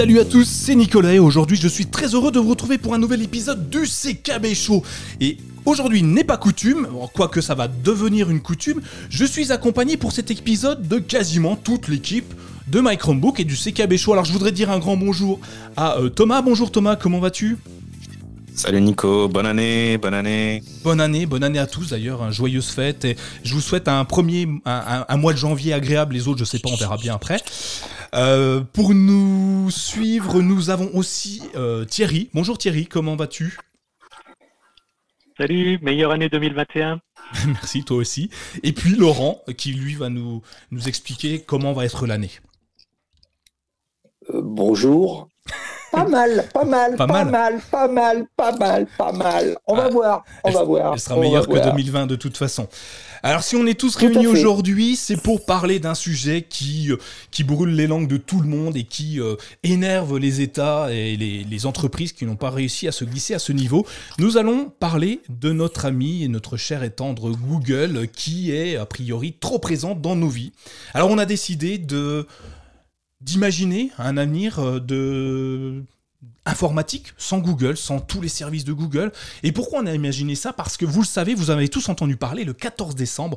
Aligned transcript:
Salut 0.00 0.18
à 0.18 0.24
tous, 0.24 0.44
c'est 0.44 0.74
Nicolas 0.74 1.12
et 1.12 1.18
aujourd'hui 1.18 1.58
je 1.58 1.68
suis 1.68 1.86
très 1.86 2.14
heureux 2.14 2.32
de 2.32 2.38
vous 2.38 2.48
retrouver 2.50 2.78
pour 2.78 2.94
un 2.94 2.98
nouvel 2.98 3.22
épisode 3.22 3.68
du 3.68 3.80
CKB 3.80 4.54
Show. 4.54 4.82
Et 5.20 5.36
aujourd'hui 5.64 6.02
n'est 6.02 6.24
pas 6.24 6.36
coutume, 6.36 6.88
quoique 7.14 7.40
ça 7.40 7.54
va 7.54 7.68
devenir 7.68 8.30
une 8.30 8.40
coutume, 8.40 8.80
je 9.08 9.24
suis 9.24 9.52
accompagné 9.52 9.96
pour 9.96 10.12
cet 10.12 10.30
épisode 10.30 10.86
de 10.86 10.98
quasiment 10.98 11.56
toute 11.56 11.88
l'équipe 11.88 12.32
de 12.68 12.80
My 12.80 12.96
Chromebook 12.96 13.40
et 13.40 13.44
du 13.44 13.56
CKB 13.56 13.96
Show. 13.96 14.12
Alors 14.12 14.24
je 14.24 14.32
voudrais 14.32 14.52
dire 14.52 14.70
un 14.70 14.78
grand 14.78 14.96
bonjour 14.96 15.40
à 15.76 15.98
euh, 15.98 16.08
Thomas. 16.08 16.42
Bonjour 16.42 16.70
Thomas, 16.70 16.96
comment 16.96 17.18
vas-tu? 17.18 17.56
Salut 18.54 18.80
Nico, 18.80 19.28
bonne 19.28 19.46
année, 19.46 19.96
bonne 19.96 20.12
année. 20.12 20.62
Bonne 20.84 21.00
année, 21.00 21.24
bonne 21.24 21.42
année 21.42 21.58
à 21.58 21.66
tous 21.66 21.90
d'ailleurs, 21.90 22.22
un 22.22 22.30
joyeuse 22.30 22.68
fête 22.68 23.04
et 23.04 23.16
je 23.42 23.54
vous 23.54 23.60
souhaite 23.60 23.88
un 23.88 24.04
premier, 24.04 24.46
un, 24.66 25.16
mois 25.16 25.32
de 25.32 25.38
janvier 25.38 25.72
agréable, 25.72 26.14
les 26.14 26.28
autres 26.28 26.40
je 26.40 26.44
sais 26.44 26.58
pas, 26.58 26.68
on 26.70 26.76
verra 26.76 26.96
bien 26.96 27.14
après. 27.14 27.38
Euh, 28.14 28.60
pour 28.72 28.92
nous 28.92 29.70
suivre, 29.70 30.42
nous 30.42 30.68
avons 30.68 30.90
aussi 30.94 31.42
euh, 31.56 31.84
Thierry. 31.84 32.28
Bonjour 32.34 32.58
Thierry, 32.58 32.86
comment 32.86 33.16
vas-tu? 33.16 33.56
Salut, 35.40 35.78
meilleure 35.80 36.10
année 36.10 36.28
2021. 36.28 37.00
Merci, 37.46 37.82
toi 37.82 37.96
aussi. 37.96 38.28
Et 38.62 38.74
puis 38.74 38.94
Laurent, 38.94 39.42
qui 39.56 39.72
lui 39.72 39.94
va 39.94 40.10
nous, 40.10 40.42
nous 40.70 40.86
expliquer 40.86 41.40
comment 41.40 41.72
va 41.72 41.86
être 41.86 42.06
l'année. 42.06 42.32
Euh, 44.28 44.42
bonjour. 44.44 45.29
Pas 45.92 46.06
mal, 46.06 46.48
pas 46.52 46.64
mal, 46.64 46.96
pas, 46.96 47.06
mal. 47.06 47.26
pas 47.70 47.88
mal, 47.88 48.26
pas 48.36 48.52
mal, 48.52 48.86
pas 48.96 49.12
mal. 49.12 49.56
On 49.66 49.74
va 49.74 49.84
ah, 49.86 49.88
voir, 49.88 50.24
on 50.44 50.50
va 50.50 50.62
voir. 50.62 50.92
Elle 50.94 51.00
sera 51.00 51.16
meilleure 51.16 51.48
que 51.48 51.58
2020 51.58 52.06
de 52.06 52.16
toute 52.16 52.36
façon. 52.36 52.68
Alors 53.22 53.42
si 53.42 53.56
on 53.56 53.66
est 53.66 53.78
tous 53.78 53.96
réunis 53.96 54.26
aujourd'hui, 54.26 54.96
c'est 54.96 55.20
pour 55.20 55.44
parler 55.44 55.78
d'un 55.78 55.94
sujet 55.94 56.42
qui, 56.48 56.90
euh, 56.90 56.96
qui 57.30 57.44
brûle 57.44 57.74
les 57.74 57.86
langues 57.86 58.06
de 58.06 58.16
tout 58.16 58.40
le 58.40 58.48
monde 58.48 58.76
et 58.76 58.84
qui 58.84 59.20
euh, 59.20 59.36
énerve 59.62 60.16
les 60.16 60.40
États 60.40 60.90
et 60.90 61.16
les, 61.16 61.44
les 61.44 61.66
entreprises 61.66 62.12
qui 62.12 62.24
n'ont 62.24 62.36
pas 62.36 62.50
réussi 62.50 62.88
à 62.88 62.92
se 62.92 63.04
glisser 63.04 63.34
à 63.34 63.38
ce 63.38 63.52
niveau. 63.52 63.86
Nous 64.18 64.38
allons 64.38 64.72
parler 64.78 65.20
de 65.28 65.52
notre 65.52 65.84
ami 65.84 66.24
et 66.24 66.28
notre 66.28 66.56
cher 66.56 66.82
et 66.82 66.90
tendre 66.90 67.30
Google 67.30 68.08
qui 68.08 68.52
est 68.52 68.76
a 68.76 68.86
priori 68.86 69.34
trop 69.38 69.58
présent 69.58 69.94
dans 69.94 70.16
nos 70.16 70.28
vies. 70.28 70.52
Alors 70.94 71.10
on 71.10 71.18
a 71.18 71.26
décidé 71.26 71.78
de 71.78 72.26
d'imaginer 73.20 73.90
un 73.98 74.16
avenir 74.16 74.58
euh, 74.58 74.80
de 74.80 75.82
informatique 76.44 77.12
sans 77.16 77.38
Google, 77.38 77.76
sans 77.76 78.00
tous 78.00 78.20
les 78.20 78.28
services 78.28 78.64
de 78.64 78.72
Google. 78.72 79.12
Et 79.42 79.52
pourquoi 79.52 79.80
on 79.80 79.86
a 79.86 79.94
imaginé 79.94 80.34
ça? 80.34 80.52
Parce 80.52 80.76
que 80.76 80.84
vous 80.84 81.00
le 81.00 81.06
savez, 81.06 81.34
vous 81.34 81.50
avez 81.50 81.68
tous 81.68 81.88
entendu 81.88 82.16
parler, 82.16 82.44
le 82.44 82.52
14 82.52 82.94
décembre, 82.94 83.36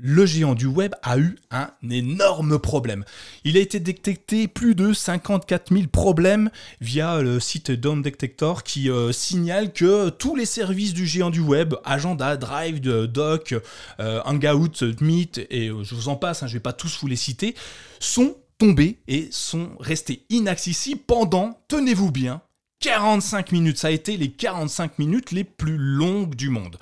le 0.00 0.26
géant 0.26 0.54
du 0.54 0.66
web 0.66 0.94
a 1.02 1.18
eu 1.18 1.36
un 1.50 1.70
énorme 1.90 2.58
problème. 2.60 3.04
Il 3.42 3.56
a 3.56 3.60
été 3.60 3.80
détecté 3.80 4.46
plus 4.46 4.76
de 4.76 4.92
54 4.92 5.74
000 5.74 5.88
problèmes 5.88 6.50
via 6.80 7.20
le 7.20 7.40
site 7.40 7.72
Down 7.72 8.00
Detector 8.00 8.62
qui 8.62 8.90
euh, 8.90 9.10
signale 9.10 9.72
que 9.72 10.10
tous 10.10 10.36
les 10.36 10.46
services 10.46 10.94
du 10.94 11.04
géant 11.04 11.30
du 11.30 11.40
web, 11.40 11.74
Agenda, 11.84 12.36
Drive, 12.36 12.80
Doc, 12.80 13.54
euh, 13.98 14.20
Hangout, 14.24 14.84
Meet 15.00 15.38
et 15.50 15.68
je 15.68 15.94
vous 15.94 16.08
en 16.08 16.16
passe, 16.16 16.44
hein, 16.44 16.46
je 16.46 16.52
ne 16.52 16.58
vais 16.58 16.62
pas 16.62 16.72
tous 16.72 16.98
vous 17.00 17.08
les 17.08 17.16
citer, 17.16 17.56
sont 17.98 18.36
tombés 18.58 18.98
et 19.08 19.28
sont 19.30 19.70
restés 19.80 20.26
inaccessibles 20.28 21.00
pendant, 21.06 21.60
tenez-vous 21.68 22.10
bien, 22.10 22.42
45 22.80 23.52
minutes. 23.52 23.78
Ça 23.78 23.88
a 23.88 23.92
été 23.92 24.16
les 24.16 24.30
45 24.30 24.98
minutes 24.98 25.30
les 25.32 25.44
plus 25.44 25.78
longues 25.78 26.34
du 26.34 26.50
monde. 26.50 26.78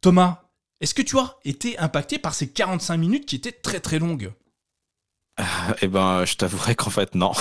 Thomas, 0.00 0.42
est-ce 0.80 0.94
que 0.94 1.02
tu 1.02 1.18
as 1.18 1.36
été 1.44 1.78
impacté 1.78 2.18
par 2.18 2.34
ces 2.34 2.50
45 2.50 2.96
minutes 2.96 3.26
qui 3.26 3.36
étaient 3.36 3.52
très 3.52 3.80
très 3.80 3.98
longues? 3.98 4.32
Eh 5.82 5.88
ben, 5.88 6.24
je 6.24 6.36
t'avouerai 6.36 6.74
qu'en 6.74 6.90
fait, 6.90 7.14
non. 7.14 7.32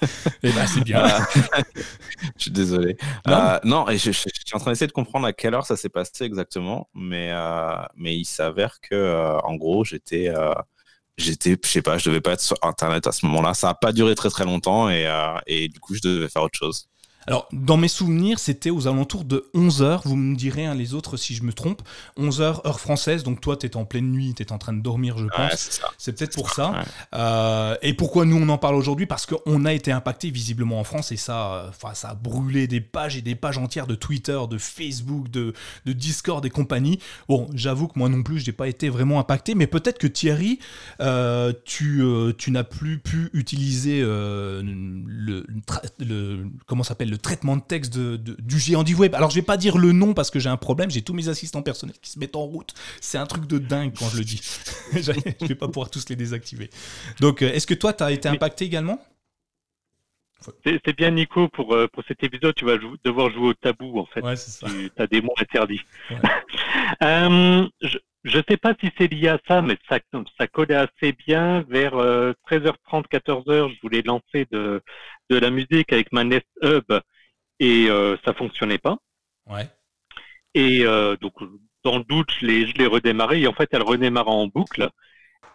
eh 0.42 0.52
ben, 0.52 0.66
c'est 0.66 0.82
bien. 0.82 1.06
je 2.36 2.42
suis 2.42 2.50
désolé. 2.50 2.96
Non, 3.64 3.86
euh, 3.86 3.90
et 3.90 3.98
je, 3.98 4.10
suis 4.10 4.30
en 4.52 4.58
train 4.58 4.72
d'essayer 4.72 4.88
de 4.88 4.92
comprendre 4.92 5.26
à 5.26 5.32
quelle 5.32 5.54
heure 5.54 5.66
ça 5.66 5.76
s'est 5.76 5.88
passé 5.88 6.24
exactement, 6.24 6.88
mais, 6.94 7.30
euh, 7.30 7.76
mais 7.94 8.16
il 8.16 8.24
s'avère 8.24 8.80
que, 8.80 8.94
euh, 8.94 9.38
en 9.40 9.54
gros, 9.54 9.84
j'étais 9.84 10.32
j'étais, 11.18 11.56
je 11.62 11.68
sais 11.68 11.82
pas, 11.82 11.98
je 11.98 12.08
devais 12.08 12.20
pas 12.20 12.32
être 12.32 12.40
sur 12.40 12.56
Internet 12.62 13.06
à 13.06 13.12
ce 13.12 13.26
moment-là. 13.26 13.54
Ça 13.54 13.70
a 13.70 13.74
pas 13.74 13.92
duré 13.92 14.14
très 14.14 14.30
très 14.30 14.44
longtemps 14.44 14.88
et, 14.88 15.06
euh, 15.06 15.36
et 15.46 15.68
du 15.68 15.80
coup, 15.80 15.94
je 15.94 16.00
devais 16.00 16.28
faire 16.28 16.42
autre 16.42 16.56
chose. 16.58 16.88
Alors, 17.28 17.46
dans 17.52 17.76
mes 17.76 17.88
souvenirs, 17.88 18.38
c'était 18.38 18.70
aux 18.70 18.88
alentours 18.88 19.22
de 19.22 19.50
11h. 19.54 20.00
Vous 20.04 20.16
me 20.16 20.34
direz, 20.34 20.64
hein, 20.64 20.74
les 20.74 20.94
autres, 20.94 21.18
si 21.18 21.34
je 21.34 21.42
me 21.42 21.52
trompe. 21.52 21.82
11h, 22.18 22.66
heure 22.66 22.80
française. 22.80 23.22
Donc, 23.22 23.42
toi, 23.42 23.54
tu 23.54 23.66
étais 23.66 23.76
en 23.76 23.84
pleine 23.84 24.10
nuit, 24.10 24.32
tu 24.34 24.42
étais 24.42 24.52
en 24.52 24.56
train 24.56 24.72
de 24.72 24.80
dormir, 24.80 25.18
je 25.18 25.26
pense. 25.26 25.82
c'est 25.98 26.16
peut-être 26.16 26.34
pour 26.34 26.54
ça. 26.54 26.84
Euh, 27.14 27.76
et 27.82 27.92
pourquoi 27.92 28.24
nous, 28.24 28.36
on 28.36 28.48
en 28.48 28.56
parle 28.56 28.76
aujourd'hui? 28.76 29.04
Parce 29.04 29.26
qu'on 29.26 29.66
a 29.66 29.74
été 29.74 29.92
impacté 29.92 30.30
visiblement 30.30 30.80
en 30.80 30.84
France 30.84 31.12
et 31.12 31.18
ça, 31.18 31.66
enfin, 31.68 31.92
ça 31.92 32.08
a 32.08 32.14
brûlé 32.14 32.66
des 32.66 32.80
pages 32.80 33.18
et 33.18 33.20
des 33.20 33.34
pages 33.34 33.58
entières 33.58 33.86
de 33.86 33.94
Twitter, 33.94 34.40
de 34.48 34.56
Facebook, 34.56 35.28
de, 35.28 35.52
de 35.84 35.92
Discord 35.92 36.44
et 36.46 36.50
compagnie. 36.50 36.98
Bon, 37.28 37.46
j'avoue 37.52 37.88
que 37.88 37.98
moi 37.98 38.08
non 38.08 38.22
plus, 38.22 38.38
je 38.38 38.46
n'ai 38.46 38.52
pas 38.54 38.68
été 38.68 38.88
vraiment 38.88 39.20
impacté. 39.20 39.54
Mais 39.54 39.66
peut-être 39.66 39.98
que 39.98 40.06
Thierry, 40.06 40.60
euh, 41.02 41.52
tu, 41.66 42.00
euh, 42.00 42.32
tu 42.32 42.50
n'as 42.52 42.64
plus 42.64 43.00
pu 43.00 43.28
utiliser 43.34 44.00
le, 44.00 45.44
le, 45.98 46.46
Comment 46.66 46.82
s'appelle 46.82 47.17
traitement 47.18 47.56
de 47.56 47.62
texte 47.62 47.92
de, 47.92 48.16
du 48.16 48.58
géant 48.58 48.82
du 48.82 48.94
web. 48.94 49.14
Alors 49.14 49.30
je 49.30 49.36
vais 49.36 49.42
pas 49.42 49.56
dire 49.56 49.78
le 49.78 49.92
nom 49.92 50.14
parce 50.14 50.30
que 50.30 50.38
j'ai 50.38 50.48
un 50.48 50.56
problème, 50.56 50.90
j'ai 50.90 51.02
tous 51.02 51.14
mes 51.14 51.28
assistants 51.28 51.62
personnels 51.62 51.96
qui 52.00 52.10
se 52.10 52.18
mettent 52.18 52.36
en 52.36 52.44
route. 52.44 52.74
C'est 53.00 53.18
un 53.18 53.26
truc 53.26 53.46
de 53.46 53.58
dingue 53.58 53.92
quand 53.98 54.08
je 54.08 54.18
le 54.18 54.24
dis. 54.24 54.40
je 54.92 55.46
vais 55.46 55.54
pas 55.54 55.66
pouvoir 55.66 55.90
tous 55.90 56.08
les 56.08 56.16
désactiver. 56.16 56.70
Donc 57.20 57.42
euh, 57.42 57.52
est-ce 57.52 57.66
que 57.66 57.74
toi 57.74 57.92
tu 57.92 58.02
as 58.02 58.12
été 58.12 58.28
impacté 58.28 58.64
également? 58.64 59.00
C'est 60.64 60.96
bien 60.96 61.10
Nico 61.10 61.48
pour, 61.48 61.74
euh, 61.74 61.88
pour 61.88 62.04
cet 62.06 62.22
épisode, 62.22 62.54
tu 62.54 62.64
vas 62.64 62.76
devoir 63.04 63.30
jouer 63.30 63.48
au 63.48 63.54
tabou 63.54 63.98
en 63.98 64.06
fait. 64.06 64.22
Ouais, 64.22 64.34
Tu 64.36 65.02
as 65.02 65.06
des 65.06 65.22
mots 65.22 65.34
interdits. 65.38 65.84
Euh, 67.02 67.68
je 67.82 68.38
ne 68.38 68.42
sais 68.48 68.56
pas 68.56 68.74
si 68.80 68.90
c'est 68.96 69.06
lié 69.08 69.28
à 69.28 69.38
ça, 69.46 69.62
mais 69.62 69.76
ça, 69.88 69.98
ça 70.38 70.46
collait 70.46 70.74
assez 70.74 71.12
bien. 71.12 71.64
Vers 71.68 71.92
13h30, 71.92 73.04
14h, 73.12 73.74
je 73.74 73.80
voulais 73.82 74.02
lancer 74.02 74.46
de, 74.50 74.82
de 75.30 75.38
la 75.38 75.50
musique 75.50 75.92
avec 75.92 76.12
ma 76.12 76.24
Nest 76.24 76.46
Hub 76.62 76.84
et 77.60 77.86
euh, 77.88 78.16
ça 78.24 78.34
fonctionnait 78.34 78.78
pas. 78.78 78.98
Ouais. 79.46 79.68
Et 80.54 80.84
euh, 80.84 81.16
donc 81.20 81.34
dans 81.84 81.98
le 81.98 82.04
doute, 82.04 82.30
je 82.40 82.46
l'ai, 82.46 82.66
je 82.66 82.74
l'ai 82.74 82.86
redémarré 82.86 83.40
et 83.40 83.46
en 83.46 83.52
fait 83.52 83.68
elle 83.72 83.82
redémarre 83.82 84.28
en 84.28 84.46
boucle. 84.46 84.90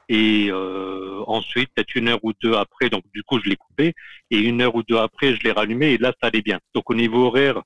Et 0.09 0.49
euh, 0.49 1.23
ensuite, 1.27 1.69
peut-être 1.73 1.95
une 1.95 2.09
heure 2.09 2.19
ou 2.23 2.33
deux 2.41 2.53
après, 2.53 2.89
donc 2.89 3.03
du 3.13 3.23
coup 3.23 3.39
je 3.39 3.49
l'ai 3.49 3.55
coupé 3.55 3.93
et 4.31 4.37
une 4.37 4.61
heure 4.61 4.75
ou 4.75 4.83
deux 4.83 4.97
après 4.97 5.35
je 5.35 5.39
l'ai 5.41 5.51
rallumé 5.51 5.91
et 5.91 5.97
là 5.97 6.13
ça 6.21 6.27
allait 6.27 6.41
bien. 6.41 6.59
Donc 6.73 6.89
au 6.89 6.95
niveau 6.95 7.27
horaire, 7.27 7.61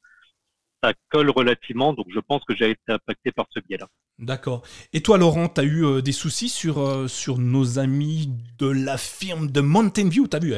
ça 0.84 0.94
colle 1.10 1.30
relativement, 1.32 1.94
donc 1.94 2.06
je 2.14 2.20
pense 2.20 2.44
que 2.46 2.56
j'ai 2.56 2.72
été 2.72 2.82
impacté 2.90 3.32
par 3.32 3.46
ce 3.50 3.60
biais-là. 3.60 3.88
D'accord. 4.20 4.64
Et 4.94 5.02
toi, 5.02 5.18
Laurent, 5.18 5.48
tu 5.48 5.62
as 5.62 5.64
eu 5.64 6.02
des 6.02 6.12
soucis 6.12 6.50
sur, 6.50 7.10
sur 7.10 7.38
nos 7.38 7.80
amis 7.80 8.32
de 8.58 8.68
la 8.68 8.98
firme 8.98 9.50
de 9.50 9.62
Mountain 9.62 10.10
View? 10.10 10.28
T'as 10.28 10.40
vu, 10.40 10.54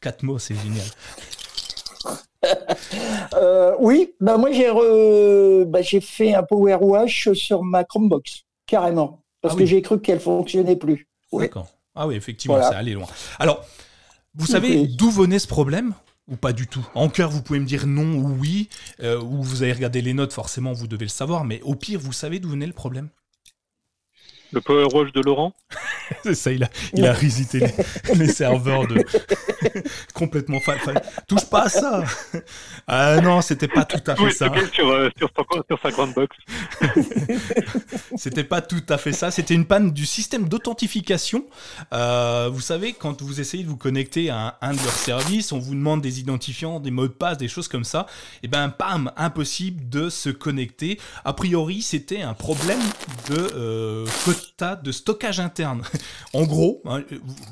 quatre 0.00 0.22
mots, 0.22 0.38
c'est 0.38 0.54
génial. 0.54 0.86
Euh, 3.34 3.76
oui, 3.78 4.14
bah 4.20 4.38
moi 4.38 4.50
j'ai 4.50 4.70
bah, 5.66 5.82
j'ai 5.82 6.00
fait 6.00 6.34
un 6.34 6.42
power 6.42 6.78
wash 6.80 7.32
sur 7.32 7.62
ma 7.62 7.84
Chromebox 7.84 8.44
carrément 8.66 9.22
parce 9.42 9.54
ah 9.54 9.58
que 9.58 9.66
j'ai 9.66 9.82
cru 9.82 10.00
qu'elle 10.00 10.20
fonctionnait 10.20 10.76
plus. 10.76 11.09
D'accord. 11.32 11.68
Ah 11.94 12.06
oui, 12.06 12.14
effectivement, 12.14 12.60
ça 12.62 12.78
allait 12.78 12.94
loin. 12.94 13.06
Alors, 13.38 13.64
vous 14.34 14.46
savez 14.46 14.86
d'où 14.86 15.10
venait 15.10 15.38
ce 15.38 15.48
problème 15.48 15.94
ou 16.28 16.36
pas 16.36 16.52
du 16.52 16.66
tout? 16.68 16.86
En 16.94 17.08
cœur, 17.08 17.30
vous 17.30 17.42
pouvez 17.42 17.58
me 17.58 17.66
dire 17.66 17.86
non 17.86 18.14
ou 18.14 18.36
oui, 18.38 18.68
euh, 19.02 19.20
ou 19.20 19.42
vous 19.42 19.62
avez 19.62 19.72
regardé 19.72 20.00
les 20.00 20.14
notes, 20.14 20.32
forcément, 20.32 20.72
vous 20.72 20.86
devez 20.86 21.06
le 21.06 21.10
savoir, 21.10 21.44
mais 21.44 21.60
au 21.62 21.74
pire, 21.74 21.98
vous 21.98 22.12
savez 22.12 22.38
d'où 22.38 22.50
venait 22.50 22.66
le 22.66 22.72
problème? 22.72 23.08
Le 24.52 24.60
Power 24.60 24.86
Wash 24.92 25.12
de 25.12 25.20
Laurent 25.20 25.52
C'est 26.24 26.34
ça, 26.34 26.52
il 26.52 26.64
a, 26.64 26.68
il 26.94 27.06
a 27.06 27.12
risité 27.12 27.62
les, 28.14 28.26
serveurs 28.32 28.86
de. 28.86 29.04
complètement. 30.14 30.58
Fa... 30.60 30.74
Touche 31.28 31.44
pas 31.44 31.62
à 31.62 31.68
ça 31.68 32.04
Ah 32.86 33.20
non, 33.20 33.40
c'était 33.42 33.68
pas 33.68 33.84
tout 33.84 34.02
à 34.10 34.16
fait 34.16 34.30
ça. 34.30 34.52
Sur, 34.72 34.88
euh, 34.90 35.08
sur, 35.16 35.30
sur, 35.68 35.78
sa 35.80 35.90
grande 35.90 36.14
box. 36.14 36.36
c'était 38.16 38.44
pas 38.44 38.60
tout 38.60 38.82
à 38.88 38.98
fait 38.98 39.12
ça. 39.12 39.30
C'était 39.30 39.54
une 39.54 39.66
panne 39.66 39.92
du 39.92 40.04
système 40.04 40.48
d'authentification. 40.48 41.44
Euh, 41.92 42.50
vous 42.52 42.60
savez, 42.60 42.92
quand 42.92 43.22
vous 43.22 43.40
essayez 43.40 43.62
de 43.62 43.68
vous 43.68 43.76
connecter 43.76 44.30
à 44.30 44.58
un, 44.60 44.72
de 44.72 44.78
leurs 44.78 44.92
services, 44.92 45.52
on 45.52 45.58
vous 45.58 45.74
demande 45.74 46.00
des 46.00 46.18
identifiants, 46.18 46.80
des 46.80 46.90
mots 46.90 47.08
de 47.08 47.12
passe, 47.12 47.38
des 47.38 47.48
choses 47.48 47.68
comme 47.68 47.84
ça. 47.84 48.06
Et 48.42 48.46
eh 48.46 48.48
ben, 48.48 48.68
pam, 48.68 49.12
impossible 49.16 49.88
de 49.88 50.10
se 50.10 50.30
connecter. 50.30 50.98
A 51.24 51.32
priori, 51.32 51.82
c'était 51.82 52.22
un 52.22 52.34
problème 52.34 52.80
de 53.28 53.50
euh, 53.54 54.06
côté 54.24 54.39
de 54.82 54.92
stockage 54.92 55.40
interne. 55.40 55.82
en 56.34 56.44
gros, 56.44 56.82
hein, 56.84 57.02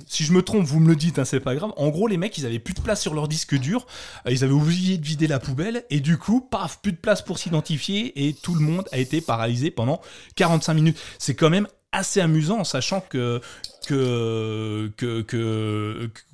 si 0.07 0.25
je 0.25 0.33
me 0.33 0.43
trompe, 0.43 0.65
vous 0.65 0.81
me 0.81 0.89
le 0.89 0.97
dites, 0.97 1.19
hein, 1.19 1.25
c'est 1.25 1.41
pas 1.41 1.55
grave. 1.55 1.73
En 1.77 1.89
gros, 1.89 2.07
les 2.07 2.17
mecs, 2.17 2.37
ils 2.39 2.47
avaient 2.47 2.59
plus 2.59 2.75
de 2.75 2.81
place 2.81 3.01
sur 3.01 3.15
leur 3.15 3.29
disque 3.29 3.57
dur, 3.57 3.87
euh, 4.27 4.33
ils 4.33 4.45
avaient 4.45 4.53
oublié 4.53 4.99
de 4.99 5.05
vider 5.05 5.27
la 5.27 5.39
poubelle, 5.39 5.85
et 5.91 6.01
du 6.01 6.19
coup, 6.19 6.41
paf, 6.41 6.81
plus 6.81 6.93
de 6.93 6.99
place 6.99 7.23
pour 7.23 7.39
s'identifier, 7.39 8.27
et 8.27 8.33
tout 8.35 8.55
le 8.55 8.61
monde 8.61 8.89
a 8.93 8.99
été 8.99 9.21
paralysé 9.21 9.71
pendant 9.71 10.01
45 10.37 10.75
minutes. 10.75 10.99
C'est 11.19 11.35
quand 11.35 11.51
même 11.51 11.69
assez 11.93 12.21
amusant, 12.21 12.61
en 12.61 12.65
sachant 12.65 13.01
que, 13.01 13.41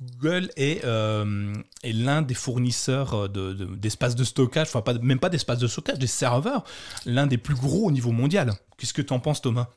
Google 0.01 0.49
est, 0.57 0.83
euh, 0.83 1.53
est 1.83 1.93
l'un 1.93 2.21
des 2.21 2.33
fournisseurs 2.33 3.29
d'espace 3.29 4.15
de, 4.15 4.23
stockage, 4.23 4.67
enfin 4.67 4.81
pas, 4.81 4.93
même 4.95 5.19
pas 5.19 5.29
d'espace 5.29 5.59
de 5.59 5.67
stockage, 5.67 5.99
des 5.99 6.07
serveurs, 6.07 6.65
l'un 7.05 7.27
des 7.27 7.37
plus 7.37 7.55
gros 7.55 7.87
au 7.87 7.91
niveau 7.91 8.11
mondial. 8.11 8.51
Qu'est-ce 8.77 8.93
que 8.93 9.01
tu 9.01 9.13
en 9.13 9.19
penses 9.19 9.41
Thomas? 9.41 9.69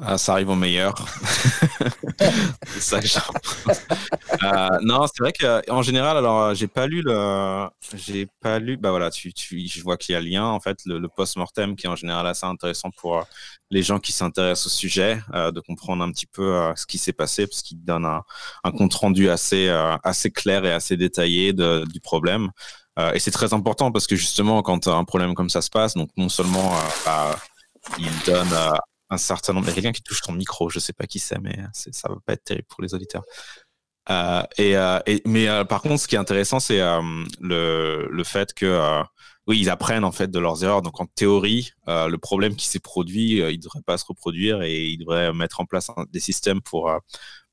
Ah, 0.00 0.16
ça 0.16 0.32
arrive 0.32 0.48
au 0.48 0.54
meilleur. 0.54 0.94
ça 2.80 2.98
euh, 4.42 4.68
non, 4.82 5.06
c'est 5.06 5.22
vrai 5.22 5.32
qu'en 5.32 5.82
général, 5.82 6.16
alors 6.16 6.40
euh, 6.40 6.54
j'ai 6.54 6.66
pas 6.66 6.86
lu 6.86 7.02
le, 7.02 7.68
j'ai 7.94 8.26
pas 8.40 8.58
lu. 8.58 8.78
Bah 8.78 8.90
voilà, 8.90 9.10
tu, 9.10 9.34
tu, 9.34 9.66
je 9.68 9.82
vois 9.82 9.98
qu'il 9.98 10.14
y 10.14 10.16
a 10.16 10.20
lien 10.20 10.46
en 10.46 10.60
fait 10.60 10.78
le, 10.86 11.06
post-mortem 11.08 11.76
qui 11.76 11.86
est 11.86 11.90
en 11.90 11.96
général 11.96 12.26
assez 12.26 12.46
intéressant 12.46 12.90
pour 12.90 13.18
euh, 13.18 13.22
les 13.70 13.82
gens 13.82 13.98
qui 13.98 14.12
s'intéressent 14.12 14.66
au 14.66 14.70
sujet, 14.70 15.20
de 15.32 15.60
comprendre 15.60 16.02
un 16.02 16.10
petit 16.10 16.26
peu 16.26 16.72
ce 16.74 16.86
qui 16.86 16.98
s'est 16.98 17.12
passé 17.12 17.46
parce 17.46 17.62
qu'il 17.62 17.82
donne 17.84 18.04
un, 18.06 18.22
un, 18.64 18.70
compte 18.70 18.94
rendu 18.94 19.28
assez 19.30 19.68
assez 20.04 20.30
clair 20.30 20.64
et 20.64 20.72
assez 20.72 20.96
détaillé 20.96 21.52
de, 21.52 21.84
du 21.90 22.00
problème. 22.00 22.50
et 23.14 23.18
c'est 23.18 23.30
très 23.30 23.54
important 23.54 23.90
parce 23.90 24.06
que 24.06 24.16
justement, 24.16 24.62
quand 24.62 24.88
un 24.88 25.04
problème 25.04 25.34
comme 25.34 25.48
ça 25.48 25.62
se 25.62 25.70
passe, 25.70 25.94
donc 25.94 26.10
non 26.18 26.28
seulement 26.28 26.70
bah, 27.06 27.38
il 27.98 28.10
donne 28.26 28.48
un 29.12 29.18
certain 29.18 29.52
nombre. 29.52 29.66
Il 29.66 29.70
y 29.70 29.72
a 29.72 29.74
quelqu'un 29.74 29.92
qui 29.92 30.02
touche 30.02 30.22
ton 30.22 30.32
micro, 30.32 30.70
je 30.70 30.78
sais 30.78 30.92
pas 30.92 31.06
qui 31.06 31.18
c'est, 31.18 31.38
mais 31.38 31.58
ça 31.72 32.08
va 32.08 32.16
pas 32.24 32.32
être 32.34 32.44
terrible 32.44 32.66
pour 32.68 32.82
les 32.82 32.94
auditeurs. 32.94 33.24
Euh, 34.10 34.42
et, 34.58 34.76
euh, 34.76 34.98
mais 35.26 35.48
euh, 35.48 35.64
par 35.64 35.82
contre, 35.82 36.00
ce 36.00 36.08
qui 36.08 36.16
est 36.16 36.18
intéressant, 36.18 36.60
c'est 36.60 36.80
le, 37.40 38.08
le, 38.10 38.24
fait 38.24 38.52
que 38.52 39.02
oui, 39.46 39.60
ils 39.60 39.70
apprennent 39.70 40.04
en 40.04 40.12
fait 40.12 40.30
de 40.30 40.38
leurs 40.38 40.64
erreurs. 40.64 40.82
Donc 40.82 41.00
en 41.00 41.06
théorie, 41.06 41.72
le 41.86 42.16
problème 42.16 42.56
qui 42.56 42.66
s'est 42.66 42.80
produit, 42.80 43.38
il 43.38 43.58
devrait 43.58 43.82
pas 43.82 43.98
se 43.98 44.04
reproduire 44.06 44.62
et 44.62 44.86
ils 44.86 44.98
devraient 44.98 45.32
mettre 45.32 45.60
en 45.60 45.66
place 45.66 45.90
des 46.12 46.20
systèmes 46.20 46.60
pour 46.62 46.92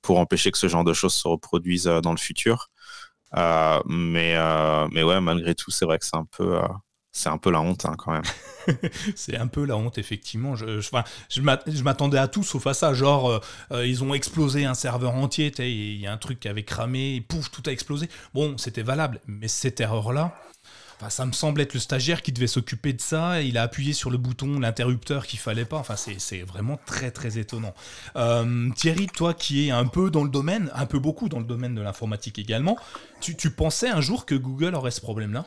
pour 0.01 0.19
empêcher 0.19 0.51
que 0.51 0.57
ce 0.57 0.67
genre 0.67 0.85
de 0.85 0.93
choses 0.93 1.13
se 1.13 1.27
reproduisent 1.27 1.91
dans 2.03 2.11
le 2.11 2.17
futur. 2.17 2.69
mais 3.35 4.35
mais 4.91 5.03
ouais, 5.03 5.21
malgré 5.21 5.55
tout, 5.55 5.71
c'est 5.71 5.85
vrai 5.85 5.99
que 5.99 6.05
c'est 6.05 6.17
un 6.17 6.25
peu 6.25 6.59
c'est 7.11 7.29
un 7.29 7.37
peu 7.37 7.51
la 7.51 7.61
honte 7.61 7.85
hein, 7.85 7.95
quand 7.97 8.11
même. 8.11 8.23
c'est 9.15 9.37
un 9.37 9.47
peu 9.47 9.65
la 9.65 9.75
honte, 9.77 9.97
effectivement. 9.97 10.55
Je, 10.55 10.79
je, 10.79 11.81
m'attendais 11.83 12.17
à 12.17 12.27
tout 12.27 12.43
sauf 12.43 12.67
à 12.67 12.73
ça. 12.73 12.93
Genre, 12.93 13.29
euh, 13.29 13.39
euh, 13.71 13.87
ils 13.87 14.03
ont 14.03 14.13
explosé 14.13 14.65
un 14.65 14.75
serveur 14.75 15.15
entier, 15.15 15.51
il 15.59 15.99
y 15.99 16.07
a 16.07 16.13
un 16.13 16.17
truc 16.17 16.39
qui 16.39 16.47
avait 16.47 16.63
cramé, 16.63 17.15
et 17.15 17.21
pouf, 17.21 17.49
tout 17.49 17.63
a 17.65 17.71
explosé. 17.71 18.09
Bon, 18.33 18.57
c'était 18.57 18.83
valable, 18.83 19.21
mais 19.25 19.47
cette 19.47 19.81
erreur-là, 19.81 20.35
ça 21.07 21.25
me 21.25 21.31
semble 21.31 21.61
être 21.61 21.73
le 21.73 21.79
stagiaire 21.79 22.21
qui 22.21 22.31
devait 22.31 22.47
s'occuper 22.47 22.93
de 22.93 23.01
ça. 23.01 23.41
Il 23.41 23.57
a 23.57 23.63
appuyé 23.63 23.93
sur 23.93 24.11
le 24.11 24.17
bouton, 24.17 24.59
l'interrupteur 24.59 25.25
qu'il 25.25 25.39
fallait 25.39 25.65
pas. 25.65 25.77
Enfin, 25.77 25.95
c'est 25.95 26.41
vraiment 26.41 26.77
très 26.85 27.09
très 27.09 27.39
étonnant. 27.39 27.73
Euh, 28.17 28.69
Thierry, 28.75 29.07
toi 29.07 29.33
qui 29.33 29.67
es 29.67 29.71
un 29.71 29.85
peu 29.85 30.11
dans 30.11 30.23
le 30.23 30.29
domaine, 30.29 30.69
un 30.75 30.85
peu 30.85 30.99
beaucoup 30.99 31.29
dans 31.29 31.39
le 31.39 31.45
domaine 31.45 31.73
de 31.73 31.81
l'informatique 31.81 32.37
également, 32.37 32.77
tu 33.21 33.49
pensais 33.49 33.89
un 33.89 34.01
jour 34.01 34.25
que 34.25 34.35
Google 34.35 34.75
aurait 34.75 34.91
ce 34.91 35.01
problème-là? 35.01 35.45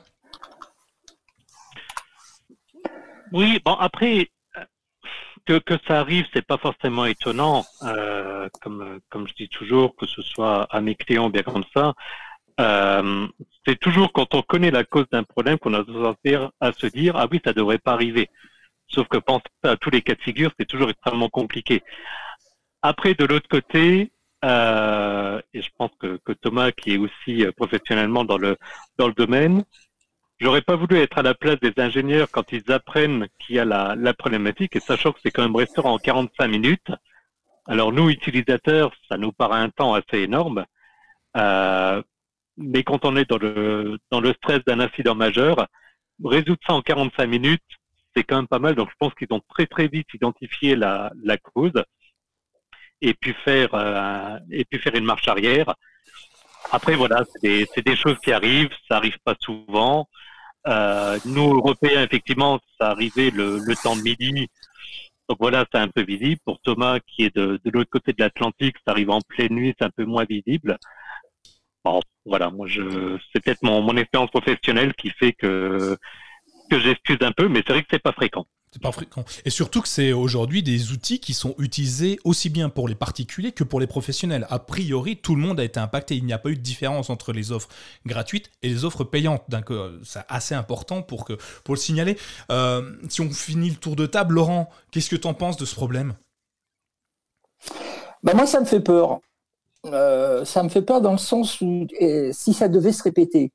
Oui, 3.33 3.61
bon 3.65 3.75
après 3.75 4.31
que, 5.47 5.59
que 5.59 5.75
ça 5.87 6.01
arrive, 6.01 6.27
c'est 6.33 6.47
pas 6.47 6.59
forcément 6.59 7.07
étonnant. 7.07 7.65
Euh, 7.83 8.49
comme 8.61 9.01
comme 9.11 9.27
je 9.27 9.35
dis 9.35 9.49
toujours, 9.49 9.97
que 9.97 10.07
ce 10.07 10.23
soit 10.23 10.65
à 10.71 10.81
mes 10.81 10.97
bien 11.09 11.43
comme 11.43 11.65
ça, 11.75 11.95
euh, 12.61 13.27
c'est 13.67 13.79
toujours 13.79 14.13
quand 14.13 14.35
on 14.35 14.43
connaît 14.43 14.71
la 14.71 14.85
cause 14.85 15.07
d'un 15.11 15.23
problème 15.25 15.59
qu'on 15.59 15.75
a 15.75 15.83
besoin 15.83 16.15
à 16.61 16.73
se 16.73 16.87
dire 16.87 17.17
ah 17.17 17.27
oui 17.31 17.41
ça 17.45 17.53
devrait 17.53 17.79
pas 17.79 17.93
arriver. 17.93 18.29
Sauf 18.89 19.09
que 19.09 19.17
penser 19.19 19.45
à 19.63 19.77
tous 19.77 19.91
les 19.91 20.03
cas 20.03 20.15
de 20.15 20.21
figure, 20.21 20.53
c'est 20.59 20.67
toujours 20.67 20.91
extrêmement 20.91 21.31
compliqué. 21.31 21.83
Après, 22.83 23.15
de 23.15 23.25
l'autre 23.25 23.49
côté, 23.49 24.13
euh, 24.45 25.41
et 25.55 25.63
je 25.63 25.71
pense 25.79 25.93
que, 26.01 26.19
que, 26.25 26.33
Thomas, 26.33 26.73
qui 26.73 26.95
est 26.95 26.99
aussi 26.99 27.45
euh, 27.45 27.53
professionnellement 27.53 28.25
dans 28.25 28.39
le 28.39 28.57
dans 28.99 29.07
le 29.07 29.15
domaine, 29.15 29.65
J'aurais 30.43 30.63
pas 30.63 30.75
voulu 30.75 30.97
être 30.99 31.19
à 31.19 31.23
la 31.23 31.35
place 31.35 31.61
des 31.61 31.73
ingénieurs 31.77 32.29
quand 32.29 32.51
ils 32.51 32.73
apprennent 32.73 33.29
qu'il 33.39 33.55
y 33.55 33.59
a 33.61 33.65
la, 33.65 34.15
problématique 34.15 34.75
et 34.75 34.81
sachant 34.81 35.13
que 35.13 35.21
c'est 35.23 35.31
quand 35.31 35.43
même 35.43 35.55
restaurant 35.55 35.93
en 35.93 35.99
45 35.99 36.49
minutes. 36.49 36.91
Alors 37.69 37.93
nous, 37.93 38.11
utilisateurs, 38.11 38.93
ça 39.09 39.17
nous 39.19 39.31
paraît 39.31 39.61
un 39.61 39.71
temps 39.71 39.95
assez 39.95 40.19
énorme. 40.19 40.65
Euh, 41.37 42.03
mais 42.57 42.83
quand 42.83 43.05
on 43.05 43.15
est 43.15 43.31
dans 43.31 43.39
le, 43.39 44.01
dans 44.11 44.21
le 44.21 44.33
stress 44.33 44.65
d'un 44.65 44.81
incident 44.81 45.15
majeur, 45.15 45.69
résoudre 46.25 46.59
ça 46.67 46.73
en 46.75 46.83
45 46.83 47.25
minutes, 47.25 47.63
c'est 48.17 48.25
quand 48.25 48.39
même 48.39 48.49
pas 48.49 48.59
mal. 48.59 48.75
Donc 48.75 48.91
je 48.91 48.97
pense 48.99 49.15
qu'ils 49.15 49.29
ont 49.31 49.43
très 49.49 49.67
très 49.67 49.87
vite 49.87 50.09
identifié 50.13 50.75
la, 50.75 51.13
la 51.23 51.37
cause 51.37 51.85
et 53.01 53.15
puis 53.15 53.35
faire 53.45 53.73
euh, 53.75 54.41
et 54.51 54.65
puis 54.65 54.81
faire 54.81 54.97
une 54.97 55.05
marche 55.05 55.29
arrière. 55.29 55.73
Après 56.73 56.97
voilà, 56.97 57.23
c'est 57.31 57.43
des, 57.43 57.83
des, 57.83 57.97
choses 57.97 58.19
qui 58.25 58.33
arrivent, 58.33 58.75
ça 58.89 58.97
arrive 58.97 59.21
pas 59.25 59.37
souvent. 59.39 60.09
Euh, 60.67 61.19
nous, 61.25 61.55
Européens, 61.55 62.03
effectivement, 62.03 62.61
ça 62.79 62.91
arrivait 62.91 63.31
le, 63.31 63.61
temps 63.83 63.97
de 63.97 64.03
midi. 64.03 64.49
Donc 65.29 65.39
voilà, 65.41 65.65
c'est 65.73 65.81
un 65.81 65.89
peu 65.89 66.03
visible. 66.03 66.41
Pour 66.45 66.61
Thomas, 66.61 66.99
qui 67.01 67.25
est 67.25 67.35
de, 67.35 67.61
de 67.65 67.71
l'autre 67.71 67.91
côté 67.91 68.13
de 68.13 68.23
l'Atlantique, 68.23 68.77
ça 68.87 68.93
arrive 68.93 69.11
en 69.11 69.21
pleine 69.21 69.55
nuit, 69.55 69.75
c'est 69.79 69.85
un 69.85 69.91
peu 69.91 70.05
moins 70.05 70.25
visible. 70.25 70.79
Bon, 71.85 72.01
voilà, 72.25 72.51
moi, 72.51 72.67
je, 72.69 73.19
c'est 73.33 73.43
peut-être 73.43 73.63
mon, 73.63 73.83
mon 73.83 73.97
expérience 73.97 74.31
professionnelle 74.31 74.95
qui 74.95 75.11
fait 75.11 75.33
que, 75.33 75.97
que 76.71 76.79
j'excuse 76.79 77.19
un 77.23 77.33
peu, 77.33 77.49
mais 77.49 77.63
c'est 77.67 77.73
vrai 77.73 77.83
que 77.83 77.89
c'est 77.91 78.03
pas 78.03 78.13
fréquent. 78.13 78.47
C'est 78.73 78.81
pas 78.81 78.91
fréquent. 78.91 79.23
Et 79.45 79.51
surtout 79.51 79.83
que 79.83 79.89
c'est 79.89 80.13
aujourd'hui 80.13 80.63
des 80.63 80.93
outils 80.93 81.21
qui 81.21 81.35
sont 81.35 81.55
utilisés 81.59 82.19
aussi 82.25 82.49
bien 82.49 82.71
pour 82.71 82.89
les 82.89 82.95
particuliers 82.95 83.53
que 83.53 83.65
pour 83.65 83.81
les 83.81 83.87
professionnels. 83.87 84.47
A 84.49 84.59
priori, 84.59 85.19
tout 85.19 85.35
le 85.35 85.43
monde 85.43 85.61
a 85.61 85.65
été 85.65 85.79
impacté. 85.79 86.17
Il 86.17 86.25
n'y 86.25 86.33
a 86.33 86.39
pas 86.39 86.49
eu 86.49 86.57
de 86.57 86.63
différence 86.63 87.11
entre 87.11 87.35
les 87.35 87.53
offres 87.53 87.69
gratuites 88.07 88.51
et 88.63 88.71
les 88.71 88.87
offres 88.87 89.05
payantes. 89.05 89.45
C'est 90.05 90.25
assez 90.29 90.55
important 90.55 91.03
pour, 91.03 91.27
que, 91.27 91.35
pour 91.65 91.75
le 91.75 91.81
signaler. 91.81 92.17
Euh, 92.51 92.97
si 93.11 93.21
on 93.21 93.31
finit 93.31 93.69
le 93.69 93.77
tour 93.77 93.95
de 93.95 94.07
table, 94.07 94.37
Laurent, 94.37 94.71
qu'est-ce 94.91 95.11
que 95.11 95.17
tu 95.17 95.27
en 95.27 95.35
penses 95.35 95.59
de 95.59 95.67
ce 95.67 95.75
problème? 95.75 96.15
Ben 98.23 98.35
Moi, 98.35 98.47
ça 98.47 98.59
me 98.59 98.65
fait 98.65 98.81
peur. 98.81 99.21
Euh, 99.85 100.47
ça 100.47 100.63
me 100.63 100.71
fait 100.71 100.83
peur 100.83 101.03
dans 101.03 101.13
le 101.13 101.19
sens 101.19 101.61
où 101.61 101.87
si 102.33 102.55
ça 102.55 102.69
devait 102.69 102.93
se 102.93 103.03
répéter, 103.03 103.53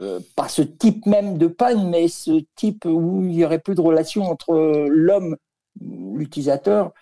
euh, 0.00 0.20
pas 0.36 0.48
ce 0.48 0.62
type 0.62 1.06
même 1.06 1.38
de 1.38 1.46
panne, 1.46 1.88
mais 1.88 2.08
ce 2.08 2.42
type 2.54 2.84
où 2.84 3.22
il 3.22 3.28
n'y 3.28 3.44
aurait 3.44 3.58
plus 3.58 3.74
de 3.74 3.80
relation 3.80 4.24
entre 4.24 4.86
l'homme, 4.88 5.36
l'utilisateur, 5.80 6.92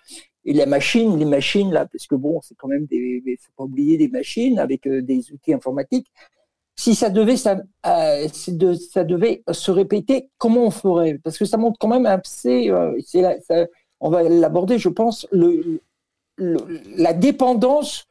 et 0.44 0.52
la 0.52 0.66
machine. 0.66 1.18
Les 1.18 1.24
machines, 1.24 1.72
là, 1.72 1.86
parce 1.86 2.06
que 2.06 2.14
bon, 2.14 2.40
c'est 2.42 2.54
quand 2.54 2.68
même 2.68 2.86
des, 2.86 3.22
faut 3.40 3.52
pas 3.56 3.64
oublier 3.64 3.98
des 3.98 4.08
machines 4.08 4.58
avec 4.58 4.86
euh, 4.86 5.02
des 5.02 5.32
outils 5.32 5.52
informatiques. 5.52 6.10
Si 6.78 6.94
ça 6.94 7.10
devait, 7.10 7.36
ça, 7.36 7.60
euh, 7.86 8.28
ça 8.28 9.04
devait 9.04 9.42
se 9.50 9.70
répéter, 9.70 10.30
comment 10.38 10.66
on 10.66 10.70
ferait? 10.70 11.18
Parce 11.24 11.38
que 11.38 11.46
ça 11.46 11.56
montre 11.56 11.78
quand 11.78 11.88
même 11.88 12.04
assez, 12.04 12.70
on 14.00 14.10
va 14.10 14.22
l'aborder, 14.24 14.78
je 14.78 14.90
pense, 14.90 15.26
la 16.38 17.12
dépendance 17.14 18.06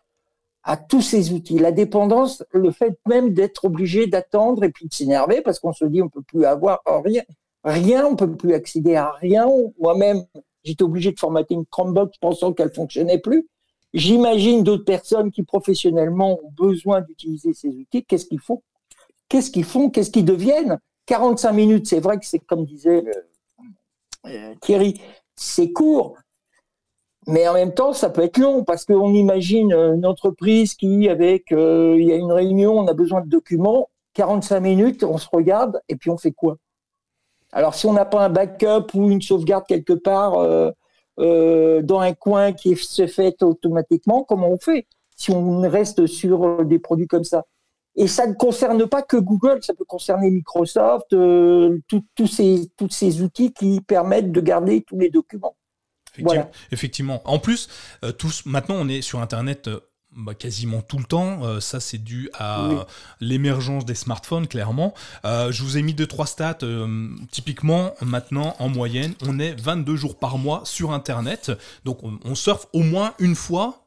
à 0.66 0.78
tous 0.78 1.02
ces 1.02 1.32
outils. 1.32 1.60
La 1.60 1.72
dépendance, 1.72 2.44
le 2.52 2.72
fait 2.72 2.98
même 3.08 3.34
d'être 3.34 3.66
obligé 3.66 4.08
d'attendre 4.08 4.64
et 4.64 4.70
puis 4.70 4.88
de 4.88 4.94
s'énerver 4.94 5.42
parce 5.42 5.60
qu'on 5.60 5.74
se 5.74 5.86
dit 5.86 6.02
on 6.02 6.10
peut 6.10 6.24
plus 6.24 6.44
avoir 6.44 6.82
rien, 6.86 7.22
rien, 7.64 8.06
on 8.08 8.16
peut 8.16 8.36
plus 8.36 8.54
accéder 8.54 8.96
à 8.96 9.12
rien. 9.12 9.48
Moi-même, 9.80 10.26
j'étais 10.64 10.84
obligé 10.84 11.12
de 11.12 11.20
formater 11.20 11.54
une 11.54 11.68
Chromebox 11.68 12.18
pensant 12.18 12.52
qu'elle 12.52 12.74
fonctionnait 12.74 13.20
plus. 13.20 13.48
J'imagine 13.94 14.64
d'autres 14.64 14.84
personnes 14.84 15.32
qui 15.32 15.44
professionnellement 15.44 16.40
ont 16.44 16.52
besoin 16.52 17.02
d'utiliser 17.02 17.54
ces 17.54 17.70
outils. 17.70 18.04
Qu'est-ce 18.04 18.26
qu'ils 18.26 18.42
font? 18.42 18.62
Qu'est-ce 19.30 19.52
qu'ils 19.52 19.64
font? 19.64 19.90
Qu'est-ce 19.90 20.10
qu'ils 20.12 20.26
deviennent? 20.26 20.80
45 21.06 21.52
minutes, 21.52 21.88
c'est 21.88 22.00
vrai 22.00 22.18
que 22.18 22.26
c'est 22.26 22.40
comme 22.40 22.66
disait 22.66 23.04
euh, 24.26 24.56
Thierry, 24.62 25.00
c'est 25.36 25.72
court, 25.72 26.18
mais 27.28 27.48
en 27.48 27.54
même 27.54 27.74
temps, 27.74 27.94
ça 27.94 28.10
peut 28.10 28.24
être 28.24 28.38
long 28.38 28.64
parce 28.64 28.86
qu'on 28.86 29.14
imagine 29.14 29.74
une 29.74 30.06
entreprise 30.06 30.76
qui, 30.76 31.10
avec, 31.10 31.52
euh, 31.52 31.96
il 31.98 32.06
y 32.08 32.12
a 32.12 32.16
une 32.16 32.32
réunion, 32.32 32.78
on 32.78 32.88
a 32.88 32.94
besoin 32.94 33.22
de 33.22 33.30
documents, 33.30 33.90
45 34.14 34.60
minutes, 34.60 35.04
on 35.04 35.18
se 35.18 35.28
regarde 35.32 35.82
et 35.90 35.96
puis 35.96 36.12
on 36.12 36.18
fait 36.18 36.32
quoi? 36.32 36.58
Alors, 37.52 37.74
si 37.74 37.88
on 37.88 37.94
n'a 37.94 38.06
pas 38.06 38.26
un 38.26 38.30
backup 38.30 38.94
ou 38.94 39.10
une 39.10 39.22
sauvegarde 39.22 39.66
quelque 39.68 39.94
part 39.94 40.36
euh, 40.36 40.72
euh, 41.20 41.82
dans 41.82 42.00
un 42.00 42.14
coin 42.14 42.54
qui 42.54 42.76
se 42.76 43.08
fait 43.08 43.42
automatiquement, 43.42 44.24
comment 44.24 44.50
on 44.50 44.58
fait? 44.58 44.86
Si 45.16 45.32
on 45.32 45.62
reste 45.62 46.06
sur 46.08 46.64
des 46.66 46.78
produits 46.78 47.08
comme 47.08 47.24
ça. 47.24 47.46
Et 47.96 48.08
ça 48.08 48.28
ne 48.28 48.34
concerne 48.34 48.88
pas 48.88 49.02
que 49.02 49.16
Google, 49.18 49.60
ça 49.64 49.74
peut 49.74 49.86
concerner 49.86 50.30
Microsoft, 50.30 51.08
tous 51.10 52.28
ces, 52.28 52.70
tous 52.76 52.90
ces 52.90 53.22
outils 53.22 53.54
qui 53.54 53.80
permettent 53.80 54.34
de 54.34 54.42
garder 54.42 54.82
tous 54.82 55.00
les 55.00 55.10
documents. 55.10 55.56
Effectivement. 56.72 57.22
En 57.26 57.40
plus, 57.40 57.70
tous, 58.18 58.46
maintenant, 58.46 58.76
on 58.76 58.88
est 58.88 59.02
sur 59.02 59.20
Internet 59.20 59.70
bah, 60.16 60.34
quasiment 60.34 60.82
tout 60.82 60.98
le 60.98 61.04
temps. 61.04 61.44
Euh, 61.44 61.60
ça, 61.60 61.82
c'est 61.82 61.98
dû 61.98 62.30
à 62.34 62.86
l'émergence 63.20 63.86
des 63.86 63.96
smartphones, 63.96 64.48
clairement. 64.48 64.94
Euh, 65.26 65.52
je 65.52 65.62
vous 65.62 65.78
ai 65.78 65.82
mis 65.82 65.94
deux, 65.94 66.08
trois 66.08 66.26
stats. 66.26 66.60
Euh, 66.64 67.10
typiquement, 67.32 67.94
maintenant, 68.02 68.56
en 68.60 68.70
moyenne, 68.70 69.14
on 69.28 69.40
est 69.40 69.60
22 69.60 69.98
jours 69.98 70.18
par 70.18 70.38
mois 70.38 70.62
sur 70.64 70.92
Internet. 70.92 71.52
Donc, 71.84 72.04
on, 72.04 72.18
on 72.24 72.34
surfe 72.34 72.68
au 72.72 72.82
moins 72.82 73.14
une 73.20 73.36
fois 73.36 73.86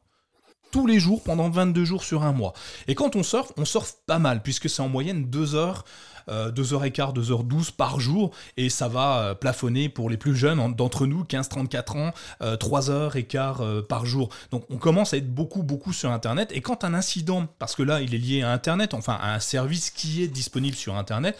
tous 0.71 0.85
les 0.85 0.99
jours 0.99 1.23
pendant 1.23 1.49
22 1.49 1.83
jours 1.83 2.03
sur 2.03 2.21
un 2.21 2.31
mois. 2.31 2.53
Et 2.87 2.93
quand 2.93 3.15
on 3.15 3.23
surfe, 3.23 3.51
on 3.57 3.65
surfe 3.65 3.95
pas 4.05 4.19
mal, 4.19 4.43
puisque 4.43 4.69
c'est 4.69 4.83
en 4.83 4.89
moyenne 4.89 5.25
2 5.25 5.55
heures 5.55 5.83
2h15, 6.29 7.13
2h12 7.13 7.71
par 7.71 7.99
jour, 7.99 8.31
et 8.57 8.69
ça 8.69 8.87
va 8.87 9.19
euh, 9.19 9.35
plafonner 9.35 9.89
pour 9.89 10.09
les 10.09 10.17
plus 10.17 10.35
jeunes 10.35 10.73
d'entre 10.75 11.05
nous, 11.05 11.23
15-34 11.23 11.97
ans, 11.97 12.11
3h15 12.41 13.57
euh, 13.61 13.81
par 13.81 14.05
jour. 14.05 14.29
Donc 14.51 14.65
on 14.69 14.77
commence 14.77 15.13
à 15.13 15.17
être 15.17 15.33
beaucoup, 15.33 15.63
beaucoup 15.63 15.93
sur 15.93 16.11
Internet, 16.11 16.51
et 16.53 16.61
quand 16.61 16.83
un 16.83 16.93
incident, 16.93 17.47
parce 17.59 17.75
que 17.75 17.83
là 17.83 18.01
il 18.01 18.13
est 18.13 18.19
lié 18.19 18.41
à 18.41 18.51
Internet, 18.51 18.93
enfin 18.93 19.17
à 19.19 19.33
un 19.33 19.39
service 19.39 19.89
qui 19.89 20.23
est 20.23 20.27
disponible 20.27 20.75
sur 20.75 20.95
Internet, 20.95 21.37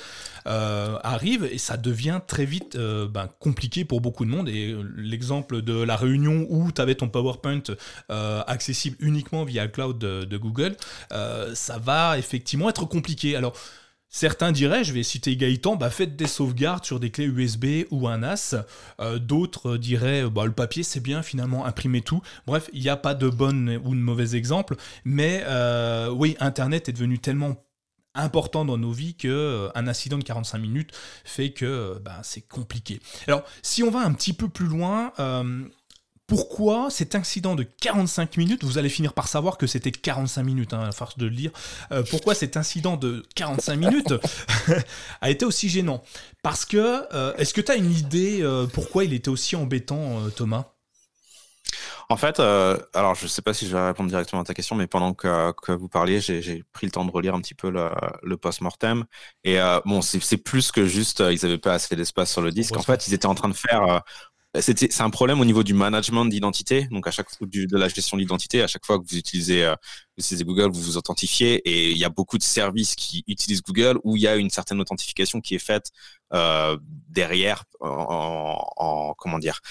euh, 0.47 0.97
arrive, 1.03 1.47
et 1.51 1.57
ça 1.57 1.77
devient 1.77 2.21
très 2.25 2.45
vite 2.45 2.77
ben, 2.77 3.29
compliqué 3.39 3.85
pour 3.85 4.01
beaucoup 4.01 4.25
de 4.25 4.29
monde, 4.29 4.49
et 4.49 4.75
l'exemple 4.95 5.61
de 5.61 5.81
la 5.81 5.95
réunion 5.95 6.45
où 6.49 6.71
tu 6.71 6.81
avais 6.81 6.95
ton 6.95 7.09
PowerPoint 7.09 7.63
accessible 8.47 8.97
uniquement 8.99 9.43
via 9.43 9.63
le 9.63 9.69
cloud 9.69 9.97
de, 9.97 10.23
de 10.23 10.37
Google, 10.37 10.75
ça 11.53 11.77
va 11.77 12.17
effectivement 12.17 12.69
être 12.69 12.85
compliqué. 12.85 13.35
Alors, 13.35 13.53
Certains 14.11 14.51
diraient, 14.51 14.83
je 14.83 14.91
vais 14.91 15.03
citer 15.03 15.35
Gaëtan, 15.35 15.75
bah 15.75 15.91
faites 15.91 16.15
des 16.15 16.25
sauvegardes 16.25 16.83
sur 16.83 16.99
des 16.99 17.11
clés 17.11 17.25
USB 17.25 17.85
ou 17.91 18.07
un 18.07 18.17
NAS. 18.17 18.55
Euh, 18.99 19.19
d'autres 19.19 19.77
diraient, 19.77 20.27
bah, 20.27 20.45
le 20.45 20.51
papier 20.51 20.81
c'est 20.81 20.99
bien, 20.99 21.21
finalement, 21.21 21.63
imprimez 21.65 22.01
tout. 22.01 22.19
Bref, 22.47 22.71
il 22.73 22.81
n'y 22.81 22.89
a 22.89 22.97
pas 22.97 23.13
de 23.13 23.29
bon 23.29 23.79
ou 23.83 23.93
de 23.93 23.99
mauvais 23.99 24.35
exemple. 24.35 24.75
Mais 25.05 25.43
euh, 25.45 26.09
oui, 26.09 26.35
Internet 26.39 26.89
est 26.89 26.93
devenu 26.93 27.19
tellement 27.19 27.63
important 28.15 28.65
dans 28.65 28.79
nos 28.79 28.91
vies 28.91 29.13
que 29.13 29.27
euh, 29.27 29.69
un 29.75 29.87
incident 29.87 30.17
de 30.17 30.23
45 30.23 30.57
minutes 30.57 30.91
fait 31.23 31.51
que 31.51 32.01
bah, 32.03 32.21
c'est 32.23 32.41
compliqué. 32.41 32.99
Alors, 33.27 33.43
si 33.61 33.83
on 33.83 33.91
va 33.91 33.99
un 33.99 34.13
petit 34.13 34.33
peu 34.33 34.49
plus 34.49 34.65
loin, 34.65 35.13
pourquoi 36.29 36.91
cet 36.91 37.15
incident 37.15 37.55
de 37.55 37.63
45 37.63 38.37
minutes, 38.37 38.63
vous 38.63 38.77
allez 38.77 38.87
finir 38.87 39.13
par 39.13 39.27
savoir 39.27 39.57
que 39.57 39.65
c'était 39.65 39.91
45 39.91 40.43
minutes, 40.43 40.73
hein, 40.73 40.81
à 40.81 40.91
force 40.91 41.17
de 41.17 41.25
le 41.25 41.31
lire, 41.31 41.51
euh, 41.91 42.03
pourquoi 42.07 42.35
cet 42.35 42.55
incident 42.55 42.97
de 42.97 43.25
45 43.35 43.75
minutes 43.75 44.13
a 45.21 45.29
été 45.31 45.43
aussi 45.43 45.69
gênant? 45.69 46.03
Parce 46.43 46.65
que, 46.65 47.03
euh, 47.13 47.33
est-ce 47.37 47.53
que 47.53 47.61
tu 47.61 47.71
as 47.71 47.75
une 47.75 47.91
idée 47.91 48.41
euh, 48.43 48.67
pourquoi 48.67 49.05
il 49.05 49.13
était 49.13 49.29
aussi 49.29 49.55
embêtant, 49.55 50.29
Thomas? 50.35 50.65
En 52.11 52.17
fait, 52.17 52.39
alors 52.39 53.13
je 53.13 53.25
ne 53.25 53.27
sais 53.27 53.43
pas 53.43 53.53
si 53.53 53.67
je 53.67 53.75
vais 53.75 53.85
répondre 53.85 54.09
directement 54.09 54.41
à 54.41 54.45
ta 54.45 54.55
question, 54.55 54.75
mais 54.75 54.87
pendant 54.87 55.13
que, 55.13 55.71
vous 55.71 55.87
parliez, 55.87 56.19
j'ai 56.21 56.63
pris 56.73 56.87
le 56.87 56.91
temps 56.91 57.05
de 57.05 57.11
relire 57.11 57.35
un 57.35 57.41
petit 57.41 57.53
peu 57.53 57.69
le, 57.69 58.37
post-mortem. 58.37 59.05
Et 59.43 59.59
bon, 59.85 60.01
c'est 60.01 60.37
plus 60.37 60.71
que 60.71 60.87
juste, 60.87 61.19
ils 61.19 61.39
n'avaient 61.43 61.59
pas 61.59 61.73
assez 61.73 61.95
d'espace 61.95 62.31
sur 62.31 62.41
le 62.41 62.49
disque. 62.49 62.75
En 62.77 62.81
fait, 62.81 63.07
ils 63.07 63.13
étaient 63.13 63.27
en 63.27 63.35
train 63.35 63.49
de 63.49 63.53
faire 63.53 64.01
c'est 64.59 65.01
un 65.01 65.09
problème 65.11 65.39
au 65.39 65.45
niveau 65.45 65.63
du 65.63 65.73
management 65.73 66.25
d'identité. 66.25 66.87
Donc, 66.91 67.07
à 67.07 67.11
chaque 67.11 67.29
fois 67.29 67.47
de 67.47 67.77
la 67.77 67.87
gestion 67.87 68.17
d'identité, 68.17 68.61
à 68.63 68.67
chaque 68.67 68.85
fois 68.85 68.97
que 68.97 69.03
vous 69.07 69.17
utilisez, 69.17 69.63
euh, 69.63 69.75
utilisez 70.19 70.43
Google, 70.43 70.69
vous 70.71 70.81
vous 70.81 70.97
authentifiez 70.97 71.55
et 71.65 71.91
il 71.91 71.97
y 71.97 72.05
a 72.05 72.09
beaucoup 72.09 72.37
de 72.37 72.43
services 72.43 72.95
qui 72.95 73.23
utilisent 73.27 73.61
Google 73.61 73.99
où 74.03 74.15
il 74.15 74.21
y 74.21 74.27
a 74.27 74.35
une 74.35 74.49
certaine 74.49 74.79
authentification 74.79 75.41
qui 75.41 75.55
est 75.55 75.59
faite 75.59 75.91
euh, 76.31 76.77
derrière 77.09 77.63
en, 77.79 78.59
en, 78.77 79.13
comment 79.17 79.39
dire 79.39 79.61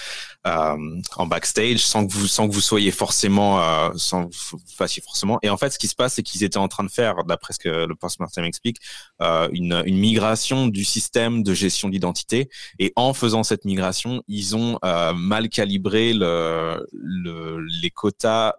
euh, 0.45 0.75
en 1.15 1.25
backstage 1.25 1.77
sans 1.77 2.05
que 2.05 2.11
vous 2.11 2.27
sans 2.27 2.49
que 2.49 2.53
vous 2.53 2.59
soyez 2.59 2.91
forcément 2.91 3.61
euh, 3.61 3.91
sans 3.95 4.27
que 4.27 4.35
vous 4.51 4.59
fassiez 4.75 5.01
forcément. 5.01 5.39
Et 5.41 5.49
en 5.49 5.55
fait 5.55 5.69
ce 5.69 5.79
qui 5.79 5.87
se 5.87 5.95
passe 5.95 6.15
c'est 6.15 6.23
qu'ils 6.23 6.43
étaient 6.43 6.57
en 6.57 6.67
train 6.67 6.83
de 6.83 6.91
faire 6.91 7.23
d'après 7.23 7.53
ce 7.53 7.59
que 7.59 7.85
le 7.85 7.95
post-mortem 7.95 8.43
explique 8.43 8.77
une, 9.21 9.83
migration 9.85 10.67
du 10.67 10.83
système 10.83 11.43
de 11.43 11.53
gestion 11.53 11.87
d'identité 11.87 12.49
et 12.77 12.91
en 12.97 13.13
faisant 13.13 13.43
cette 13.43 13.63
migration 13.63 14.21
ils 14.27 14.55
ont 14.57 14.79
mal 15.15 15.47
calibré 15.47 16.13
le, 16.13 16.85
le 16.91 17.65
les 17.81 17.89
quotas 17.89 18.53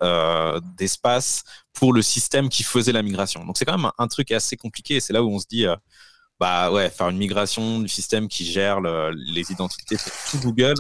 d'espace 0.78 1.42
pour 1.80 1.92
le 1.92 2.02
système 2.02 2.49
qui 2.49 2.62
faisait 2.62 2.92
la 2.92 3.02
migration 3.02 3.44
donc 3.44 3.58
c'est 3.58 3.64
quand 3.64 3.76
même 3.76 3.90
un, 3.99 4.06
truc 4.06 4.30
assez 4.30 4.56
compliqué 4.56 5.00
c'est 5.00 5.12
là 5.12 5.25
où 5.25 5.30
on 5.30 5.40
se 5.40 5.46
dit 5.49 5.66
bah 6.38 6.70
ouais, 6.70 6.88
faire 6.88 7.08
une 7.08 7.18
migration 7.18 7.80
du 7.80 7.88
système 7.88 8.28
qui 8.28 8.46
gère 8.46 8.80
les 8.80 9.52
identités 9.52 9.96
pour 9.96 10.12
tout 10.30 10.38
Google, 10.38 10.75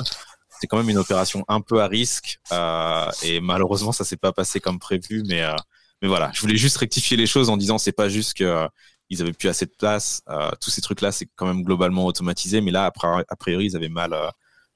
c'est 0.60 0.66
quand 0.66 0.76
même 0.76 0.88
une 0.88 0.98
opération 0.98 1.44
un 1.48 1.60
peu 1.60 1.82
à 1.82 1.86
risque. 1.86 2.38
Euh, 2.52 3.10
et 3.22 3.40
malheureusement, 3.40 3.92
ça 3.92 4.04
s'est 4.04 4.16
pas 4.16 4.32
passé 4.32 4.60
comme 4.60 4.78
prévu. 4.78 5.22
Mais, 5.26 5.42
euh, 5.42 5.54
mais 6.02 6.08
voilà, 6.08 6.30
je 6.34 6.40
voulais 6.40 6.56
juste 6.56 6.76
rectifier 6.78 7.16
les 7.16 7.26
choses 7.26 7.48
en 7.48 7.56
disant 7.56 7.78
c'est 7.78 7.92
pas 7.92 8.08
juste 8.08 8.34
que 8.34 8.44
euh, 8.44 8.68
ils 9.08 9.20
avaient 9.22 9.32
plus 9.32 9.48
assez 9.48 9.66
de 9.66 9.72
place. 9.76 10.22
Euh, 10.28 10.50
tous 10.60 10.70
ces 10.70 10.80
trucs-là, 10.80 11.12
c'est 11.12 11.28
quand 11.36 11.46
même 11.46 11.62
globalement 11.62 12.06
automatisé. 12.06 12.60
Mais 12.60 12.70
là, 12.70 12.84
a 12.86 13.36
priori, 13.36 13.66
ils 13.66 13.76
avaient 13.76 13.88
mal, 13.88 14.12
euh, 14.12 14.28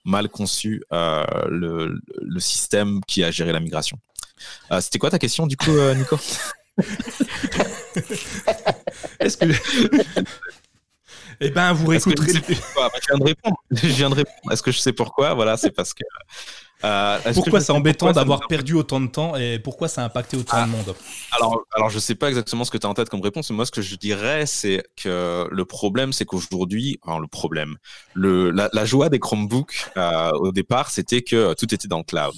mal 0.04 0.28
conçu 0.28 0.82
le, 0.90 2.00
système 2.38 3.00
qui 3.06 3.22
a 3.22 3.30
géré 3.30 3.52
la 3.52 3.60
migration. 3.60 3.98
C'était 4.80 4.98
quoi 4.98 5.10
ta 5.10 5.18
question 5.18 5.46
du 5.46 5.56
coup, 5.56 5.72
Nico 5.96 6.18
Est-ce 9.20 9.36
que 9.36 9.46
eh 11.40 11.50
ben, 11.50 11.72
vous 11.72 11.86
réécouterez. 11.86 12.32
Bah, 12.76 12.90
je 13.00 13.06
viens 13.08 13.18
de 13.18 13.24
répondre. 13.24 13.56
Je 13.70 13.86
viens 13.86 14.10
de 14.10 14.14
répondre. 14.14 14.52
Est-ce 14.52 14.62
que 14.62 14.72
je 14.72 14.78
sais 14.78 14.92
pourquoi? 14.92 15.34
Voilà, 15.34 15.56
c'est 15.56 15.70
parce 15.70 15.94
que. 15.94 16.04
Euh, 16.84 17.18
pourquoi 17.32 17.60
c'est 17.60 17.72
embêtant 17.72 18.12
d'avoir 18.12 18.46
perdu 18.46 18.74
autant 18.74 19.00
de 19.00 19.06
temps 19.06 19.36
et 19.36 19.58
pourquoi 19.58 19.88
ça 19.88 20.02
a 20.02 20.04
impacté 20.04 20.36
autant 20.36 20.58
de 20.58 20.62
ah. 20.62 20.66
monde? 20.66 20.94
Alors, 21.32 21.64
alors, 21.72 21.88
je 21.88 21.98
sais 21.98 22.14
pas 22.14 22.28
exactement 22.28 22.64
ce 22.64 22.70
que 22.70 22.76
tu 22.76 22.86
as 22.86 22.90
en 22.90 22.94
tête 22.94 23.08
comme 23.08 23.22
réponse, 23.22 23.48
mais 23.50 23.56
moi, 23.56 23.64
ce 23.64 23.70
que 23.70 23.80
je 23.80 23.96
dirais, 23.96 24.44
c'est 24.44 24.82
que 24.96 25.48
le 25.50 25.64
problème, 25.64 26.12
c'est 26.12 26.26
qu'aujourd'hui, 26.26 26.98
enfin, 27.02 27.18
le 27.20 27.26
problème, 27.26 27.76
le, 28.12 28.50
la, 28.50 28.84
joie 28.84 29.08
des 29.08 29.18
Chromebooks 29.18 29.90
euh, 29.96 30.30
au 30.32 30.52
départ, 30.52 30.90
c'était 30.90 31.22
que 31.22 31.54
tout 31.54 31.72
était 31.72 31.88
dans 31.88 31.98
le 31.98 32.04
cloud. 32.04 32.34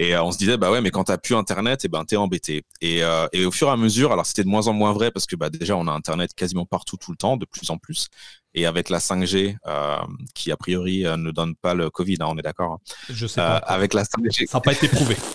Et 0.00 0.14
euh, 0.14 0.22
on 0.22 0.30
se 0.30 0.38
disait, 0.38 0.56
bah 0.56 0.70
ouais, 0.70 0.80
mais 0.80 0.90
quand 0.90 1.04
t'as 1.04 1.18
plus 1.18 1.34
Internet, 1.34 1.84
et 1.84 1.86
eh 1.86 1.88
ben 1.88 2.04
t'es 2.04 2.16
embêté. 2.16 2.64
Et, 2.80 3.02
euh, 3.02 3.26
et 3.32 3.44
au 3.44 3.50
fur 3.50 3.66
et 3.66 3.72
à 3.72 3.76
mesure, 3.76 4.12
alors 4.12 4.24
c'était 4.24 4.44
de 4.44 4.48
moins 4.48 4.68
en 4.68 4.72
moins 4.72 4.92
vrai 4.92 5.10
parce 5.10 5.26
que 5.26 5.34
bah 5.34 5.50
déjà 5.50 5.76
on 5.76 5.88
a 5.88 5.92
Internet 5.92 6.32
quasiment 6.34 6.64
partout 6.64 6.96
tout 6.96 7.10
le 7.10 7.16
temps, 7.16 7.36
de 7.36 7.44
plus 7.44 7.68
en 7.70 7.78
plus. 7.78 8.06
Et 8.54 8.64
avec 8.64 8.90
la 8.90 9.00
5G, 9.00 9.56
euh, 9.66 9.98
qui 10.34 10.52
a 10.52 10.56
priori 10.56 11.04
euh, 11.04 11.16
ne 11.16 11.32
donne 11.32 11.56
pas 11.56 11.74
le 11.74 11.90
Covid, 11.90 12.18
hein, 12.20 12.26
on 12.28 12.38
est 12.38 12.42
d'accord. 12.42 12.74
Hein. 12.74 12.78
Je 13.10 13.26
sais 13.26 13.40
pas. 13.40 13.56
avec 13.56 13.92
la 13.92 14.04
5G, 14.04 14.46
ça 14.46 14.58
n'a 14.58 14.62
pas 14.62 14.72
été 14.72 14.88
prouvé. 14.88 15.16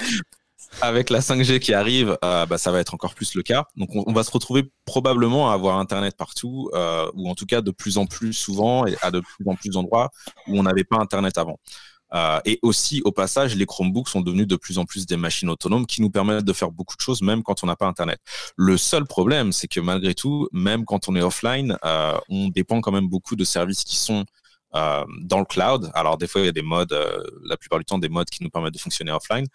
avec 0.82 1.10
la 1.10 1.20
5G 1.20 1.60
qui 1.60 1.74
arrive, 1.74 2.18
euh, 2.24 2.46
bah, 2.46 2.58
ça 2.58 2.72
va 2.72 2.80
être 2.80 2.94
encore 2.94 3.14
plus 3.14 3.36
le 3.36 3.44
cas. 3.44 3.66
Donc 3.76 3.90
on, 3.96 4.04
on, 4.08 4.14
va 4.14 4.24
se 4.24 4.32
retrouver 4.32 4.72
probablement 4.86 5.52
à 5.52 5.54
avoir 5.54 5.78
Internet 5.78 6.16
partout, 6.18 6.70
euh, 6.74 7.10
ou 7.14 7.30
en 7.30 7.36
tout 7.36 7.46
cas 7.46 7.62
de 7.62 7.72
plus 7.72 7.98
en 7.98 8.06
plus 8.06 8.34
souvent 8.34 8.86
et 8.86 8.96
à 9.02 9.12
de 9.12 9.20
plus 9.20 9.48
en 9.48 9.56
plus 9.56 9.70
d'endroits 9.70 10.10
où 10.48 10.58
on 10.58 10.64
n'avait 10.64 10.84
pas 10.84 10.98
Internet 10.98 11.38
avant. 11.38 11.60
Euh, 12.14 12.40
et 12.46 12.60
aussi, 12.62 13.02
au 13.06 13.12
passage, 13.12 13.56
les 13.56 13.66
Chromebooks 13.66 14.10
sont 14.10 14.22
devenus 14.22 14.48
de 14.48 14.56
plus 14.56 14.78
en 14.78 14.86
plus 14.86 15.06
des 15.06 15.18
machines 15.18 15.50
autonomes 15.50 15.86
qui 15.86 16.02
nous 16.02 16.10
permettent 16.10 16.46
de 16.46 16.54
faire 16.54 16.72
beaucoup 16.72 16.96
de 16.96 17.02
choses, 17.02 17.22
même 17.22 17.44
quand 17.44 17.64
on 17.64 17.68
n'a 17.68 17.76
pas 17.76 17.88
Internet. 17.88 18.20
Le 18.56 18.78
seul 18.78 19.06
problème, 19.06 19.52
c'est 19.52 19.68
que 19.68 19.80
malgré 19.80 20.14
tout, 20.14 20.48
même 20.52 20.86
quand 20.86 21.10
on 21.10 21.16
est 21.16 21.22
offline, 21.22 21.78
euh, 21.84 22.18
on 22.30 22.50
dépend 22.50 22.82
quand 22.82 22.92
même 22.92 23.08
beaucoup 23.08 23.36
de 23.36 23.44
services 23.44 23.84
qui 23.84 23.96
sont 23.96 24.26
euh, 24.76 25.04
dans 25.22 25.38
le 25.38 25.46
cloud. 25.46 25.92
Alors 25.94 26.18
des 26.18 26.26
fois, 26.26 26.42
il 26.42 26.46
y 26.46 26.50
a 26.50 26.52
des 26.52 26.64
modes, 26.64 26.94
euh, 26.94 27.22
la 27.46 27.58
plupart 27.58 27.78
du 27.78 27.86
temps, 27.86 28.00
des 28.00 28.10
modes 28.10 28.30
qui 28.32 28.42
nous 28.44 28.50
permettent 28.50 28.74
de 28.74 28.80
fonctionner 28.80 29.12
offline. 29.12 29.46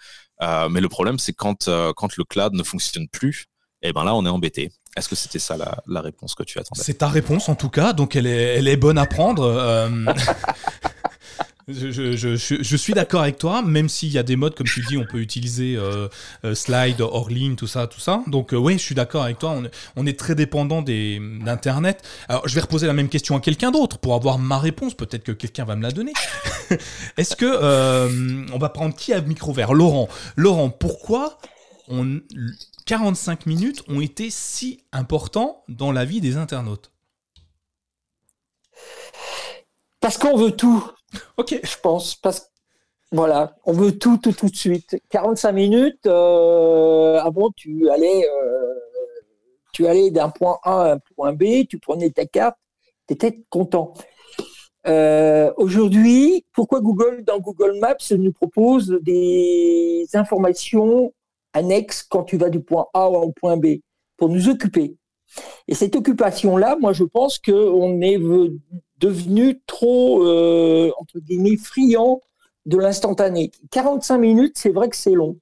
Euh, 0.43 0.69
mais 0.69 0.81
le 0.81 0.88
problème, 0.88 1.19
c'est 1.19 1.33
quand, 1.33 1.69
quand 1.97 2.17
le 2.17 2.23
cloud 2.23 2.55
ne 2.55 2.62
fonctionne 2.62 3.09
plus, 3.09 3.47
et 3.83 3.88
eh 3.88 3.93
ben 3.93 4.05
là, 4.05 4.15
on 4.15 4.25
est 4.25 4.29
embêté. 4.29 4.71
Est-ce 4.97 5.09
que 5.09 5.17
c'était 5.17 5.41
ça 5.41 5.57
la, 5.57 5.83
la, 5.88 6.00
réponse 6.03 6.37
que 6.37 6.45
tu 6.45 6.61
attendais? 6.61 6.83
C'est 6.83 6.99
ta 6.99 7.09
réponse 7.09 7.49
en 7.49 7.57
tout 7.57 7.69
cas, 7.69 7.93
donc 7.93 8.15
elle 8.15 8.27
est, 8.27 8.59
elle 8.59 8.69
est 8.69 8.77
bonne 8.77 8.99
à 8.99 9.07
prendre. 9.07 9.88
Je, 11.71 12.77
suis 12.77 12.95
d'accord 12.95 13.21
avec 13.21 13.37
toi, 13.37 13.61
même 13.61 13.91
s'il 13.91 14.11
y 14.11 14.17
a 14.17 14.23
des 14.23 14.37
modes, 14.37 14.55
comme 14.55 14.67
tu 14.67 14.81
dis, 14.89 14.97
on 14.97 15.05
peut 15.05 15.19
utiliser 15.19 15.77
euh, 15.77 16.09
euh, 16.45 16.55
slide, 16.55 17.03
hors 17.03 17.29
ligne, 17.29 17.57
tout 17.57 17.67
ça, 17.67 17.87
tout 17.87 18.01
ça. 18.01 18.23
Donc 18.27 18.55
euh, 18.55 18.57
oui, 18.57 18.75
je 18.75 18.83
suis 18.83 18.95
d'accord 18.95 19.25
avec 19.25 19.39
toi. 19.39 19.61
On 19.97 20.07
est, 20.07 20.19
très 20.19 20.35
dépendant 20.35 20.81
d'Internet. 20.81 22.03
Alors 22.29 22.49
je 22.49 22.55
vais 22.55 22.63
reposer 22.63 22.87
la 22.87 22.95
même 22.95 23.11
question 23.11 23.37
à 23.37 23.41
quelqu'un 23.41 23.71
d'autre 23.71 23.99
pour 23.99 24.15
avoir 24.15 24.39
ma 24.39 24.59
réponse. 24.59 24.95
Peut-être 24.95 25.25
que 25.25 25.33
quelqu'un 25.33 25.65
va 25.65 25.77
me 25.77 25.83
la 25.83 25.91
donner. 25.91 26.15
Est-ce 27.19 27.37
que 27.37 28.51
on 28.53 28.59
va 28.59 28.69
prendre 28.71 28.97
qui 28.97 29.13
à 29.13 29.21
micro 29.21 29.53
vert? 29.53 29.75
Laurent. 29.75 30.09
Laurent, 30.37 30.71
pourquoi 30.71 31.39
on, 31.89 32.21
45 32.87 33.45
minutes 33.45 33.83
ont 33.89 34.01
été 34.01 34.31
si 34.31 34.81
importants 34.93 35.65
dans 35.69 35.93
la 35.93 36.07
vie 36.07 36.23
des 36.23 36.39
internautes? 36.39 36.91
Parce 40.01 40.17
qu'on 40.17 40.39
veut 40.39 40.53
tout. 40.53 40.83
Ok. 41.37 41.59
Je 41.62 41.77
pense. 41.83 42.15
Parce 42.15 42.50
voilà, 43.11 43.57
on 43.65 43.73
veut 43.73 43.99
tout, 43.99 44.19
tout, 44.19 44.33
tout 44.33 44.50
de 44.50 44.57
suite. 44.57 45.00
45 45.09 45.53
minutes, 45.53 46.07
euh, 46.07 47.19
avant, 47.21 47.50
tu 47.57 47.88
allais, 47.88 48.27
euh, 48.29 49.88
allais 49.88 50.11
d'un 50.11 50.29
point 50.29 50.59
A 50.62 50.83
à 50.83 50.93
un 50.95 50.99
point 51.15 51.33
B, 51.33 51.67
tu 51.69 51.79
prenais 51.79 52.11
ta 52.11 52.27
carte, 52.27 52.59
tu 53.07 53.15
étais 53.15 53.41
content. 53.49 53.95
Euh, 54.87 55.53
aujourd'hui, 55.57 56.45
pourquoi 56.53 56.81
Google, 56.81 57.25
dans 57.25 57.38
Google 57.38 57.79
Maps, 57.81 57.97
nous 58.11 58.33
propose 58.33 58.99
des 59.03 60.07
informations 60.12 61.12
annexes 61.55 62.03
quand 62.03 62.25
tu 62.25 62.37
vas 62.37 62.50
du 62.50 62.61
point 62.61 62.87
A 62.93 63.09
au 63.09 63.33
point 63.33 63.57
B 63.57 63.79
pour 64.19 64.29
nous 64.29 64.50
occuper? 64.50 64.97
Et 65.67 65.75
cette 65.75 65.97
occupation-là, 65.97 66.77
moi, 66.79 66.93
je 66.93 67.05
pense 67.05 67.38
qu'on 67.38 68.00
est 68.03 68.19
devenu 68.99 69.61
trop, 69.67 70.25
euh, 70.25 70.90
entre 70.99 71.19
guillemets, 71.21 71.57
friand 71.57 72.21
de 72.67 72.76
l'instantané. 72.76 73.50
45 73.71 74.19
minutes, 74.19 74.59
c'est 74.59 74.71
vrai 74.71 74.88
que 74.88 74.97
c'est 74.97 75.12
long. 75.12 75.37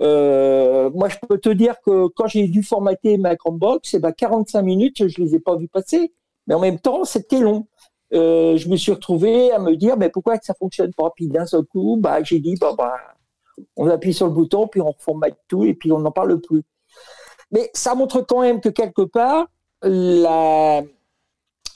Euh, 0.00 0.90
moi, 0.90 1.08
je 1.08 1.16
peux 1.28 1.38
te 1.38 1.48
dire 1.48 1.80
que 1.84 2.08
quand 2.08 2.26
j'ai 2.26 2.46
dû 2.48 2.62
formater 2.62 3.18
ma 3.18 3.36
Chromebox, 3.36 3.94
eh 3.94 3.98
ben 3.98 4.12
45 4.12 4.62
minutes, 4.62 5.08
je 5.08 5.20
les 5.20 5.34
ai 5.34 5.40
pas 5.40 5.56
vus 5.56 5.68
passer. 5.68 6.12
Mais 6.46 6.54
en 6.54 6.60
même 6.60 6.78
temps, 6.78 7.04
c'était 7.04 7.40
long. 7.40 7.66
Euh, 8.14 8.56
je 8.56 8.68
me 8.68 8.76
suis 8.76 8.92
retrouvé 8.92 9.52
à 9.52 9.58
me 9.58 9.76
dire, 9.76 9.96
mais 9.96 10.08
pourquoi 10.08 10.38
que 10.38 10.44
ça 10.44 10.54
fonctionne 10.54 10.92
pas? 10.94 11.10
Puis 11.14 11.28
d'un 11.28 11.46
seul 11.46 11.64
coup, 11.64 11.98
bah, 12.00 12.22
j'ai 12.22 12.38
dit, 12.38 12.54
bah, 12.60 12.74
bah, 12.76 12.96
on 13.76 13.88
appuie 13.88 14.14
sur 14.14 14.26
le 14.26 14.32
bouton, 14.32 14.66
puis 14.68 14.80
on 14.80 14.92
reformate 14.92 15.36
tout, 15.48 15.64
et 15.64 15.74
puis 15.74 15.92
on 15.92 15.98
n'en 15.98 16.12
parle 16.12 16.40
plus. 16.40 16.62
Mais 17.50 17.70
ça 17.74 17.94
montre 17.94 18.22
quand 18.22 18.42
même 18.42 18.60
que 18.60 18.68
quelque 18.68 19.02
part, 19.02 19.48
la, 19.82 20.82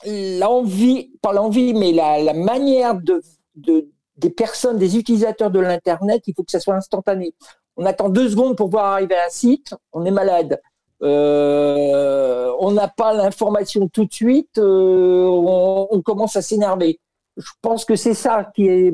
l'envie, 0.05 1.11
pas 1.21 1.33
l'envie, 1.33 1.73
mais 1.73 1.91
la, 1.91 2.33
manière 2.33 2.95
de, 2.95 3.21
de, 3.55 3.89
des 4.17 4.29
personnes, 4.29 4.77
des 4.77 4.97
utilisateurs 4.97 5.51
de 5.51 5.59
l'Internet, 5.59 6.23
il 6.27 6.33
faut 6.35 6.43
que 6.43 6.51
ça 6.51 6.59
soit 6.59 6.75
instantané. 6.75 7.33
On 7.77 7.85
attend 7.85 8.09
deux 8.09 8.29
secondes 8.29 8.55
pour 8.55 8.69
voir 8.69 8.85
arriver 8.85 9.15
un 9.15 9.29
site, 9.29 9.73
on 9.91 10.05
est 10.05 10.11
malade. 10.11 10.59
Euh, 11.01 12.53
on 12.59 12.71
n'a 12.71 12.87
pas 12.87 13.13
l'information 13.13 13.89
tout 13.89 14.05
de 14.05 14.13
suite, 14.13 14.57
euh, 14.57 15.25
on, 15.25 16.01
commence 16.01 16.37
à 16.37 16.41
s'énerver. 16.41 16.99
Je 17.35 17.51
pense 17.61 17.83
que 17.83 17.95
c'est 17.95 18.13
ça 18.13 18.51
qui 18.55 18.67
est 18.67 18.93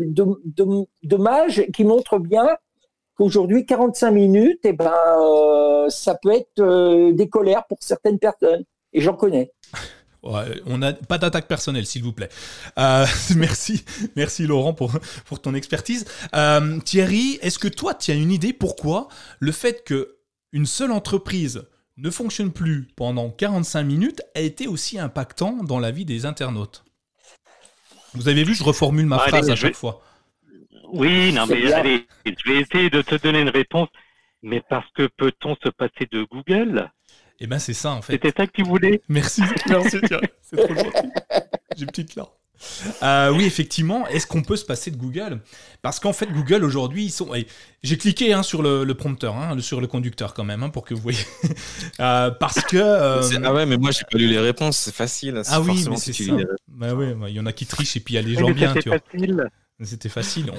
dommage, 1.04 1.66
qui 1.74 1.84
montre 1.84 2.18
bien 2.18 2.48
qu'aujourd'hui, 3.16 3.66
45 3.66 4.12
minutes, 4.12 4.62
eh 4.64 4.74
ben, 4.74 4.92
euh, 5.22 5.90
ça 5.90 6.16
peut 6.16 6.32
être 6.32 7.12
des 7.12 7.30
colères 7.30 7.66
pour 7.68 7.78
certaines 7.82 8.18
personnes. 8.18 8.64
Et 8.94 9.02
j'en 9.02 9.14
connais. 9.14 9.52
On 10.24 10.78
n'a 10.78 10.94
pas 10.94 11.18
d'attaque 11.18 11.48
personnelle, 11.48 11.86
s'il 11.86 12.04
vous 12.04 12.14
plaît. 12.14 12.30
merci, 13.36 13.84
merci 14.16 14.46
Laurent 14.48 14.74
pour, 14.74 14.92
pour 15.26 15.42
ton 15.42 15.54
expertise. 15.54 16.06
Thierry, 16.86 17.40
est-ce 17.42 17.60
que 17.60 17.68
toi, 17.68 17.94
tu 17.94 18.12
as 18.12 18.16
une 18.16 18.32
idée 18.32 18.54
pourquoi 18.54 19.08
le 19.40 19.52
fait 19.52 19.84
que 19.84 20.18
une 20.52 20.66
seule 20.66 20.92
entreprise 20.92 21.68
ne 21.98 22.10
fonctionne 22.10 22.52
plus 22.52 22.88
pendant 22.96 23.30
45 23.30 23.84
minutes 23.84 24.22
a 24.36 24.40
été 24.40 24.68
aussi 24.68 25.00
impactant 25.00 25.64
dans 25.64 25.80
la 25.80 25.92
vie 25.92 26.06
des 26.06 26.26
internautes? 26.26 26.84
Vous 28.14 28.28
avez 28.28 28.44
vu, 28.44 28.56
je 28.56 28.64
reformule 28.64 29.06
ma 29.06 29.20
phrase 29.20 29.50
à 29.50 29.56
chaque 29.56 29.76
fois. 29.76 30.02
Oui, 30.92 31.32
non, 31.34 31.46
mais 31.46 31.72
allez, 31.72 32.08
je 32.26 32.52
vais 32.52 32.62
essayer 32.62 32.90
de 32.90 33.02
te 33.02 33.16
donner 33.16 33.42
une 33.42 33.50
réponse. 33.50 33.90
Mais 34.42 34.62
parce 34.70 34.90
que 34.96 35.08
peut-on 35.18 35.56
se 35.64 35.70
passer 35.70 36.08
de 36.12 36.24
Google? 36.24 36.90
Eh 37.42 37.48
bien, 37.48 37.60
c'est 37.60 37.74
ça, 37.74 37.92
en 37.92 38.02
fait. 38.02 38.14
C'était 38.14 38.34
ça 38.36 38.48
que 38.48 38.52
tu 38.52 38.64
voulais? 38.64 39.02
Merci, 39.08 39.42
merci, 39.68 39.98
c'est 40.42 40.58
trop 40.58 40.76
gentil. 40.76 41.10
J'ai 41.76 41.84
une 41.84 41.88
petite 41.88 42.16
larme. 42.16 42.30
Euh, 43.04 43.32
oui, 43.32 43.46
effectivement. 43.46 44.08
Est-ce 44.08 44.28
qu'on 44.28 44.42
peut 44.42 44.56
se 44.56 44.66
passer 44.66 44.92
de 44.92 44.98
Google? 44.98 45.40
Parce 45.82 46.00
qu'en 46.00 46.14
fait, 46.14 46.28
Google 46.28 46.64
aujourd'hui, 46.64 47.06
ils 47.06 47.12
sont. 47.12 47.30
J'ai 47.84 47.98
cliqué 47.98 48.34
hein, 48.34 48.44
sur 48.44 48.62
le, 48.62 48.94
prompteur, 48.94 49.36
hein, 49.36 49.58
sur 49.60 49.80
le 49.82 49.88
conducteur 49.88 50.34
quand 50.34 50.44
même, 50.44 50.64
hein, 50.64 50.70
pour 50.70 50.84
que 50.86 50.94
vous 50.94 51.02
voyez. 51.02 51.20
Euh, 52.00 52.32
parce 52.32 52.62
que. 52.62 52.78
Euh, 52.78 53.22
ah 53.44 53.54
ouais, 53.54 53.66
mais 53.66 53.78
moi 53.78 53.92
j'ai 53.92 54.04
pas 54.10 54.18
lu 54.18 54.28
les 54.28 54.40
réponses. 54.40 54.78
C'est 54.78 54.94
facile. 54.94 55.42
Ah 55.48 55.60
oui, 55.60 55.86
mais 55.90 55.98
c'est 55.98 56.14
ça. 56.14 56.34
Bah 56.68 56.94
ouais, 56.94 57.16
il 57.28 57.36
y 57.36 57.40
en 57.40 57.46
a 57.46 57.52
qui 57.52 57.66
trichent 57.66 57.98
et 57.98 58.00
puis 58.00 58.14
il 58.14 58.16
y 58.16 58.20
a 58.20 58.22
les 58.22 58.36
gens 58.36 58.52
bien. 58.52 58.74
C'était 58.74 58.90
facile. 58.90 59.50
C'était 59.82 60.10
facile. 60.10 60.52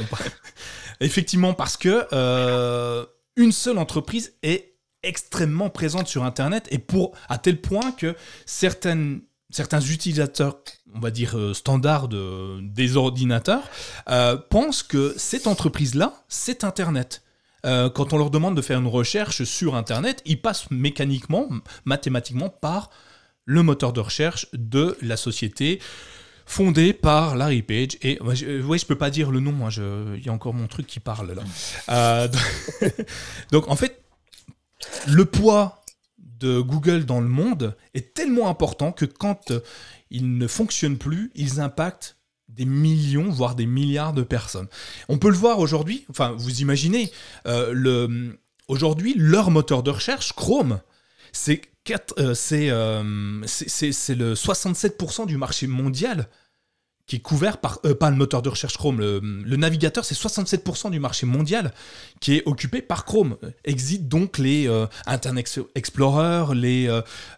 effectivement, 1.01 1.55
parce 1.55 1.77
que 1.77 3.07
une 3.37 3.53
seule 3.53 3.79
entreprise 3.79 4.35
est 4.43 4.70
extrêmement 5.03 5.71
présente 5.71 6.09
sur 6.09 6.25
Internet 6.25 6.67
et 6.71 6.79
pour 6.79 7.13
à 7.29 7.39
tel 7.39 7.61
point 7.61 7.93
que 7.93 8.15
certaines 8.47 9.23
certains 9.51 9.81
utilisateurs, 9.81 10.59
on 10.95 11.01
va 11.01 11.11
dire 11.11 11.37
euh, 11.37 11.55
standards 11.55 12.09
des 12.09 12.97
ordinateurs, 12.97 13.69
euh, 14.09 14.37
pensent 14.37 14.83
que 14.83 15.15
cette 15.17 15.47
entreprise-là, 15.47 16.25
c'est 16.29 16.65
Internet. 16.65 17.23
Euh, 17.67 17.91
quand 17.91 18.13
on 18.13 18.19
leur 18.19 18.31
demande 18.31 18.57
de 18.57 18.63
faire 18.63 18.79
une 18.79 18.87
recherche 18.87 19.45
sur 19.45 19.75
Internet, 19.75 20.23
ils 20.25 20.41
passent 20.41 20.71
mécaniquement, 20.71 21.49
mathématiquement, 21.85 22.49
par 22.49 22.91
le 23.45 23.63
moteur 23.63 23.93
de 23.93 24.01
recherche 24.01 24.47
de 24.53 24.97
la 25.03 25.17
société 25.17 25.81
fondée 26.47 26.93
par 26.93 27.37
Larry 27.37 27.63
Page. 27.63 27.99
Et 28.03 28.21
ouais, 28.23 28.35
je 28.37 28.87
peux 28.87 28.97
pas 28.97 29.11
dire 29.11 29.31
le 29.31 29.41
nom, 29.41 29.55
il 29.69 30.25
y 30.25 30.29
a 30.29 30.33
encore 30.33 30.55
mon 30.55 30.69
truc 30.69 30.87
qui 30.87 31.01
parle 31.01 31.35
là. 31.35 32.29
donc 33.53 33.69
en 33.69 33.77
fait, 33.77 34.01
le 35.09 35.25
poids 35.25 35.81
de 36.19 36.61
Google 36.61 37.05
dans 37.05 37.21
le 37.21 37.29
monde 37.29 37.77
est 37.95 38.15
tellement 38.15 38.49
important 38.49 38.93
que 38.93 39.05
quand 39.05 39.51
euh, 39.51 39.61
ils 40.11 40.37
ne 40.39 40.47
fonctionnent 40.47 40.99
plus, 40.99 41.31
ils 41.35 41.61
impactent 41.61 42.17
des 42.49 42.65
millions, 42.65 43.31
voire 43.31 43.55
des 43.55 43.67
milliards 43.67 44.13
de 44.13 44.23
personnes. 44.23 44.67
On 45.09 45.19
peut 45.19 45.29
le 45.29 45.37
voir 45.37 45.61
aujourd'hui, 45.61 46.05
enfin 46.11 46.35
vous 46.37 46.61
imaginez, 46.61 47.13
euh, 47.47 48.33
aujourd'hui 48.67 49.15
leur 49.17 49.51
moteur 49.51 49.83
de 49.83 49.91
recherche, 49.91 50.33
Chrome, 50.33 50.81
c'est, 51.33 51.63
euh, 52.71 53.03
le 53.05 54.35
67% 54.35 55.27
du 55.27 55.37
marché 55.37 55.67
mondial 55.67 56.29
qui 57.11 57.17
est 57.17 57.21
couvert 57.21 57.59
par, 57.59 57.81
euh, 57.85 57.93
pas 57.93 58.09
le 58.09 58.15
moteur 58.15 58.41
de 58.41 58.49
recherche 58.49 58.77
Chrome, 58.77 59.01
le, 59.01 59.57
navigateur, 59.57 60.05
c'est 60.05 60.15
67% 60.15 60.93
du 60.93 61.01
marché 61.01 61.27
mondial 61.27 61.73
qui 62.21 62.37
est 62.37 62.43
occupé 62.47 62.83
par 62.83 63.05
Chrome. 63.05 63.37
Exit 63.65 64.07
donc 64.07 64.39
les 64.39 64.69
euh, 64.69 64.87
Internet 65.07 65.61
Explorer, 65.75 66.55
les, 66.55 66.87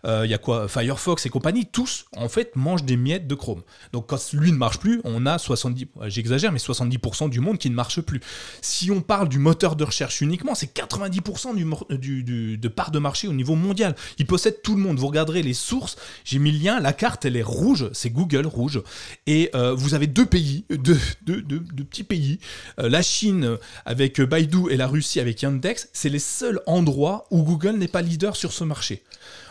euh, 0.04 0.26
y 0.26 0.34
a 0.34 0.36
quoi, 0.36 0.68
Firefox 0.68 1.24
et 1.24 1.30
compagnie, 1.30 1.64
tous 1.64 2.04
en 2.14 2.28
fait 2.28 2.54
mangent 2.54 2.84
des 2.84 2.98
miettes 2.98 3.26
de 3.26 3.34
Chrome. 3.34 3.62
Donc 3.94 4.08
quand 4.08 4.18
lui 4.34 4.52
ne 4.52 4.58
marche 4.58 4.78
plus, 4.78 5.00
on 5.04 5.24
a 5.24 5.38
70, 5.38 5.86
j'exagère, 6.08 6.52
mais 6.52 6.58
70% 6.58 7.30
du 7.30 7.40
monde 7.40 7.56
qui 7.56 7.70
ne 7.70 7.74
marche 7.74 8.02
plus. 8.02 8.20
Si 8.60 8.90
on 8.90 9.00
parle 9.00 9.30
du 9.30 9.38
moteur 9.38 9.74
de 9.74 9.84
recherche 9.84 10.20
uniquement, 10.20 10.54
c'est 10.54 10.76
90% 10.76 11.54
du, 11.96 12.58
de 12.58 12.68
part 12.68 12.90
de 12.90 12.98
marché 12.98 13.26
au 13.26 13.32
niveau 13.32 13.54
mondial. 13.54 13.96
Il 14.18 14.26
possède 14.26 14.60
tout 14.60 14.76
le 14.76 14.82
monde. 14.82 14.98
Vous 14.98 15.06
regarderez 15.06 15.42
les 15.42 15.54
sources, 15.54 15.96
j'ai 16.26 16.38
mis 16.38 16.52
le 16.52 16.62
lien, 16.62 16.78
la 16.78 16.92
carte 16.92 17.24
elle 17.24 17.38
est 17.38 17.42
rouge, 17.42 17.88
c'est 17.94 18.10
Google 18.10 18.46
rouge, 18.46 18.82
et 19.26 19.50
vous 19.70 19.94
avez 19.94 20.06
deux 20.06 20.26
pays, 20.26 20.64
deux, 20.70 20.98
petits 21.24 22.04
pays, 22.04 22.38
euh, 22.78 22.88
la 22.88 23.02
Chine 23.02 23.56
avec 23.84 24.20
Baidu 24.20 24.70
et 24.70 24.76
la 24.76 24.86
Russie 24.86 25.20
avec 25.20 25.42
Yandex, 25.42 25.88
c'est 25.92 26.08
les 26.08 26.18
seuls 26.18 26.60
endroits 26.66 27.26
où 27.30 27.42
Google 27.42 27.76
n'est 27.76 27.88
pas 27.88 28.02
leader 28.02 28.36
sur 28.36 28.52
ce 28.52 28.64
marché. 28.64 29.02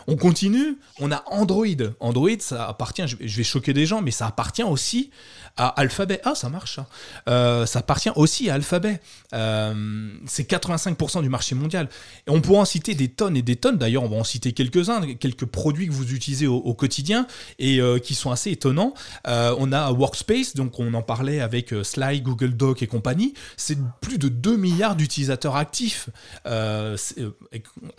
On 0.06 0.16
continue, 0.16 0.78
on 0.98 1.12
a 1.12 1.22
Android. 1.26 1.66
Android, 2.00 2.30
ça 2.40 2.66
appartient, 2.68 3.04
je 3.06 3.36
vais 3.36 3.44
choquer 3.44 3.72
des 3.72 3.86
gens, 3.86 4.02
mais 4.02 4.10
ça 4.10 4.26
appartient 4.26 4.62
aussi 4.62 5.10
à 5.56 5.68
Alphabet. 5.68 6.20
Ah, 6.24 6.34
ça 6.34 6.48
marche. 6.48 6.78
Hein. 6.78 6.86
Euh, 7.28 7.66
ça 7.66 7.80
appartient 7.80 8.10
aussi 8.16 8.48
à 8.48 8.54
Alphabet. 8.54 9.00
Euh, 9.34 10.10
c'est 10.26 10.48
85% 10.48 11.22
du 11.22 11.28
marché 11.28 11.54
mondial. 11.54 11.88
Et 12.26 12.30
on 12.30 12.40
pourrait 12.40 12.60
en 12.60 12.64
citer 12.64 12.94
des 12.94 13.08
tonnes 13.08 13.36
et 13.36 13.42
des 13.42 13.56
tonnes. 13.56 13.76
D'ailleurs, 13.76 14.02
on 14.02 14.08
va 14.08 14.16
en 14.16 14.24
citer 14.24 14.52
quelques-uns, 14.52 15.14
quelques 15.14 15.44
produits 15.44 15.88
que 15.88 15.92
vous 15.92 16.12
utilisez 16.12 16.46
au, 16.46 16.74
quotidien 16.74 17.26
et 17.58 17.80
euh, 17.80 17.98
qui 17.98 18.14
sont 18.14 18.30
assez 18.30 18.50
étonnants. 18.50 18.94
on 19.26 19.72
a 19.72 19.92
Workspace, 19.92 20.54
donc 20.54 20.78
on 20.78 20.94
en 20.94 21.02
parlait 21.02 21.40
avec 21.40 21.74
Sly, 21.82 22.22
Google 22.22 22.54
Doc 22.54 22.82
et 22.82 22.86
compagnie. 22.86 23.34
C'est 23.56 23.78
plus 24.00 24.18
de 24.18 24.28
2 24.28 24.56
milliards 24.56 24.96
d'utilisateurs 24.96 25.56
actifs. 25.56 26.08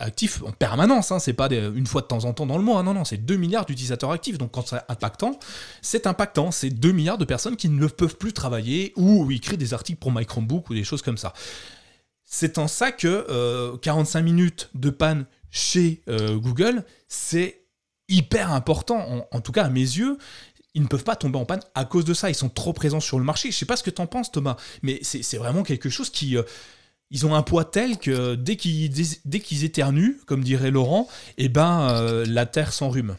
actifs 0.00 0.42
en 0.42 0.52
permanence. 0.52 1.12
Hein. 1.12 1.18
C'est 1.20 1.32
pas 1.32 1.48
une 1.50 1.86
fois 1.86 2.00
de 2.00 2.06
temps 2.06 2.24
en 2.24 2.32
temps 2.32 2.46
dans 2.46 2.58
le 2.58 2.64
mois. 2.64 2.82
Non, 2.82 2.94
non, 2.94 3.04
c'est 3.04 3.24
2 3.24 3.36
milliards 3.36 3.64
d'utilisateurs 3.64 4.10
actifs. 4.10 4.38
Donc 4.38 4.50
quand 4.50 4.66
c'est 4.66 4.80
impactant, 4.88 5.38
c'est 5.82 6.06
impactant. 6.06 6.50
C'est 6.50 6.70
2 6.70 6.92
milliards 6.92 7.18
de 7.18 7.24
personnes 7.24 7.43
qui 7.52 7.68
ne 7.68 7.86
peuvent 7.86 8.16
plus 8.16 8.32
travailler 8.32 8.92
ou 8.96 9.30
écrire 9.30 9.58
des 9.58 9.74
articles 9.74 9.98
pour 9.98 10.12
My 10.12 10.26
Chromebook 10.26 10.70
ou 10.70 10.74
des 10.74 10.84
choses 10.84 11.02
comme 11.02 11.18
ça. 11.18 11.32
C'est 12.24 12.58
en 12.58 12.68
ça 12.68 12.90
que 12.90 13.76
45 13.76 14.18
euh, 14.18 14.22
minutes 14.22 14.70
de 14.74 14.90
panne 14.90 15.26
chez 15.50 16.02
euh, 16.08 16.36
Google, 16.36 16.84
c'est 17.06 17.62
hyper 18.08 18.52
important, 18.52 19.26
en, 19.30 19.40
tout 19.40 19.52
cas 19.52 19.64
à 19.64 19.68
mes 19.68 19.80
yeux. 19.80 20.18
Ils 20.74 20.82
ne 20.82 20.88
peuvent 20.88 21.04
pas 21.04 21.14
tomber 21.14 21.38
en 21.38 21.44
panne 21.44 21.60
à 21.74 21.84
cause 21.84 22.04
de 22.04 22.14
ça. 22.14 22.30
Ils 22.30 22.34
sont 22.34 22.48
trop 22.48 22.72
présents 22.72 23.00
sur 23.00 23.18
le 23.18 23.24
marché. 23.24 23.52
Je 23.52 23.56
sais 23.56 23.66
pas 23.66 23.76
ce 23.76 23.84
que 23.84 23.90
tu 23.90 24.02
en 24.02 24.06
penses, 24.06 24.32
Thomas, 24.32 24.56
mais 24.82 24.98
c'est 25.02 25.36
vraiment 25.36 25.62
quelque 25.62 25.88
chose 25.88 26.10
qui. 26.10 26.36
Euh, 26.36 26.42
ils 27.10 27.26
ont 27.26 27.34
un 27.34 27.42
poids 27.42 27.64
tel 27.64 27.98
que 27.98 28.34
dès 28.34 28.56
qu'ils 28.56 28.90
dès 29.24 29.38
qu'ils 29.38 29.62
éternuent, 29.62 30.20
comme 30.26 30.42
dirait 30.42 30.72
Laurent, 30.72 31.06
eh 31.38 31.48
ben 31.48 32.24
la 32.24 32.46
terre 32.46 32.72
s'enrhume. 32.72 33.16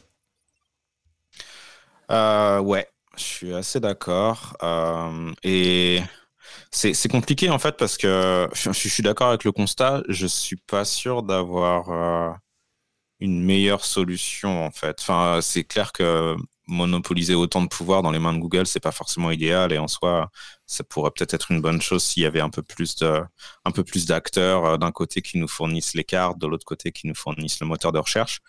ouais, 2.09 2.87
je 3.17 3.23
suis 3.23 3.53
assez 3.53 3.79
d'accord. 3.79 4.55
Euh, 4.63 5.31
et 5.43 6.01
c'est 6.71 7.09
compliqué 7.09 7.49
en 7.49 7.59
fait 7.59 7.77
parce 7.77 7.97
que 7.97 8.49
je, 8.53 8.71
suis 8.71 9.03
d'accord 9.03 9.29
avec 9.29 9.43
le 9.43 9.51
constat. 9.51 10.03
Je 10.09 10.27
suis 10.27 10.57
pas 10.57 10.85
sûr 10.85 11.23
d'avoir 11.23 11.89
euh, 11.89 12.33
une 13.19 13.43
meilleure 13.43 13.85
solution 13.85 14.65
en 14.65 14.71
fait. 14.71 14.97
Enfin, 14.99 15.39
c'est 15.41 15.63
clair 15.63 15.91
que 15.93 16.35
monopoliser 16.67 17.35
autant 17.35 17.61
de 17.61 17.67
pouvoir 17.67 18.01
dans 18.01 18.11
les 18.11 18.19
mains 18.19 18.33
de 18.33 18.39
Google, 18.39 18.65
c'est 18.65 18.79
pas 18.79 18.91
forcément 18.91 19.31
idéal 19.31 19.71
et 19.71 19.77
en 19.77 19.87
soi, 19.87 20.31
ça 20.65 20.83
pourrait 20.83 21.11
peut-être 21.11 21.33
être 21.33 21.51
une 21.51 21.61
bonne 21.61 21.81
chose 21.81 22.03
s'il 22.03 22.23
y 22.23 22.25
avait 22.25 22.39
un 22.41 22.49
peu 22.49 22.63
plus 22.63 22.95
de, 22.95 23.21
un 23.65 23.71
peu 23.71 23.83
plus 23.83 24.05
d'acteurs 24.05 24.65
euh, 24.65 24.77
d'un 24.77 24.91
côté 24.91 25.21
qui 25.21 25.37
nous 25.37 25.47
fournissent 25.47 25.93
les 25.93 26.03
cartes, 26.03 26.39
de 26.39 26.47
l'autre 26.47 26.65
côté 26.65 26.91
qui 26.91 27.07
nous 27.07 27.15
fournissent 27.15 27.59
le 27.59 27.67
moteur 27.67 27.91
de 27.91 27.99
recherche. 27.99 28.41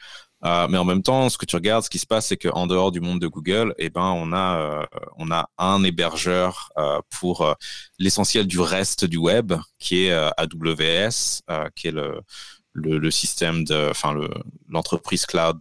Euh, 0.44 0.68
mais 0.68 0.78
en 0.78 0.84
même 0.84 1.02
temps, 1.02 1.28
ce 1.28 1.38
que 1.38 1.46
tu 1.46 1.56
regardes, 1.56 1.84
ce 1.84 1.90
qui 1.90 1.98
se 1.98 2.06
passe, 2.06 2.26
c'est 2.26 2.36
qu'en 2.36 2.66
dehors 2.66 2.92
du 2.92 3.00
monde 3.00 3.20
de 3.20 3.26
Google, 3.26 3.74
eh 3.78 3.88
ben, 3.90 4.12
on 4.14 4.32
a, 4.32 4.58
euh, 4.58 4.86
on 5.16 5.30
a 5.30 5.48
un 5.58 5.82
hébergeur 5.82 6.70
euh, 6.78 7.00
pour 7.18 7.54
l'essentiel 7.98 8.46
du 8.46 8.60
reste 8.60 9.04
du 9.04 9.16
web, 9.16 9.54
qui 9.78 10.06
est 10.06 10.12
AWS, 10.12 11.42
qui 11.74 11.88
est 11.88 11.92
le, 11.92 12.20
le, 12.74 13.10
système 13.10 13.64
de, 13.64 13.88
enfin, 13.90 14.14
l'entreprise 14.68 15.26
cloud 15.26 15.58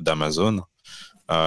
d'Amazon. 0.00 0.62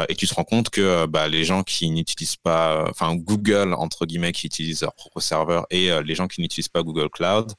Et 0.07 0.15
tu 0.15 0.27
te 0.27 0.33
rends 0.33 0.45
compte 0.45 0.69
que 0.69 1.05
bah, 1.07 1.27
les 1.27 1.43
gens 1.43 1.61
qui 1.63 1.89
n'utilisent 1.91 2.37
pas, 2.37 2.85
enfin 2.89 3.15
Google 3.15 3.73
entre 3.73 4.05
guillemets 4.05 4.31
qui 4.31 4.47
utilisent 4.47 4.81
leur 4.81 4.93
propre 4.93 5.19
serveur 5.19 5.65
et 5.69 5.89
les 6.03 6.15
gens 6.15 6.29
qui 6.29 6.39
n'utilisent 6.39 6.69
pas 6.69 6.83
Google 6.83 7.09
Cloud, 7.09 7.51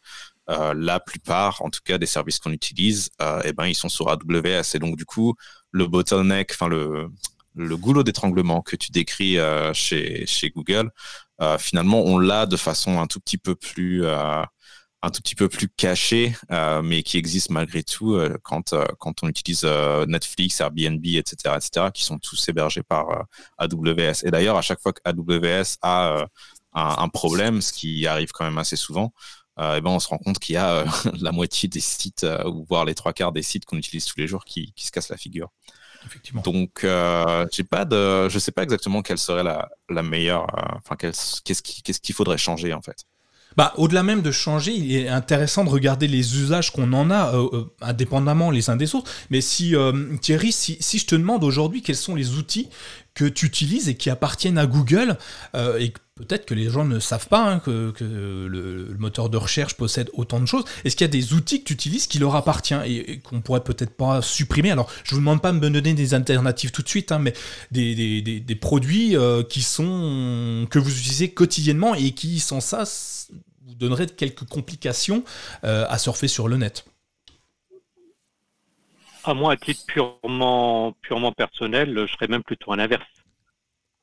la 0.49 1.01
plupart, 1.01 1.63
en 1.63 1.71
tout 1.71 1.81
cas 1.85 1.99
des 1.99 2.07
services 2.07 2.39
qu'on 2.39 2.53
utilise, 2.53 3.11
eh 3.45 3.53
ben 3.53 3.67
ils 3.67 3.75
sont 3.75 3.89
sur 3.89 4.11
AWS 4.11 4.75
et 4.75 4.79
donc 4.79 4.97
du 4.97 5.07
coup 5.07 5.35
le 5.71 5.87
bottleneck, 5.87 6.51
enfin 6.53 6.69
le 6.69 7.77
goulot 7.77 8.03
d'étranglement 8.03 8.61
que 8.61 8.77
tu 8.77 8.91
décris 8.93 9.39
chez 9.73 10.27
chez 10.27 10.51
Google, 10.51 10.91
finalement 11.59 12.03
on 12.03 12.19
l'a 12.19 12.47
de 12.47 12.57
façon 12.57 13.01
un 13.01 13.07
tout 13.07 13.21
petit 13.21 13.39
peu 13.39 13.55
plus 13.55 14.05
un 15.05 15.11
tout 15.11 15.21
petit 15.21 15.35
peu 15.35 15.49
plus 15.49 15.69
caché, 15.69 16.35
euh, 16.51 16.83
mais 16.83 17.03
qui 17.03 17.19
existe 17.19 17.51
malgré 17.51 17.83
tout 17.83 18.15
euh, 18.15 18.39
quand, 18.43 18.73
euh, 18.73 18.87
quand 18.99 19.23
on 19.23 19.29
utilise 19.29 19.65
Netflix, 20.07 20.61
Airbnb, 20.61 21.05
etc., 21.05 21.57
etc., 21.57 21.87
qui 21.93 22.05
sont 22.05 22.19
tous 22.19 22.49
hébergés 22.49 22.83
par 22.83 23.27
AWS. 23.59 24.25
Et 24.25 24.31
d'ailleurs, 24.31 24.57
à 24.57 24.63
chaque 24.63 24.81
fois 24.81 24.93
que 24.93 25.01
AWS 25.05 25.77
a 25.83 26.27
un, 26.73 27.09
problème, 27.09 27.61
ce 27.61 27.73
qui 27.73 28.07
arrive 28.07 28.33
quand 28.33 28.45
même 28.45 28.59
assez 28.59 28.77
souvent, 28.77 29.13
et 29.59 29.81
ben 29.81 29.91
on 29.91 30.01
se 30.01 30.09
rend 30.09 30.19
compte 30.19 30.39
qu'il 30.39 30.55
y 30.55 30.59
a 30.59 30.85
la 31.21 31.33
moitié 31.33 31.69
des 31.69 31.81
sites, 31.81 32.27
ou 32.47 32.65
voire 32.69 32.85
les 32.85 32.95
trois 32.95 33.13
quarts 33.13 33.33
des 33.33 33.43
sites 33.43 33.65
qu'on 33.65 33.77
utilise 33.77 34.05
tous 34.05 34.19
les 34.19 34.27
jours 34.27 34.45
qui, 34.45 34.73
qui 34.75 34.87
se 34.87 34.93
cassent 34.93 35.11
la 35.11 35.17
figure. 35.17 35.51
Effectivement. 36.07 36.43
Donc, 36.43 36.81
j'ai 37.53 37.65
pas 37.65 37.85
de, 37.85 38.29
je 38.29 38.39
sais 38.39 38.53
pas 38.53 38.63
exactement 38.63 39.03
quelle 39.03 39.19
serait 39.19 39.45
la, 39.45 39.69
la 39.89 40.03
meilleure, 40.03 40.47
enfin, 40.77 40.97
qu'est-ce 40.97 42.01
qu'il 42.01 42.15
faudrait 42.15 42.39
changer 42.39 42.75
en 42.75 42.83
fait. 42.83 43.07
Bah, 43.57 43.73
au-delà 43.77 44.03
même 44.03 44.23
de 44.23 44.33
changer, 44.33 44.73
il 44.73 44.95
est 44.95 45.09
intéressant 45.09 45.65
de 45.65 45.71
regarder 45.71 46.09
les 46.09 46.39
usages 46.39 46.73
qu'on 46.73 46.93
en 46.93 47.11
a, 47.11 47.35
euh, 47.35 47.49
euh, 47.53 47.65
indépendamment 47.81 48.51
les 48.51 48.69
uns 48.69 48.77
des 48.77 48.95
autres. 48.95 49.11
Mais 49.31 49.41
si, 49.41 49.77
euh, 49.77 50.17
Thierry, 50.21 50.51
si, 50.51 50.77
si, 50.81 50.99
je 50.99 51.07
te 51.07 51.15
demande 51.15 51.45
aujourd'hui 51.45 51.83
quels 51.83 51.97
sont 51.97 52.15
les 52.15 52.35
outils 52.35 52.69
que 53.15 53.25
tu 53.25 53.47
utilises 53.47 53.89
et 53.89 53.95
qui 53.95 54.11
appartiennent 54.11 54.59
à 54.59 54.67
Google, 54.67 55.17
et 55.79 55.93
peut-être 56.17 56.47
que 56.47 56.55
les 56.55 56.71
gens 56.71 56.85
ne 56.85 56.99
savent 56.99 57.29
pas 57.29 57.43
hein, 57.43 57.59
que, 57.59 57.93
le, 58.01 58.95
moteur 58.99 59.29
de 59.29 59.37
recherche 59.37 59.75
possède 59.75 60.11
autant 60.15 60.41
de 60.41 60.47
choses, 60.47 60.65
est-ce 60.85 60.97
qu'il 60.97 61.05
y 61.05 61.11
a 61.11 61.13
des 61.13 61.35
outils 61.35 61.61
que 61.61 61.69
tu 61.69 61.75
utilises 61.75 62.07
qui 62.07 62.19
leur 62.19 62.35
appartiennent 62.37 62.83
et, 62.87 63.19
qu'on 63.21 63.41
pourrait 63.41 63.65
peut-être 63.65 63.97
pas 63.97 64.23
supprimer? 64.23 64.71
Alors, 64.71 64.91
je 65.05 65.15
vous 65.15 65.21
demande 65.21 65.43
pas 65.43 65.53
de 65.53 65.59
me 65.59 65.71
donner 65.71 65.95
des 65.95 66.15
alternatives 66.15 66.71
tout 66.71 66.83
de 66.83 66.89
suite, 66.89 67.13
hein, 67.13 67.19
mais 67.19 67.35
des, 67.71 68.59
produits 68.61 69.17
qui 69.49 69.63
sont 69.63 70.67
que 70.71 70.79
vous 70.79 70.91
utilisez 70.91 71.31
quotidiennement 71.31 71.95
et 71.95 72.13
qui, 72.13 72.39
sans 72.39 72.61
ça, 72.61 72.85
vous 73.67 73.75
donnerait 73.75 74.07
quelques 74.07 74.45
complications 74.45 75.25
euh, 75.65 75.87
à 75.89 75.99
surfer 75.99 76.29
sur 76.29 76.49
le 76.49 76.57
net. 76.57 76.85
À 79.25 79.35
moi, 79.35 79.53
à 79.53 79.57
titre 79.57 79.85
purement, 79.87 80.93
purement 81.01 81.33
personnel, 81.33 82.07
je 82.07 82.13
serais 82.13 82.29
même 82.29 82.43
plutôt 82.43 82.73
à 82.73 82.77
l'inverse. 82.77 83.07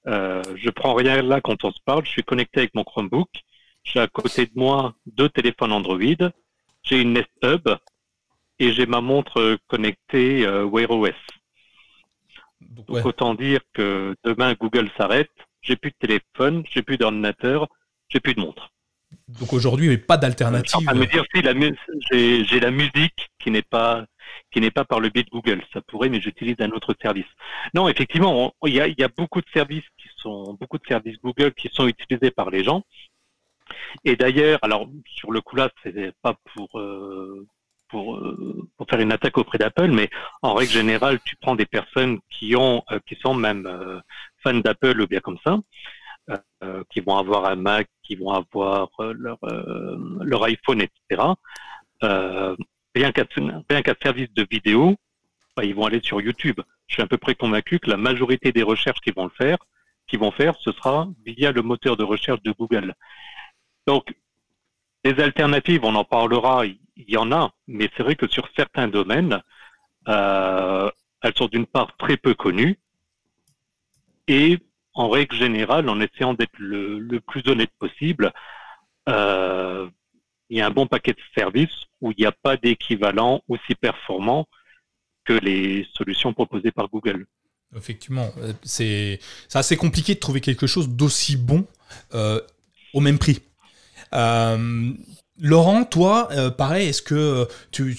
Euh, 0.07 0.43
je 0.55 0.69
prends 0.69 0.93
rien 0.93 1.21
là 1.21 1.41
quand 1.41 1.63
on 1.63 1.71
se 1.71 1.79
parle. 1.85 2.05
Je 2.05 2.11
suis 2.11 2.23
connecté 2.23 2.61
avec 2.61 2.75
mon 2.75 2.83
Chromebook. 2.83 3.29
J'ai 3.83 3.99
à 3.99 4.07
côté 4.07 4.45
de 4.45 4.51
moi 4.55 4.93
deux 5.05 5.29
téléphones 5.29 5.71
Android. 5.71 5.99
J'ai 6.83 7.01
une 7.01 7.13
Nest 7.13 7.29
Hub 7.43 7.69
et 8.59 8.73
j'ai 8.73 8.85
ma 8.85 9.01
montre 9.01 9.57
connectée 9.67 10.45
euh, 10.45 10.65
Wear 10.65 10.91
OS. 10.91 11.11
Donc, 12.61 13.05
autant 13.05 13.33
dire 13.33 13.59
que 13.73 14.15
demain 14.23 14.53
Google 14.53 14.89
s'arrête, 14.97 15.31
j'ai 15.61 15.75
plus 15.75 15.91
de 15.91 15.95
téléphone, 15.99 16.63
j'ai 16.71 16.81
plus 16.83 16.97
d'ordinateur, 16.97 17.67
j'ai 18.07 18.19
plus 18.19 18.33
de 18.33 18.39
montre. 18.39 18.71
Donc 19.27 19.53
aujourd'hui, 19.53 19.87
il 19.87 19.89
n'y 19.89 19.95
a 19.95 19.99
pas 19.99 20.17
d'alternative. 20.17 20.87
Je 20.89 20.95
me 20.95 21.05
dire, 21.05 21.23
si 22.11 22.45
j'ai 22.45 22.59
la 22.59 22.71
musique 22.71 23.29
qui 23.39 23.51
n'est 23.51 23.61
pas 23.61 24.05
qui 24.52 24.62
n'est 24.62 24.72
pas 24.72 24.86
par 24.86 25.00
le 25.00 25.10
biais 25.10 25.24
de 25.24 25.30
Google. 25.30 25.63
Ça 25.74 25.82
pourrait, 25.82 26.10
mais 26.10 26.22
j'utilise 26.22 26.56
un 26.60 26.72
autre 26.72 26.96
service. 27.02 27.26
Non, 27.74 27.88
effectivement, 27.88 28.54
il 28.65 28.76
y 28.76 29.04
a, 29.04 29.08
beaucoup 29.17 29.41
de 29.41 29.50
services 29.54 29.86
qui 29.98 30.10
sont 30.17 30.58
beaucoup 30.60 30.78
de 30.78 30.86
services 30.88 31.17
Google 31.24 31.54
qui 31.54 31.70
sont 31.72 31.88
utilisés 31.88 32.32
par 32.32 32.50
les 32.50 32.63
gens. 32.63 32.84
Et 34.04 34.15
d'ailleurs, 34.15 34.60
alors 34.62 34.88
sur 35.06 35.32
le 35.32 35.41
coup 35.41 35.56
là, 35.56 35.70
c'est 35.84 36.13
pas 36.22 36.36
pour 36.54 36.80
euh, 36.80 37.46
euh, 37.94 38.70
pour 38.78 38.88
faire 38.89 39.00
une 39.00 39.12
attaque 39.12 39.38
auprès 39.38 39.58
d'Apple, 39.58 39.91
mais 39.91 40.10
en 40.41 40.54
règle 40.54 40.72
générale, 40.72 41.20
tu 41.26 41.36
prends 41.36 41.56
des 41.56 41.65
personnes 41.65 42.20
qui 42.30 42.56
ont 42.56 42.84
euh, 42.91 43.00
qui 43.06 43.15
sont 43.15 43.34
même 43.34 43.67
fans 44.44 44.54
d'Apple 44.54 45.02
ou 45.02 45.08
bien 45.08 45.20
comme 45.20 45.38
ça, 45.44 45.58
qui 46.89 47.02
vont 47.02 47.17
avoir 47.17 47.46
un 47.46 47.56
Mac, 47.56 47.88
qui 48.04 48.15
vont 48.15 48.32
avoir 48.32 48.89
leur, 49.00 49.39
leur 50.22 50.44
iPhone, 50.44 50.82
etc. 50.82 51.24
rien 52.95 53.12
qu'à 53.12 53.95
service 54.01 54.34
de 54.34 54.45
vidéo, 54.49 54.95
bah, 55.56 55.63
ils 55.63 55.75
vont 55.75 55.86
aller 55.86 56.01
sur 56.01 56.21
YouTube. 56.21 56.60
Je 56.88 56.95
suis 56.95 57.04
à 57.04 57.08
peu 57.08 57.17
près 57.17 57.36
convaincu 57.36 57.80
que 57.80 57.89
la 57.89 57.97
majorité 57.97 58.51
des 58.51 58.63
recherches 58.63 58.99
qu'ils 58.99 59.13
vont 59.13 59.25
le 59.25 59.32
faire, 59.32 59.58
qu'ils 60.08 60.19
vont 60.19 60.32
faire, 60.32 60.56
ce 60.60 60.71
sera 60.71 61.08
via 61.25 61.51
le 61.51 61.62
moteur 61.62 61.97
de 61.97 62.04
recherche 62.04 62.41
de 62.43 62.51
Google. 62.51 62.93
Donc, 63.88 64.13
les 65.04 65.19
alternatives, 65.19 65.84
on 65.84 65.95
en 65.95 66.04
parlera, 66.04 66.65
il 66.65 66.80
y 66.95 67.17
en 67.17 67.32
a, 67.32 67.54
mais 67.67 67.89
c'est 67.95 68.04
vrai 68.04 68.15
que 68.15 68.27
sur 68.27 68.47
certains 68.56 68.88
domaines, 68.88 69.41
euh, 70.08 70.89
elles 71.21 71.36
sont 71.36 71.47
d'une 71.47 71.65
part 71.65 71.95
très 71.97 72.17
peu 72.17 72.34
connues 72.34 72.77
et 74.27 74.60
en 74.93 75.10
règle 75.10 75.36
générale, 75.36 75.89
en 75.89 75.99
essayant 75.99 76.34
d'être 76.34 76.58
le, 76.58 77.19
plus 77.19 77.47
honnête 77.47 77.71
possible, 77.80 78.34
euh, 79.10 79.89
il 80.51 80.57
y 80.57 80.61
a 80.61 80.67
un 80.67 80.71
bon 80.71 80.85
paquet 80.85 81.13
de 81.13 81.19
services 81.33 81.85
où 82.01 82.11
il 82.11 82.15
n'y 82.19 82.25
a 82.25 82.31
pas 82.33 82.57
d'équivalent 82.57 83.41
aussi 83.47 83.73
performant 83.73 84.47
que 85.23 85.33
les 85.33 85.87
solutions 85.93 86.33
proposées 86.33 86.71
par 86.71 86.89
Google. 86.89 87.25
Effectivement, 87.75 88.29
euh, 88.39 88.51
c'est 88.61 89.19
assez 89.53 89.77
compliqué 89.77 90.13
de 90.13 90.19
trouver 90.19 90.41
quelque 90.41 90.67
chose 90.67 90.89
d'aussi 90.89 91.37
bon 91.37 91.65
euh, 92.13 92.41
au 92.93 92.99
même 92.99 93.17
prix. 93.17 93.41
Laurent, 95.43 95.86
toi, 95.86 96.27
euh, 96.34 96.51
pareil, 96.51 96.89
est-ce 96.89 97.01
que 97.01 97.15
euh, 97.15 97.45
tu, 97.71 97.97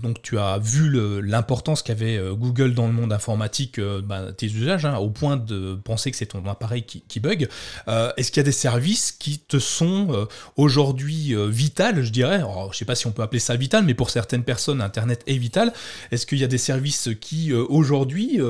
donc, 0.00 0.22
tu 0.22 0.38
as 0.38 0.58
vu 0.58 1.20
l'importance 1.22 1.82
qu'avait 1.82 2.16
euh, 2.16 2.34
Google 2.34 2.72
dans 2.72 2.86
le 2.86 2.92
monde 2.92 3.12
informatique, 3.12 3.80
bah, 3.80 4.30
tes 4.30 4.46
usages, 4.46 4.84
hein, 4.84 4.98
au 4.98 5.10
point 5.10 5.36
de 5.36 5.74
penser 5.74 6.12
que 6.12 6.16
c'est 6.16 6.26
ton 6.26 6.46
appareil 6.46 6.84
qui, 6.84 7.18
bug 7.18 7.48
Est-ce 7.88 8.30
qu'il 8.30 8.36
y 8.36 8.40
a 8.40 8.44
des 8.44 8.52
services 8.52 9.10
qui 9.10 9.40
te 9.40 9.58
sont 9.58 10.28
aujourd'hui 10.56 11.34
vitales, 11.48 12.02
je 12.02 12.10
dirais? 12.10 12.40
Je 12.40 12.68
ne 12.68 12.72
sais 12.72 12.84
pas 12.84 12.94
si 12.94 13.08
on 13.08 13.12
peut 13.12 13.22
appeler 13.22 13.40
ça 13.40 13.56
vital, 13.56 13.84
mais 13.84 13.94
pour 13.94 14.10
certaines 14.10 14.44
personnes, 14.44 14.80
Internet 14.80 15.24
est 15.26 15.38
vital. 15.38 15.72
Est-ce 16.12 16.26
qu'il 16.26 16.38
y 16.38 16.44
a 16.44 16.48
des 16.48 16.58
services 16.58 17.08
qui, 17.20 17.52
aujourd'hui, 17.52 18.40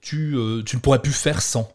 tu, 0.00 0.36
tu 0.64 0.76
ne 0.76 0.80
pourrais 0.80 1.02
plus 1.02 1.12
faire 1.12 1.42
sans? 1.42 1.70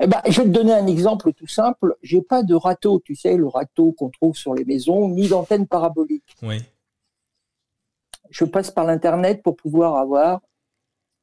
Eh 0.00 0.06
ben, 0.06 0.20
je 0.28 0.40
vais 0.40 0.48
te 0.48 0.52
donner 0.52 0.72
un 0.72 0.86
exemple 0.86 1.32
tout 1.32 1.46
simple. 1.46 1.96
J'ai 2.02 2.22
pas 2.22 2.42
de 2.42 2.54
râteau, 2.54 3.00
tu 3.04 3.14
sais, 3.14 3.36
le 3.36 3.46
râteau 3.46 3.92
qu'on 3.92 4.10
trouve 4.10 4.36
sur 4.36 4.54
les 4.54 4.64
maisons, 4.64 5.08
ni 5.08 5.28
d'antenne 5.28 5.66
parabolique. 5.66 6.36
Oui. 6.42 6.58
Je 8.30 8.44
passe 8.44 8.70
par 8.70 8.84
l'internet 8.84 9.42
pour 9.42 9.56
pouvoir 9.56 9.96
avoir 9.96 10.40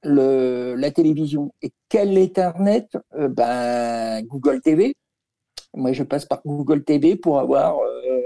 le, 0.03 0.75
la 0.75 0.91
télévision. 0.91 1.53
Et 1.61 1.71
quel 1.89 2.17
internet? 2.17 2.97
Euh, 3.15 3.27
Ben 3.27 4.21
Google 4.25 4.61
TV. 4.61 4.95
Moi, 5.73 5.93
je 5.93 6.03
passe 6.03 6.25
par 6.25 6.41
Google 6.45 6.83
TV 6.83 7.15
pour 7.15 7.39
avoir 7.39 7.77
euh, 7.79 8.21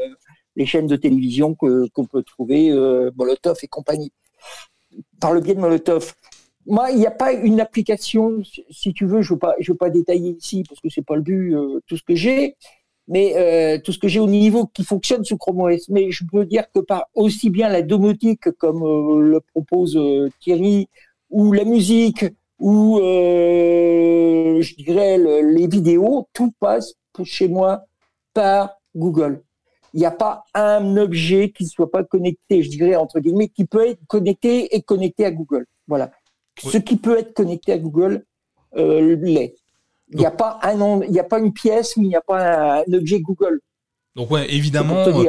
les 0.56 0.66
chaînes 0.66 0.88
de 0.88 0.96
télévision 0.96 1.54
qu'on 1.56 2.06
peut 2.06 2.24
trouver, 2.24 2.72
euh, 2.72 3.12
Molotov 3.16 3.58
et 3.62 3.68
compagnie. 3.68 4.12
Par 5.20 5.34
le 5.34 5.42
biais 5.42 5.56
de 5.56 5.60
Molotov 5.60 6.14
moi, 6.66 6.90
il 6.92 6.98
n'y 6.98 7.06
a 7.06 7.12
pas 7.12 7.32
une 7.34 7.60
application, 7.60 8.42
si 8.72 8.94
tu 8.94 9.06
veux, 9.06 9.22
je 9.22 9.34
ne 9.34 9.40
veux, 9.68 9.76
pas, 9.76 9.90
détailler 9.90 10.32
ici 10.32 10.64
parce 10.68 10.82
que 10.82 10.90
c'est 10.90 11.06
pas 11.06 11.16
le 11.16 11.22
but, 11.22 11.54
euh, 11.54 11.80
tout 11.88 11.98
ce 11.98 12.04
que 12.04 12.16
j'ai, 12.16 12.56
mais 13.08 13.34
euh, 13.36 13.80
tout 13.84 13.92
ce 13.92 14.00
que 14.00 14.08
j'ai 14.08 14.20
au 14.20 14.28
niveau 14.28 14.66
qui 14.66 14.84
fonctionne 14.84 15.24
sous 15.24 15.38
Chrome 15.38 15.62
OS. 15.62 15.90
Mais 15.90 16.12
je 16.12 16.24
peux 16.26 16.46
dire 16.46 16.66
que 16.74 16.80
par 16.80 17.08
aussi 17.14 17.50
bien 17.50 17.70
la 17.70 17.84
domotique, 17.84 18.52
comme 18.58 18.84
euh, 18.84 19.20
le 19.22 19.40
propose 19.42 20.00
Thierry, 20.40 20.90
ou 21.30 21.52
la 21.52 21.66
musique, 21.66 22.26
ou 22.60 22.98
je 23.00 24.76
dirais 24.76 25.18
les 25.18 25.68
vidéos, 25.68 26.28
tout 26.34 26.52
passe 26.60 26.94
chez 27.24 27.48
moi 27.48 27.86
par 28.34 28.78
Google. 28.96 29.44
Il 29.94 30.00
n'y 30.00 30.06
a 30.06 30.12
pas 30.12 30.44
un 30.54 30.98
objet 30.98 31.52
qui 31.52 31.64
ne 31.64 31.70
soit 31.70 31.92
pas 31.92 32.04
connecté, 32.04 32.64
je 32.64 32.70
dirais 32.70 32.96
entre 32.96 33.20
guillemets, 33.20 33.50
qui 33.50 33.66
peut 33.66 33.88
être 33.88 34.06
connecté 34.08 34.76
et 34.76 34.82
connecté 34.82 35.26
à 35.26 35.32
Google. 35.32 35.66
Voilà. 35.88 36.12
Ce 36.62 36.78
qui 36.78 36.98
peut 36.98 37.18
être 37.18 37.34
connecté 37.34 37.72
à 37.74 37.78
Google 37.78 38.24
euh, 38.78 39.16
l'est. 39.22 39.56
Il 40.12 40.20
n'y 40.20 40.26
a, 40.26 40.32
pas 40.32 40.60
un, 40.62 41.02
il 41.02 41.20
a 41.20 41.24
pas 41.24 41.40
une 41.40 41.52
pièce, 41.52 41.98
mais 41.98 42.04
il 42.06 42.10
n'y 42.10 42.16
a 42.16 42.22
pas 42.22 42.84
un 42.88 42.94
objet 42.94 43.20
Google. 43.20 43.60
Donc 44.16 44.32
ouais, 44.32 44.54
évidemment, 44.54 44.98
euh, 45.08 45.26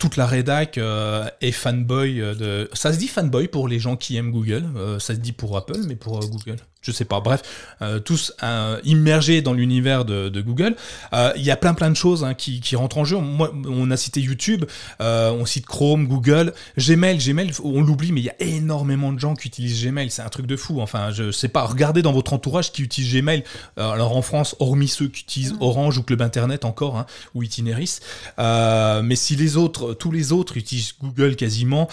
toute 0.00 0.16
la 0.16 0.26
rédac 0.26 0.78
euh, 0.78 1.28
est 1.40 1.52
fanboy 1.52 2.16
de... 2.16 2.68
Ça 2.72 2.92
se 2.92 2.98
dit 2.98 3.08
fanboy 3.08 3.46
pour 3.46 3.68
les 3.68 3.78
gens 3.78 3.96
qui 3.96 4.16
aiment 4.16 4.32
Google, 4.32 4.64
ça 4.98 5.14
se 5.14 5.20
dit 5.20 5.32
pour 5.32 5.56
Apple, 5.56 5.80
mais 5.86 5.96
pour 5.96 6.18
Google 6.20 6.56
je 6.86 6.92
sais 6.92 7.04
pas. 7.04 7.20
Bref, 7.20 7.42
euh, 7.82 7.98
tous 7.98 8.32
euh, 8.42 8.80
immergés 8.84 9.42
dans 9.42 9.52
l'univers 9.52 10.04
de, 10.04 10.40
Google. 10.40 10.76
Euh, 11.12 11.32
il 11.36 11.42
y 11.42 11.50
a 11.50 11.56
plein 11.56 11.74
plein 11.74 11.90
de 11.90 11.96
choses 11.96 12.22
hein, 12.22 12.34
qui, 12.34 12.76
rentrent 12.76 12.98
en 12.98 13.04
jeu. 13.04 13.18
Moi, 13.18 13.52
on 13.68 13.90
a 13.90 13.96
cité 13.96 14.20
YouTube, 14.20 14.64
on 15.00 15.44
cite 15.46 15.66
Chrome, 15.66 16.06
Google, 16.06 16.52
Gmail. 16.76 17.18
Gmail, 17.18 17.52
on 17.64 17.82
l'oublie, 17.82 18.12
mais 18.12 18.20
il 18.20 18.24
y 18.24 18.30
a 18.30 18.36
énormément 18.38 19.12
de 19.12 19.18
gens 19.18 19.34
qui 19.34 19.48
utilisent 19.48 19.84
Gmail. 19.84 20.10
C'est 20.10 20.22
un 20.22 20.28
truc 20.28 20.46
de 20.46 20.56
fou. 20.56 20.80
Enfin, 20.80 21.10
je 21.10 21.30
sais 21.30 21.48
pas. 21.48 21.64
Regardez 21.64 22.02
dans 22.02 22.12
votre 22.12 22.32
entourage 22.32 22.70
qui 22.72 22.82
utilise 22.82 23.14
Gmail. 23.14 23.42
alors 23.76 24.16
en 24.16 24.22
France, 24.22 24.54
hormis 24.60 24.88
ceux 24.88 25.08
qui 25.08 25.22
utilisent 25.22 25.54
mm. 25.54 25.62
Orange 25.62 25.98
ou 25.98 26.02
Club 26.02 26.22
Internet 26.22 26.64
encore, 26.64 26.96
hein, 26.98 27.06
ou 27.34 27.42
Itineris. 27.42 27.98
mais 28.38 29.16
si 29.16 29.34
les 29.34 29.56
autres, 29.56 29.94
tous 29.94 30.12
les 30.12 30.32
autres 30.32 30.56
utilisent 30.56 30.94
Google 31.02 31.34
quasiment. 31.34 31.88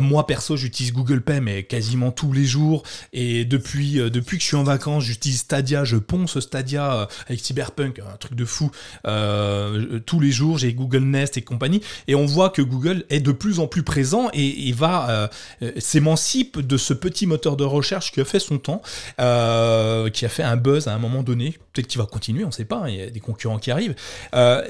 moi 0.00 0.26
perso, 0.26 0.56
j'utilise 0.56 0.92
Google 0.92 1.22
Pay, 1.22 1.40
mais 1.40 1.62
quasiment 1.64 2.12
tous 2.12 2.32
les 2.32 2.44
jours. 2.44 2.82
Et 3.12 3.44
depuis 3.44 3.94
depuis 3.94 4.35
que 4.36 4.42
je 4.42 4.48
suis 4.48 4.56
en 4.56 4.64
vacances, 4.64 5.04
j'utilise 5.04 5.40
Stadia, 5.40 5.84
je 5.84 5.96
ponce 5.96 6.38
Stadia 6.40 6.92
euh, 6.92 7.06
avec 7.26 7.40
Cyberpunk, 7.40 8.00
un 8.00 8.16
truc 8.16 8.34
de 8.34 8.44
fou. 8.44 8.70
Euh, 9.06 10.00
tous 10.00 10.20
les 10.20 10.30
jours, 10.30 10.58
j'ai 10.58 10.72
Google 10.72 11.04
Nest 11.04 11.36
et 11.36 11.42
compagnie. 11.42 11.82
Et 12.08 12.14
on 12.14 12.26
voit 12.26 12.50
que 12.50 12.62
Google 12.62 13.04
est 13.10 13.20
de 13.20 13.32
plus 13.32 13.60
en 13.60 13.66
plus 13.66 13.82
présent 13.82 14.28
et, 14.32 14.72
va 14.72 15.30
euh, 15.62 15.72
s'émancipe 15.78 16.60
de 16.60 16.76
ce 16.76 16.92
petit 16.92 17.26
moteur 17.26 17.56
de 17.56 17.64
recherche 17.64 18.12
qui 18.12 18.20
a 18.20 18.24
fait 18.24 18.40
son 18.40 18.58
temps, 18.58 18.82
qui 19.16 20.24
a 20.24 20.28
fait 20.28 20.42
un 20.42 20.56
buzz 20.56 20.88
à 20.88 20.94
un 20.94 20.98
moment 20.98 21.22
donné. 21.22 21.56
Peut-être 21.72 21.86
qu'il 21.86 22.00
va 22.00 22.06
continuer, 22.06 22.44
on 22.44 22.48
ne 22.48 22.52
sait 22.52 22.64
pas. 22.64 22.82
Hein, 22.84 22.88
il 22.88 22.96
y 22.96 23.02
a 23.02 23.10
des 23.10 23.20
concurrents 23.20 23.58
qui 23.58 23.70
arrivent. 23.70 23.94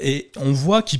et 0.01 0.31
on 0.37 0.51
voit 0.51 0.81
que 0.81 0.95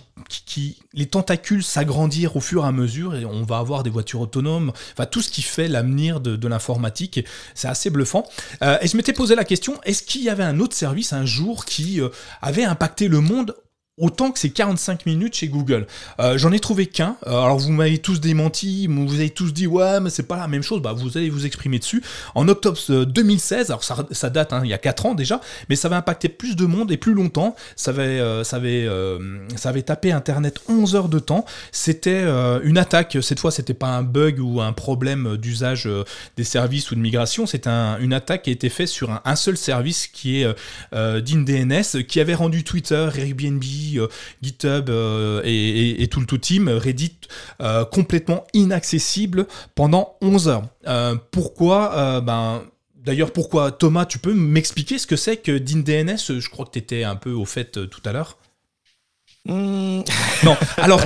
les 0.94 1.06
tentacules 1.06 1.64
s'agrandir 1.64 2.36
au 2.36 2.42
fur 2.42 2.66
et 2.66 2.68
à 2.68 2.72
mesure 2.72 3.16
et 3.16 3.26
on 3.26 3.44
va 3.44 3.60
avoir 3.60 3.84
des 3.84 3.90
voitures 3.90 4.22
autonomes. 4.22 4.72
Enfin, 4.94 5.06
tout 5.06 5.22
ce 5.22 5.30
qui 5.30 5.42
fait 5.42 5.68
l'avenir 5.68 6.20
de 6.20 6.48
l'informatique, 6.48 7.24
c'est 7.54 7.68
assez 7.68 7.90
bluffant. 7.90 8.28
Euh, 8.62 8.78
et 8.82 8.88
je 8.88 8.98
m'étais 8.98 9.14
posé 9.14 9.36
la 9.36 9.44
question, 9.44 9.80
est-ce 9.84 10.04
qu'il 10.04 10.24
y 10.24 10.30
avait 10.30 10.44
un 10.44 10.60
autre 10.60 10.76
service 10.76 11.14
un 11.14 11.26
jour 11.26 11.66
qui 11.66 12.02
euh, 12.02 12.10
avait 12.42 12.64
impacté 12.64 13.08
le 13.08 13.22
monde 13.22 13.56
autant 14.00 14.32
que 14.32 14.38
ces 14.38 14.52
45 14.52 15.06
minutes 15.08 15.36
chez 15.36 15.48
Google. 15.48 15.88
Euh, 16.20 16.38
j'en 16.38 16.52
ai 16.52 16.60
trouvé 16.60 16.86
qu'un. 16.86 17.18
Euh, 17.26 17.32
alors 17.32 17.58
vous 17.58 17.72
m'avez 17.72 17.98
tous 17.98 18.20
démenti, 18.20 18.88
vous 18.88 19.16
avez 19.16 19.32
tous 19.32 19.52
dit 19.54 19.66
ouais 19.66 20.00
mais 20.00 20.12
c'est 20.12 20.28
pas 20.28 20.38
la 20.38 20.48
même 20.48 20.62
chose. 20.62 20.82
Bah 20.82 20.94
vous 20.94 21.18
allez 21.18 21.30
vous 21.30 21.46
exprimer 21.46 21.80
dessus. 21.80 22.04
En 22.36 22.48
octobre 22.48 22.78
2016, 23.06 23.72
alors 23.72 23.84
ça, 23.84 24.30
date, 24.30 24.54
hein, 24.54 24.62
il 24.64 24.70
y 24.70 24.74
a 24.74 24.78
4 24.78 25.08
ans 25.08 25.16
déjà, 25.16 25.42
mais 25.70 25.76
ça 25.76 25.88
avait 25.88 25.96
impacté 25.96 26.30
plus 26.30 26.56
de 26.56 26.66
monde 26.66 26.92
et 26.92 26.98
plus 26.98 27.14
longtemps. 27.14 27.56
Ça 27.76 27.92
avait, 27.92 28.20
euh, 28.20 28.44
ça 28.44 28.62
ça 29.58 29.74
tapé 29.82 30.12
Internet 30.12 30.60
11 30.70 30.96
heures 30.96 31.10
de 31.10 31.20
temps. 31.20 31.46
C'était 31.72 32.24
une 32.64 32.78
attaque. 32.78 33.18
Cette 33.22 33.40
fois 33.40 33.52
c'était 33.52 33.74
pas 33.74 33.88
un 33.88 34.04
bug 34.04 34.40
ou 34.40 34.62
un 34.62 34.74
problème 34.74 35.38
d'usage 35.38 35.90
des 36.36 36.44
services 36.44 36.92
ou 36.92 36.96
de 36.96 37.00
migration. 37.00 37.46
C'était 37.46 37.70
une 37.70 38.14
attaque 38.14 38.44
qui 38.44 38.50
a 38.52 38.54
été 38.54 38.70
faite 38.70 38.88
sur 38.88 39.22
un, 39.24 39.36
seul 39.36 39.58
service 39.58 40.08
qui 40.08 40.42
est 40.42 40.56
DNS, 40.92 42.04
qui 42.08 42.20
avait 42.20 42.36
rendu 42.36 42.64
Twitter, 42.64 43.10
Airbnb 43.18 43.64
euh, 43.96 44.08
GitHub 44.42 44.90
euh, 44.90 45.42
et, 45.44 46.08
tout 46.08 46.20
le 46.20 46.26
tout 46.26 46.38
team, 46.38 46.70
Reddit, 46.70 47.18
euh, 47.62 47.86
complètement 47.86 48.46
inaccessible 48.54 49.48
pendant 49.76 50.16
11 50.22 50.50
heures. 50.50 50.64
pourquoi 51.32 52.22
ben, 52.22 52.64
D'ailleurs, 52.96 53.32
pourquoi 53.32 53.72
Thomas, 53.72 54.06
tu 54.06 54.20
peux 54.20 54.34
m'expliquer 54.34 54.98
ce 54.98 55.08
que 55.08 55.16
c'est 55.16 55.38
que 55.38 55.58
DNS 55.58 56.40
Je 56.40 56.50
crois 56.50 56.66
que 56.66 56.72
tu 56.72 56.80
étais 56.80 57.04
un 57.04 57.16
peu 57.16 57.32
au 57.32 57.46
fait 57.46 57.90
tout 57.90 58.02
à 58.06 58.12
l'heure. 58.12 58.38
Hmm. 59.46 60.02
Non, 60.44 60.58
alors. 60.78 61.02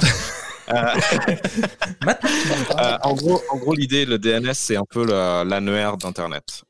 en 3.03 3.13
gros, 3.13 3.41
en 3.51 3.57
gros 3.57 3.75
l'idée, 3.75 4.05
le 4.05 4.17
DNS, 4.17 4.53
c'est 4.53 4.77
un 4.77 4.85
peu 4.89 5.05
l'annuaire 5.05 5.97
d'Internet. 5.97 6.63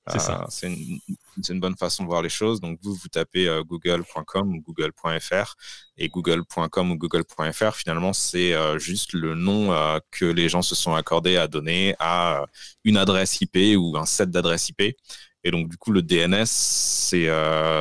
C'est 0.50 0.67
une, 0.67 1.00
c'est 1.41 1.54
une 1.54 1.60
bonne 1.60 1.78
façon 1.78 2.04
de 2.04 2.08
voir 2.08 2.22
les 2.22 2.30
choses. 2.30 2.60
Donc 2.60 2.80
vous, 2.82 2.94
vous 2.94 3.08
tapez 3.08 3.48
euh, 3.48 3.63
google.com 3.63 4.56
ou 4.56 4.62
google.fr 4.62 5.56
et 5.98 6.10
google.com 6.10 6.91
ou 6.91 6.98
google.fr, 6.98 7.76
finalement, 7.76 8.13
c'est 8.13 8.54
euh, 8.54 8.80
juste 8.80 9.13
le 9.13 9.36
nom 9.36 9.72
euh, 9.72 10.00
que 10.12 10.26
les 10.26 10.50
gens 10.50 10.62
se 10.62 10.76
sont 10.76 10.94
accordés 10.94 11.38
à 11.38 11.48
donner 11.48 11.96
à 12.00 12.46
une 12.84 12.98
adresse 12.98 13.39
IP 13.41 13.78
ou 13.78 13.98
un 13.98 14.06
set 14.06 14.30
d'adresses 14.30 14.70
IP. 14.70 14.96
Et 15.44 15.50
donc, 15.50 15.70
du 15.70 15.78
coup, 15.78 15.91
le 15.91 16.04
DNS, 16.04 16.46
c'est 16.46 17.28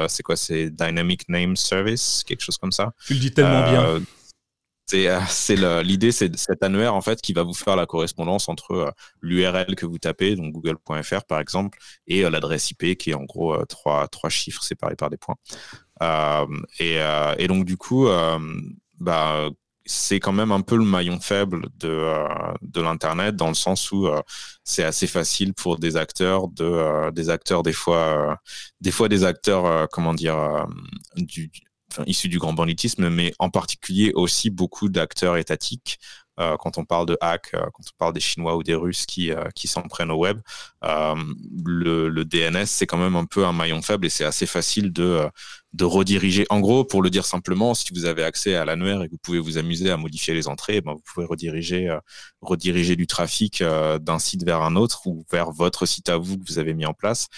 c'est 0.08 0.22
quoi? 0.22 0.34
C'est 0.36 0.70
Dynamic 0.70 1.28
Name 1.28 1.56
Service, 1.56 2.24
quelque 2.26 2.40
chose 2.40 2.56
comme 2.56 2.72
ça. 2.72 2.94
Tu 3.06 3.12
le 3.12 3.20
dis 3.20 3.32
tellement 3.32 3.70
bien. 3.70 4.00
Euh, 4.94 5.20
c'est 5.28 5.56
l'idée, 5.82 6.12
c'est 6.12 6.36
cet 6.36 6.62
annuaire 6.62 6.94
en 6.94 7.00
fait 7.00 7.20
qui 7.20 7.32
va 7.32 7.42
vous 7.42 7.54
faire 7.54 7.76
la 7.76 7.86
correspondance 7.86 8.48
entre 8.48 8.72
euh, 8.72 8.90
l'URL 9.20 9.74
que 9.76 9.86
vous 9.86 9.98
tapez, 9.98 10.36
donc 10.36 10.52
google.fr 10.52 11.24
par 11.24 11.40
exemple, 11.40 11.78
et 12.06 12.24
euh, 12.24 12.30
l'adresse 12.30 12.70
IP 12.70 12.96
qui 12.96 13.10
est 13.10 13.14
en 13.14 13.24
gros 13.24 13.56
trois, 13.66 14.08
chiffres 14.28 14.62
séparés 14.62 14.96
par 14.96 15.10
des 15.10 15.16
points. 15.16 15.36
Et, 16.78 17.46
donc 17.48 17.64
du 17.64 17.76
coup, 17.76 18.08
bah, 18.98 19.50
c'est 19.86 20.20
quand 20.20 20.32
même 20.32 20.52
un 20.52 20.60
peu 20.60 20.76
le 20.76 20.84
maillon 20.84 21.20
faible 21.20 21.68
de, 21.78 22.80
l'internet 22.80 23.36
dans 23.36 23.48
le 23.48 23.54
sens 23.54 23.90
où 23.92 24.08
c'est 24.64 24.84
assez 24.84 25.06
facile 25.06 25.54
pour 25.54 25.78
des 25.78 25.96
acteurs 25.96 26.48
de 26.48 27.10
des 27.10 27.28
acteurs 27.30 27.62
des 27.62 27.72
fois 27.72 28.38
des 28.80 28.90
fois 28.92 29.08
des 29.08 29.24
acteurs 29.24 29.88
comment 29.90 30.14
dire 30.14 30.66
du 31.16 31.50
issus 32.06 32.28
du 32.28 32.38
grand 32.38 32.52
banditisme, 32.52 33.08
mais 33.08 33.32
en 33.38 33.50
particulier 33.50 34.12
aussi 34.14 34.50
beaucoup 34.50 34.88
d'acteurs 34.88 35.36
étatiques. 35.36 35.98
Euh, 36.40 36.56
quand 36.56 36.78
on 36.78 36.84
parle 36.84 37.06
de 37.06 37.18
hack, 37.20 37.50
euh, 37.54 37.60
quand 37.74 37.82
on 37.86 37.96
parle 37.98 38.14
des 38.14 38.20
Chinois 38.20 38.56
ou 38.56 38.62
des 38.62 38.74
Russes 38.74 39.04
qui, 39.04 39.30
euh, 39.30 39.44
s'en 39.64 39.82
prennent 39.82 40.10
au 40.10 40.16
web, 40.16 40.40
le, 40.82 42.24
DNS, 42.24 42.66
c'est 42.66 42.86
quand 42.86 42.96
même 42.96 43.16
un 43.16 43.26
peu 43.26 43.44
un 43.44 43.52
maillon 43.52 43.82
faible 43.82 44.06
et 44.06 44.08
c'est 44.08 44.24
assez 44.24 44.46
facile 44.46 44.92
de, 44.92 45.28
de 45.72 45.84
rediriger. 45.84 46.46
En 46.48 46.60
gros, 46.60 46.84
pour 46.84 47.02
le 47.02 47.10
dire 47.10 47.26
simplement, 47.26 47.74
si 47.74 47.92
vous 47.94 48.04
avez 48.06 48.24
accès 48.24 48.54
à 48.54 48.64
l'annuaire 48.64 49.02
et 49.02 49.06
que 49.06 49.12
vous 49.12 49.18
pouvez 49.18 49.38
vous 49.38 49.58
amuser 49.58 49.90
à 49.90 49.96
modifier 49.96 50.34
les 50.34 50.48
entrées, 50.48 50.76
eh 50.76 50.80
ben 50.80 50.92
vous 50.92 51.02
pouvez 51.04 51.26
rediriger, 51.26 51.94
rediriger 52.40 52.96
du 52.96 53.06
trafic 53.06 53.62
d'un 53.62 54.18
site 54.18 54.44
vers 54.44 54.62
un 54.62 54.76
autre 54.76 55.06
ou 55.06 55.24
vers 55.30 55.50
votre 55.50 55.86
site 55.86 56.08
à 56.08 56.16
vous 56.16 56.38
que 56.38 56.44
vous 56.46 56.58
avez 56.58 56.74
mis 56.74 56.86
en 56.86 56.94
place 56.94 57.28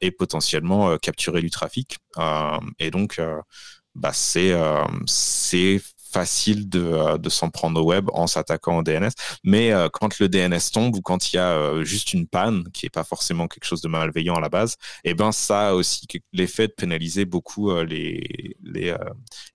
et 0.00 0.10
potentiellement 0.10 0.96
capturer 0.98 1.40
du 1.40 1.50
trafic. 1.50 1.98
et 2.78 2.90
donc, 2.90 3.20
bah 3.94 4.12
c'est 4.12 4.52
euh, 4.52 4.84
facile 6.14 6.68
de, 6.68 6.80
euh, 6.80 7.18
de 7.18 7.28
s'en 7.28 7.50
prendre 7.50 7.80
au 7.80 7.84
web 7.84 8.08
en 8.12 8.28
s'attaquant 8.28 8.78
au 8.78 8.82
DNS. 8.84 9.10
Mais 9.42 9.72
euh, 9.72 9.88
quand 9.92 10.20
le 10.20 10.28
DNS 10.28 10.70
tombe 10.72 10.94
ou 10.94 11.02
quand 11.02 11.32
il 11.32 11.36
y 11.36 11.38
a 11.40 11.82
juste 11.82 12.12
une 12.12 12.28
panne, 12.28 12.64
qui 12.72 12.86
n'est 12.86 12.90
pas 12.90 13.02
forcément 13.02 13.48
quelque 13.48 13.64
chose 13.64 13.80
de 13.80 13.88
malveillant 13.88 14.36
à 14.36 14.40
la 14.40 14.48
base, 14.48 14.76
eh 15.02 15.14
ben 15.14 15.32
ça 15.32 15.68
a 15.70 15.72
aussi 15.74 16.06
l'effet 16.32 16.68
de 16.68 16.72
pénaliser 16.72 17.24
beaucoup 17.24 17.74
les, 17.82 18.56
les, 18.62 18.94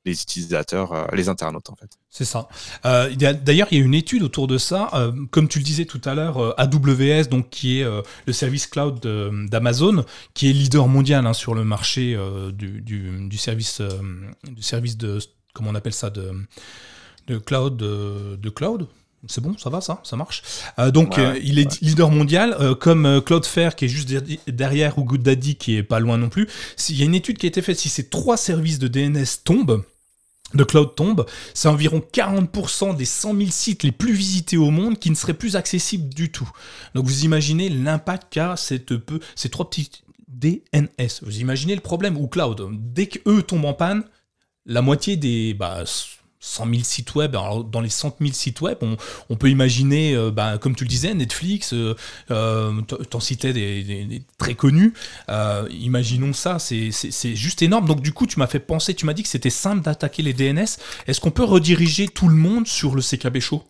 les 0.05 0.21
utilisateurs, 0.21 1.07
les 1.13 1.29
internautes 1.29 1.69
en 1.69 1.75
fait. 1.75 1.91
C'est 2.09 2.25
ça. 2.25 2.47
D'ailleurs, 2.83 3.67
il 3.71 3.77
y 3.77 3.81
a 3.81 3.85
une 3.85 3.93
étude 3.93 4.23
autour 4.23 4.47
de 4.47 4.57
ça. 4.57 5.11
comme 5.31 5.47
tu 5.47 5.59
le 5.59 5.63
disais 5.63 5.85
tout 5.85 6.01
à 6.05 6.15
l'heure, 6.15 6.59
AWS, 6.59 7.25
donc 7.29 7.49
qui 7.49 7.79
est 7.79 7.85
le 8.25 8.33
service 8.33 8.67
cloud 8.67 8.99
d'Amazon, 9.49 10.05
qui 10.33 10.49
est 10.49 10.53
leader 10.53 10.87
mondial 10.87 11.25
hein, 11.25 11.33
sur 11.33 11.53
le 11.55 11.63
marché 11.63 12.17
du, 12.53 12.81
du, 12.81 13.27
du, 13.27 13.37
service, 13.37 13.81
du 14.43 14.61
service 14.61 14.97
de 14.97 15.19
comment 15.53 15.71
on 15.71 15.75
appelle 15.75 15.93
ça, 15.93 16.09
de, 16.09 16.31
de 17.27 17.37
cloud, 17.37 17.77
de, 17.77 18.49
cloud. 18.49 18.87
C'est 19.27 19.41
bon, 19.41 19.57
ça 19.57 19.69
va, 19.69 19.81
ça, 19.81 19.99
ça 20.03 20.15
marche. 20.15 20.43
Euh, 20.79 20.91
donc, 20.91 21.17
euh, 21.17 21.37
il 21.43 21.59
est 21.59 21.81
leader 21.81 22.09
mondial, 22.09 22.55
euh, 22.59 22.73
comme 22.73 23.21
Cloudflare 23.21 23.75
qui 23.75 23.85
est 23.85 23.89
juste 23.89 24.09
derrière 24.47 24.97
ou 24.97 25.03
GoodDaddy 25.03 25.55
qui 25.55 25.75
est 25.75 25.83
pas 25.83 25.99
loin 25.99 26.17
non 26.17 26.29
plus. 26.29 26.47
Il 26.87 26.97
y 26.97 27.01
a 27.01 27.05
une 27.05 27.15
étude 27.15 27.37
qui 27.37 27.45
a 27.45 27.49
été 27.49 27.61
faite. 27.61 27.77
Si 27.77 27.89
ces 27.89 28.07
trois 28.07 28.37
services 28.37 28.79
de 28.79 28.87
DNS 28.87 29.25
tombent, 29.43 29.83
de 30.53 30.63
cloud 30.63 30.95
tombent, 30.95 31.25
c'est 31.53 31.67
environ 31.67 32.01
40% 32.13 32.95
des 32.95 33.05
100 33.05 33.37
000 33.37 33.51
sites 33.51 33.83
les 33.83 33.91
plus 33.91 34.13
visités 34.13 34.57
au 34.57 34.71
monde 34.71 34.97
qui 34.97 35.11
ne 35.11 35.15
seraient 35.15 35.33
plus 35.33 35.55
accessibles 35.55 36.11
du 36.13 36.31
tout. 36.31 36.49
Donc, 36.95 37.05
vous 37.05 37.25
imaginez 37.25 37.69
l'impact 37.69 38.33
qu'a 38.33 38.55
cette 38.55 38.95
peu, 38.95 39.19
ces 39.35 39.49
trois 39.49 39.69
petits 39.69 39.91
DNS. 40.27 41.21
Vous 41.21 41.39
imaginez 41.39 41.75
le 41.75 41.81
problème 41.81 42.17
ou 42.17 42.27
cloud. 42.27 42.69
Dès 42.71 43.07
qu'eux 43.07 43.43
tombent 43.43 43.65
en 43.65 43.73
panne, 43.73 44.03
la 44.69 44.81
moitié 44.81 45.17
des 45.17 45.53
bah, 45.53 45.83
100 46.39 46.65
000 46.65 46.83
sites 46.83 47.15
web, 47.15 47.35
alors 47.35 47.63
dans 47.65 47.81
les 47.81 47.89
100 47.89 48.15
000 48.21 48.31
sites 48.33 48.61
web, 48.61 48.77
on, 49.29 49.35
peut 49.35 49.49
imaginer, 49.49 50.15
euh, 50.15 50.31
bah, 50.31 50.57
comme 50.57 50.75
tu 50.75 50.85
le 50.85 50.89
disais, 50.89 51.13
Netflix, 51.13 51.73
euh, 51.73 51.95
euh 52.31 52.81
t'en 53.09 53.19
citais 53.19 54.23
très 54.37 54.55
connus, 54.55 54.93
euh, 55.29 55.67
imaginons 55.71 56.31
ça, 56.33 56.57
c'est 56.59 56.91
juste 57.35 57.61
énorme. 57.61 57.87
Donc 57.87 58.01
du 58.01 58.13
coup, 58.13 58.25
tu 58.25 58.39
m'as 58.39 58.47
fait 58.47 58.59
penser, 58.59 58.93
tu 58.93 59.05
m'as 59.05 59.13
dit 59.13 59.23
que 59.23 59.29
c'était 59.29 59.49
simple 59.49 59.81
d'attaquer 59.81 60.23
les 60.23 60.33
DNS. 60.33 60.77
Est-ce 61.07 61.19
qu'on 61.19 61.31
peut 61.31 61.43
rediriger 61.43 62.07
tout 62.07 62.29
le 62.29 62.35
monde 62.35 62.67
sur 62.67 62.95
le 62.95 63.01
CKB 63.01 63.39
Show? 63.39 63.63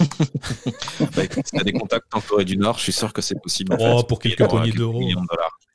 Bah, 0.00 1.22
si 1.30 1.42
tu 1.42 1.60
as 1.60 1.64
des 1.64 1.72
contacts 1.72 2.14
en 2.14 2.20
Corée 2.20 2.44
du 2.44 2.56
Nord, 2.56 2.78
je 2.78 2.84
suis 2.84 2.92
sûr 2.92 3.12
que 3.12 3.22
c'est 3.22 3.40
possible. 3.40 3.76
Oh, 3.78 4.02
pour 4.04 4.18
quelques 4.18 4.46
poignées 4.46 4.72
d'euros. 4.72 5.02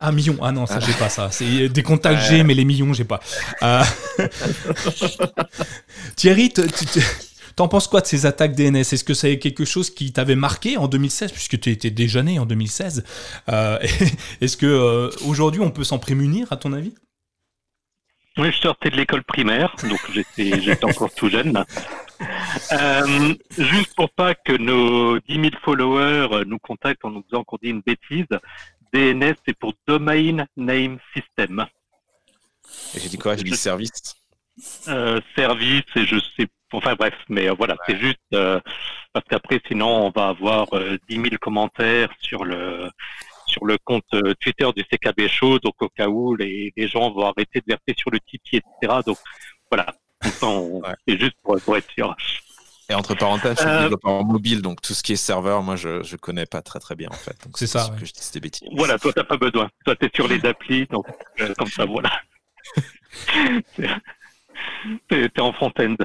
Un 0.02 0.12
million. 0.12 0.38
Ah 0.42 0.52
non, 0.52 0.66
ça, 0.66 0.80
j'ai 0.80 0.94
pas 0.94 1.10
ça. 1.10 1.32
C'est 1.32 1.70
des 1.70 1.84
contacts, 1.84 2.22
j'ai, 2.30 2.44
mais 2.44 2.54
les 2.54 2.66
millions, 2.66 2.94
j'ai 2.94 3.06
pas. 3.06 3.20
Euh, 3.64 3.84
Thierry, 6.16 6.54
T'en 7.56 7.70
penses 7.70 7.88
quoi 7.88 8.02
de 8.02 8.06
ces 8.06 8.26
attaques 8.26 8.54
DNS 8.54 8.76
Est-ce 8.76 9.06
que 9.06 9.14
c'est 9.14 9.40
quelque 9.40 9.64
chose 9.64 9.90
qui 9.90 10.12
t'avait 10.12 10.36
marqué 10.36 10.76
en 10.76 10.88
2016, 10.90 11.32
puisque 11.32 11.58
tu 11.60 11.72
étais 11.72 11.90
déjà 11.90 12.22
né 12.22 12.38
en 12.38 12.46
2016 12.46 13.06
euh, 13.50 13.80
Est-ce 14.42 14.58
que 14.58 14.66
euh, 14.66 15.10
aujourd'hui 15.26 15.62
on 15.62 15.72
peut 15.72 15.86
s'en 15.86 15.98
prémunir, 15.98 16.52
à 16.52 16.58
ton 16.58 16.74
avis? 16.74 16.94
Oui, 18.38 18.52
je 18.52 18.60
sortais 18.60 18.90
de 18.90 18.98
l'école 18.98 19.24
primaire, 19.24 19.74
donc 19.90 20.00
j'étais 20.36 20.84
encore 20.84 21.14
tout 21.14 21.30
jeune. 21.30 21.64
Euh, 22.72 23.34
juste 23.58 23.96
pour 23.96 24.10
pas 24.12 24.34
que 24.36 24.54
nos 24.54 25.20
10 25.20 25.34
000 25.36 25.46
followers 25.64 26.46
nous 26.46 26.60
contactent 26.60 27.04
en 27.06 27.12
nous 27.12 27.24
disant 27.24 27.44
qu'on 27.44 27.58
dit 27.62 27.70
une 27.70 27.82
bêtise, 27.82 28.26
DNS 28.94 29.36
c'est 29.46 29.58
pour 29.58 29.74
Domain 29.88 30.46
Name 30.56 30.98
System. 31.14 31.66
Et 32.96 33.00
j'ai 33.00 33.10
dit 33.10 33.18
quoi? 33.18 33.36
J'ai 33.36 33.44
dit 33.44 33.56
service. 33.56 34.16
service 35.36 35.84
et 35.96 36.06
je 36.06 36.20
sais 36.38 36.48
Enfin 36.76 36.96
bref, 36.96 37.14
mais 37.30 37.50
euh, 37.50 37.54
voilà, 37.54 37.78
c'est 37.88 37.98
juste 37.98 38.20
euh, 38.34 38.60
parce 39.14 39.26
qu'après 39.30 39.62
sinon 39.68 40.08
on 40.08 40.10
va 40.10 40.30
avoir 40.30 40.68
euh, 40.74 40.98
10 41.08 41.16
000 41.16 41.28
commentaires 41.40 42.10
sur 42.20 42.44
le 42.44 42.90
sur 43.48 43.66
le 43.66 43.78
compte 43.84 44.04
euh, 44.14 44.34
Twitter 44.42 44.68
du 44.76 44.84
CKB 44.84 45.28
Show, 45.30 45.60
donc 45.60 45.76
au 45.80 45.90
cas 45.90 46.08
où 46.08 46.36
les, 46.36 46.74
les 46.76 46.88
gens 46.88 47.12
vont 47.12 47.26
arrêter 47.26 47.60
de 47.60 47.66
verser 47.68 47.96
sur 47.98 48.10
le 48.10 48.20
Tipeee, 48.20 48.58
etc. 48.58 49.02
Donc 49.06 49.18
voilà, 49.72 49.94
c'est 51.08 51.20
juste 51.20 51.36
pour, 51.44 51.60
pour, 51.62 51.78
être 51.78 51.90
sûr. 51.92 52.16
Et 52.90 52.94
entre 52.94 53.16
parenthèses, 53.16 53.58
je 53.58 53.68
suis 53.68 53.80
développeur 53.80 54.24
mobile, 54.24 54.62
donc 54.62 54.82
tout 54.82 54.94
ce 54.94 55.02
qui 55.02 55.14
est 55.14 55.18
serveur, 55.18 55.64
moi 55.64 55.76
je 55.76 56.04
je 56.04 56.16
connais 56.18 56.46
pas 56.46 56.62
très 56.62 56.80
très 56.80 56.96
bien 56.96 57.10
en 57.10 57.16
fait. 57.16 57.36
C'est 57.56 57.68
ça. 57.68 57.90
Que 58.00 58.06
je 58.06 58.14
dis 58.14 58.30
des 58.34 58.40
bêtises. 58.40 58.68
Voilà, 58.76 59.00
toi 59.00 59.12
t'as 59.14 59.24
pas 59.24 59.38
besoin. 59.38 59.70
Toi 59.86 59.96
t'es 59.96 60.12
sur 60.14 60.28
les 60.28 60.46
applis, 60.46 60.86
donc 60.88 61.08
comme 61.58 61.68
ça 61.68 61.86
voilà. 61.86 62.12
t'es 65.10 65.42
en 65.42 65.54
front-end. 65.54 65.96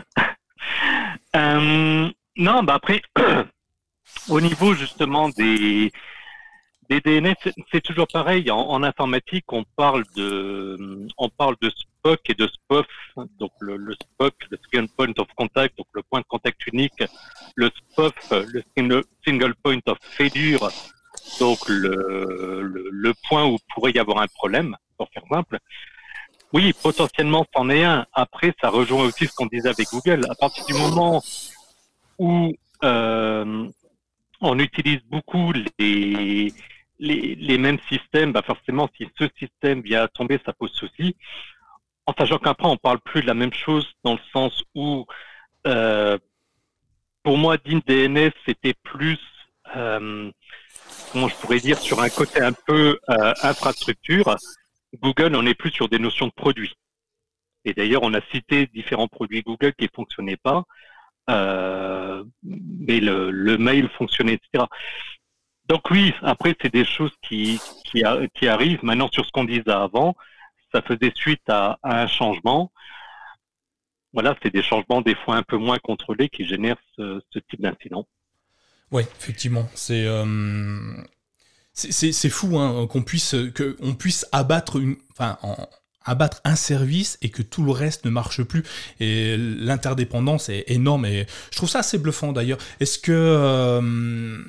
Euh, 1.36 2.10
non, 2.36 2.62
bah 2.62 2.74
après, 2.74 3.02
au 4.28 4.40
niveau 4.40 4.74
justement 4.74 5.28
des, 5.28 5.92
des 6.90 7.00
DNS, 7.00 7.36
c'est 7.70 7.80
toujours 7.80 8.08
pareil. 8.08 8.50
En, 8.50 8.82
informatique, 8.82 9.44
on 9.52 9.64
parle 9.76 10.04
de, 10.16 11.06
on 11.16 11.28
parle 11.28 11.54
de 11.62 11.70
SPOC 11.70 12.30
et 12.30 12.34
de 12.34 12.48
SPOF. 12.48 12.86
Donc 13.38 13.52
le, 13.60 13.76
le, 13.76 13.94
SPOC, 13.94 14.34
le 14.50 14.58
Single 14.70 14.88
Point 14.96 15.12
of 15.18 15.28
Contact, 15.36 15.78
donc 15.78 15.86
le 15.92 16.02
point 16.02 16.20
de 16.20 16.26
contact 16.26 16.66
unique. 16.66 17.02
Le 17.54 17.70
SPOF, 17.70 18.12
le 18.30 18.62
Single, 19.24 19.54
Point 19.62 19.80
of 19.86 19.98
Failure, 20.00 20.68
donc 21.38 21.58
le, 21.68 22.62
le, 22.62 22.88
le 22.90 23.14
point 23.28 23.46
où 23.46 23.56
pourrait 23.72 23.92
y 23.92 23.98
avoir 24.00 24.18
un 24.18 24.26
problème, 24.26 24.76
pour 24.98 25.08
faire 25.10 25.22
simple. 25.30 25.58
Oui, 26.52 26.72
potentiellement, 26.82 27.46
c'en 27.54 27.70
est 27.70 27.84
un. 27.84 28.04
Après, 28.12 28.52
ça 28.60 28.68
rejoint 28.68 29.04
aussi 29.04 29.26
ce 29.26 29.34
qu'on 29.34 29.46
disait 29.46 29.68
avec 29.68 29.88
Google. 29.92 30.26
À 30.28 30.34
partir 30.34 30.64
du 30.66 30.74
moment 30.74 31.22
où 32.18 32.52
euh, 32.82 33.68
on 34.40 34.58
utilise 34.58 35.00
beaucoup 35.08 35.52
les, 35.78 36.52
les, 37.00 37.34
les, 37.34 37.58
mêmes 37.58 37.78
systèmes, 37.88 38.32
bah 38.32 38.42
forcément, 38.42 38.88
si 38.96 39.08
ce 39.18 39.24
système 39.38 39.80
vient 39.80 40.02
à 40.02 40.08
tomber, 40.08 40.38
ça 40.44 40.52
pose 40.52 40.72
souci. 40.72 41.16
En 42.06 42.12
sachant 42.16 42.38
qu'après, 42.38 42.68
on 42.68 42.76
parle 42.76 43.00
plus 43.00 43.22
de 43.22 43.26
la 43.26 43.34
même 43.34 43.52
chose 43.52 43.88
dans 44.04 44.12
le 44.12 44.20
sens 44.32 44.62
où, 44.74 45.06
euh, 45.66 46.18
pour 47.22 47.38
moi, 47.38 47.56
DIN 47.56 47.80
DNS, 47.86 48.32
c'était 48.46 48.74
plus, 48.82 49.18
euh, 49.76 50.30
comment 51.12 51.28
je 51.28 51.34
pourrais 51.36 51.60
dire, 51.60 51.78
sur 51.78 52.00
un 52.00 52.10
côté 52.10 52.40
un 52.40 52.52
peu 52.52 52.98
euh, 53.08 53.32
infrastructure. 53.42 54.36
Google, 55.02 55.36
on 55.36 55.46
est 55.46 55.54
plus 55.54 55.70
sur 55.70 55.88
des 55.88 55.98
notions 55.98 56.26
de 56.26 56.32
produits. 56.32 56.74
Et 57.64 57.74
d'ailleurs, 57.74 58.02
on 58.02 58.14
a 58.14 58.20
cité 58.32 58.66
différents 58.66 59.08
produits 59.08 59.42
Google 59.42 59.74
qui 59.74 59.84
ne 59.84 59.90
fonctionnaient 59.94 60.38
pas, 60.38 60.64
euh, 61.28 62.24
mais 62.42 63.00
le, 63.00 63.30
le, 63.30 63.58
mail 63.58 63.88
fonctionnait, 63.90 64.34
etc. 64.34 64.64
Donc 65.70 65.88
oui, 65.92 66.12
après, 66.22 66.56
c'est 66.60 66.72
des 66.72 66.84
choses 66.84 67.12
qui, 67.22 67.60
qui, 67.84 68.02
arrivent. 68.48 68.82
Maintenant, 68.82 69.08
sur 69.12 69.24
ce 69.24 69.30
qu'on 69.30 69.44
disait 69.44 69.70
avant, 69.70 70.16
ça 70.72 70.82
faisait 70.82 71.12
suite 71.14 71.48
à, 71.48 71.78
un 71.84 72.08
changement. 72.08 72.72
Voilà, 74.12 74.36
c'est 74.42 74.52
des 74.52 74.64
changements 74.64 75.00
des 75.00 75.14
fois 75.14 75.36
un 75.36 75.44
peu 75.44 75.56
moins 75.56 75.78
contrôlés 75.78 76.28
qui 76.28 76.44
génèrent 76.44 76.80
ce, 76.96 77.22
type 77.48 77.60
d'incident. 77.62 78.04
Oui, 78.90 79.04
effectivement. 79.20 79.68
C'est... 79.74 80.04
Euh 80.06 80.24
c'est 81.72 82.28
fou 82.28 82.58
hein, 82.58 82.86
qu'on 82.88 83.02
puisse, 83.02 83.34
que 83.54 83.76
on 83.80 83.94
puisse 83.94 84.26
abattre, 84.32 84.76
une, 84.76 84.96
enfin, 85.12 85.38
abattre 86.04 86.42
un 86.44 86.56
service 86.56 87.16
et 87.22 87.30
que 87.30 87.40
tout 87.40 87.62
le 87.62 87.70
reste 87.70 88.04
ne 88.04 88.10
marche 88.10 88.42
plus. 88.42 88.64
Et 88.98 89.36
l'interdépendance 89.38 90.48
est 90.48 90.64
énorme 90.66 91.06
et 91.06 91.26
je 91.52 91.56
trouve 91.56 91.70
ça 91.70 91.78
assez 91.78 91.96
bluffant 91.96 92.32
d'ailleurs. 92.32 92.58
Est-ce 92.80 92.98
que. 92.98 93.12
Euh, 93.12 94.42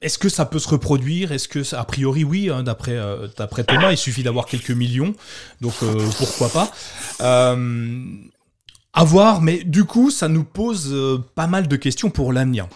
est-ce 0.00 0.18
que 0.18 0.28
ça 0.28 0.46
peut 0.46 0.58
se 0.58 0.68
reproduire? 0.68 1.32
Est-ce 1.32 1.48
que, 1.48 1.74
a 1.74 1.84
priori, 1.84 2.24
oui, 2.24 2.50
hein, 2.50 2.62
d'après 2.62 2.96
euh, 2.96 3.28
d'après 3.36 3.64
Thomas, 3.64 3.90
il 3.90 3.98
suffit 3.98 4.22
d'avoir 4.22 4.46
quelques 4.46 4.70
millions, 4.70 5.14
donc 5.60 5.74
euh, 5.82 6.08
pourquoi 6.18 6.48
pas 6.48 6.72
À 8.94 9.04
voir, 9.04 9.42
mais 9.42 9.62
du 9.64 9.84
coup, 9.84 10.10
ça 10.10 10.28
nous 10.28 10.44
pose 10.44 11.24
pas 11.34 11.46
mal 11.46 11.68
de 11.68 11.76
questions 11.76 12.10
pour 12.10 12.32
l'avenir. 12.32 12.68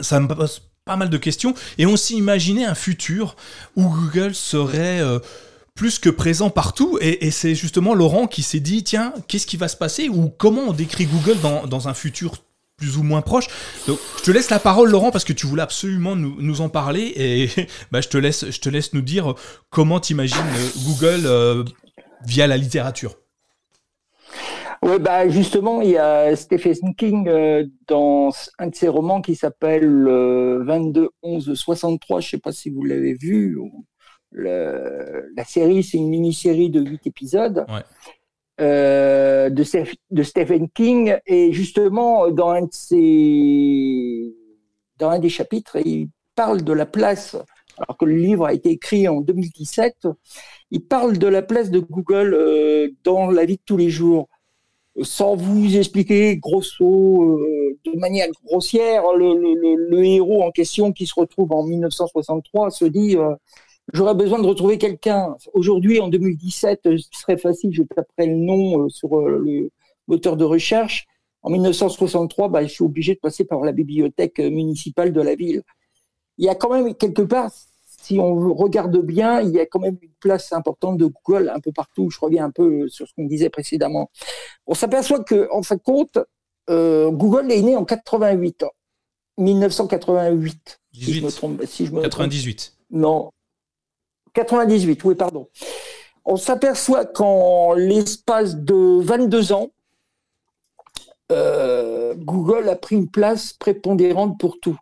Ça 0.00 0.20
me 0.20 0.28
pose 0.28 0.62
pas 0.84 0.96
mal 0.96 1.08
de 1.08 1.16
questions 1.16 1.54
et 1.78 1.86
on 1.86 1.96
s'y 1.96 2.16
imaginait 2.16 2.64
un 2.64 2.74
futur 2.74 3.36
où 3.76 3.88
Google 3.88 4.34
serait 4.34 5.00
euh, 5.00 5.18
plus 5.74 5.98
que 5.98 6.10
présent 6.10 6.50
partout 6.50 6.98
et, 7.00 7.30
c'est 7.30 7.54
justement 7.54 7.94
Laurent 7.94 8.26
qui 8.26 8.42
s'est 8.42 8.60
dit 8.60 8.84
tiens 8.84 9.14
qu'est-ce 9.26 9.46
qui 9.46 9.56
va 9.56 9.68
se 9.68 9.76
passer 9.76 10.08
ou 10.08 10.28
comment 10.28 10.62
on 10.68 10.72
décrit 10.72 11.06
Google 11.06 11.38
dans, 11.40 11.88
un 11.88 11.94
futur 11.94 12.43
plus 12.76 12.98
ou 12.98 13.02
moins 13.02 13.22
proche. 13.22 13.46
Donc, 13.86 13.98
je 14.18 14.22
te 14.24 14.30
laisse 14.30 14.50
la 14.50 14.58
parole, 14.58 14.90
Laurent, 14.90 15.10
parce 15.10 15.24
que 15.24 15.32
tu 15.32 15.46
voulais 15.46 15.62
absolument 15.62 16.16
nous, 16.16 16.60
en 16.60 16.68
parler, 16.68 17.12
et 17.16 17.48
bah, 17.92 18.00
je, 18.00 18.08
te 18.08 18.18
laisse, 18.18 18.50
je 18.50 18.60
te 18.60 18.68
laisse 18.68 18.92
nous 18.92 19.02
dire 19.02 19.34
comment 19.70 20.00
tu 20.00 20.12
imagines 20.12 20.38
euh, 20.38 20.68
Google 20.86 21.26
euh, 21.26 21.64
via 22.26 22.46
la 22.46 22.56
littérature. 22.56 23.16
Oui, 24.82 24.98
bah 25.00 25.26
justement, 25.30 25.80
il 25.80 25.90
y 25.90 25.96
a 25.96 26.36
Stephen 26.36 26.94
King 26.94 27.26
euh, 27.26 27.64
dans 27.88 28.30
un 28.58 28.66
de 28.66 28.74
ses 28.74 28.88
romans 28.88 29.22
qui 29.22 29.34
s'appelle 29.34 29.86
22 29.86 31.08
11 31.22 31.54
63. 31.54 32.20
Je 32.20 32.26
ne 32.26 32.30
sais 32.32 32.38
pas 32.38 32.52
si 32.52 32.68
vous 32.68 32.84
l'avez 32.84 33.14
vu. 33.14 33.58
la 34.32 35.44
série, 35.46 35.82
c'est 35.82 35.96
une 35.96 36.10
mini-série 36.10 36.68
de 36.68 36.82
8 36.82 37.06
épisodes 37.06 37.64
euh, 38.60 39.50
de, 39.50 40.22
Stephen 40.22 40.68
King. 40.70 41.16
Et 41.26 41.52
justement, 41.52 42.30
dans 42.30 42.50
un, 42.50 42.62
de 42.62 42.72
ses, 42.72 44.34
dans 44.98 45.10
un 45.10 45.18
des 45.18 45.28
chapitres, 45.28 45.76
il 45.84 46.08
parle 46.34 46.62
de 46.62 46.72
la 46.72 46.86
place, 46.86 47.36
alors 47.78 47.96
que 47.96 48.04
le 48.04 48.16
livre 48.16 48.46
a 48.46 48.52
été 48.52 48.70
écrit 48.70 49.08
en 49.08 49.20
2017, 49.20 50.08
il 50.70 50.84
parle 50.84 51.18
de 51.18 51.26
la 51.26 51.42
place 51.42 51.70
de 51.70 51.80
Google 51.80 52.34
euh, 52.34 52.88
dans 53.04 53.30
la 53.30 53.44
vie 53.44 53.56
de 53.56 53.62
tous 53.64 53.76
les 53.76 53.90
jours 53.90 54.28
sans 55.02 55.34
vous 55.34 55.76
expliquer 55.76 56.36
grosso, 56.36 57.22
euh, 57.22 57.78
de 57.84 57.98
manière 57.98 58.28
grossière, 58.44 59.02
le, 59.16 60.04
héros 60.04 60.42
en 60.42 60.50
question 60.50 60.92
qui 60.92 61.06
se 61.06 61.14
retrouve 61.16 61.52
en 61.52 61.64
1963 61.64 62.70
se 62.70 62.84
dit 62.84 63.16
j'aurais 63.94 64.14
besoin 64.14 64.40
de 64.40 64.46
retrouver 64.46 64.76
quelqu'un. 64.76 65.34
Aujourd'hui, 65.54 66.00
en 66.00 66.08
2017, 66.08 66.80
ce 66.84 67.08
serait 67.12 67.38
facile, 67.38 67.72
je 67.72 67.82
taperais 67.82 68.26
le 68.26 68.34
nom 68.36 68.82
euh, 68.82 68.88
sur 68.90 69.16
le 69.20 69.70
moteur 70.08 70.36
de 70.36 70.44
recherche. 70.44 71.06
En 71.42 71.50
1963, 71.50 72.48
bah, 72.48 72.62
je 72.62 72.68
suis 72.68 72.84
obligé 72.84 73.14
de 73.14 73.20
passer 73.20 73.44
par 73.44 73.60
la 73.60 73.72
bibliothèque 73.72 74.38
municipale 74.38 75.12
de 75.12 75.20
la 75.20 75.34
ville. 75.34 75.62
Il 76.38 76.44
y 76.44 76.48
a 76.48 76.54
quand 76.54 76.70
même 76.70 76.94
quelque 76.94 77.22
part 77.22 77.50
si 78.04 78.18
on 78.18 78.52
regarde 78.52 78.98
bien, 78.98 79.40
il 79.40 79.50
y 79.50 79.60
a 79.60 79.64
quand 79.64 79.80
même 79.80 79.96
une 80.02 80.12
place 80.20 80.52
importante 80.52 80.98
de 80.98 81.06
Google 81.06 81.50
un 81.54 81.60
peu 81.60 81.72
partout. 81.72 82.10
Je 82.10 82.18
reviens 82.20 82.44
un 82.44 82.50
peu 82.50 82.86
sur 82.88 83.08
ce 83.08 83.14
qu'on 83.14 83.24
disait 83.24 83.48
précédemment. 83.48 84.10
On 84.66 84.74
s'aperçoit 84.74 85.24
que, 85.24 85.48
en 85.50 85.62
fin 85.62 85.76
de 85.76 85.80
compte, 85.80 86.18
euh, 86.68 87.10
Google 87.10 87.50
est 87.50 87.62
né 87.62 87.76
en 87.76 87.84
88, 87.86 88.66
1988. 89.38 90.80
si 90.92 91.14
je 91.14 91.24
me 91.24 91.30
trompe, 91.30 91.64
si 91.64 91.86
je 91.86 91.92
me 91.92 92.02
98. 92.02 92.76
Non, 92.90 93.30
98. 94.34 95.02
Oui, 95.04 95.14
pardon. 95.14 95.48
On 96.24 96.36
s'aperçoit 96.36 97.04
qu'en 97.04 97.74
l'espace 97.74 98.56
de 98.56 99.00
22 99.02 99.52
ans, 99.52 99.70
euh, 101.32 102.14
Google 102.16 102.68
a 102.68 102.76
pris 102.76 102.96
une 102.96 103.10
place 103.10 103.52
prépondérante 103.52 104.38
pour 104.38 104.58
tout. 104.60 104.76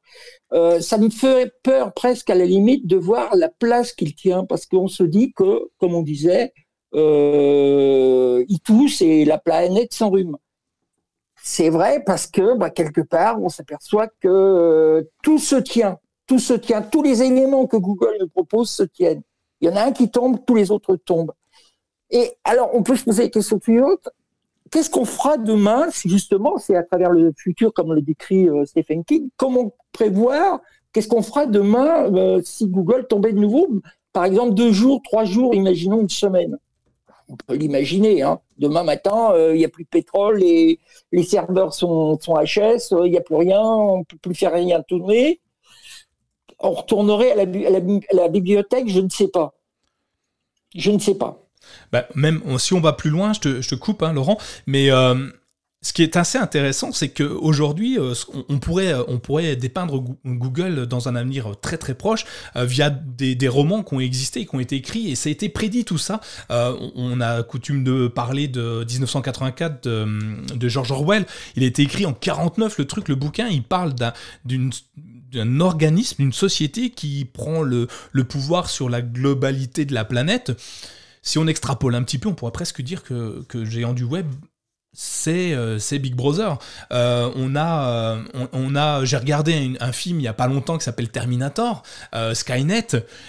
Euh, 0.53 0.81
ça 0.81 0.99
me 0.99 1.09
ferait 1.09 1.53
peur 1.63 1.95
presque 1.95 2.31
à 2.31 2.35
la 2.35 2.45
limite 2.45 2.87
de 2.87 2.97
voir 2.97 3.35
la 3.37 3.49
place 3.49 3.93
qu'il 3.93 4.15
tient, 4.15 4.45
parce 4.45 4.67
qu'on 4.67 4.89
se 4.89 5.03
dit 5.03 5.33
que, 5.33 5.71
comme 5.79 5.95
on 5.95 6.03
disait, 6.03 6.53
euh, 6.95 8.45
il 8.49 9.03
et 9.03 9.25
la 9.25 9.39
planète 9.39 9.95
s'enrhume. 9.95 10.37
c'est 11.43 11.71
vrai 11.71 12.03
parce 12.05 12.27
que 12.27 12.57
bah, 12.57 12.71
quelque 12.71 13.01
part, 13.01 13.41
on 13.43 13.49
s'aperçoit 13.49 14.09
que 14.21 14.29
euh, 14.29 15.03
tout 15.23 15.39
se 15.39 15.57
tient, 15.57 15.99
tout 16.27 16.39
se 16.39 16.53
tient, 16.53 16.83
tous 16.83 17.03
les 17.03 17.23
éléments 17.23 17.67
que 17.67 17.77
Google 17.77 18.17
nous 18.21 18.29
propose 18.29 18.71
se 18.71 18.83
tiennent. 18.83 19.23
Il 19.63 19.71
y 19.71 19.73
en 19.73 19.77
a 19.77 19.85
un 19.85 19.93
qui 19.93 20.11
tombe, 20.11 20.39
tous 20.47 20.55
les 20.55 20.71
autres 20.71 20.97
tombent. 20.97 21.33
Et 22.11 22.33
alors, 22.45 22.71
on 22.75 22.83
peut 22.83 22.97
se 22.97 23.05
poser 23.05 23.23
la 23.23 23.29
question 23.31 23.59
suivante 23.61 24.09
qu'est-ce 24.73 24.91
qu'on 24.91 25.05
fera 25.05 25.37
demain 25.37 25.91
si 25.91 26.09
justement 26.09 26.59
c'est 26.59 26.75
à 26.75 26.83
travers 26.83 27.11
le 27.11 27.33
futur, 27.37 27.73
comme 27.73 27.93
le 27.93 28.01
décrit 28.01 28.49
euh, 28.49 28.65
Stephen 28.65 29.05
King? 29.05 29.29
Comment 29.37 29.73
prévoir 29.93 30.61
Qu'est-ce 30.93 31.09
qu'on 31.09 31.23
fera 31.23 31.47
demain 31.47 32.13
euh, 32.15 32.41
si 32.45 32.67
Google 32.67 33.07
tombait 33.07 33.33
de 33.33 33.39
nouveau? 33.39 33.69
Par 34.13 34.25
exemple, 34.25 34.55
deux 34.55 34.73
jours, 34.73 35.01
trois 35.03 35.25
jours, 35.25 35.55
imaginons 35.55 36.01
une 36.01 36.09
semaine. 36.09 36.59
On 37.29 37.37
peut 37.37 37.55
l'imaginer. 37.55 38.23
Hein. 38.23 38.41
Demain 38.59 38.83
matin, 38.83 39.33
euh, 39.33 39.55
il 39.55 39.59
n'y 39.59 39.65
a 39.65 39.71
plus 39.71 39.85
de 39.85 39.89
pétrole, 39.89 40.39
les 40.39 40.79
serveurs 41.23 41.73
sont, 41.73 42.19
sont 42.21 42.35
HS, 42.35 42.93
il 43.05 43.11
n'y 43.11 43.17
a 43.17 43.23
plus 43.23 43.37
rien, 43.37 43.63
on 43.63 43.99
ne 44.01 44.05
peut 44.05 44.19
plus 44.21 44.35
faire 44.35 44.53
rien 44.53 44.83
tourner. 44.83 45.41
On 46.63 46.73
retournerait 46.73 47.33
à 47.33 47.71
la 48.13 48.29
bibliothèque, 48.29 48.89
je 48.89 49.01
ne 49.01 49.09
sais 49.09 49.29
pas. 49.29 49.55
Je 50.75 50.91
ne 50.91 50.99
sais 50.99 51.15
pas. 51.15 51.43
Bah, 51.93 52.07
même 52.15 52.41
si 52.59 52.75
on 52.75 52.81
va 52.81 52.93
plus 52.93 53.11
loin, 53.11 53.33
je 53.33 53.41
te, 53.61 53.75
coupe, 53.75 54.03
hein, 54.03 54.13
Laurent, 54.13 54.39
mais 54.67 54.91
euh, 54.91 55.29
ce 55.83 55.93
qui 55.93 56.03
est 56.03 56.17
assez 56.17 56.39
intéressant, 56.39 56.93
c'est 56.93 57.11
qu'aujourd'hui, 57.11 57.99
euh, 57.99 58.15
on, 58.49 58.59
pourrait, 58.59 58.95
on 59.09 59.19
pourrait 59.19 59.57
dépeindre 59.57 60.03
Google 60.25 60.87
dans 60.87 61.09
un 61.09 61.17
avenir 61.17 61.55
très 61.61 61.77
très 61.77 61.95
proche 61.95 62.25
euh, 62.57 62.65
via 62.65 62.91
des, 62.91 63.49
romans 63.49 63.83
qui 63.83 63.95
ont 63.95 64.01
existé, 64.01 64.47
qui 64.47 64.55
ont 64.55 64.61
été 64.61 64.77
écrits, 64.77 65.11
et 65.11 65.15
ça 65.15 65.29
a 65.29 65.33
été 65.33 65.49
prédit 65.49 65.85
tout 65.85 65.99
ça. 65.99 66.21
on 66.51 67.21
a 67.21 67.43
coutume 67.43 67.85
de 67.85 68.09
parler 68.09 68.49
de 68.49 68.85
1984 68.89 69.85
de, 69.85 70.69
George 70.69 70.91
Orwell. 70.91 71.27
Il 71.57 71.65
a 71.65 71.67
été 71.67 71.83
écrit 71.83 72.07
en 72.07 72.13
49, 72.13 72.79
le 72.79 72.87
truc, 72.87 73.09
le 73.09 73.15
bouquin, 73.15 73.49
il 73.49 73.63
parle 73.63 73.95
d'un 75.33 75.61
organisme, 75.61 76.17
d'une 76.19 76.33
société 76.33 76.91
qui 76.91 77.25
prend 77.25 77.63
le, 77.63 77.89
pouvoir 78.29 78.69
sur 78.71 78.89
la 78.89 79.03
globalité 79.03 79.85
de 79.85 79.95
la 79.95 80.05
planète 80.05 80.53
si 81.25 81.39
on 81.39 81.47
extrapole 81.47 81.95
un 81.95 82.03
petit 82.03 82.19
peu, 82.19 82.29
on 82.29 82.35
pourrait 82.35 82.53
presque 82.53 82.83
dire 82.83 83.05
que, 83.05 83.45
que 83.49 83.65
géant 83.65 83.93
du 83.93 84.03
web, 84.03 84.27
c'est 84.93 85.55
euh, 85.55 85.79
Big 85.93 86.15
Brother. 86.15 86.59
Euh, 86.93 87.31
on 87.35 87.57
a, 87.57 87.89
euh, 87.89 88.49
on, 88.53 88.77
a 88.77 89.05
j'ai 89.05 89.17
regardé 89.17 89.75
un, 89.81 89.93
film 89.93 90.21
il 90.21 90.25
y 90.25 90.29
a 90.29 90.35
pas 90.35 90.47
longtemps 90.47 90.77
qui 90.77 90.85
s'appelle 90.85 91.09
Terminator, 91.09 91.83
Skynet. 92.35 92.89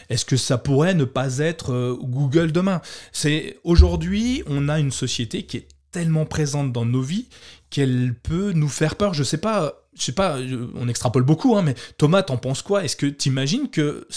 Est-ce 0.10 0.26
que 0.26 0.38
ça 0.38 0.58
pourrait 0.58 0.94
ne 0.94 1.06
pas 1.06 1.38
être 1.38 1.98
Google 2.02 2.52
demain? 2.52 2.82
C'est 3.12 3.60
aujourd'hui, 3.64 4.44
on 4.48 4.68
a 4.70 4.80
une 4.80 4.92
société 4.92 5.44
qui 5.44 5.58
est 5.58 5.68
tellement 5.92 6.26
présente 6.26 6.74
dans 6.74 6.86
nos 6.86 7.02
vies 7.02 7.28
qu'elle 7.70 8.14
peut 8.14 8.52
nous 8.52 8.70
faire 8.70 8.96
peur. 8.96 9.14
Je 9.14 9.24
sais 9.24 9.38
pas, 9.38 9.83
je 9.96 10.04
sais 10.04 10.12
pas, 10.14 10.38
on 10.76 10.88
extrapole 10.88 11.24
beaucoup, 11.24 11.56
hein, 11.56 11.62
mais 11.62 11.76
Thomas, 11.98 12.24
t'en 12.24 12.38
penses 12.38 12.62
quoi? 12.62 12.84
Est-ce 12.84 12.96
que 12.96 13.06
tu 13.06 13.30
imagines 13.30 13.70
que 13.70 14.08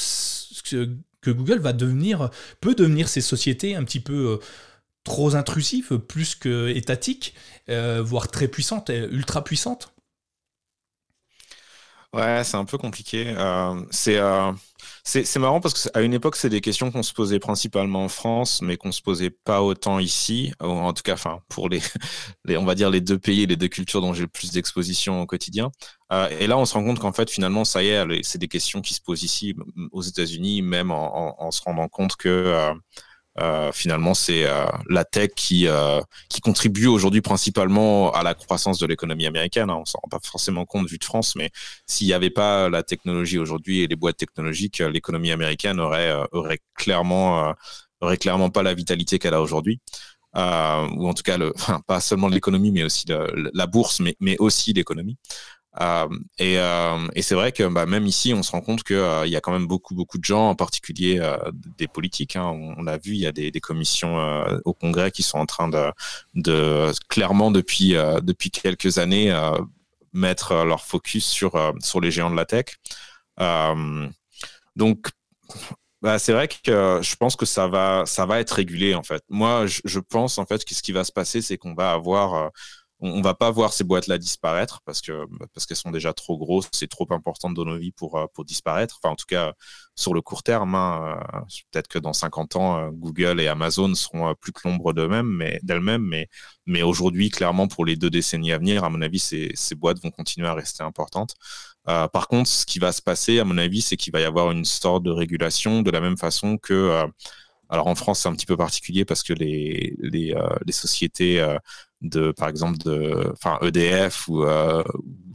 que 1.26 1.32
Google 1.32 1.58
va 1.58 1.72
devenir, 1.72 2.30
peut 2.60 2.74
devenir 2.74 3.08
ces 3.08 3.20
sociétés 3.20 3.74
un 3.74 3.84
petit 3.84 4.00
peu 4.00 4.40
euh, 4.40 4.46
trop 5.04 5.34
intrusives, 5.34 5.98
plus 5.98 6.34
que 6.36 6.68
étatiques, 6.68 7.34
euh, 7.68 8.02
voire 8.02 8.28
très 8.28 8.48
puissantes, 8.48 8.90
ultra 8.90 9.42
puissantes? 9.44 9.92
Ouais, 12.12 12.42
c'est 12.44 12.56
un 12.56 12.64
peu 12.64 12.78
compliqué. 12.78 13.34
Euh, 13.36 13.84
c'est 13.90 14.18
c'est 15.06 15.38
marrant 15.38 15.60
parce 15.60 15.88
qu'à 15.88 16.02
une 16.02 16.14
époque, 16.14 16.34
c'est 16.34 16.48
des 16.48 16.60
questions 16.60 16.90
qu'on 16.90 17.04
se 17.04 17.12
posait 17.12 17.38
principalement 17.38 18.04
en 18.04 18.08
France, 18.08 18.60
mais 18.60 18.76
qu'on 18.76 18.90
se 18.90 19.00
posait 19.00 19.30
pas 19.30 19.62
autant 19.62 20.00
ici. 20.00 20.52
En 20.58 20.92
tout 20.92 21.04
cas, 21.04 21.12
enfin, 21.12 21.40
pour 21.48 21.68
les, 22.44 22.56
on 22.56 22.64
va 22.64 22.74
dire 22.74 22.90
les 22.90 23.00
deux 23.00 23.18
pays 23.18 23.46
les 23.46 23.56
deux 23.56 23.68
cultures 23.68 24.00
dont 24.00 24.12
j'ai 24.12 24.22
le 24.22 24.28
plus 24.28 24.50
d'exposition 24.50 25.22
au 25.22 25.26
quotidien. 25.26 25.70
Euh, 26.12 26.28
et 26.40 26.48
là, 26.48 26.58
on 26.58 26.64
se 26.64 26.74
rend 26.74 26.84
compte 26.84 26.98
qu'en 26.98 27.12
fait, 27.12 27.30
finalement, 27.30 27.64
ça 27.64 27.84
y 27.84 27.88
est, 27.88 28.04
c'est 28.24 28.38
des 28.38 28.48
questions 28.48 28.80
qui 28.80 28.94
se 28.94 29.00
posent 29.00 29.22
ici, 29.22 29.54
aux 29.92 30.02
États-Unis, 30.02 30.62
même 30.62 30.90
en, 30.90 31.40
en, 31.40 31.50
se 31.52 31.62
rendant 31.62 31.88
compte 31.88 32.16
que 32.16 32.28
euh, 32.28 32.74
euh, 33.40 33.70
finalement, 33.72 34.14
c'est 34.14 34.46
euh, 34.46 34.66
la 34.88 35.04
tech 35.04 35.30
qui, 35.36 35.66
euh, 35.66 36.00
qui 36.28 36.40
contribue 36.40 36.86
aujourd'hui 36.86 37.20
principalement 37.20 38.10
à 38.12 38.22
la 38.22 38.34
croissance 38.34 38.78
de 38.78 38.86
l'économie 38.86 39.26
américaine. 39.26 39.70
Hein. 39.70 39.76
On 39.80 39.84
s'en 39.84 39.98
rend 40.02 40.08
pas 40.08 40.20
forcément 40.22 40.64
compte 40.64 40.88
vu 40.88 40.98
de 40.98 41.04
France, 41.04 41.36
mais 41.36 41.50
s'il 41.86 42.06
n'y 42.06 42.12
avait 42.12 42.30
pas 42.30 42.68
la 42.68 42.82
technologie 42.82 43.38
aujourd'hui 43.38 43.80
et 43.82 43.86
les 43.86 43.96
boîtes 43.96 44.16
technologiques, 44.16 44.78
l'économie 44.78 45.32
américaine 45.32 45.80
aurait, 45.80 46.14
aurait 46.32 46.60
clairement, 46.74 47.54
aurait 48.00 48.16
clairement 48.16 48.50
pas 48.50 48.62
la 48.62 48.74
vitalité 48.74 49.18
qu'elle 49.18 49.34
a 49.34 49.42
aujourd'hui. 49.42 49.80
ou 50.34 50.38
en 51.08 51.14
tout 51.14 51.22
cas, 51.22 51.36
le, 51.38 51.52
enfin, 51.56 51.80
pas 51.86 52.00
seulement 52.00 52.28
l'économie, 52.28 52.72
mais 52.72 52.84
aussi 52.84 53.06
la 53.54 53.66
bourse, 53.66 54.00
mais, 54.00 54.16
mais 54.20 54.36
aussi 54.38 54.72
l'économie. 54.72 55.18
Euh, 55.80 56.08
et, 56.38 56.58
euh, 56.58 57.06
et 57.14 57.22
c'est 57.22 57.34
vrai 57.34 57.52
que 57.52 57.64
bah, 57.64 57.86
même 57.86 58.06
ici, 58.06 58.32
on 58.34 58.42
se 58.42 58.50
rend 58.52 58.60
compte 58.60 58.82
qu'il 58.82 58.96
euh, 58.96 59.26
y 59.26 59.36
a 59.36 59.40
quand 59.40 59.52
même 59.52 59.66
beaucoup, 59.66 59.94
beaucoup 59.94 60.18
de 60.18 60.24
gens, 60.24 60.48
en 60.48 60.54
particulier 60.54 61.20
des 61.78 61.88
politiques. 61.88 62.36
Hein. 62.36 62.44
On, 62.44 62.74
on, 62.78 62.86
a 62.86 62.96
vu, 62.98 63.12
il 63.12 63.20
y 63.20 63.26
a 63.26 63.32
des, 63.32 63.50
commissions 63.60 64.16
au 64.64 64.72
Congrès 64.72 65.10
qui 65.10 65.22
sont 65.22 65.38
en 65.38 65.46
train 65.46 65.68
de, 65.68 65.90
de 66.34 66.92
clairement 67.08 67.50
depuis 67.50 67.94
depuis 68.22 68.50
quelques 68.50 68.98
années 68.98 69.34
mettre 70.12 70.64
leur 70.64 70.84
focus 70.84 71.24
sur 71.26 71.74
sur 71.80 72.00
les 72.00 72.10
géants 72.10 72.30
de 72.30 72.36
la 72.36 72.44
tech. 72.44 72.66
donc 74.76 75.08
bah, 76.02 76.18
c'est 76.18 76.32
vrai 76.32 76.48
que 76.48 77.00
je 77.02 77.16
pense 77.16 77.34
que 77.34 77.46
ça 77.46 77.66
va, 77.66 78.04
ça 78.06 78.26
va 78.26 78.38
être 78.40 78.50
régulé 78.52 78.94
en 78.94 79.02
fait. 79.02 79.22
Moi, 79.28 79.66
je, 79.66 79.80
je 79.84 79.98
pense 79.98 80.38
en 80.38 80.46
fait 80.46 80.64
que 80.64 80.74
ce 80.74 80.82
qui 80.82 80.92
va 80.92 81.02
se 81.02 81.12
passer, 81.12 81.40
c'est 81.40 81.56
qu'on 81.56 81.74
va 81.74 81.92
avoir 81.92 82.52
on, 83.00 83.20
va 83.20 83.34
pas 83.34 83.50
voir 83.50 83.72
ces 83.72 83.84
boîtes-là 83.84 84.18
disparaître 84.18 84.80
parce 84.84 85.00
que 85.00 85.26
parce 85.52 85.66
qu'elles 85.66 85.76
sont 85.76 85.90
déjà 85.90 86.12
trop 86.14 86.38
grosses, 86.38 86.68
c'est 86.72 86.88
trop 86.88 87.06
importantes 87.10 87.54
dans 87.54 87.64
nos 87.64 87.76
vies 87.78 87.92
pour 87.92 88.16
euh, 88.16 88.26
pour 88.32 88.44
disparaître. 88.44 88.98
Enfin, 89.02 89.12
en 89.12 89.16
tout 89.16 89.26
cas, 89.28 89.52
sur 89.94 90.14
le 90.14 90.22
court 90.22 90.42
terme, 90.42 90.74
hein, 90.74 91.20
euh, 91.34 91.40
peut-être 91.70 91.88
que 91.88 91.98
dans 91.98 92.12
50 92.12 92.56
ans, 92.56 92.78
euh, 92.78 92.90
Google 92.90 93.40
et 93.40 93.48
Amazon 93.48 93.94
seront 93.94 94.34
plus 94.34 94.52
que 94.52 94.60
l'ombre 94.64 94.92
d'eux-mêmes, 94.92 95.28
mais 95.28 95.60
d'elles-mêmes. 95.62 96.26
Mais 96.66 96.82
aujourd'hui, 96.82 97.30
clairement, 97.30 97.68
pour 97.68 97.84
les 97.84 97.96
deux 97.96 98.10
décennies 98.10 98.52
à 98.52 98.58
venir, 98.58 98.84
à 98.84 98.90
mon 98.90 99.02
avis, 99.02 99.18
ces 99.18 99.74
boîtes 99.76 100.00
vont 100.02 100.10
continuer 100.10 100.48
à 100.48 100.54
rester 100.54 100.82
importantes. 100.82 101.34
par 101.84 102.28
contre, 102.28 102.48
ce 102.50 102.66
qui 102.66 102.78
va 102.78 102.92
se 102.92 103.02
passer, 103.02 103.38
à 103.38 103.44
mon 103.44 103.58
avis, 103.58 103.82
c'est 103.82 103.96
qu'il 103.96 104.12
va 104.12 104.20
y 104.20 104.24
avoir 104.24 104.50
une 104.50 104.64
sorte 104.64 105.02
de 105.04 105.10
régulation 105.10 105.82
de 105.82 105.90
la 105.90 106.00
même 106.00 106.16
façon 106.16 106.58
que 106.58 107.04
alors 107.68 107.88
en 107.88 107.94
France, 107.96 108.20
c'est 108.20 108.28
un 108.28 108.34
petit 108.34 108.46
peu 108.46 108.56
particulier 108.56 109.04
parce 109.04 109.22
que 109.22 109.32
les, 109.32 109.96
les 110.00 110.72
sociétés 110.72 111.40
par 112.36 112.48
exemple 112.48 112.78
de 112.78 113.32
EDF 113.62 114.28
ou, 114.28 114.44
euh, 114.44 114.82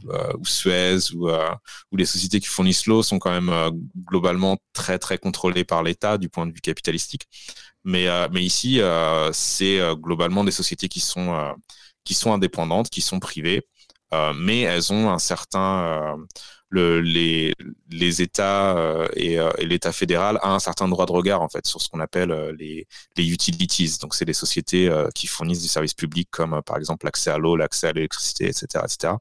euh, 0.08 0.32
ou, 0.38 0.44
Suez 0.44 1.12
ou, 1.14 1.28
euh, 1.28 1.50
ou 1.90 1.96
les 1.96 2.04
sociétés 2.04 2.40
qui 2.40 2.48
fournissent 2.48 2.86
l'eau 2.86 3.02
sont 3.02 3.18
quand 3.18 3.30
même 3.30 3.52
globalement 4.06 4.58
très 4.72 4.98
très 4.98 5.18
contrôlées 5.18 5.64
par 5.64 5.82
l'État 5.82 6.18
du 6.18 6.28
point 6.28 6.46
de 6.46 6.52
vue 6.52 6.60
capitalistique. 6.60 7.26
Mais 7.84 8.06
mais 8.30 8.42
ici 8.44 8.80
c'est 9.32 9.80
globalement 9.96 10.44
des 10.44 10.52
sociétés 10.52 10.88
qui 10.88 11.00
sont 11.00 11.54
qui 12.04 12.14
sont 12.14 12.32
indépendantes 12.32 12.90
qui 12.90 13.00
sont 13.00 13.20
privées 13.20 13.62
mais 14.36 14.60
elles 14.60 14.92
ont 14.92 15.10
un 15.10 15.18
certain 15.18 16.16
le, 16.72 17.00
les, 17.90 18.22
États 18.22 18.76
euh, 18.76 19.06
et, 19.14 19.38
euh, 19.38 19.50
et 19.58 19.66
l'État 19.66 19.92
fédéral 19.92 20.38
a 20.42 20.54
un 20.54 20.58
certain 20.58 20.88
droit 20.88 21.04
de 21.04 21.12
regard 21.12 21.42
en 21.42 21.48
fait 21.48 21.66
sur 21.66 21.82
ce 21.82 21.88
qu'on 21.88 22.00
appelle 22.00 22.30
euh, 22.30 22.52
les, 22.58 22.86
utilities. 23.18 23.98
Donc 24.00 24.14
c'est 24.14 24.24
les 24.24 24.32
sociétés 24.32 24.90
qui 25.14 25.26
fournissent 25.26 25.62
des 25.62 25.68
services 25.68 25.94
publics 25.94 26.28
comme 26.30 26.60
par 26.64 26.78
exemple 26.78 27.06
l'accès 27.06 27.30
à 27.30 27.38
l'eau, 27.38 27.56
l'accès 27.56 27.88
à 27.88 27.92
l'électricité, 27.92 28.46
etc., 28.46 28.66
etc. 28.84 29.14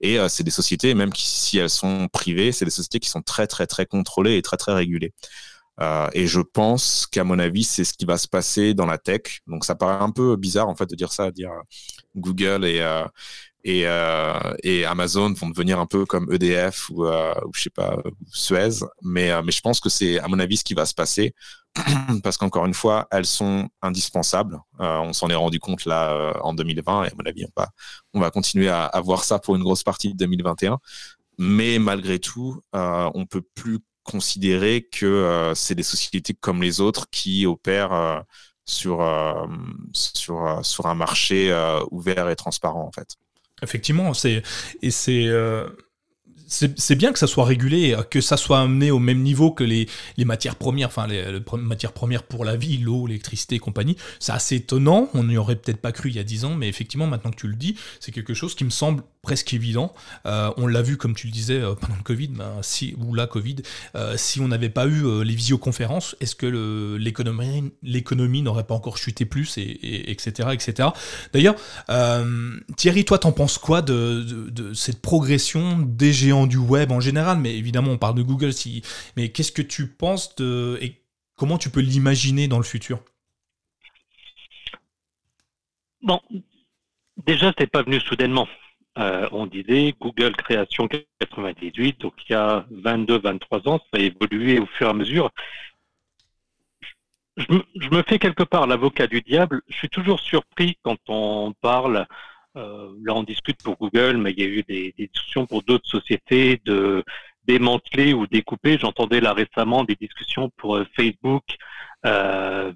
Et 0.00 0.18
c'est 0.28 0.44
des 0.44 0.50
sociétés 0.50 0.94
même 0.94 1.10
si 1.14 1.58
elles 1.58 1.70
sont 1.70 2.08
privées, 2.12 2.52
c'est 2.52 2.64
des 2.64 2.70
sociétés 2.70 3.00
qui 3.00 3.08
sont 3.08 3.22
très 3.22 3.46
très 3.46 3.66
très 3.66 3.86
contrôlées 3.86 4.36
et 4.36 4.42
très 4.42 4.56
très 4.56 4.74
régulées. 4.74 5.12
Et 6.12 6.26
je 6.26 6.40
pense 6.40 7.06
qu'à 7.06 7.24
mon 7.24 7.38
avis, 7.38 7.64
c'est 7.64 7.84
ce 7.84 7.94
qui 7.94 8.04
va 8.04 8.18
se 8.18 8.28
passer 8.28 8.74
dans 8.74 8.86
la 8.86 8.98
tech. 8.98 9.40
Donc 9.46 9.64
ça 9.64 9.74
paraît 9.74 10.02
un 10.02 10.10
peu 10.10 10.36
bizarre 10.36 10.68
en 10.68 10.76
fait 10.76 10.88
de 10.88 10.94
dire 10.94 11.12
ça, 11.12 11.26
de 11.26 11.34
dire 11.34 11.52
Google 12.16 12.64
et, 12.64 12.80
et, 13.64 13.82
euh, 13.86 14.54
et, 14.62 14.84
Amazon 14.84 15.32
vont 15.32 15.48
devenir 15.48 15.80
un 15.80 15.86
peu 15.86 16.06
comme 16.06 16.32
EDF 16.32 16.90
ou, 16.90 17.04
euh, 17.04 17.34
ou 17.44 17.50
je 17.54 17.62
sais 17.62 17.70
pas 17.70 17.98
Suez, 18.30 18.84
mais 19.02 19.30
euh, 19.30 19.42
mais 19.44 19.52
je 19.52 19.60
pense 19.60 19.80
que 19.80 19.88
c'est 19.88 20.20
à 20.20 20.28
mon 20.28 20.38
avis 20.38 20.58
ce 20.58 20.64
qui 20.64 20.74
va 20.74 20.86
se 20.86 20.94
passer 20.94 21.34
parce 22.22 22.36
qu'encore 22.36 22.66
une 22.66 22.74
fois 22.74 23.08
elles 23.10 23.26
sont 23.26 23.68
indispensables. 23.82 24.60
Euh, 24.80 24.98
on 24.98 25.12
s'en 25.12 25.28
est 25.28 25.34
rendu 25.34 25.58
compte 25.58 25.84
là 25.86 26.34
en 26.42 26.54
2020 26.54 27.04
et 27.04 27.06
à 27.08 27.10
mon 27.18 27.24
avis 27.26 27.44
on 27.46 27.60
va 27.60 27.68
on 28.14 28.20
va 28.20 28.30
continuer 28.30 28.68
à, 28.68 28.84
à, 28.86 29.00
voir 29.00 29.24
ça 29.24 29.38
pour 29.38 29.56
une 29.56 29.62
grosse 29.62 29.82
partie 29.82 30.12
de 30.12 30.16
2021. 30.16 30.78
Mais 31.38 31.78
malgré 31.78 32.18
tout, 32.18 32.60
on 32.72 33.26
peut 33.26 33.42
plus 33.54 33.78
considérer 34.02 34.88
que 34.90 35.52
c'est 35.54 35.76
des 35.76 35.84
sociétés 35.84 36.34
comme 36.34 36.62
les 36.62 36.80
autres 36.80 37.08
qui 37.10 37.46
opèrent 37.46 38.24
sur 38.64 39.06
sur 39.92 40.60
sur 40.64 40.86
un 40.86 40.94
marché 40.94 41.54
ouvert 41.90 42.28
et 42.28 42.36
transparent 42.36 42.84
en 42.84 42.92
fait. 42.92 43.16
Effectivement, 43.62 44.12
euh, 44.24 45.68
c'est 46.48 46.94
bien 46.94 47.12
que 47.12 47.18
ça 47.18 47.26
soit 47.26 47.44
régulé, 47.44 47.96
que 48.10 48.20
ça 48.20 48.36
soit 48.36 48.60
amené 48.60 48.90
au 48.90 48.98
même 48.98 49.22
niveau 49.22 49.50
que 49.50 49.64
les, 49.64 49.88
les 50.16 50.24
matières 50.24 50.56
premières, 50.56 50.88
enfin 50.88 51.06
les, 51.06 51.40
matières 51.58 51.92
premières 51.92 52.22
pour 52.22 52.44
la 52.44 52.56
vie, 52.56 52.78
l'eau, 52.78 53.06
l'électricité 53.06 53.56
et 53.56 53.58
compagnie. 53.58 53.96
C'est 54.18 54.32
assez 54.32 54.56
étonnant, 54.56 55.10
on 55.14 55.24
n'y 55.24 55.36
aurait 55.36 55.56
peut-être 55.56 55.80
pas 55.80 55.92
cru 55.92 56.08
il 56.08 56.16
y 56.16 56.18
a 56.18 56.24
10 56.24 56.44
ans, 56.46 56.54
mais 56.54 56.68
effectivement, 56.68 57.06
maintenant 57.06 57.30
que 57.30 57.36
tu 57.36 57.48
le 57.48 57.56
dis, 57.56 57.76
c'est 58.00 58.12
quelque 58.12 58.34
chose 58.34 58.54
qui 58.54 58.64
me 58.64 58.70
semble 58.70 59.02
presque 59.22 59.52
évident. 59.52 59.92
Euh, 60.26 60.50
on 60.56 60.66
l'a 60.66 60.82
vu, 60.82 60.96
comme 60.96 61.14
tu 61.14 61.26
le 61.26 61.32
disais, 61.32 61.60
euh, 61.60 61.74
pendant 61.74 61.96
le 61.96 62.02
Covid, 62.02 62.28
ben, 62.28 62.60
ou 62.98 63.14
la 63.14 63.26
Covid, 63.26 63.56
euh, 63.94 64.16
si 64.16 64.40
on 64.40 64.48
n'avait 64.48 64.68
pas 64.68 64.86
eu 64.86 65.24
les 65.24 65.34
visioconférences, 65.34 66.16
est-ce 66.20 66.34
que 66.34 66.96
l'économie 67.82 68.42
n'aurait 68.42 68.64
pas 68.64 68.74
encore 68.74 68.98
chuté 68.98 69.24
plus, 69.24 69.58
et, 69.58 70.10
etc. 70.10 70.50
etc. 70.52 70.88
D'ailleurs, 71.32 71.56
Thierry, 72.76 73.04
toi, 73.04 73.18
t'en 73.18 73.32
penses 73.32 73.58
quoi 73.58 73.82
de, 73.82 74.72
cette 74.74 75.02
progression 75.02 75.78
des 75.78 76.12
géants 76.12 76.46
du 76.46 76.58
web 76.58 76.92
en 76.92 77.00
général? 77.00 77.38
Mais 77.38 77.56
évidemment, 77.56 77.92
on 77.92 77.98
parle 77.98 78.14
de 78.14 78.22
Google, 78.22 78.52
si, 78.52 78.82
mais 79.16 79.30
qu'est-ce 79.30 79.52
que 79.52 79.62
tu 79.62 79.86
penses. 79.86 80.34
Et 80.40 81.02
comment 81.36 81.58
tu 81.58 81.70
peux 81.70 81.80
l'imaginer 81.80 82.48
dans 82.48 82.58
le 82.58 82.64
futur? 82.64 83.00
Bon, 86.02 86.20
déjà, 87.26 87.52
c'est 87.58 87.66
pas 87.66 87.82
venu 87.82 88.00
soudainement. 88.00 88.46
Euh, 88.98 89.28
on 89.30 89.46
disait 89.46 89.94
Google 90.00 90.34
création 90.34 90.88
98, 91.20 92.00
donc 92.00 92.14
il 92.28 92.32
y 92.32 92.34
a 92.34 92.66
22-23 92.72 93.68
ans, 93.68 93.78
ça 93.78 94.00
a 94.00 94.00
évolué 94.00 94.58
au 94.58 94.66
fur 94.66 94.88
et 94.88 94.90
à 94.90 94.92
mesure. 94.92 95.30
Je, 97.36 97.90
me 97.90 98.02
fais 98.02 98.18
quelque 98.18 98.42
part 98.42 98.66
l'avocat 98.66 99.06
du 99.06 99.20
diable. 99.20 99.62
Je 99.68 99.76
suis 99.76 99.88
toujours 99.88 100.18
surpris 100.18 100.76
quand 100.82 100.98
on 101.06 101.54
parle, 101.60 102.06
euh, 102.56 102.90
là 103.04 103.14
on 103.14 103.22
discute 103.22 103.62
pour 103.62 103.76
Google, 103.76 104.16
mais 104.16 104.32
il 104.32 104.40
y 104.40 104.42
a 104.42 104.48
eu 104.48 104.62
des, 104.64 104.92
discussions 104.98 105.46
pour 105.46 105.62
d'autres 105.62 105.88
sociétés 105.88 106.60
de 106.64 107.04
démanteler 107.44 108.14
ou 108.14 108.26
découper. 108.26 108.78
J'entendais 108.78 109.20
là 109.20 109.32
récemment 109.32 109.84
des 109.84 109.94
discussions 109.94 110.50
pour 110.56 110.76
euh, 110.76 110.86
Facebook 110.96 111.44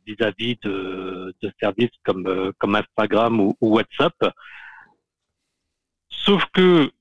vis-à-vis 0.07 0.57
de, 0.63 1.35
services 1.61 1.91
comme, 2.05 2.53
comme 2.59 2.77
Instagram 2.77 3.41
ou 3.41 3.57
WhatsApp. 3.61 4.15
Sauf 6.25 6.45
que 6.53 6.93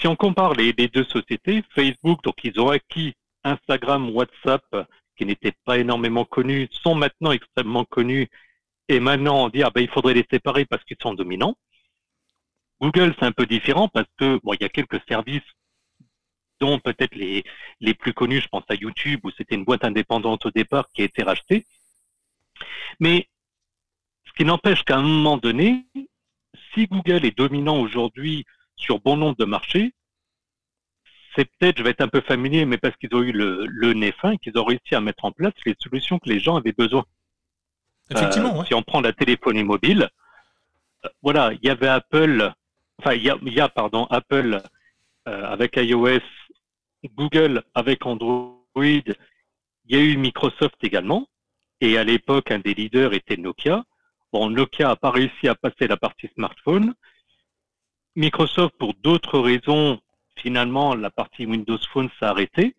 si 0.00 0.06
on 0.06 0.16
compare 0.16 0.54
les, 0.54 0.72
deux 0.72 1.04
sociétés, 1.04 1.62
Facebook, 1.74 2.22
donc 2.24 2.42
ils 2.44 2.58
ont 2.58 2.70
acquis 2.70 3.14
Instagram, 3.44 4.10
WhatsApp, 4.10 4.64
qui 5.16 5.26
n'étaient 5.26 5.54
pas 5.64 5.78
énormément 5.78 6.24
connus, 6.24 6.68
sont 6.70 6.94
maintenant 6.94 7.32
extrêmement 7.32 7.84
connus, 7.84 8.28
et 8.88 9.00
maintenant 9.00 9.44
on 9.44 9.48
dit 9.48 9.62
ah 9.62 9.70
ben 9.70 9.82
il 9.82 9.88
faudrait 9.88 10.14
les 10.14 10.26
séparer 10.30 10.64
parce 10.64 10.82
qu'ils 10.84 10.96
sont 11.00 11.14
dominants. 11.14 11.56
Google 12.80 13.14
c'est 13.18 13.26
un 13.26 13.32
peu 13.32 13.46
différent 13.46 13.88
parce 13.88 14.08
que 14.16 14.40
bon 14.42 14.54
il 14.54 14.62
y 14.62 14.64
a 14.64 14.68
quelques 14.68 15.00
services 15.06 15.42
dont 16.58 16.78
peut-être 16.78 17.14
les, 17.14 17.44
les 17.80 17.94
plus 17.94 18.14
connus, 18.14 18.40
je 18.40 18.48
pense 18.48 18.64
à 18.68 18.74
YouTube 18.74 19.20
où 19.24 19.30
c'était 19.30 19.56
une 19.56 19.64
boîte 19.64 19.84
indépendante 19.84 20.46
au 20.46 20.50
départ 20.50 20.88
qui 20.94 21.02
a 21.02 21.04
été 21.04 21.22
rachetée. 21.22 21.66
Mais 22.98 23.28
ce 24.24 24.32
qui 24.32 24.44
n'empêche 24.44 24.82
qu'à 24.84 24.96
un 24.96 25.02
moment 25.02 25.36
donné, 25.36 25.84
si 26.74 26.86
Google 26.86 27.24
est 27.24 27.36
dominant 27.36 27.78
aujourd'hui 27.78 28.44
sur 28.76 29.00
bon 29.00 29.16
nombre 29.16 29.36
de 29.36 29.44
marchés, 29.44 29.92
c'est 31.34 31.44
peut-être, 31.44 31.78
je 31.78 31.82
vais 31.82 31.90
être 31.90 32.02
un 32.02 32.08
peu 32.08 32.20
familier, 32.20 32.64
mais 32.64 32.78
parce 32.78 32.96
qu'ils 32.96 33.14
ont 33.14 33.22
eu 33.22 33.32
le, 33.32 33.66
le 33.66 33.94
nez 33.94 34.12
fin, 34.12 34.36
qu'ils 34.36 34.58
ont 34.58 34.64
réussi 34.64 34.94
à 34.94 35.00
mettre 35.00 35.24
en 35.24 35.32
place 35.32 35.54
les 35.64 35.74
solutions 35.78 36.18
que 36.18 36.28
les 36.28 36.40
gens 36.40 36.56
avaient 36.56 36.72
besoin. 36.72 37.04
Effectivement. 38.10 38.60
Euh, 38.60 38.64
si 38.64 38.74
on 38.74 38.82
prend 38.82 39.00
la 39.00 39.12
téléphonie 39.12 39.64
mobile, 39.64 40.10
euh, 41.04 41.08
voilà, 41.22 41.52
il 41.54 41.66
y 41.66 41.70
avait 41.70 41.88
Apple, 41.88 42.52
enfin 42.98 43.14
il 43.14 43.22
y 43.22 43.60
a, 43.60 43.68
pardon 43.68 44.06
Apple 44.10 44.60
euh, 45.28 45.44
avec 45.44 45.76
iOS, 45.76 46.20
Google 47.14 47.62
avec 47.74 48.04
Android, 48.04 48.58
il 48.76 49.16
y 49.88 49.96
a 49.96 50.00
eu 50.00 50.16
Microsoft 50.16 50.76
également, 50.82 51.28
et 51.80 51.96
à 51.96 52.04
l'époque 52.04 52.50
un 52.50 52.58
des 52.58 52.74
leaders 52.74 53.14
était 53.14 53.36
Nokia. 53.36 53.84
Bon, 54.32 54.48
Nokia 54.48 54.88
n'a 54.88 54.96
pas 54.96 55.10
réussi 55.10 55.46
à 55.46 55.54
passer 55.54 55.86
la 55.86 55.98
partie 55.98 56.28
smartphone. 56.34 56.94
Microsoft, 58.16 58.74
pour 58.78 58.94
d'autres 58.94 59.38
raisons, 59.38 60.00
finalement, 60.36 60.94
la 60.94 61.10
partie 61.10 61.44
Windows 61.44 61.78
Phone 61.92 62.08
s'est 62.18 62.24
arrêtée. 62.24 62.74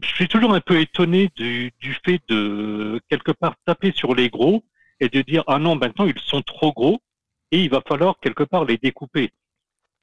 Je 0.00 0.08
suis 0.08 0.28
toujours 0.28 0.54
un 0.54 0.60
peu 0.60 0.80
étonné 0.80 1.30
du, 1.34 1.72
fait 2.04 2.20
de, 2.28 3.00
quelque 3.08 3.32
part, 3.32 3.56
taper 3.66 3.92
sur 3.92 4.14
les 4.14 4.30
gros 4.30 4.64
et 5.00 5.08
de 5.08 5.20
dire, 5.20 5.42
ah 5.48 5.58
non, 5.58 5.74
maintenant, 5.74 6.06
ils 6.06 6.18
sont 6.20 6.42
trop 6.42 6.72
gros 6.72 7.00
et 7.50 7.62
il 7.62 7.68
va 7.68 7.82
falloir, 7.86 8.20
quelque 8.20 8.44
part, 8.44 8.64
les 8.64 8.78
découper. 8.78 9.32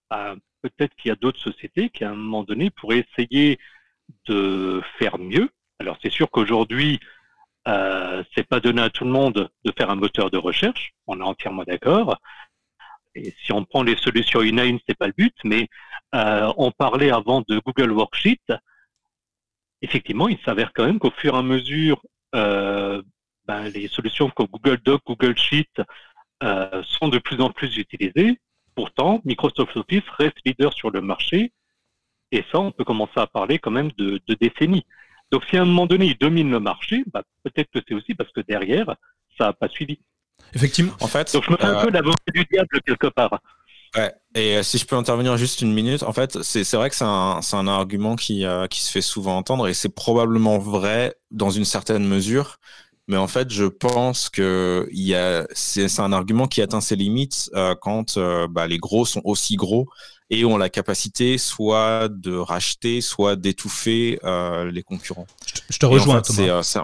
Ah, 0.09 0.35
peut-être 0.61 0.93
qu'il 0.95 1.09
y 1.09 1.11
a 1.11 1.15
d'autres 1.15 1.39
sociétés 1.39 1.89
qui, 1.89 2.03
à 2.03 2.11
un 2.11 2.15
moment 2.15 2.43
donné, 2.43 2.69
pourraient 2.69 3.05
essayer 3.11 3.59
de 4.25 4.81
faire 4.97 5.17
mieux. 5.17 5.49
Alors, 5.79 5.97
c'est 6.01 6.11
sûr 6.11 6.29
qu'aujourd'hui, 6.29 6.99
euh, 7.69 8.23
c'est 8.33 8.47
pas 8.47 8.59
donné 8.59 8.81
à 8.81 8.89
tout 8.89 9.03
le 9.05 9.11
monde 9.11 9.49
de 9.63 9.73
faire 9.77 9.89
un 9.91 9.95
moteur 9.95 10.31
de 10.31 10.37
recherche. 10.37 10.93
On 11.07 11.19
est 11.19 11.23
entièrement 11.23 11.63
d'accord. 11.63 12.17
Et 13.15 13.33
si 13.43 13.51
on 13.51 13.63
prend 13.63 13.83
les 13.83 13.97
solutions 13.97 14.41
une 14.41 14.59
à 14.59 14.65
une, 14.65 14.79
c'est 14.87 14.97
pas 14.97 15.07
le 15.07 15.13
but. 15.15 15.35
Mais 15.43 15.67
euh, 16.15 16.51
on 16.57 16.71
parlait 16.71 17.11
avant 17.11 17.41
de 17.47 17.59
Google 17.59 17.91
Worksheet. 17.91 18.41
Effectivement, 19.81 20.27
il 20.27 20.39
s'avère 20.43 20.71
quand 20.73 20.85
même 20.85 20.99
qu'au 20.99 21.11
fur 21.11 21.35
et 21.35 21.37
à 21.37 21.41
mesure, 21.41 22.01
euh, 22.35 23.01
ben, 23.45 23.69
les 23.69 23.87
solutions 23.87 24.29
comme 24.29 24.47
Google 24.47 24.79
Doc, 24.83 25.01
Google 25.05 25.37
Sheet 25.37 25.69
euh, 26.43 26.83
sont 26.83 27.07
de 27.07 27.19
plus 27.19 27.39
en 27.41 27.51
plus 27.51 27.77
utilisées. 27.77 28.39
Pourtant, 28.75 29.21
Microsoft 29.25 29.75
Office 29.77 30.07
reste 30.17 30.37
leader 30.45 30.73
sur 30.73 30.89
le 30.89 31.01
marché. 31.01 31.51
Et 32.31 32.43
ça, 32.51 32.59
on 32.59 32.71
peut 32.71 32.83
commencer 32.83 33.17
à 33.17 33.27
parler 33.27 33.59
quand 33.59 33.71
même 33.71 33.91
de, 33.97 34.19
de 34.27 34.33
décennies. 34.35 34.85
Donc 35.31 35.43
si 35.49 35.57
à 35.57 35.61
un 35.61 35.65
moment 35.65 35.85
donné, 35.85 36.05
il 36.05 36.17
domine 36.17 36.49
le 36.49 36.59
marché, 36.59 37.03
bah, 37.13 37.23
peut-être 37.43 37.69
que 37.71 37.79
c'est 37.87 37.93
aussi 37.93 38.15
parce 38.15 38.31
que 38.31 38.41
derrière, 38.41 38.95
ça 39.37 39.45
n'a 39.45 39.53
pas 39.53 39.69
suivi. 39.69 39.99
Effectivement. 40.53 40.93
En 41.01 41.07
fait, 41.07 41.31
Donc 41.33 41.43
je 41.43 41.51
me 41.51 41.57
fais 41.57 41.65
un 41.65 41.77
euh, 41.77 41.83
peu 41.83 41.91
l'avocat 41.91 42.31
du 42.33 42.45
diable 42.51 42.81
quelque 42.85 43.07
part. 43.07 43.39
Ouais. 43.95 44.13
Et 44.35 44.57
euh, 44.57 44.63
si 44.63 44.77
je 44.77 44.85
peux 44.85 44.95
intervenir 44.95 45.35
juste 45.37 45.61
une 45.61 45.73
minute, 45.73 46.03
en 46.03 46.13
fait, 46.13 46.41
c'est 46.43 46.75
vrai 46.75 46.89
que 46.89 46.95
c'est 46.95 47.05
un, 47.05 47.39
un, 47.53 47.67
argument 47.67 48.15
qui, 48.15 48.45
euh, 48.45 48.67
qui 48.67 48.81
se 48.81 48.91
fait 48.91 49.01
souvent 49.01 49.37
entendre 49.37 49.67
et 49.67 49.73
c'est 49.73 49.93
probablement 49.93 50.59
vrai 50.59 51.15
dans 51.31 51.49
une 51.49 51.65
certaine 51.65 52.05
mesure. 52.07 52.57
Mais 53.09 53.17
en 53.17 53.27
fait, 53.27 53.51
je 53.51 53.65
pense 53.65 54.29
que 54.29 54.87
c'est 55.53 55.99
un 55.99 56.13
argument 56.13 56.47
qui 56.47 56.61
atteint 56.61 56.79
ses 56.79 56.95
limites 56.95 57.51
quand 57.81 58.17
bah, 58.49 58.67
les 58.67 58.77
gros 58.77 59.05
sont 59.05 59.21
aussi 59.25 59.57
gros 59.57 59.87
et 60.29 60.45
ont 60.45 60.57
la 60.57 60.69
capacité 60.69 61.37
soit 61.37 62.07
de 62.09 62.35
racheter, 62.35 63.01
soit 63.01 63.35
d'étouffer 63.35 64.19
euh, 64.23 64.71
les 64.71 64.83
concurrents. 64.83 65.27
Je 65.69 65.79
te 65.79 65.85
rejoins, 65.85 66.21
Thomas. 66.21 66.63
C'est, 66.63 66.79
euh, 66.79 66.83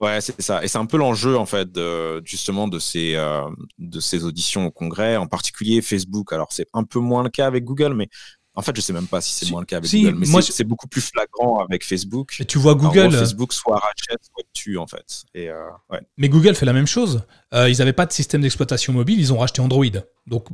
ouais, 0.00 0.20
c'est 0.20 0.40
ça. 0.40 0.64
Et 0.64 0.68
c'est 0.68 0.78
un 0.78 0.86
peu 0.86 0.96
l'enjeu, 0.96 1.36
en 1.36 1.46
fait, 1.46 1.70
de, 1.70 2.22
justement, 2.24 2.66
de 2.66 2.78
ces, 2.78 3.14
euh, 3.16 3.42
de 3.78 4.00
ces 4.00 4.24
auditions 4.24 4.66
au 4.66 4.70
Congrès, 4.70 5.16
en 5.16 5.26
particulier 5.26 5.82
Facebook. 5.82 6.32
Alors, 6.32 6.48
c'est 6.50 6.66
un 6.72 6.84
peu 6.84 7.00
moins 7.00 7.22
le 7.22 7.30
cas 7.30 7.46
avec 7.46 7.64
Google, 7.64 7.94
mais 7.94 8.08
en 8.54 8.62
fait, 8.62 8.76
je 8.76 8.80
sais 8.80 8.92
même 8.92 9.06
pas 9.06 9.20
si 9.20 9.32
c'est 9.32 9.50
moins 9.50 9.60
le 9.60 9.66
cas 9.66 9.78
avec 9.78 9.90
Google, 9.90 10.14
mais 10.14 10.26
c'est 10.42 10.64
beaucoup 10.64 10.86
plus 10.86 11.00
flagrant 11.00 11.64
avec 11.64 11.84
Facebook. 11.84 12.36
Et 12.38 12.44
tu 12.44 12.58
vois 12.58 12.74
Google. 12.74 13.12
Facebook 13.12 13.52
soit 13.52 13.78
rachète, 13.78 14.20
soit 14.22 14.44
tue, 14.52 14.78
en 14.78 14.86
fait. 14.86 15.24
Et, 15.34 15.50
ouais. 15.90 16.00
Mais 16.16 16.28
Google 16.28 16.54
fait 16.54 16.66
la 16.66 16.72
même 16.72 16.86
chose. 16.86 17.22
ils 17.52 17.78
n'avaient 17.78 17.92
pas 17.92 18.06
de 18.06 18.12
système 18.12 18.42
d'exploitation 18.42 18.92
mobile, 18.92 19.18
ils 19.18 19.32
ont 19.32 19.38
racheté 19.38 19.60
Android. 19.60 19.84
Donc, 20.26 20.46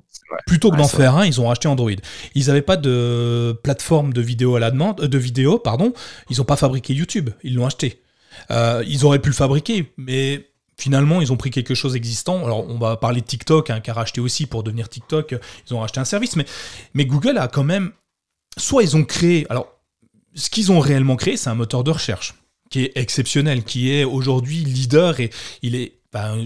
plutôt 0.46 0.70
que 0.70 0.76
d'en 0.76 0.88
faire 0.88 1.16
un, 1.16 1.26
ils 1.26 1.40
ont 1.40 1.48
racheté 1.48 1.68
Android. 1.68 1.90
Ils 2.34 2.46
n'avaient 2.46 2.62
pas 2.62 2.76
de 2.76 3.58
plateforme 3.62 4.12
de 4.12 4.20
vidéo 4.20 4.56
à 4.56 4.60
la 4.60 4.70
demande, 4.70 5.00
euh, 5.00 5.08
de 5.08 5.18
vidéo, 5.18 5.58
pardon. 5.58 5.92
Ils 6.28 6.38
n'ont 6.38 6.44
pas 6.44 6.56
fabriqué 6.56 6.94
YouTube. 6.94 7.30
Ils 7.42 7.54
l'ont 7.54 7.66
acheté. 7.66 8.02
Euh, 8.50 8.82
ils 8.86 9.04
auraient 9.04 9.20
pu 9.20 9.28
le 9.28 9.34
fabriquer, 9.34 9.92
mais 9.96 10.49
finalement, 10.80 11.20
ils 11.20 11.32
ont 11.32 11.36
pris 11.36 11.50
quelque 11.50 11.74
chose 11.74 11.94
existant. 11.94 12.44
Alors, 12.44 12.68
on 12.68 12.78
va 12.78 12.96
parler 12.96 13.20
de 13.20 13.26
TikTok, 13.26 13.70
hein, 13.70 13.80
qui 13.80 13.90
a 13.90 13.94
racheté 13.94 14.20
aussi 14.20 14.46
pour 14.46 14.62
devenir 14.62 14.88
TikTok. 14.88 15.34
Ils 15.68 15.74
ont 15.74 15.80
racheté 15.80 16.00
un 16.00 16.04
service, 16.04 16.36
mais, 16.36 17.04
Google 17.04 17.38
a 17.38 17.48
quand 17.48 17.64
même. 17.64 17.92
Soit 18.56 18.82
ils 18.82 18.96
ont 18.96 19.04
créé. 19.04 19.46
Alors, 19.50 19.68
ce 20.34 20.50
qu'ils 20.50 20.72
ont 20.72 20.80
réellement 20.80 21.16
créé, 21.16 21.36
c'est 21.36 21.50
un 21.50 21.54
moteur 21.54 21.84
de 21.84 21.90
recherche 21.90 22.34
qui 22.68 22.84
est 22.84 22.92
exceptionnel, 22.96 23.64
qui 23.64 23.92
est 23.92 24.04
aujourd'hui 24.04 24.64
leader 24.64 25.20
et 25.20 25.30
il 25.62 25.74
est. 25.76 26.00
Ben, 26.12 26.44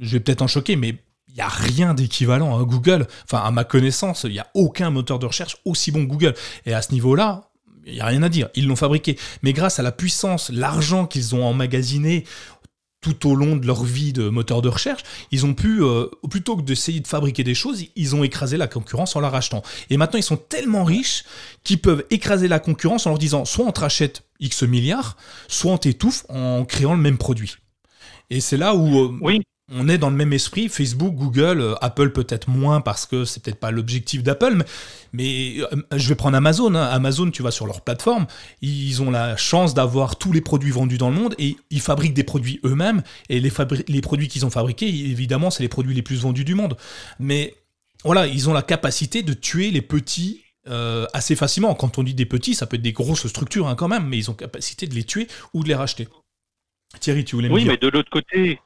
je 0.00 0.12
vais 0.12 0.20
peut-être 0.20 0.42
en 0.42 0.46
choquer, 0.46 0.76
mais 0.76 0.94
il 1.28 1.34
n'y 1.34 1.40
a 1.40 1.48
rien 1.48 1.94
d'équivalent 1.94 2.58
à 2.58 2.64
Google. 2.64 3.06
Enfin, 3.24 3.42
à 3.42 3.50
ma 3.50 3.64
connaissance, 3.64 4.24
il 4.24 4.32
n'y 4.32 4.38
a 4.38 4.46
aucun 4.54 4.90
moteur 4.90 5.18
de 5.18 5.26
recherche 5.26 5.56
aussi 5.64 5.90
bon 5.90 6.04
que 6.04 6.10
Google. 6.10 6.34
Et 6.66 6.74
à 6.74 6.82
ce 6.82 6.92
niveau-là, 6.92 7.50
il 7.86 7.94
n'y 7.94 8.00
a 8.00 8.06
rien 8.06 8.22
à 8.22 8.28
dire. 8.28 8.48
Ils 8.54 8.66
l'ont 8.66 8.76
fabriqué. 8.76 9.16
Mais 9.42 9.52
grâce 9.52 9.78
à 9.78 9.82
la 9.82 9.92
puissance, 9.92 10.50
l'argent 10.50 11.06
qu'ils 11.06 11.34
ont 11.34 11.44
emmagasiné 11.44 12.24
tout 13.00 13.28
au 13.28 13.34
long 13.34 13.56
de 13.56 13.66
leur 13.66 13.84
vie 13.84 14.12
de 14.12 14.28
moteur 14.28 14.62
de 14.62 14.68
recherche, 14.68 15.02
ils 15.30 15.46
ont 15.46 15.54
pu, 15.54 15.82
euh, 15.82 16.06
plutôt 16.28 16.56
que 16.56 16.62
d'essayer 16.62 17.00
de 17.00 17.06
fabriquer 17.06 17.44
des 17.44 17.54
choses, 17.54 17.84
ils 17.94 18.14
ont 18.16 18.24
écrasé 18.24 18.56
la 18.56 18.66
concurrence 18.66 19.14
en 19.16 19.20
la 19.20 19.30
rachetant. 19.30 19.62
Et 19.90 19.96
maintenant, 19.96 20.18
ils 20.18 20.24
sont 20.24 20.36
tellement 20.36 20.84
riches 20.84 21.24
qu'ils 21.62 21.80
peuvent 21.80 22.04
écraser 22.10 22.48
la 22.48 22.58
concurrence 22.58 23.06
en 23.06 23.10
leur 23.10 23.18
disant 23.18 23.44
soit 23.44 23.64
on 23.64 23.72
te 23.72 23.80
rachète 23.80 24.22
X 24.40 24.62
milliards, 24.62 25.16
soit 25.48 25.72
on 25.72 25.78
t'étouffe 25.78 26.24
en 26.28 26.64
créant 26.64 26.94
le 26.94 27.00
même 27.00 27.18
produit. 27.18 27.56
Et 28.30 28.40
c'est 28.40 28.56
là 28.56 28.74
où... 28.74 28.98
Euh, 28.98 29.18
oui 29.20 29.40
on 29.72 29.88
est 29.88 29.98
dans 29.98 30.10
le 30.10 30.16
même 30.16 30.32
esprit, 30.32 30.68
Facebook, 30.68 31.14
Google, 31.14 31.60
euh, 31.60 31.74
Apple 31.80 32.10
peut-être 32.10 32.48
moins 32.48 32.80
parce 32.80 33.04
que 33.04 33.24
c'est 33.24 33.42
peut-être 33.42 33.58
pas 33.58 33.70
l'objectif 33.70 34.22
d'Apple, 34.22 34.64
mais, 35.12 35.56
euh, 35.58 35.66
je 35.96 36.08
vais 36.08 36.14
prendre 36.14 36.36
Amazon. 36.36 36.74
Hein. 36.74 36.84
Amazon, 36.84 37.30
tu 37.30 37.42
vas 37.42 37.50
sur 37.50 37.66
leur 37.66 37.80
plateforme, 37.80 38.26
ils 38.62 39.02
ont 39.02 39.10
la 39.10 39.36
chance 39.36 39.74
d'avoir 39.74 40.16
tous 40.16 40.32
les 40.32 40.40
produits 40.40 40.70
vendus 40.70 40.98
dans 40.98 41.10
le 41.10 41.16
monde 41.16 41.34
et 41.38 41.56
ils 41.70 41.80
fabriquent 41.80 42.14
des 42.14 42.24
produits 42.24 42.60
eux-mêmes 42.64 43.02
et 43.28 43.40
les, 43.40 43.52
les 43.88 44.00
produits 44.00 44.28
qu'ils 44.28 44.46
ont 44.46 44.50
fabriqués, 44.50 44.88
évidemment, 44.88 45.50
c'est 45.50 45.62
les 45.62 45.68
produits 45.68 45.94
les 45.94 46.02
plus 46.02 46.20
vendus 46.20 46.44
du 46.44 46.54
monde. 46.54 46.76
Mais 47.18 47.54
voilà, 48.04 48.26
ils 48.26 48.48
ont 48.48 48.52
la 48.52 48.62
capacité 48.62 49.22
de 49.22 49.32
tuer 49.32 49.70
les 49.70 49.82
petits 49.82 50.42
euh, 50.68 51.06
assez 51.12 51.36
facilement. 51.36 51.74
Quand 51.74 51.98
on 51.98 52.02
dit 52.02 52.14
des 52.14 52.26
petits, 52.26 52.54
ça 52.54 52.66
peut 52.66 52.76
être 52.76 52.82
des 52.82 52.92
grosses 52.92 53.26
structures 53.26 53.68
hein, 53.68 53.76
quand 53.76 53.88
même, 53.88 54.06
mais 54.06 54.18
ils 54.18 54.30
ont 54.30 54.34
capacité 54.34 54.86
de 54.86 54.94
les 54.94 55.04
tuer 55.04 55.28
ou 55.54 55.62
de 55.62 55.68
les 55.68 55.74
racheter. 55.74 56.08
Thierry, 57.00 57.24
tu 57.24 57.36
voulais 57.36 57.48
me 57.48 57.54
oui, 57.54 57.62
dire 57.62 57.72
Oui, 57.72 57.78
mais 57.80 57.88
de 57.88 57.92
l'autre 57.92 58.10
côté, 58.10 58.60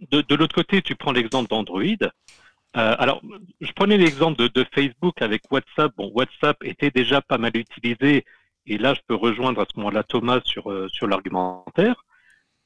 de, 0.00 0.34
l'autre 0.34 0.54
côté, 0.54 0.82
tu 0.82 0.94
prends 0.94 1.12
l'exemple 1.12 1.48
d'Android. 1.48 1.82
Euh, 1.82 2.96
alors, 2.98 3.20
je 3.60 3.72
prenais 3.72 3.96
l'exemple 3.96 4.48
de, 4.48 4.66
Facebook 4.74 5.20
avec 5.22 5.42
WhatsApp. 5.50 5.92
Bon, 5.96 6.10
WhatsApp 6.14 6.56
était 6.62 6.90
déjà 6.90 7.20
pas 7.20 7.38
mal 7.38 7.56
utilisé, 7.56 8.24
et 8.66 8.78
là, 8.78 8.94
je 8.94 9.00
peux 9.06 9.14
rejoindre 9.14 9.60
à 9.60 9.66
ce 9.70 9.78
moment-là 9.78 10.02
Thomas 10.02 10.40
sur, 10.44 10.70
euh, 10.70 10.88
sur 10.88 11.06
l'argumentaire. 11.06 12.04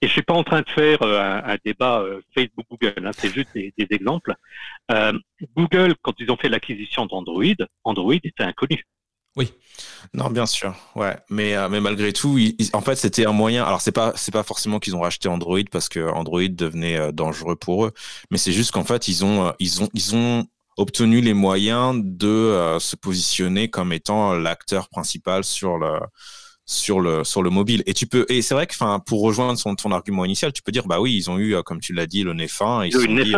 Et 0.00 0.08
je 0.08 0.12
suis 0.12 0.22
pas 0.22 0.34
en 0.34 0.42
train 0.42 0.62
de 0.62 0.68
faire 0.68 1.00
euh, 1.02 1.40
un, 1.44 1.56
débat 1.64 2.04
Facebook-Google, 2.34 3.06
hein, 3.06 3.12
c'est 3.16 3.32
juste 3.32 3.50
des, 3.54 3.72
des 3.78 3.86
exemples. 3.90 4.34
Google, 5.56 5.94
quand 6.02 6.14
ils 6.18 6.30
ont 6.30 6.36
fait 6.36 6.48
l'acquisition 6.48 7.06
d'Android, 7.06 7.44
Android 7.84 8.14
était 8.14 8.42
inconnu. 8.42 8.84
Oui. 9.36 9.52
Non, 10.14 10.28
bien 10.30 10.44
sûr, 10.44 10.74
ouais, 10.94 11.16
mais 11.30 11.56
euh, 11.56 11.68
mais 11.70 11.80
malgré 11.80 12.12
tout, 12.12 12.38
en 12.74 12.80
fait, 12.82 12.96
c'était 12.96 13.24
un 13.26 13.32
moyen. 13.32 13.64
Alors, 13.64 13.80
c'est 13.80 13.92
pas 13.92 14.12
c'est 14.14 14.32
pas 14.32 14.42
forcément 14.42 14.78
qu'ils 14.78 14.94
ont 14.94 15.00
racheté 15.00 15.28
Android 15.28 15.62
parce 15.70 15.88
que 15.88 16.00
Android 16.10 16.48
devenait 16.48 16.98
euh, 16.98 17.12
dangereux 17.12 17.56
pour 17.56 17.86
eux, 17.86 17.92
mais 18.30 18.36
c'est 18.36 18.52
juste 18.52 18.72
qu'en 18.72 18.84
fait, 18.84 19.08
ils 19.08 19.24
ont 19.24 19.46
euh, 19.46 19.52
ils 19.58 19.82
ont 19.82 19.88
ils 19.94 20.14
ont 20.14 20.44
obtenu 20.76 21.20
les 21.20 21.34
moyens 21.34 22.00
de 22.02 22.78
se 22.80 22.96
positionner 22.96 23.68
comme 23.68 23.92
étant 23.92 24.34
l'acteur 24.34 24.88
principal 24.88 25.44
sur 25.44 25.78
le 25.78 26.00
sur 26.66 27.00
le 27.00 27.24
sur 27.24 27.42
le 27.42 27.50
mobile. 27.50 27.82
Et 27.86 27.94
tu 27.94 28.06
peux 28.06 28.26
et 28.28 28.42
c'est 28.42 28.54
vrai 28.54 28.66
que 28.66 28.74
enfin 28.74 29.00
pour 29.00 29.22
rejoindre 29.22 29.58
son 29.58 29.74
ton 29.74 29.92
argument 29.92 30.24
initial, 30.24 30.52
tu 30.52 30.62
peux 30.62 30.72
dire 30.72 30.86
bah 30.86 31.00
oui, 31.00 31.14
ils 31.14 31.30
ont 31.30 31.38
eu 31.38 31.56
comme 31.64 31.80
tu 31.80 31.92
l'as 31.94 32.06
dit 32.06 32.22
le 32.22 32.34
nez 32.34 32.48
fin, 32.48 32.84
ils 32.84 32.96
ont 32.96 33.22
dit 33.22 33.34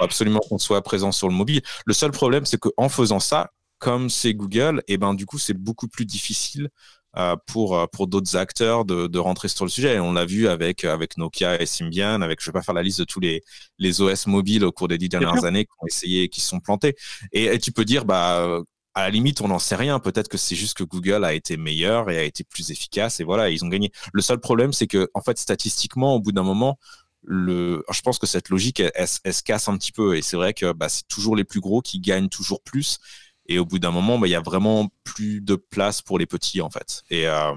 absolument 0.00 0.40
qu'on 0.40 0.58
soit 0.58 0.82
présent 0.82 1.12
sur 1.12 1.28
le 1.28 1.34
mobile. 1.34 1.62
Le 1.86 1.94
seul 1.94 2.10
problème, 2.10 2.44
c'est 2.44 2.58
qu'en 2.58 2.88
faisant 2.88 3.20
ça, 3.20 3.50
comme 3.78 4.10
c'est 4.10 4.34
Google, 4.34 4.82
et 4.88 4.98
ben 4.98 5.14
du 5.14 5.26
coup 5.26 5.38
c'est 5.38 5.54
beaucoup 5.54 5.88
plus 5.88 6.06
difficile 6.06 6.68
euh, 7.16 7.36
pour 7.46 7.78
euh, 7.78 7.86
pour 7.86 8.06
d'autres 8.06 8.36
acteurs 8.36 8.84
de, 8.84 9.06
de, 9.06 9.18
rentrer 9.18 9.48
sur 9.48 9.64
le 9.64 9.70
sujet. 9.70 9.98
on 10.00 10.12
l'a 10.12 10.24
vu 10.24 10.48
avec 10.48 10.84
avec 10.84 11.16
Nokia 11.16 11.60
et 11.60 11.66
Symbian, 11.66 12.22
avec 12.22 12.40
je 12.40 12.46
vais 12.46 12.52
pas 12.52 12.62
faire 12.62 12.74
la 12.74 12.82
liste 12.82 12.98
de 13.00 13.04
tous 13.04 13.20
les 13.20 13.42
les 13.78 14.00
OS 14.00 14.26
mobiles 14.26 14.64
au 14.64 14.72
cours 14.72 14.88
des 14.88 14.98
dix 14.98 15.08
dernières 15.08 15.44
années 15.44 15.64
qui 15.64 15.72
ont 15.80 15.86
essayé, 15.86 16.28
qui 16.28 16.40
se 16.40 16.48
sont 16.48 16.60
plantés. 16.60 16.96
Et, 17.32 17.58
tu 17.58 17.72
peux 17.72 17.84
dire 17.84 18.04
bah 18.04 18.62
à 18.94 19.02
la 19.02 19.10
limite, 19.10 19.40
on 19.40 19.48
n'en 19.48 19.58
sait 19.58 19.76
rien. 19.76 19.98
Peut-être 19.98 20.28
que 20.28 20.38
c'est 20.38 20.54
juste 20.54 20.76
que 20.76 20.84
Google 20.84 21.24
a 21.24 21.34
été 21.34 21.56
meilleur 21.56 22.10
et 22.10 22.18
a 22.18 22.22
été 22.22 22.44
plus 22.44 22.70
efficace 22.70 23.20
et 23.20 23.24
voilà, 23.24 23.50
ils 23.50 23.64
ont 23.64 23.68
gagné. 23.68 23.90
Le 24.12 24.22
seul 24.22 24.38
problème, 24.38 24.72
c'est 24.72 24.86
que 24.86 25.08
en 25.14 25.20
fait, 25.20 25.38
statistiquement, 25.38 26.14
au 26.14 26.20
bout 26.20 26.32
d'un 26.32 26.44
moment, 26.44 26.78
le, 27.22 27.84
je 27.90 28.00
pense 28.02 28.18
que 28.18 28.26
cette 28.26 28.50
logique, 28.50 28.80
elle, 28.80 29.08
se 29.08 29.42
casse 29.42 29.68
un 29.68 29.76
petit 29.76 29.92
peu. 29.92 30.16
Et 30.16 30.22
c'est 30.22 30.36
vrai 30.36 30.54
que 30.54 30.72
bah, 30.72 30.88
c'est 30.88 31.06
toujours 31.08 31.36
les 31.36 31.44
plus 31.44 31.60
gros 31.60 31.80
qui 31.80 31.98
gagnent 32.00 32.28
toujours 32.28 32.62
plus. 32.62 32.98
Et 33.46 33.58
au 33.58 33.64
bout 33.64 33.78
d'un 33.78 33.90
moment, 33.90 34.18
bah, 34.18 34.26
il 34.26 34.30
y 34.30 34.36
a 34.36 34.40
vraiment 34.40 34.88
plus 35.04 35.40
de 35.40 35.54
place 35.54 36.02
pour 36.02 36.18
les 36.18 36.26
petits, 36.26 36.60
en 36.60 36.70
fait. 36.70 37.02
Et, 37.10 37.26
euh, 37.28 37.52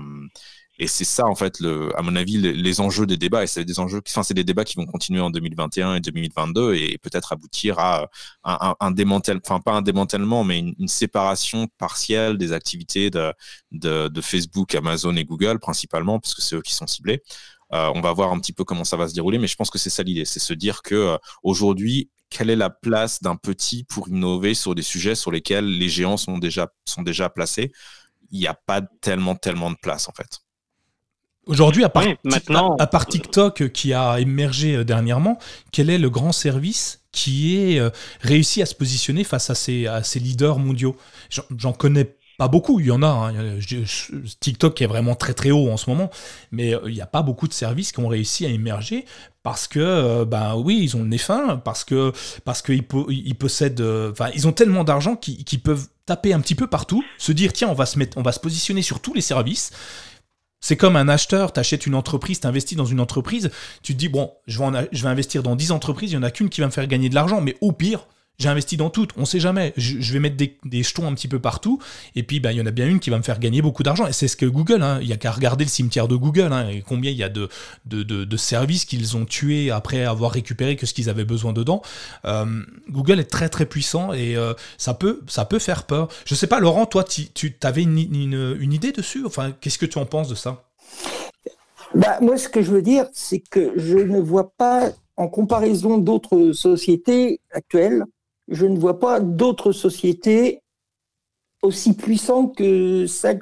c'est 0.85 1.05
ça, 1.05 1.25
en 1.25 1.33
fait, 1.33 1.57
à 1.95 2.03
mon 2.03 2.15
avis, 2.15 2.37
les, 2.37 2.81
enjeux 2.81 3.07
des 3.07 3.17
débats. 3.17 3.43
Et 3.43 3.47
c'est 3.47 3.65
des 3.65 3.79
enjeux, 3.79 3.99
enfin, 4.07 4.21
c'est 4.21 4.35
des 4.35 4.43
débats 4.43 4.63
qui 4.63 4.75
vont 4.75 4.85
continuer 4.85 5.21
en 5.21 5.31
2021 5.31 5.95
et 5.95 6.01
2022 6.01 6.75
et 6.75 6.99
peut-être 6.99 7.33
aboutir 7.33 7.79
à 7.79 8.07
un, 8.43 8.75
un, 8.79 8.91
démantèlement, 8.91 9.41
enfin, 9.43 9.59
pas 9.59 9.71
un 9.71 9.81
démantèlement, 9.81 10.43
mais 10.43 10.59
une, 10.59 10.87
séparation 10.87 11.67
partielle 11.79 12.37
des 12.37 12.53
activités 12.53 13.09
de, 13.09 14.21
Facebook, 14.21 14.75
Amazon 14.75 15.15
et 15.15 15.25
Google, 15.25 15.57
principalement, 15.57 16.19
parce 16.19 16.35
que 16.35 16.43
c'est 16.43 16.55
eux 16.55 16.61
qui 16.61 16.75
sont 16.75 16.85
ciblés. 16.85 17.23
Euh, 17.73 17.91
on 17.95 18.01
va 18.01 18.13
voir 18.13 18.31
un 18.31 18.39
petit 18.39 18.53
peu 18.53 18.63
comment 18.63 18.83
ça 18.83 18.97
va 18.97 19.07
se 19.07 19.13
dérouler, 19.13 19.39
mais 19.39 19.47
je 19.47 19.55
pense 19.55 19.69
que 19.69 19.77
c'est 19.77 19.89
ça 19.89 20.03
l'idée, 20.03 20.25
c'est 20.25 20.39
se 20.39 20.53
dire 20.53 20.81
que 20.81 20.95
euh, 20.95 21.17
aujourd'hui, 21.43 22.09
quelle 22.29 22.49
est 22.49 22.55
la 22.55 22.69
place 22.69 23.21
d'un 23.21 23.35
petit 23.35 23.83
pour 23.83 24.09
innover 24.09 24.53
sur 24.53 24.75
des 24.75 24.81
sujets 24.81 25.15
sur 25.15 25.31
lesquels 25.31 25.65
les 25.65 25.89
géants 25.89 26.17
sont 26.17 26.37
déjà, 26.37 26.67
sont 26.85 27.01
déjà 27.01 27.29
placés? 27.29 27.71
Il 28.31 28.39
n'y 28.39 28.47
a 28.47 28.53
pas 28.53 28.81
tellement, 29.01 29.35
tellement 29.35 29.71
de 29.71 29.77
place 29.81 30.09
en 30.09 30.13
fait. 30.13 30.39
Aujourd'hui, 31.45 31.85
à, 31.85 31.89
part 31.89 32.03
à, 32.77 32.87
part 32.87 33.05
TikTok 33.05 33.71
qui 33.71 33.93
a 33.93 34.19
émergé 34.19 34.75
euh, 34.75 34.83
dernièrement, 34.83 35.39
quel 35.71 35.89
est 35.89 35.97
le 35.97 36.09
grand 36.09 36.33
service 36.33 37.03
qui 37.13 37.55
est 37.55 37.81
réussi 38.19 38.61
à 38.61 38.65
se 38.65 38.75
positionner 38.75 39.23
face 39.23 39.49
à 39.49 39.55
ces, 39.55 39.87
à 39.87 40.03
ces 40.03 40.19
leaders 40.19 40.59
mondiaux? 40.59 40.97
J'en 41.29 41.71
connais 41.71 42.17
pas 42.37 42.47
beaucoup, 42.47 42.79
il 42.79 42.85
y 42.85 42.91
en 42.91 43.01
a. 43.01 43.07
Hein. 43.07 43.57
TikTok 44.39 44.81
est 44.81 44.85
vraiment 44.85 45.15
très 45.15 45.33
très 45.33 45.51
haut 45.51 45.69
en 45.69 45.77
ce 45.77 45.89
moment, 45.89 46.09
mais 46.51 46.75
euh, 46.75 46.81
il 46.85 46.93
n'y 46.93 47.01
a 47.01 47.07
pas 47.07 47.23
beaucoup 47.23 47.47
de 47.47 47.53
services 47.53 47.91
qui 47.91 47.99
ont 47.99 48.07
réussi 48.07 48.45
à 48.45 48.49
émerger 48.49 49.05
parce 49.47 49.69
que, 49.69 50.25
ben 50.25 50.55
oui, 50.57 50.77
ils 50.81 50.97
ont 50.97 51.03
le 51.03 51.07
nez 51.07 51.17
fin, 51.17 51.55
parce 51.55 51.85
que 51.85 52.11
qu'ils 52.65 52.83
ils 53.07 53.35
possèdent, 53.35 53.79
euh, 53.79 54.11
enfin, 54.11 54.29
ils 54.35 54.45
ont 54.45 54.51
tellement 54.51 54.83
d'argent 54.83 55.15
qu'ils 55.15 55.61
peuvent 55.61 55.87
taper 56.05 56.33
un 56.33 56.41
petit 56.41 56.53
peu 56.53 56.67
partout, 56.67 57.01
se 57.17 57.31
dire 57.31 57.53
tiens, 57.53 57.69
on 57.69 57.73
va 57.73 57.85
se 57.85 57.97
mettre, 57.97 58.17
on 58.17 58.23
va 58.23 58.33
se 58.33 58.41
positionner 58.41 58.81
sur 58.81 58.99
tous 58.99 59.13
les 59.13 59.21
services. 59.21 59.71
C'est 60.59 60.75
comme 60.75 60.97
un 60.97 61.07
acheteur, 61.07 61.53
tu 61.53 61.61
achètes 61.61 61.85
une 61.85 61.95
entreprise, 61.95 62.41
tu 62.41 62.47
investis 62.47 62.77
dans 62.77 62.83
une 62.83 62.99
entreprise, 62.99 63.49
tu 63.83 63.93
te 63.93 63.97
dis, 63.97 64.09
bon, 64.09 64.33
je 64.47 64.59
vais, 64.59 64.89
je 64.91 65.03
vais 65.03 65.09
investir 65.09 65.43
dans 65.43 65.55
10 65.55 65.71
entreprises, 65.71 66.11
il 66.11 66.17
n'y 66.17 66.25
en 66.25 66.27
a 66.27 66.31
qu'une 66.31 66.49
qui 66.49 66.59
va 66.59 66.67
me 66.67 66.71
faire 66.73 66.85
gagner 66.85 67.07
de 67.07 67.15
l'argent, 67.15 67.39
mais 67.39 67.55
au 67.61 67.71
pire, 67.71 68.05
j'ai 68.39 68.49
investi 68.49 68.77
dans 68.77 68.91
toutes, 68.91 69.11
on 69.17 69.25
sait 69.25 69.39
jamais. 69.39 69.73
Je, 69.77 70.13
vais 70.13 70.19
mettre 70.19 70.37
des, 70.37 70.83
jetons 70.83 71.07
un 71.07 71.13
petit 71.15 71.27
peu 71.27 71.39
partout, 71.39 71.79
et 72.15 72.21
puis 72.21 72.39
bah, 72.39 72.51
il 72.51 72.57
y 72.57 72.61
en 72.61 72.67
a 72.67 72.71
bien 72.71 72.87
une 72.87 72.99
qui 72.99 73.09
va 73.09 73.17
me 73.17 73.23
faire 73.23 73.39
gagner 73.39 73.63
beaucoup 73.63 73.81
d'argent. 73.81 74.05
Et 74.05 74.13
c'est 74.13 74.27
ce 74.27 74.37
que 74.37 74.45
Google, 74.45 74.83
hein. 74.83 74.99
il 75.01 75.07
y 75.07 75.13
a 75.13 75.17
qu'à 75.17 75.31
regarder 75.31 75.65
le 75.65 75.69
cimetière 75.69 76.07
de 76.07 76.15
Google, 76.15 76.53
hein, 76.53 76.69
et 76.69 76.83
combien 76.83 77.09
il 77.09 77.17
y 77.17 77.23
a 77.23 77.29
de, 77.29 78.37
services 78.37 78.85
qu'ils 78.85 79.17
ont 79.17 79.25
tués 79.25 79.71
après 79.71 80.05
avoir 80.05 80.31
récupéré 80.31 80.75
que 80.75 80.85
ce 80.85 80.93
qu'ils 80.93 81.09
avaient 81.09 81.25
besoin 81.25 81.51
dedans. 81.51 81.81
Euh, 82.25 82.45
Google 82.89 83.19
est 83.19 83.29
très 83.29 83.49
très 83.49 83.65
puissant 83.65 84.13
et 84.13 84.35
euh, 84.37 84.53
ça, 84.77 84.93
peut, 84.93 85.21
ça 85.27 85.43
peut 85.45 85.59
faire 85.59 85.83
peur. 85.83 86.07
Je 86.25 86.35
sais 86.35 86.45
pas, 86.45 86.59
Laurent, 86.59 86.85
toi, 86.85 87.03
tu, 87.03 87.55
avais 87.63 87.81
une, 87.81 87.97
une, 87.97 88.73
idée 88.73 88.91
dessus? 88.91 89.25
Enfin, 89.25 89.51
qu'est-ce 89.59 89.79
que 89.79 89.87
tu 89.87 89.97
en 89.97 90.05
penses 90.05 90.29
de 90.29 90.35
ça? 90.35 90.63
Bah, 91.95 92.19
Moi, 92.21 92.37
ce 92.37 92.47
que 92.47 92.61
je 92.61 92.69
veux 92.69 92.83
dire, 92.83 93.07
c'est 93.13 93.39
que 93.39 93.73
je 93.77 93.97
ne 93.97 94.19
vois 94.19 94.51
pas, 94.55 94.91
en 95.15 95.27
comparaison 95.27 95.97
d'autres 95.97 96.51
sociétés 96.51 97.41
actuelles, 97.51 98.03
je 98.47 98.65
ne 98.65 98.77
vois 98.77 98.99
pas 98.99 99.19
d'autres 99.19 99.71
sociétés 99.71 100.61
aussi 101.61 101.95
puissantes 101.95 102.55
que 102.55 103.05
celles 103.07 103.41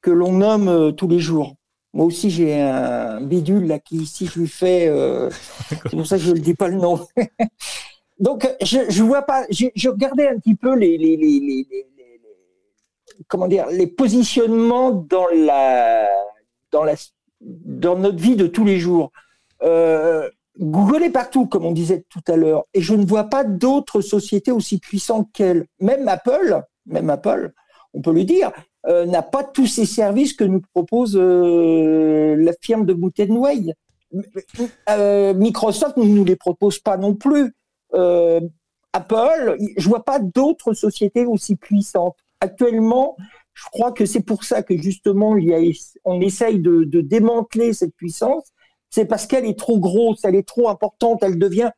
que 0.00 0.10
l'on 0.10 0.32
nomme 0.32 0.68
euh, 0.68 0.92
tous 0.92 1.08
les 1.08 1.18
jours. 1.18 1.54
Moi 1.94 2.06
aussi, 2.06 2.30
j'ai 2.30 2.60
un 2.60 3.20
bidule 3.20 3.66
là 3.66 3.78
qui 3.78 3.96
ici 3.96 4.26
je 4.26 4.40
lui 4.40 4.48
fais. 4.48 4.88
Euh, 4.88 5.28
c'est 5.68 5.90
pour 5.90 6.06
ça 6.06 6.16
que 6.16 6.22
je 6.22 6.32
ne 6.32 6.38
dis 6.38 6.54
pas 6.54 6.68
le 6.68 6.76
nom. 6.76 7.06
Donc, 8.18 8.48
je, 8.62 8.78
je 8.88 9.02
vois 9.02 9.22
pas. 9.22 9.44
Je, 9.50 9.88
regardais 9.88 10.28
un 10.28 10.38
petit 10.38 10.54
peu 10.54 10.74
les, 10.74 10.96
les, 10.96 11.16
les, 11.16 11.40
les, 11.40 11.86
comment 13.28 13.48
dire 13.48 13.66
les 13.66 13.86
positionnements 13.86 14.90
dans 14.90 15.26
la 15.34 16.08
dans 16.70 16.84
la 16.84 16.94
dans 17.40 17.98
notre 17.98 18.18
vie 18.18 18.36
de 18.36 18.46
tous 18.46 18.64
les 18.64 18.78
jours. 18.78 19.12
Euh, 19.62 20.30
Google 20.58 21.02
est 21.04 21.10
partout, 21.10 21.46
comme 21.46 21.64
on 21.64 21.72
disait 21.72 22.04
tout 22.08 22.20
à 22.28 22.36
l'heure, 22.36 22.64
et 22.74 22.82
je 22.82 22.94
ne 22.94 23.06
vois 23.06 23.24
pas 23.24 23.44
d'autres 23.44 24.00
sociétés 24.00 24.52
aussi 24.52 24.78
puissantes 24.78 25.28
qu'elle. 25.32 25.66
Même 25.80 26.06
Apple, 26.08 26.62
même 26.86 27.10
Apple, 27.10 27.52
on 27.94 28.02
peut 28.02 28.12
le 28.12 28.24
dire, 28.24 28.52
euh, 28.86 29.06
n'a 29.06 29.22
pas 29.22 29.44
tous 29.44 29.66
ces 29.66 29.86
services 29.86 30.34
que 30.34 30.44
nous 30.44 30.60
propose 30.74 31.16
euh, 31.16 32.36
la 32.36 32.52
firme 32.60 32.84
de 32.84 32.92
Boutenway. 32.92 33.74
Euh, 34.90 35.32
Microsoft 35.32 35.96
ne 35.96 36.04
nous 36.04 36.24
les 36.24 36.36
propose 36.36 36.78
pas 36.78 36.96
non 36.96 37.14
plus. 37.14 37.54
Apple, 38.94 39.56
je 39.76 39.88
vois 39.88 40.04
pas 40.04 40.18
d'autres 40.18 40.74
sociétés 40.74 41.24
aussi 41.24 41.56
puissantes. 41.56 42.16
Actuellement, 42.40 43.16
je 43.54 43.64
crois 43.70 43.92
que 43.92 44.04
c'est 44.04 44.22
pour 44.22 44.44
ça 44.44 44.62
que 44.62 44.76
justement, 44.76 45.36
on 46.04 46.20
essaye 46.20 46.58
de 46.60 47.00
démanteler 47.00 47.72
cette 47.72 47.94
puissance 47.94 48.52
c'est 48.92 49.06
parce 49.06 49.26
qu'elle 49.26 49.46
est 49.46 49.58
trop 49.58 49.78
grosse, 49.78 50.20
elle 50.22 50.36
est 50.36 50.46
trop 50.46 50.68
importante, 50.68 51.22
elle 51.22 51.38
devient. 51.38 51.70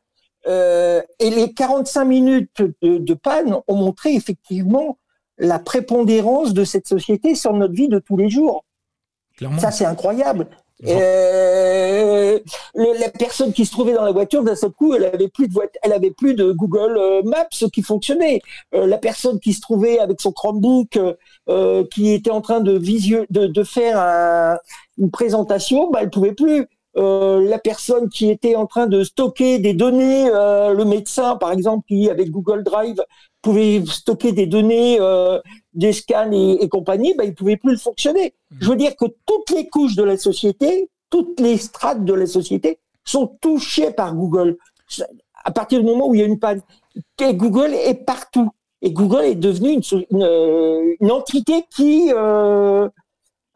Euh, 0.47 1.01
et 1.19 1.29
les 1.29 1.53
45 1.53 2.03
minutes 2.03 2.61
de, 2.81 3.13
panne 3.13 3.55
ont 3.67 3.75
montré 3.75 4.13
effectivement 4.13 4.99
la 5.37 5.57
prépondérance 5.57 6.53
de 6.53 6.63
cette 6.65 6.87
société 6.87 7.33
sur 7.33 7.53
notre 7.53 7.73
vie 7.73 7.87
de 7.87 7.99
tous 7.99 8.17
les 8.17 8.29
jours. 8.29 8.65
Ça, 9.57 9.71
c'est 9.71 9.85
incroyable. 9.85 10.47
Euh, 10.85 12.37
la 12.75 13.09
personne 13.09 13.53
qui 13.53 13.65
se 13.65 13.71
trouvait 13.71 13.93
dans 13.93 14.03
la 14.03 14.11
voiture, 14.11 14.43
d'un 14.43 14.55
seul 14.55 14.71
coup, 14.71 14.93
elle 14.93 15.05
avait 15.05 15.29
plus 15.29 15.47
de 15.47 15.53
elle 15.83 15.93
avait 15.93 16.11
plus 16.11 16.35
de 16.35 16.51
Google 16.51 16.97
euh, 16.97 17.21
Maps 17.23 17.47
qui 17.71 17.81
fonctionnait. 17.81 18.41
la 18.73 18.97
personne 18.97 19.39
qui 19.39 19.53
se 19.53 19.61
trouvait 19.61 19.99
avec 19.99 20.19
son 20.19 20.33
Chromebook, 20.33 20.99
qui 21.91 22.11
était 22.11 22.31
en 22.31 22.41
train 22.41 22.59
de, 22.59 22.77
visio 22.77 23.25
de, 23.29 23.47
de 23.47 23.63
faire 23.63 24.59
une 24.97 25.11
présentation, 25.11 25.89
bah, 25.91 25.99
elle 26.01 26.09
pouvait 26.09 26.33
plus. 26.33 26.67
La 26.95 27.59
personne 27.59 28.09
qui 28.09 28.29
était 28.29 28.55
en 28.55 28.65
train 28.65 28.87
de 28.87 29.03
stocker 29.03 29.59
des 29.59 29.73
données, 29.73 30.29
le 30.29 30.83
médecin 30.83 31.35
par 31.35 31.51
exemple 31.51 31.85
qui 31.87 32.09
avec 32.09 32.31
Google 32.31 32.63
Drive 32.63 33.01
pouvait 33.41 33.83
stocker 33.85 34.31
des 34.31 34.47
données, 34.47 34.99
des 35.73 35.93
scans 35.93 36.31
et, 36.31 36.69
compagnie, 36.69 37.13
ben, 37.17 37.25
il 37.25 37.35
pouvait 37.35 37.57
plus 37.57 37.71
le 37.71 37.77
fonctionner. 37.77 38.33
Mmh. 38.51 38.55
Je 38.61 38.69
veux 38.69 38.75
dire 38.77 38.95
que 38.95 39.05
toutes 39.25 39.49
les 39.51 39.67
couches 39.67 39.95
de 39.95 40.03
la 40.03 40.17
société, 40.17 40.89
toutes 41.09 41.39
les 41.39 41.57
strates 41.57 42.03
de 42.05 42.13
la 42.13 42.25
société 42.25 42.79
sont 43.03 43.37
touchées 43.41 43.91
par 43.91 44.15
Google. 44.15 44.57
À 45.43 45.51
partir 45.51 45.79
du 45.79 45.85
moment 45.85 46.07
où 46.07 46.15
il 46.15 46.21
y 46.21 46.23
a 46.23 46.27
une 46.27 46.39
panne, 46.39 46.61
et 47.21 47.33
Google 47.33 47.73
est 47.73 48.05
partout. 48.05 48.51
Et 48.81 48.91
Google 48.91 49.23
est 49.25 49.35
devenu 49.35 49.79
une, 50.11 50.95
une, 50.99 51.11
entité 51.11 51.65
qui, 51.73 52.11
euh, 52.13 52.87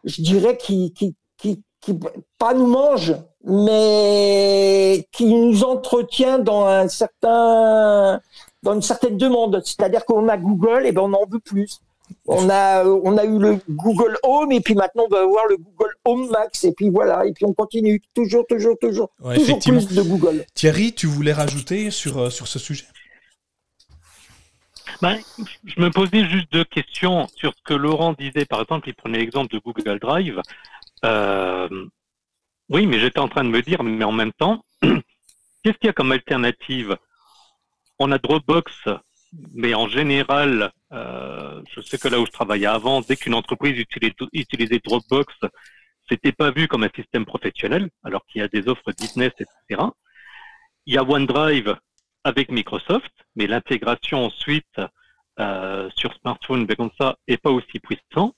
je 0.03 0.21
dirais, 0.21 0.57
qui, 0.57 0.93
qui, 0.93 1.15
qui, 1.37 1.61
qui, 1.81 1.97
pas 2.37 2.53
nous 2.53 2.67
mange, 2.67 3.13
mais 3.43 5.07
qui 5.11 5.33
nous 5.33 5.63
entretient 5.63 6.39
dans 6.39 6.65
un 6.65 6.87
certain, 6.87 8.21
dans 8.63 8.73
une 8.73 8.81
certaine 8.81 9.17
demande. 9.17 9.61
C'est-à-dire 9.63 10.05
qu'on 10.05 10.27
a 10.27 10.37
Google, 10.37 10.85
et 10.85 10.91
ben 10.91 11.01
on 11.01 11.13
en 11.13 11.25
veut 11.29 11.39
plus. 11.39 11.79
On 12.25 12.49
a, 12.49 12.85
on 12.85 13.17
a 13.17 13.23
eu 13.23 13.37
le 13.37 13.59
Google 13.69 14.17
Home 14.23 14.51
et 14.51 14.61
puis 14.61 14.73
maintenant 14.73 15.03
on 15.05 15.13
va 15.13 15.21
avoir 15.21 15.45
le 15.47 15.57
Google 15.57 15.93
Home 16.05 16.27
Max 16.31 16.63
et 16.63 16.71
puis 16.71 16.89
voilà 16.89 17.23
et 17.27 17.33
puis 17.33 17.45
on 17.45 17.53
continue 17.53 18.01
toujours, 18.15 18.47
toujours, 18.47 18.75
toujours, 18.79 19.11
toujours 19.35 19.59
plus 19.59 19.87
de 19.87 20.01
Google. 20.01 20.45
Thierry, 20.55 20.93
tu 20.93 21.05
voulais 21.05 21.33
rajouter 21.33 21.91
sur, 21.91 22.17
euh, 22.17 22.29
sur 22.31 22.47
ce 22.47 22.57
sujet? 22.57 22.85
Ben, 25.01 25.17
je 25.65 25.79
me 25.79 25.91
posais 25.91 26.27
juste 26.27 26.51
deux 26.51 26.65
questions 26.65 27.27
sur 27.35 27.53
ce 27.53 27.61
que 27.63 27.73
Laurent 27.73 28.13
disait. 28.13 28.45
Par 28.45 28.61
exemple, 28.61 28.89
il 28.89 28.95
prenait 28.95 29.19
l'exemple 29.19 29.53
de 29.53 29.59
Google 29.59 29.99
Drive. 29.99 30.41
Euh, 31.05 31.69
oui, 32.69 32.85
mais 32.85 32.99
j'étais 32.99 33.19
en 33.19 33.27
train 33.27 33.43
de 33.43 33.49
me 33.49 33.61
dire, 33.61 33.83
mais 33.83 34.05
en 34.05 34.11
même 34.11 34.33
temps, 34.33 34.63
qu'est-ce 34.81 35.77
qu'il 35.77 35.87
y 35.87 35.89
a 35.89 35.93
comme 35.93 36.11
alternative? 36.11 36.97
On 37.97 38.11
a 38.11 38.17
Dropbox, 38.17 38.71
mais 39.53 39.73
en 39.73 39.87
général, 39.87 40.71
euh, 40.91 41.61
je 41.75 41.81
sais 41.81 41.97
que 41.97 42.07
là 42.07 42.19
où 42.19 42.25
je 42.25 42.31
travaillais 42.31 42.67
avant, 42.67 43.01
dès 43.01 43.15
qu'une 43.15 43.33
entreprise 43.33 43.83
utilisait, 44.33 44.79
Dropbox, 44.83 45.33
c'était 46.07 46.31
pas 46.31 46.51
vu 46.51 46.67
comme 46.67 46.83
un 46.83 46.89
système 46.95 47.25
professionnel, 47.25 47.89
alors 48.03 48.25
qu'il 48.25 48.41
y 48.41 48.43
a 48.43 48.47
des 48.47 48.67
offres 48.67 48.91
business, 48.97 49.31
etc. 49.39 49.81
Il 50.85 50.93
y 50.93 50.97
a 50.97 51.03
OneDrive 51.03 51.75
avec 52.23 52.49
Microsoft, 52.49 53.11
mais 53.35 53.47
l'intégration 53.47 54.25
ensuite 54.25 54.79
euh, 55.39 55.89
sur 55.95 56.13
smartphone, 56.15 56.65
ben 56.65 56.75
comme 56.75 56.91
ça, 56.99 57.17
est 57.27 57.37
pas 57.37 57.51
aussi 57.51 57.79
puissant. 57.79 58.35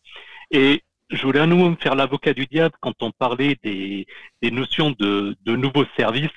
Et 0.52 0.84
je 1.12 1.22
voulais 1.24 1.40
à 1.40 1.46
nouveau 1.46 1.70
me 1.70 1.76
faire 1.76 1.96
l'avocat 1.96 2.34
du 2.34 2.46
diable 2.46 2.76
quand 2.80 3.04
on 3.04 3.12
parlait 3.12 3.58
des, 3.64 4.08
des 4.42 4.52
notions 4.52 4.92
de, 4.92 5.36
de, 5.42 5.56
nouveaux 5.56 5.86
services, 5.98 6.30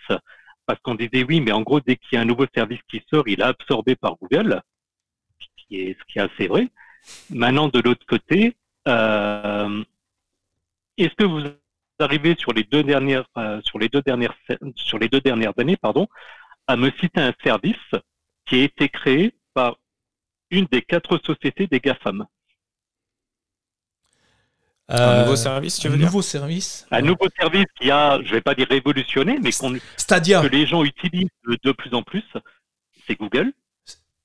parce 0.66 0.80
qu'on 0.80 0.96
disait 0.96 1.24
oui, 1.24 1.40
mais 1.40 1.52
en 1.52 1.62
gros, 1.62 1.80
dès 1.80 1.96
qu'il 1.96 2.16
y 2.16 2.16
a 2.16 2.22
un 2.22 2.24
nouveau 2.24 2.46
service 2.54 2.80
qui 2.88 3.02
sort, 3.08 3.28
il 3.28 3.40
est 3.40 3.44
absorbé 3.44 3.94
par 3.94 4.16
Google, 4.16 4.60
ce 5.38 5.46
qui 5.56 5.80
est, 5.80 5.98
ce 5.98 6.04
qui 6.12 6.18
est 6.18 6.22
assez 6.22 6.48
vrai. 6.48 6.68
Maintenant, 7.30 7.68
de 7.68 7.80
l'autre 7.80 8.04
côté, 8.06 8.56
euh, 8.88 9.84
est-ce 10.96 11.14
que 11.14 11.24
vous 11.24 11.42
arrivez 12.00 12.34
sur 12.36 12.52
les 12.52 12.64
deux 12.64 12.82
dernières, 12.82 13.26
euh, 13.38 13.60
sur 13.62 13.78
les 13.78 13.88
deux 13.88 14.02
dernières, 14.02 14.34
sur 14.74 14.98
les 14.98 15.08
deux 15.08 15.20
dernières 15.20 15.52
années, 15.58 15.76
pardon, 15.76 16.08
à 16.66 16.76
me 16.76 16.90
citer 16.98 17.20
un 17.20 17.34
service 17.44 17.76
qui 18.46 18.56
a 18.56 18.64
été 18.64 18.88
créé 18.88 19.34
par 19.52 19.76
une 20.50 20.66
des 20.66 20.82
quatre 20.82 21.18
sociétés 21.18 21.66
des 21.66 21.80
GAFAM? 21.80 22.26
Un 24.88 25.22
nouveau 25.22 25.36
service, 25.36 25.78
tu 25.78 25.88
veux 25.88 25.94
un 25.94 25.96
dire 25.96 26.06
nouveau 26.06 26.22
service 26.22 26.86
Un 26.90 27.00
nouveau 27.00 27.26
service 27.38 27.66
qui 27.80 27.90
a, 27.90 28.20
je 28.22 28.32
vais 28.32 28.40
pas 28.40 28.54
dire 28.54 28.68
révolutionné, 28.68 29.38
mais 29.42 29.50
que 29.50 30.46
les 30.46 30.66
gens 30.66 30.84
utilisent 30.84 31.28
de, 31.46 31.72
plus 31.72 31.94
en 31.94 32.02
plus, 32.02 32.24
c'est 33.06 33.14
Google. 33.18 33.52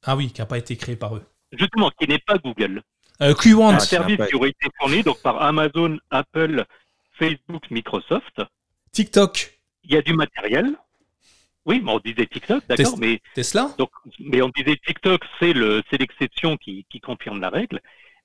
Ah 0.04 0.16
oui, 0.16 0.32
qui 0.32 0.42
n'a 0.42 0.46
pas 0.46 0.58
été 0.58 0.76
créé 0.76 0.96
par 0.96 1.16
eux. 1.16 1.24
Justement, 1.52 1.92
qui 1.92 2.08
n'est 2.08 2.20
pas 2.20 2.38
Google. 2.38 2.82
Euh, 3.22 3.34
un 3.34 3.76
ah, 3.76 3.80
service 3.80 4.18
qui 4.30 4.36
aurait 4.36 4.50
été 4.50 4.68
fourni 4.80 5.04
donc, 5.04 5.22
par 5.22 5.42
Amazon, 5.42 5.98
Apple, 6.10 6.66
Facebook, 7.18 7.70
Microsoft. 7.70 8.42
TikTok. 8.94 9.60
Il 9.84 9.94
y 9.94 9.98
a 9.98 10.02
du 10.02 10.14
matériel. 10.14 10.76
Oui, 11.66 11.82
mais 11.84 11.92
on 11.92 12.00
disait 12.00 12.26
TikTok, 12.26 12.64
d'accord, 12.68 12.98
mais 12.98 13.22
Tesla. 13.36 13.74
Donc, 13.78 13.90
mais 14.20 14.42
on 14.42 14.50
disait 14.50 14.78
TikTok, 14.86 15.22
c'est 15.40 15.54
le, 15.54 15.84
c'est 15.90 16.00
l'exception 16.00 16.58
qui, 16.58 16.86
qui 16.90 17.02
confirme 17.02 17.42
la 17.42 17.50
règle. 17.50 17.82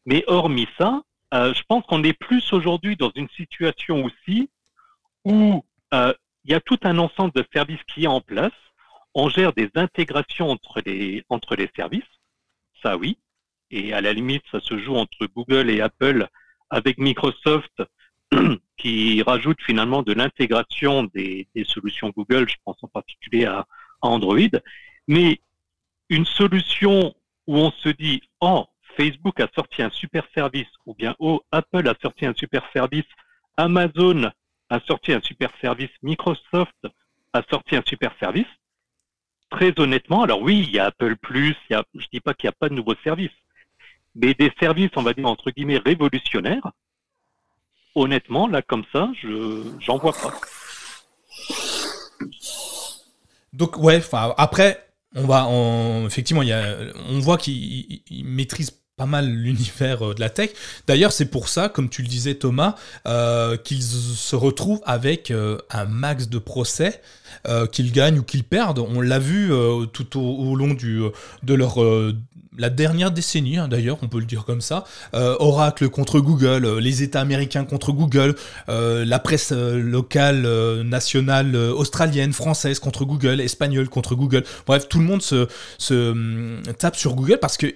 Mais 0.06 0.22
hormis 0.28 0.68
ça, 0.78 0.92
euh, 0.94 1.00
je 1.34 1.62
pense 1.68 1.84
qu'on 1.86 2.04
est 2.04 2.12
plus 2.12 2.52
aujourd'hui 2.52 2.96
dans 2.96 3.10
une 3.14 3.28
situation 3.30 4.04
aussi 4.04 4.50
où 5.24 5.64
euh, 5.92 6.12
il 6.44 6.52
y 6.52 6.54
a 6.54 6.60
tout 6.60 6.78
un 6.82 6.98
ensemble 6.98 7.32
de 7.34 7.44
services 7.52 7.82
qui 7.92 8.04
est 8.04 8.08
en 8.08 8.20
place. 8.20 8.52
On 9.14 9.28
gère 9.28 9.52
des 9.52 9.70
intégrations 9.74 10.50
entre 10.50 10.80
les 10.84 11.24
entre 11.28 11.56
les 11.56 11.70
services, 11.74 12.02
ça 12.82 12.96
oui. 12.96 13.18
Et 13.70 13.92
à 13.92 14.00
la 14.00 14.12
limite, 14.12 14.42
ça 14.50 14.60
se 14.60 14.78
joue 14.78 14.96
entre 14.96 15.26
Google 15.26 15.70
et 15.70 15.80
Apple 15.80 16.28
avec 16.70 16.98
Microsoft 16.98 17.82
qui 18.76 19.22
rajoute 19.22 19.60
finalement 19.62 20.02
de 20.02 20.12
l'intégration 20.12 21.04
des, 21.04 21.48
solutions 21.64 22.10
Google, 22.10 22.48
je 22.48 22.56
pense 22.64 22.76
en 22.82 22.88
particulier 22.88 23.46
à, 23.46 23.66
Android, 24.00 24.36
mais 25.08 25.40
une 26.10 26.26
solution 26.26 27.14
où 27.46 27.56
on 27.56 27.70
se 27.70 27.88
dit, 27.88 28.20
oh, 28.40 28.66
Facebook 28.96 29.40
a 29.40 29.48
sorti 29.54 29.82
un 29.82 29.90
super 29.90 30.24
service, 30.34 30.68
ou 30.86 30.94
bien, 30.94 31.14
oh, 31.18 31.42
Apple 31.50 31.88
a 31.88 31.94
sorti 32.00 32.26
un 32.26 32.34
super 32.34 32.62
service, 32.72 33.06
Amazon 33.56 34.30
a 34.70 34.80
sorti 34.80 35.12
un 35.12 35.20
super 35.20 35.50
service, 35.60 35.90
Microsoft 36.02 36.86
a 37.32 37.42
sorti 37.50 37.76
un 37.76 37.82
super 37.86 38.12
service. 38.18 38.46
Très 39.50 39.78
honnêtement, 39.78 40.22
alors 40.22 40.40
oui, 40.40 40.64
il 40.66 40.74
y 40.74 40.78
a 40.78 40.86
Apple 40.86 41.16
Plus, 41.16 41.56
je 41.70 42.06
dis 42.12 42.20
pas 42.20 42.34
qu'il 42.34 42.48
n'y 42.48 42.54
a 42.54 42.56
pas 42.58 42.68
de 42.68 42.74
nouveaux 42.74 42.96
services, 43.04 43.30
mais 44.14 44.34
des 44.34 44.52
services, 44.58 44.90
on 44.96 45.02
va 45.02 45.12
dire, 45.12 45.26
entre 45.26 45.50
guillemets, 45.50 45.78
révolutionnaires, 45.78 46.72
honnêtement, 47.94 48.48
là, 48.48 48.62
comme 48.62 48.84
ça, 48.92 49.10
je 49.20 49.62
j'en 49.80 49.98
vois 49.98 50.12
pas. 50.12 50.34
Donc, 53.52 53.76
ouais, 53.76 54.00
après, 54.36 54.88
on 55.14 55.26
va, 55.26 55.48
effectivement, 56.06 56.42
on 57.08 57.20
voit 57.20 57.38
qu'il 57.38 58.02
maîtrise 58.24 58.80
pas 58.96 59.06
mal 59.06 59.28
l'univers 59.28 60.02
euh, 60.02 60.14
de 60.14 60.20
la 60.20 60.30
tech. 60.30 60.50
D'ailleurs, 60.86 61.12
c'est 61.12 61.26
pour 61.26 61.48
ça, 61.48 61.68
comme 61.68 61.88
tu 61.88 62.02
le 62.02 62.08
disais 62.08 62.36
Thomas, 62.36 62.76
euh, 63.06 63.56
qu'ils 63.56 63.82
se 63.82 64.36
retrouvent 64.36 64.82
avec 64.86 65.30
euh, 65.30 65.58
un 65.70 65.84
max 65.84 66.28
de 66.28 66.38
procès, 66.38 67.00
qu'ils 67.72 67.92
gagnent 67.92 68.20
ou 68.20 68.22
qu'ils 68.22 68.44
perdent. 68.44 68.78
On 68.78 69.02
l'a 69.02 69.18
vu 69.18 69.50
tout 69.92 70.18
au, 70.18 70.54
long 70.56 70.72
du, 70.72 71.02
de 71.42 71.54
leur 71.54 71.78
la 72.56 72.70
dernière 72.70 73.10
décennie, 73.10 73.58
hein, 73.58 73.68
d'ailleurs, 73.68 73.98
on 74.02 74.08
peut 74.08 74.18
le 74.18 74.26
dire 74.26 74.44
comme 74.44 74.60
ça. 74.60 74.84
Euh, 75.14 75.36
Oracle 75.40 75.88
contre 75.88 76.20
Google, 76.20 76.64
euh, 76.64 76.80
les 76.80 77.02
États 77.02 77.20
américains 77.20 77.64
contre 77.64 77.92
Google, 77.92 78.36
euh, 78.68 79.04
la 79.04 79.18
presse 79.18 79.52
locale, 79.52 80.42
nationale, 80.82 81.56
australienne, 81.56 82.32
française 82.32 82.78
contre 82.78 83.04
Google, 83.04 83.40
espagnole 83.40 83.88
contre 83.88 84.14
Google. 84.14 84.44
Bref, 84.66 84.88
tout 84.88 84.98
le 84.98 85.04
monde 85.04 85.22
se, 85.22 85.48
hum, 85.90 86.62
tape 86.78 86.96
sur 86.96 87.14
Google 87.14 87.38
parce 87.40 87.56
que 87.56 87.66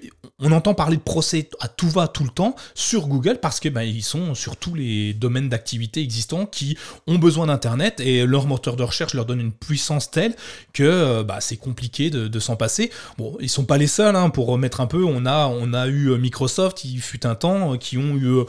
on 0.40 0.52
entend 0.52 0.74
parler 0.74 0.96
de 0.96 1.02
procès 1.02 1.48
à 1.60 1.68
tout 1.68 1.88
va 1.88 2.06
tout 2.06 2.22
le 2.22 2.30
temps 2.30 2.54
sur 2.74 3.08
Google 3.08 3.38
parce 3.40 3.58
que 3.58 3.68
ben, 3.68 3.82
ils 3.82 4.02
sont 4.02 4.34
sur 4.34 4.56
tous 4.56 4.74
les 4.74 5.12
domaines 5.12 5.48
d'activité 5.48 6.00
existants 6.00 6.46
qui 6.46 6.76
ont 7.06 7.18
besoin 7.18 7.46
d'internet 7.46 8.00
et 8.00 8.24
leur 8.24 8.46
moteur 8.46 8.76
de 8.76 8.84
recherche 8.84 9.14
leur 9.14 9.24
donne 9.24 9.40
une 9.40 9.52
puissance 9.52 10.10
telle 10.10 10.34
que 10.72 11.22
bah, 11.22 11.38
c'est 11.40 11.56
compliqué 11.56 12.10
de, 12.10 12.28
de 12.28 12.40
s'en 12.40 12.54
passer. 12.56 12.90
Bon, 13.16 13.36
ils 13.40 13.48
sont 13.48 13.64
pas 13.64 13.78
les 13.78 13.88
seuls 13.88 14.14
hein, 14.14 14.30
pour 14.30 14.46
remettre 14.46 14.67
un 14.76 14.86
peu, 14.86 15.04
on 15.04 15.26
a, 15.26 15.46
on 15.46 15.72
a 15.72 15.86
eu 15.88 16.10
euh, 16.10 16.18
Microsoft, 16.18 16.84
il 16.84 17.00
fut 17.00 17.26
un 17.26 17.34
temps, 17.34 17.74
euh, 17.74 17.76
qui 17.76 17.98
ont, 17.98 18.16
eu, 18.16 18.26
euh, 18.26 18.44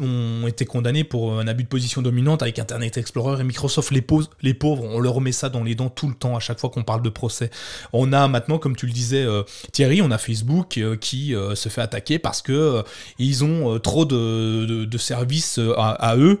ont, 0.00 0.46
été 0.46 0.64
condamnés 0.64 1.04
pour 1.04 1.38
un 1.38 1.46
abus 1.46 1.64
de 1.64 1.68
position 1.68 2.02
dominante 2.02 2.42
avec 2.42 2.58
Internet 2.58 2.96
Explorer 2.96 3.40
et 3.40 3.44
Microsoft. 3.44 3.90
Les, 3.90 4.02
pauvres, 4.02 4.30
les 4.42 4.54
pauvres, 4.54 4.84
on 4.84 5.00
leur 5.00 5.14
remet 5.14 5.32
ça 5.32 5.48
dans 5.48 5.62
les 5.62 5.74
dents 5.74 5.90
tout 5.90 6.08
le 6.08 6.14
temps, 6.14 6.36
à 6.36 6.40
chaque 6.40 6.58
fois 6.58 6.70
qu'on 6.70 6.84
parle 6.84 7.02
de 7.02 7.08
procès. 7.08 7.50
On 7.92 8.12
a 8.12 8.28
maintenant, 8.28 8.58
comme 8.58 8.76
tu 8.76 8.86
le 8.86 8.92
disais 8.92 9.26
Thierry, 9.72 10.00
on 10.02 10.10
a 10.10 10.18
Facebook 10.18 10.80
qui 11.00 11.34
se 11.54 11.68
fait 11.68 11.80
attaquer 11.80 12.18
parce 12.18 12.42
que 12.42 12.82
ils 13.18 13.44
ont 13.44 13.78
trop 13.80 14.04
de, 14.04 14.98
services 14.98 15.60
à, 15.76 16.16
eux 16.16 16.38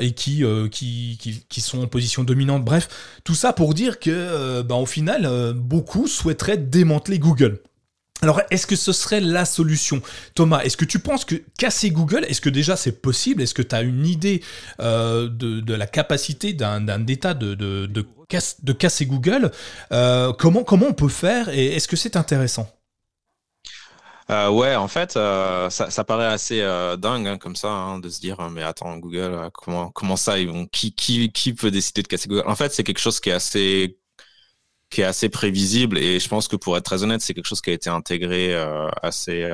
et 0.00 0.12
qui, 0.12 0.44
qui, 0.70 1.44
qui, 1.48 1.60
sont 1.60 1.82
en 1.82 1.86
position 1.86 2.24
dominante. 2.24 2.64
Bref, 2.64 2.88
tout 3.24 3.34
ça 3.34 3.52
pour 3.52 3.74
dire 3.74 3.98
que, 3.98 4.62
bah, 4.62 4.74
au 4.74 4.86
final, 4.86 5.52
beaucoup 5.54 6.06
souhaiteraient 6.06 6.58
démanteler 6.58 7.18
Google. 7.18 7.60
Alors, 8.22 8.40
est-ce 8.52 8.68
que 8.68 8.76
ce 8.76 8.92
serait 8.92 9.20
la 9.20 9.44
solution? 9.44 10.00
Thomas, 10.36 10.60
est-ce 10.60 10.76
que 10.76 10.84
tu 10.84 11.00
penses 11.00 11.24
que 11.24 11.34
casser 11.58 11.90
Google, 11.90 12.24
est-ce 12.28 12.40
que 12.40 12.50
déjà 12.50 12.76
c'est 12.76 13.02
possible? 13.02 13.42
Est-ce 13.42 13.52
que 13.52 13.62
tu 13.62 13.74
as 13.74 13.82
une 13.82 14.06
idée 14.06 14.44
euh, 14.80 15.28
de, 15.28 15.74
la 15.74 15.88
capacité 15.88 16.52
d'un 16.52 17.06
État 17.08 17.34
de, 17.34 18.72
casser 18.78 19.06
Google? 19.06 19.50
Euh, 19.92 20.32
comment, 20.34 20.62
on 20.68 20.92
peut 20.92 21.08
faire 21.08 21.48
et 21.48 21.74
est-ce 21.74 21.88
que 21.88 21.96
c'est 21.96 22.14
intéressant? 22.14 22.70
Euh, 24.30 24.50
ouais, 24.50 24.76
en 24.76 24.86
fait, 24.86 25.14
ça, 25.14 26.04
paraît 26.06 26.26
assez 26.26 26.60
dingue 26.98 27.26
hein, 27.26 27.38
comme 27.38 27.56
ça, 27.56 27.70
hein, 27.70 27.98
de 27.98 28.08
se 28.08 28.20
dire, 28.20 28.38
mais 28.50 28.62
attends, 28.62 28.98
Google, 28.98 29.50
comment, 29.52 29.90
comment 29.90 30.16
ça, 30.16 30.36
qui, 30.70 30.94
qui 30.94 31.54
peut 31.54 31.72
décider 31.72 32.04
de 32.04 32.08
casser 32.08 32.28
Google? 32.28 32.44
En 32.46 32.54
fait, 32.54 32.72
c'est 32.72 32.84
quelque 32.84 33.00
chose 33.00 33.18
qui 33.18 33.30
est 33.30 33.32
assez 33.32 33.98
qui 34.92 35.00
est 35.00 35.04
assez 35.04 35.28
prévisible 35.28 35.98
et 35.98 36.20
je 36.20 36.28
pense 36.28 36.48
que 36.48 36.56
pour 36.56 36.76
être 36.76 36.84
très 36.84 37.02
honnête, 37.02 37.20
c'est 37.22 37.34
quelque 37.34 37.48
chose 37.48 37.60
qui 37.60 37.70
a 37.70 37.72
été 37.72 37.90
intégré 37.90 38.54
assez 39.02 39.48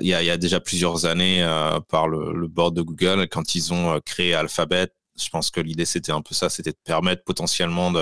il 0.00 0.06
y, 0.06 0.14
a, 0.14 0.22
il 0.22 0.26
y, 0.26 0.30
a, 0.30 0.36
déjà 0.36 0.60
plusieurs 0.60 1.06
années 1.06 1.44
par 1.88 2.08
le, 2.08 2.32
le, 2.32 2.48
board 2.48 2.74
de 2.74 2.82
Google 2.82 3.28
quand 3.28 3.54
ils 3.54 3.72
ont 3.72 4.00
créé 4.04 4.32
Alphabet 4.34 4.88
je 5.20 5.28
pense 5.28 5.50
que 5.50 5.60
l'idée, 5.60 5.84
c'était 5.84 6.12
un 6.12 6.22
peu 6.22 6.34
ça, 6.34 6.48
c'était 6.48 6.72
de 6.72 6.78
permettre 6.84 7.24
potentiellement 7.24 7.92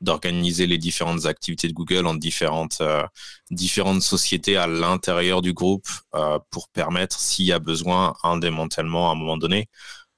d'organiser 0.00 0.66
les 0.66 0.78
différentes 0.78 1.26
activités 1.26 1.68
de 1.68 1.72
Google 1.72 2.06
en 2.06 2.14
différentes, 2.14 2.78
euh, 2.80 3.02
différentes 3.50 4.02
sociétés 4.02 4.56
à 4.56 4.66
l'intérieur 4.66 5.42
du 5.42 5.52
groupe 5.52 5.88
euh, 6.14 6.38
pour 6.50 6.68
permettre, 6.68 7.18
s'il 7.18 7.46
y 7.46 7.52
a 7.52 7.58
besoin, 7.58 8.14
un 8.22 8.36
démantèlement 8.36 9.10
à 9.10 9.12
un 9.12 9.16
moment 9.16 9.36
donné. 9.36 9.68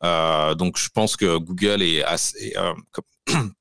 Euh, 0.05 0.55
donc, 0.55 0.79
je 0.79 0.89
pense 0.91 1.17
que 1.17 1.39
Google 1.39 1.83
est 1.83 2.03
assez, 2.05 2.55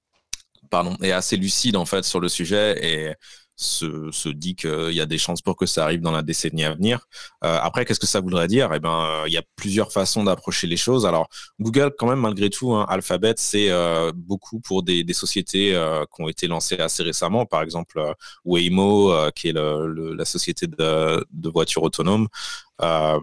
est 1.01 1.11
assez 1.11 1.37
lucide 1.37 1.75
en 1.75 1.85
fait 1.85 2.03
sur 2.03 2.19
le 2.19 2.29
sujet 2.29 2.77
et 2.83 3.13
se, 3.55 4.11
se 4.11 4.29
dit 4.29 4.55
qu'il 4.55 4.91
y 4.91 5.01
a 5.01 5.05
des 5.05 5.17
chances 5.17 5.41
pour 5.41 5.55
que 5.55 5.65
ça 5.65 5.83
arrive 5.83 6.01
dans 6.01 6.11
la 6.11 6.23
décennie 6.23 6.65
à 6.65 6.73
venir. 6.73 7.07
Euh, 7.43 7.57
après, 7.61 7.85
qu'est-ce 7.85 7.99
que 7.99 8.07
ça 8.07 8.19
voudrait 8.19 8.47
dire? 8.47 8.71
Eh 8.73 8.79
ben, 8.79 8.89
euh, 8.89 9.23
il 9.27 9.33
y 9.33 9.37
a 9.37 9.43
plusieurs 9.55 9.91
façons 9.91 10.23
d'approcher 10.23 10.67
les 10.67 10.77
choses. 10.77 11.05
Alors, 11.05 11.29
Google, 11.59 11.91
quand 11.97 12.07
même, 12.07 12.19
malgré 12.19 12.49
tout, 12.49 12.73
hein, 12.73 12.85
Alphabet, 12.89 13.33
c'est 13.37 13.69
euh, 13.69 14.11
beaucoup 14.13 14.59
pour 14.59 14.83
des, 14.83 15.05
sociétés 15.13 15.71
qui 16.13 16.21
ont 16.21 16.27
été 16.27 16.47
lancées 16.47 16.77
assez 16.77 17.01
récemment. 17.01 17.45
Par 17.45 17.61
exemple, 17.61 18.01
Waymo, 18.43 19.13
qui 19.33 19.49
est 19.49 19.53
la 19.53 20.25
société 20.25 20.67
de 20.67 21.49
voitures 21.49 21.83
autonomes. 21.83 22.27
Euh, 22.81 23.19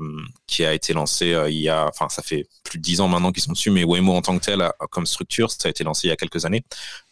qui 0.46 0.64
a 0.64 0.72
été 0.72 0.94
lancé 0.94 1.34
euh, 1.34 1.50
il 1.50 1.58
y 1.58 1.68
a, 1.68 1.86
enfin 1.86 2.08
ça 2.08 2.22
fait 2.22 2.46
plus 2.64 2.78
de 2.78 2.82
dix 2.82 3.02
ans 3.02 3.08
maintenant 3.08 3.32
qu'ils 3.32 3.42
sont 3.42 3.52
dessus, 3.52 3.70
mais 3.70 3.84
Waymo 3.84 4.14
en 4.14 4.22
tant 4.22 4.38
que 4.38 4.42
tel, 4.42 4.66
comme 4.90 5.04
structure, 5.04 5.50
ça 5.50 5.58
a 5.66 5.68
été 5.68 5.84
lancé 5.84 6.06
il 6.06 6.10
y 6.10 6.12
a 6.12 6.16
quelques 6.16 6.46
années. 6.46 6.64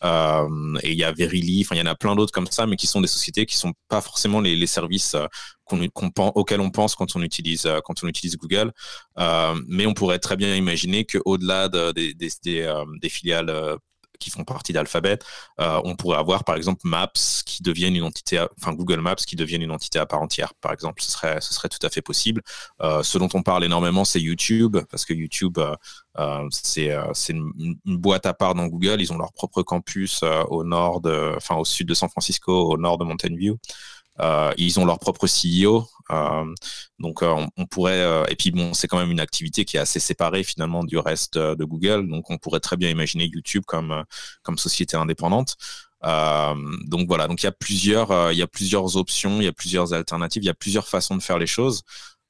Euh, 0.04 0.48
et 0.82 0.92
il 0.92 0.98
y 0.98 1.04
a 1.04 1.12
Verily, 1.12 1.62
enfin 1.62 1.74
il 1.76 1.80
y 1.80 1.82
en 1.82 1.86
a 1.86 1.94
plein 1.94 2.16
d'autres 2.16 2.32
comme 2.32 2.46
ça, 2.46 2.66
mais 2.66 2.76
qui 2.76 2.86
sont 2.86 3.02
des 3.02 3.08
sociétés 3.08 3.44
qui 3.44 3.56
sont 3.56 3.74
pas 3.88 4.00
forcément 4.00 4.40
les, 4.40 4.66
services 4.66 5.16
auxquels 5.70 6.60
on 6.60 6.70
pense 6.70 6.94
quand 6.94 7.14
on 7.14 7.22
utilise 7.22 7.66
Google. 8.36 8.72
mais 9.68 9.86
on 9.86 9.92
pourrait 9.92 10.18
très 10.18 10.36
bien 10.36 10.56
imaginer 10.56 11.04
que 11.04 11.18
au-delà 11.26 11.68
de, 11.68 11.92
des, 11.92 12.14
des, 12.14 12.30
des, 12.42 12.72
des, 13.02 13.08
filiales 13.10 13.78
qui 14.20 14.30
font 14.30 14.44
partie 14.44 14.72
d'Alphabet. 14.72 15.18
Euh, 15.60 15.80
on 15.84 15.96
pourrait 15.96 16.18
avoir 16.18 16.44
par 16.44 16.54
exemple 16.54 16.82
Maps 16.84 17.10
qui 17.44 17.62
devienne 17.62 17.96
une 17.96 18.04
entité, 18.04 18.44
enfin 18.60 18.72
Google 18.72 19.00
Maps 19.00 19.16
qui 19.16 19.34
devienne 19.34 19.62
une 19.62 19.72
entité 19.72 19.98
à 19.98 20.06
part 20.06 20.22
entière, 20.22 20.54
par 20.60 20.72
exemple. 20.72 21.02
Ce 21.02 21.10
serait, 21.10 21.40
ce 21.40 21.52
serait 21.52 21.68
tout 21.68 21.84
à 21.84 21.90
fait 21.90 22.02
possible. 22.02 22.42
Euh, 22.82 23.02
ce 23.02 23.18
dont 23.18 23.28
on 23.34 23.42
parle 23.42 23.64
énormément, 23.64 24.04
c'est 24.04 24.20
YouTube, 24.20 24.76
parce 24.90 25.04
que 25.04 25.14
YouTube, 25.14 25.58
euh, 25.58 26.48
c'est 26.52 26.92
une, 27.32 27.52
une, 27.58 27.96
boîte 27.96 28.26
à 28.26 28.34
part 28.34 28.54
dans 28.54 28.66
Google. 28.66 29.00
Ils 29.00 29.12
ont 29.12 29.18
leur 29.18 29.32
propre 29.32 29.62
campus 29.62 30.22
au 30.48 30.62
nord, 30.64 31.00
de, 31.00 31.32
enfin 31.36 31.56
au 31.56 31.64
sud 31.64 31.88
de 31.88 31.94
San 31.94 32.08
Francisco, 32.08 32.52
au 32.52 32.76
nord 32.76 32.98
de 32.98 33.04
Mountain 33.04 33.34
View. 33.34 33.58
Ils 34.58 34.78
ont 34.78 34.84
leur 34.84 34.98
propre 34.98 35.26
CEO. 35.26 35.86
Euh, 36.10 36.44
donc 36.98 37.22
euh, 37.22 37.46
on, 37.56 37.66
pourrait 37.66 38.30
et 38.30 38.36
puis 38.36 38.50
bon 38.50 38.74
c'est 38.74 38.88
quand 38.88 38.98
même 38.98 39.10
une 39.10 39.20
activité 39.20 39.64
qui 39.64 39.76
est 39.76 39.80
assez 39.80 40.00
séparée 40.00 40.42
finalement 40.42 40.84
du 40.84 40.98
reste 40.98 41.38
de 41.38 41.64
Google. 41.64 42.08
Donc 42.08 42.30
on 42.30 42.38
pourrait 42.38 42.60
très 42.60 42.76
bien 42.76 42.90
imaginer 42.90 43.26
YouTube 43.26 43.64
comme 43.66 44.04
comme 44.42 44.58
société 44.58 44.96
indépendante. 44.96 45.56
donc 46.02 47.06
voilà, 47.08 47.28
donc 47.28 47.42
il 47.42 47.46
y 47.46 47.48
a 47.48 47.52
plusieurs, 47.52 48.32
y 48.32 48.42
a 48.42 48.46
plusieurs 48.46 48.96
options, 48.96 49.40
il 49.40 49.44
y 49.44 49.48
a 49.48 49.52
plusieurs 49.52 49.92
alternatives, 49.92 50.42
il 50.42 50.46
y 50.46 50.50
a 50.50 50.54
plusieurs 50.54 50.88
façons 50.88 51.16
de 51.16 51.22
faire 51.22 51.38
les 51.38 51.46
choses. 51.46 51.82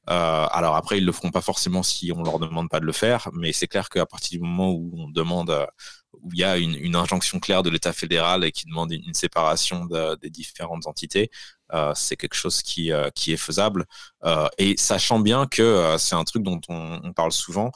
alors 0.06 0.76
après, 0.76 0.98
ils 0.98 1.04
le 1.06 1.12
feront 1.12 1.30
pas 1.30 1.40
forcément 1.42 1.82
si 1.82 2.12
on 2.12 2.22
leur 2.22 2.38
demande 2.38 2.68
pas 2.68 2.80
de 2.80 2.86
le 2.86 2.92
faire, 2.92 3.28
mais 3.32 3.52
c'est 3.52 3.68
clair 3.68 3.88
qu'à 3.88 4.06
partir 4.06 4.40
du 4.40 4.46
moment 4.46 4.70
où 4.72 4.90
on 4.96 5.08
demande 5.10 5.50
où 6.22 6.30
il 6.32 6.38
y 6.40 6.44
a 6.44 6.56
une, 6.58 6.96
injonction 6.96 7.38
claire 7.40 7.62
de 7.62 7.70
l'État 7.70 7.92
fédéral 7.92 8.44
et 8.44 8.52
qui 8.52 8.66
demande 8.66 8.92
une, 8.92 9.14
séparation 9.14 9.86
des 10.22 10.30
différentes 10.30 10.86
entités, 10.86 11.30
euh, 11.30 11.59
c'est 11.94 12.16
quelque 12.16 12.34
chose 12.34 12.62
qui, 12.62 12.92
euh, 12.92 13.10
qui 13.14 13.32
est 13.32 13.36
faisable. 13.36 13.86
Euh, 14.24 14.48
et 14.58 14.74
sachant 14.76 15.18
bien 15.18 15.46
que 15.46 15.96
c'est 15.98 16.14
un 16.14 16.24
truc 16.24 16.42
dont 16.42 16.60
on, 16.68 17.12
parle 17.14 17.32
souvent, 17.32 17.70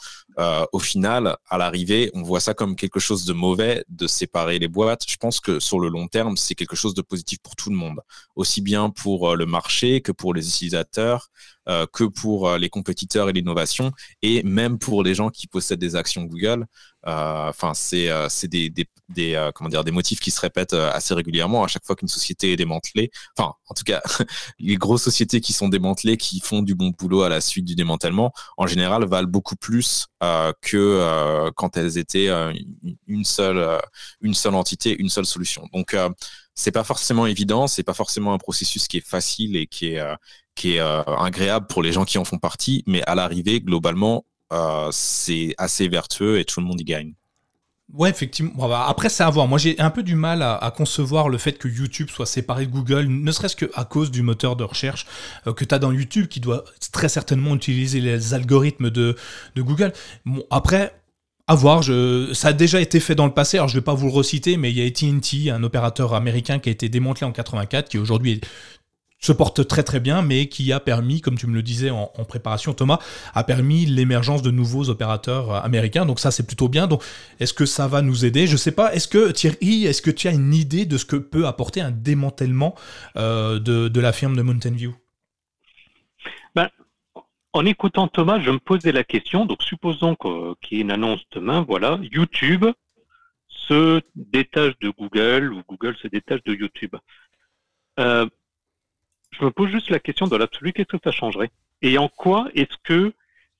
au 0.72 0.78
final, 0.78 1.36
à 1.48 1.58
l'arrivée, 1.58 2.10
on 2.14 2.22
voit 2.22 2.40
ça 2.40 2.54
comme 2.54 2.76
quelque 2.76 3.00
chose 3.00 3.24
de 3.24 3.32
mauvais 3.32 3.84
de 3.88 4.06
séparer 4.06 4.58
les 4.58 4.68
boîtes. 4.68 5.02
Je 5.08 5.16
pense 5.16 5.40
que 5.40 5.60
sur 5.60 5.80
le 5.80 5.88
long 5.88 6.08
terme, 6.08 6.36
c'est 6.36 6.54
quelque 6.54 6.76
chose 6.76 6.94
de 6.94 7.02
positif 7.02 7.38
pour 7.42 7.56
tout 7.56 7.70
le 7.70 7.76
monde, 7.76 8.00
aussi 8.34 8.60
bien 8.60 8.90
pour 8.90 9.36
le 9.36 9.46
marché 9.46 10.00
que 10.00 10.12
pour 10.12 10.34
les 10.34 10.48
utilisateurs, 10.48 11.28
que 11.66 12.04
pour 12.04 12.56
les 12.58 12.68
compétiteurs 12.68 13.28
et 13.30 13.32
l'innovation, 13.32 13.92
et 14.22 14.42
même 14.42 14.78
pour 14.78 15.02
les 15.02 15.14
gens 15.14 15.30
qui 15.30 15.46
possèdent 15.46 15.80
des 15.80 15.96
actions 15.96 16.24
Google. 16.24 16.66
Enfin, 17.06 17.72
c'est 17.74 18.08
des, 18.48 18.70
des, 18.70 18.86
des 19.08 19.50
des 19.84 19.90
motifs 19.92 20.20
qui 20.20 20.30
se 20.30 20.40
répètent 20.40 20.74
assez 20.74 21.14
régulièrement 21.14 21.64
à 21.64 21.68
chaque 21.68 21.84
fois 21.84 21.96
qu'une 21.96 22.08
société 22.08 22.52
est 22.52 22.56
démantelée. 22.56 23.10
Enfin, 23.36 23.54
en 23.68 23.74
tout 23.74 23.83
cas, 23.84 24.02
les 24.58 24.76
grosses 24.76 25.02
sociétés 25.02 25.40
qui 25.40 25.52
sont 25.52 25.68
démantelées, 25.68 26.16
qui 26.16 26.40
font 26.40 26.62
du 26.62 26.74
bon 26.74 26.92
boulot 26.98 27.22
à 27.22 27.28
la 27.28 27.40
suite 27.40 27.64
du 27.64 27.74
démantèlement, 27.74 28.32
en 28.56 28.66
général, 28.66 29.04
valent 29.04 29.28
beaucoup 29.28 29.56
plus 29.56 30.06
euh, 30.22 30.52
que 30.60 30.76
euh, 30.76 31.50
quand 31.54 31.76
elles 31.76 31.98
étaient 31.98 32.28
euh, 32.28 32.52
une 33.06 33.24
seule, 33.24 33.58
entité, 34.54 34.96
une 34.98 35.08
seule 35.08 35.26
solution. 35.26 35.68
Donc, 35.72 35.96
c'est 36.54 36.72
pas 36.72 36.84
forcément 36.84 37.26
évident, 37.26 37.66
c'est 37.66 37.82
pas 37.82 37.94
forcément 37.94 38.32
un 38.32 38.38
processus 38.38 38.88
qui 38.88 38.98
est 38.98 39.06
facile 39.06 39.56
et 39.56 39.66
qui 39.66 39.94
est 39.94 40.80
agréable 40.80 41.66
pour 41.66 41.82
les 41.82 41.92
gens 41.92 42.04
qui 42.04 42.18
en 42.18 42.24
font 42.24 42.38
partie, 42.38 42.82
mais 42.86 43.02
à 43.04 43.14
l'arrivée, 43.14 43.60
globalement, 43.60 44.24
c'est 44.92 45.54
assez 45.58 45.88
vertueux 45.88 46.38
et 46.38 46.44
tout 46.44 46.60
le 46.60 46.66
monde 46.66 46.80
y 46.80 46.84
gagne. 46.84 47.14
Ouais, 47.92 48.10
effectivement. 48.10 48.68
Bah, 48.68 48.86
après, 48.88 49.08
c'est 49.08 49.22
à 49.22 49.30
voir. 49.30 49.46
Moi, 49.46 49.58
j'ai 49.58 49.78
un 49.78 49.90
peu 49.90 50.02
du 50.02 50.16
mal 50.16 50.42
à, 50.42 50.72
concevoir 50.76 51.28
le 51.28 51.38
fait 51.38 51.58
que 51.58 51.68
YouTube 51.68 52.08
soit 52.10 52.26
séparé 52.26 52.66
de 52.66 52.72
Google, 52.72 53.06
ne 53.08 53.30
serait-ce 53.30 53.56
qu'à 53.56 53.84
cause 53.84 54.10
du 54.10 54.22
moteur 54.22 54.56
de 54.56 54.64
recherche 54.64 55.06
euh, 55.46 55.52
que 55.52 55.64
tu 55.64 55.74
as 55.74 55.78
dans 55.78 55.92
YouTube, 55.92 56.26
qui 56.26 56.40
doit 56.40 56.64
très 56.92 57.08
certainement 57.08 57.54
utiliser 57.54 58.00
les 58.00 58.34
algorithmes 58.34 58.90
de, 58.90 59.16
Google. 59.56 59.92
Après, 60.50 60.94
à 61.46 61.54
voir, 61.54 61.84
ça 61.84 62.48
a 62.48 62.52
déjà 62.54 62.80
été 62.80 63.00
fait 63.00 63.14
dans 63.14 63.26
le 63.26 63.34
passé, 63.34 63.58
alors 63.58 63.68
je 63.68 63.76
ne 63.76 63.80
vais 63.80 63.84
pas 63.84 63.94
vous 63.94 64.06
le 64.06 64.12
reciter, 64.12 64.56
mais 64.56 64.70
il 64.70 64.78
y 64.78 64.82
a 64.82 64.86
AT&T, 64.86 65.50
un 65.50 65.62
opérateur 65.62 66.14
américain 66.14 66.58
qui 66.58 66.70
a 66.70 66.72
été 66.72 66.88
démantelé 66.88 67.26
en 67.26 67.32
84, 67.32 67.90
qui 67.90 67.98
aujourd'hui 67.98 68.32
est 68.32 68.46
se 69.24 69.32
porte 69.32 69.66
très 69.66 69.82
très 69.82 70.00
bien, 70.00 70.22
mais 70.22 70.48
qui 70.48 70.72
a 70.72 70.80
permis, 70.80 71.20
comme 71.20 71.38
tu 71.38 71.46
me 71.46 71.54
le 71.54 71.62
disais 71.62 71.90
en, 71.90 72.06
préparation, 72.28 72.74
Thomas, 72.74 72.98
a 73.34 73.42
permis 73.44 73.86
l'émergence 73.86 74.42
de 74.42 74.50
nouveaux 74.50 74.90
opérateurs 74.90 75.50
euh, 75.50 75.60
américains. 75.60 76.04
Donc 76.04 76.20
ça, 76.20 76.30
c'est 76.30 76.46
plutôt 76.46 76.68
bien. 76.68 76.86
Donc, 76.86 77.02
est-ce 77.40 77.54
que 77.54 77.64
ça 77.64 77.88
va 77.88 78.02
nous 78.02 78.24
aider? 78.24 78.46
Je 78.46 78.56
sais 78.56 78.72
pas. 78.72 78.94
Est-ce 78.94 79.08
que 79.08 79.30
Thierry, 79.32 79.86
est-ce 79.86 80.02
que 80.02 80.10
tu 80.10 80.28
as 80.28 80.32
une 80.32 80.52
idée 80.52 80.84
de 80.84 80.98
ce 80.98 81.06
que 81.06 81.16
peut 81.16 81.46
apporter 81.46 81.80
un 81.80 81.90
démantèlement 81.90 82.74
euh, 83.16 83.58
de, 83.58 84.00
la 84.00 84.12
firme 84.12 84.36
de 84.36 84.42
Mountain 84.42 84.72
View? 84.72 84.94
Ben, 86.54 86.68
En 87.54 87.64
écoutant 87.64 88.08
Thomas, 88.08 88.40
je 88.40 88.50
me 88.50 88.58
posais 88.58 88.92
la 88.92 89.04
question. 89.04 89.46
Donc, 89.46 89.62
supposons 89.62 90.16
qu'il 90.60 90.78
y 90.78 90.80
ait 90.80 90.84
une 90.84 90.90
annonce 90.90 91.22
demain. 91.32 91.64
Voilà, 91.66 91.98
YouTube 92.12 92.66
se 93.48 94.02
détache 94.14 94.78
de 94.80 94.90
Google 94.90 95.54
ou 95.54 95.62
Google 95.66 95.96
se 95.96 96.08
détache 96.08 96.42
de 96.44 96.52
YouTube. 96.52 96.94
Euh, 97.98 98.26
je 99.38 99.44
me 99.44 99.50
pose 99.50 99.70
juste 99.70 99.90
la 99.90 99.98
question 99.98 100.26
dans 100.26 100.38
l'absolu, 100.38 100.72
qu'est-ce 100.72 100.96
que 100.96 101.02
ça 101.02 101.12
changerait? 101.12 101.50
Et 101.82 101.98
en 101.98 102.08
quoi 102.08 102.48
est-ce 102.54 102.76
que 102.82 103.12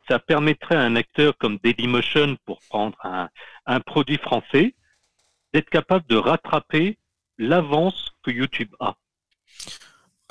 ça 0.09 0.19
permettrait 0.19 0.77
à 0.77 0.81
un 0.81 0.97
acteur 0.97 1.37
comme 1.39 1.59
Dailymotion, 1.59 2.37
pour 2.45 2.61
prendre 2.69 2.99
un, 3.67 3.81
produit 3.81 4.19
français, 4.19 4.75
d'être 5.53 5.71
capable 5.71 6.07
de 6.07 6.17
rattraper 6.17 6.99
l'avance 7.39 8.13
que 8.23 8.31
YouTube 8.31 8.75
a? 8.81 8.95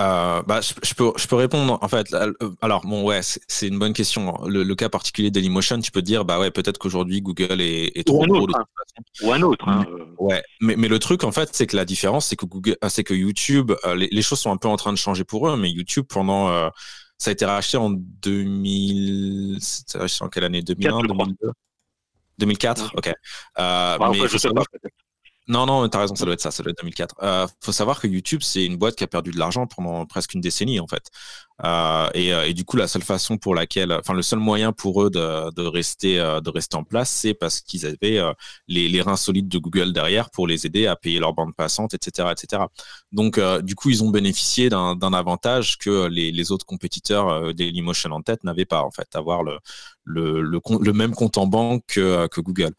Euh, 0.02 0.42
bah, 0.44 0.60
je, 0.62 0.94
peux, 0.96 1.12
je 1.16 1.28
peux 1.28 1.36
répondre 1.36 1.78
en 1.80 1.88
fait. 1.88 2.12
Euh, 2.14 2.34
alors 2.62 2.82
bon 2.82 3.04
ouais, 3.04 3.20
c'est 3.22 3.68
une 3.68 3.78
bonne 3.78 3.94
question. 3.94 4.34
Le, 4.46 4.74
cas 4.74 4.90
particulier 4.90 5.30
Dailymotion, 5.30 5.80
tu 5.82 5.92
peux 5.92 6.02
dire 6.02 6.26
bah 6.26 6.40
ouais 6.40 6.50
peut-être 6.50 6.80
qu'aujourd'hui 6.80 7.22
Google 7.22 7.62
est, 7.62 8.06
trop 8.06 8.26
gros 8.26 8.48
hein. 8.56 8.66
Ou 9.22 9.32
un 9.32 9.42
autre. 9.44 9.68
Hein. 9.68 9.86
Ouais, 10.18 10.42
mais, 10.62 10.76
mais 10.78 10.88
le 10.88 10.98
truc 10.98 11.24
en 11.24 11.32
fait 11.32 11.50
c'est 11.54 11.68
que 11.68 11.76
la 11.76 11.86
différence 11.86 12.26
c'est 12.26 12.36
que 12.36 12.46
Google, 12.48 12.76
euh, 12.84 12.90
c'est 12.90 13.04
que 13.04 13.14
YouTube, 13.14 13.72
les, 13.96 14.22
choses 14.24 14.40
sont 14.40 14.52
un 14.52 14.58
peu 14.58 14.68
en 14.68 14.78
train 14.78 14.94
de 14.94 14.98
changer 14.98 15.26
pour 15.26 15.48
eux, 15.48 15.58
mais 15.58 15.70
YouTube 15.70 16.06
pendant 16.10 16.48
ça 17.20 17.30
a 17.30 17.34
été 17.34 17.46
racheté 17.46 17.78
en 17.78 17.92
2000, 17.92 19.60
c'était 19.62 20.00
racheté 20.00 20.26
en 20.26 20.30
quelle 20.30 20.44
année? 20.46 20.64
2001, 20.64 21.02
2002 21.04 21.52
2004, 22.40 22.94
ok. 22.96 23.14
mais 23.60 24.28
je 24.28 24.38
sais 24.40 24.50
pas. 24.50 24.64
Non, 25.48 25.66
non, 25.66 25.90
t'as 25.90 26.00
raison, 26.00 26.16
ça 26.16 26.24
doit 26.24 26.36
être 26.36 26.42
ça, 26.42 26.52
ça 26.52 26.64
doit 26.64 26.72
être 26.72 26.78
2004. 26.80 27.16
Euh, 27.22 27.48
faut 27.60 27.74
savoir 27.74 28.00
que 28.00 28.08
YouTube, 28.08 28.42
c'est 28.44 28.66
une 28.66 28.78
boîte 28.78 28.96
qui 28.96 29.04
a 29.04 29.08
perdu 29.08 29.32
de 29.32 29.38
l'argent 29.38 29.68
pendant 29.68 30.06
presque 30.06 30.34
une 30.34 30.42
décennie, 30.42 30.80
en 30.80 30.88
fait. 30.88 31.10
Euh, 31.64 32.10
et, 32.14 32.34
euh, 32.34 32.48
et, 32.48 32.54
du 32.54 32.66
coup, 32.66 32.78
la 32.78 32.88
seule 32.88 33.04
façon 33.04 33.38
pour 33.38 33.54
laquelle, 33.56 33.94
enfin, 33.94 34.14
le 34.14 34.22
seul 34.22 34.40
moyen 34.40 34.72
pour 34.74 35.04
eux 35.04 35.10
de, 35.10 35.62
rester, 35.62 36.20
euh, 36.20 36.42
de 36.42 36.50
rester 36.50 36.76
en 36.76 36.84
place, 36.84 37.10
c'est 37.10 37.34
parce 37.34 37.62
qu'ils 37.62 37.86
avaient 37.86 38.22
les, 38.68 39.02
reins 39.02 39.16
solides 39.16 39.48
de 39.48 39.58
Google 39.58 39.94
derrière 39.94 40.30
pour 40.30 40.48
les 40.48 40.66
aider 40.66 40.88
à 40.88 40.96
payer 40.96 41.20
leur 41.20 41.34
bande 41.34 41.54
passante, 41.56 41.94
etc., 41.94 42.30
etc. 42.32 42.64
Donc, 43.12 43.40
du 43.64 43.76
coup, 43.76 43.90
ils 43.90 44.04
ont 44.04 44.10
bénéficié 44.10 44.70
d'un 44.70 45.14
avantage 45.14 45.78
que 45.78 46.08
les, 46.08 46.52
autres 46.52 46.66
compétiteurs 46.66 47.54
Dailymotion 47.54 48.12
en 48.12 48.22
tête 48.22 48.44
n'avaient 48.44 48.66
pas, 48.66 48.84
en 48.84 48.92
fait, 48.92 49.08
avoir 49.16 49.44
le, 49.44 49.60
même 50.94 51.14
compte 51.14 51.38
en 51.38 51.48
banque 51.48 51.84
que, 51.88 52.42
Google. 52.42 52.72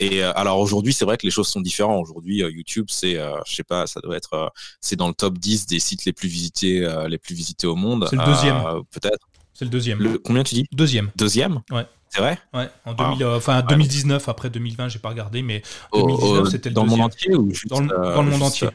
Et 0.00 0.22
alors 0.22 0.58
aujourd'hui, 0.58 0.92
c'est 0.92 1.04
vrai 1.04 1.16
que 1.16 1.26
les 1.26 1.30
choses 1.30 1.48
sont 1.48 1.60
différentes. 1.60 2.02
Aujourd'hui, 2.02 2.38
YouTube, 2.38 2.86
c'est, 2.88 3.14
je 3.46 3.54
sais 3.54 3.64
pas, 3.64 3.86
ça 3.86 4.00
doit 4.00 4.16
être, 4.16 4.52
c'est 4.80 4.96
dans 4.96 5.08
le 5.08 5.14
top 5.14 5.38
10 5.38 5.66
des 5.66 5.78
sites 5.78 6.04
les 6.04 6.12
plus 6.12 6.28
visités, 6.28 6.86
les 7.08 7.18
plus 7.18 7.34
visités 7.34 7.66
au 7.66 7.76
monde. 7.76 7.83
C'est 8.08 8.16
le 8.16 8.24
deuxième. 8.24 8.56
Euh, 8.56 8.80
peut-être. 8.90 9.26
C'est 9.52 9.64
le 9.64 9.70
deuxième. 9.70 9.98
Le, 10.00 10.18
combien 10.18 10.42
tu 10.42 10.54
dis? 10.54 10.66
Deuxième. 10.72 11.10
Deuxième? 11.16 11.60
Ouais. 11.70 11.86
C'est 12.08 12.20
vrai? 12.20 12.38
Ouais, 12.52 12.68
en 12.84 12.92
2000, 12.94 13.22
euh, 13.24 13.36
enfin, 13.36 13.60
2019, 13.62 14.28
après 14.28 14.48
2020, 14.48 14.88
j'ai 14.88 15.00
pas 15.00 15.08
regardé, 15.08 15.42
mais 15.42 15.62
2019, 15.92 16.48
c'était 16.48 16.68
le 16.68 16.74
dans 16.74 16.84
deuxième. 16.84 16.84
Dans 16.84 16.84
le 16.84 16.90
monde 16.90 17.00
entier 17.00 17.34
ou 17.34 17.50
juste, 17.50 17.68
Dans 17.68 17.80
le, 17.80 17.88
dans 17.88 18.22
le 18.22 18.30
monde 18.30 18.42
entier. 18.42 18.68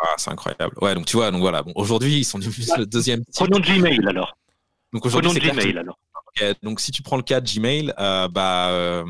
Ah, 0.00 0.14
c'est 0.16 0.30
incroyable. 0.30 0.74
Ouais, 0.80 0.94
donc 0.94 1.06
tu 1.06 1.16
vois, 1.16 1.30
donc 1.30 1.40
voilà. 1.40 1.62
Bon, 1.62 1.72
aujourd'hui, 1.74 2.18
ils 2.18 2.24
sont 2.24 2.38
devenus 2.38 2.70
le 2.76 2.86
deuxième. 2.86 3.22
Prenons 3.34 3.60
Gmail 3.60 4.00
alors. 4.08 4.36
Donc 4.92 5.06
aujourd'hui, 5.06 5.30
c'est 5.32 5.40
Gmail 5.40 5.78
alors. 5.78 5.98
Okay, 6.36 6.54
donc 6.62 6.80
si 6.80 6.90
tu 6.90 7.02
prends 7.02 7.16
le 7.16 7.22
cas 7.22 7.40
de 7.40 7.48
Gmail, 7.48 7.92
euh, 7.98 8.28
bah, 8.28 8.68
euh, 8.70 9.04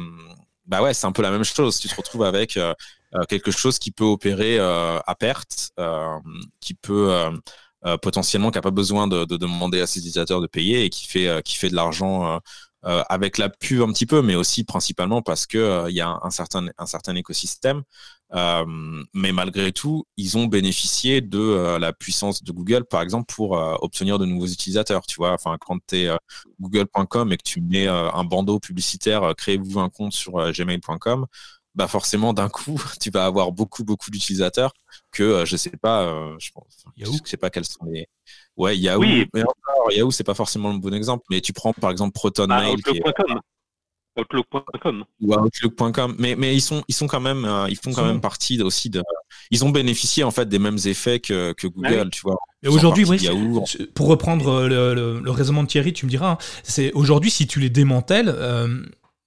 bah 0.66 0.82
ouais, 0.82 0.94
c'est 0.94 1.06
un 1.06 1.12
peu 1.12 1.22
la 1.22 1.30
même 1.30 1.44
chose. 1.44 1.78
Tu 1.78 1.88
te 1.88 1.94
retrouves 1.94 2.24
avec 2.24 2.56
euh, 2.56 2.74
quelque 3.28 3.50
chose 3.50 3.78
qui 3.78 3.90
peut 3.90 4.04
opérer 4.04 4.58
à 4.58 5.14
perte, 5.18 5.72
qui 6.60 6.74
peut 6.74 7.12
euh, 7.12 7.30
potentiellement 8.02 8.50
qui 8.50 8.58
n'a 8.58 8.62
pas 8.62 8.70
besoin 8.70 9.06
de, 9.06 9.24
de, 9.24 9.36
demander 9.36 9.80
à 9.80 9.86
ses 9.86 10.00
utilisateurs 10.00 10.40
de 10.40 10.46
payer 10.46 10.84
et 10.84 10.90
qui 10.90 11.06
fait, 11.06 11.28
euh, 11.28 11.40
qui 11.40 11.56
fait 11.56 11.70
de 11.70 11.74
l'argent 11.74 12.34
euh, 12.34 12.38
euh, 12.84 13.02
avec 13.08 13.38
la 13.38 13.48
pub 13.48 13.82
un 13.82 13.92
petit 13.92 14.06
peu, 14.06 14.22
mais 14.22 14.34
aussi 14.36 14.64
principalement 14.64 15.22
parce 15.22 15.46
que 15.46 15.86
il 15.88 15.94
y 15.94 16.00
a 16.00 16.18
un, 16.22 16.30
certain, 16.30 16.66
un 16.78 16.86
certain 16.86 17.14
écosystème. 17.16 17.82
mais 19.14 19.32
malgré 19.32 19.72
tout, 19.72 20.06
ils 20.16 20.36
ont 20.38 20.46
bénéficié 20.46 21.20
de 21.20 21.76
la 21.78 21.92
puissance 21.92 22.42
de 22.44 22.52
Google, 22.52 22.84
par 22.84 23.02
exemple, 23.02 23.32
pour 23.34 23.52
obtenir 23.82 24.18
de 24.18 24.26
nouveaux 24.26 24.46
utilisateurs. 24.46 25.06
Tu 25.06 25.16
vois, 25.16 25.32
enfin, 25.32 25.56
quand 25.60 25.78
tu 25.88 25.96
es 25.96 26.10
google.com 26.60 27.32
et 27.32 27.36
que 27.36 27.42
tu 27.42 27.60
mets 27.60 27.88
un 27.88 28.24
bandeau 28.24 28.60
publicitaire, 28.60 29.34
créez-vous 29.36 29.80
un 29.80 29.88
compte 29.88 30.12
sur 30.12 30.34
gmail.com, 30.52 31.26
bah 31.74 31.88
forcément 31.88 32.32
d'un 32.32 32.48
coup 32.48 32.80
tu 33.00 33.10
vas 33.10 33.24
avoir 33.24 33.52
beaucoup 33.52 33.84
beaucoup 33.84 34.10
d'utilisateurs 34.10 34.72
que 35.10 35.22
euh, 35.22 35.44
je 35.44 35.56
sais 35.56 35.70
pas 35.80 36.02
euh, 36.02 36.36
je 36.38 36.50
pense 36.52 36.84
je 36.96 37.10
sais 37.24 37.36
pas 37.36 37.50
quels 37.50 37.64
sont 37.64 37.86
les 37.86 38.06
ouais 38.56 38.76
Yahoo. 38.76 39.00
Oui. 39.00 39.26
mais 39.34 39.42
encore 39.42 39.92
Yahoo 39.92 40.10
c'est 40.10 40.24
pas 40.24 40.34
forcément 40.34 40.72
le 40.72 40.78
bon 40.78 40.94
exemple 40.94 41.24
mais 41.30 41.40
tu 41.40 41.52
prends 41.52 41.72
par 41.72 41.90
exemple 41.90 42.12
Proton 42.12 42.46
bah, 42.46 42.60
Mail 42.60 42.76
Outlook.com 42.76 43.40
Outlook.com 44.18 45.04
ou 45.20 45.34
Outlook.com 45.34 46.16
mais 46.18 46.34
mais 46.36 46.54
ils 46.54 46.60
sont 46.60 46.82
ils 46.88 46.94
sont 46.94 47.06
quand 47.06 47.20
même 47.20 47.44
euh, 47.44 47.68
ils 47.68 47.76
font 47.76 47.92
quand 47.92 48.04
même 48.04 48.20
partie 48.20 48.60
aussi 48.62 48.90
de 48.90 49.02
ils 49.50 49.64
ont 49.64 49.70
bénéficié 49.70 50.24
en 50.24 50.30
fait 50.30 50.48
des 50.48 50.58
mêmes 50.58 50.78
effets 50.84 51.20
que, 51.20 51.52
que 51.52 51.66
Google 51.66 52.10
tu 52.10 52.22
vois. 52.22 52.36
Et 52.64 52.68
aujourd'hui, 52.68 53.04
oui, 53.04 53.24
pour 53.94 54.08
reprendre 54.08 54.66
le, 54.66 55.20
le, 55.22 55.30
raisonnement 55.30 55.62
de 55.62 55.68
Thierry, 55.68 55.92
tu 55.92 56.06
me 56.06 56.10
diras, 56.10 56.32
hein, 56.32 56.38
c'est 56.64 56.92
aujourd'hui 56.92 57.30
si 57.30 57.46
tu 57.46 57.60
les 57.60 57.70
démantèles, 57.70 58.34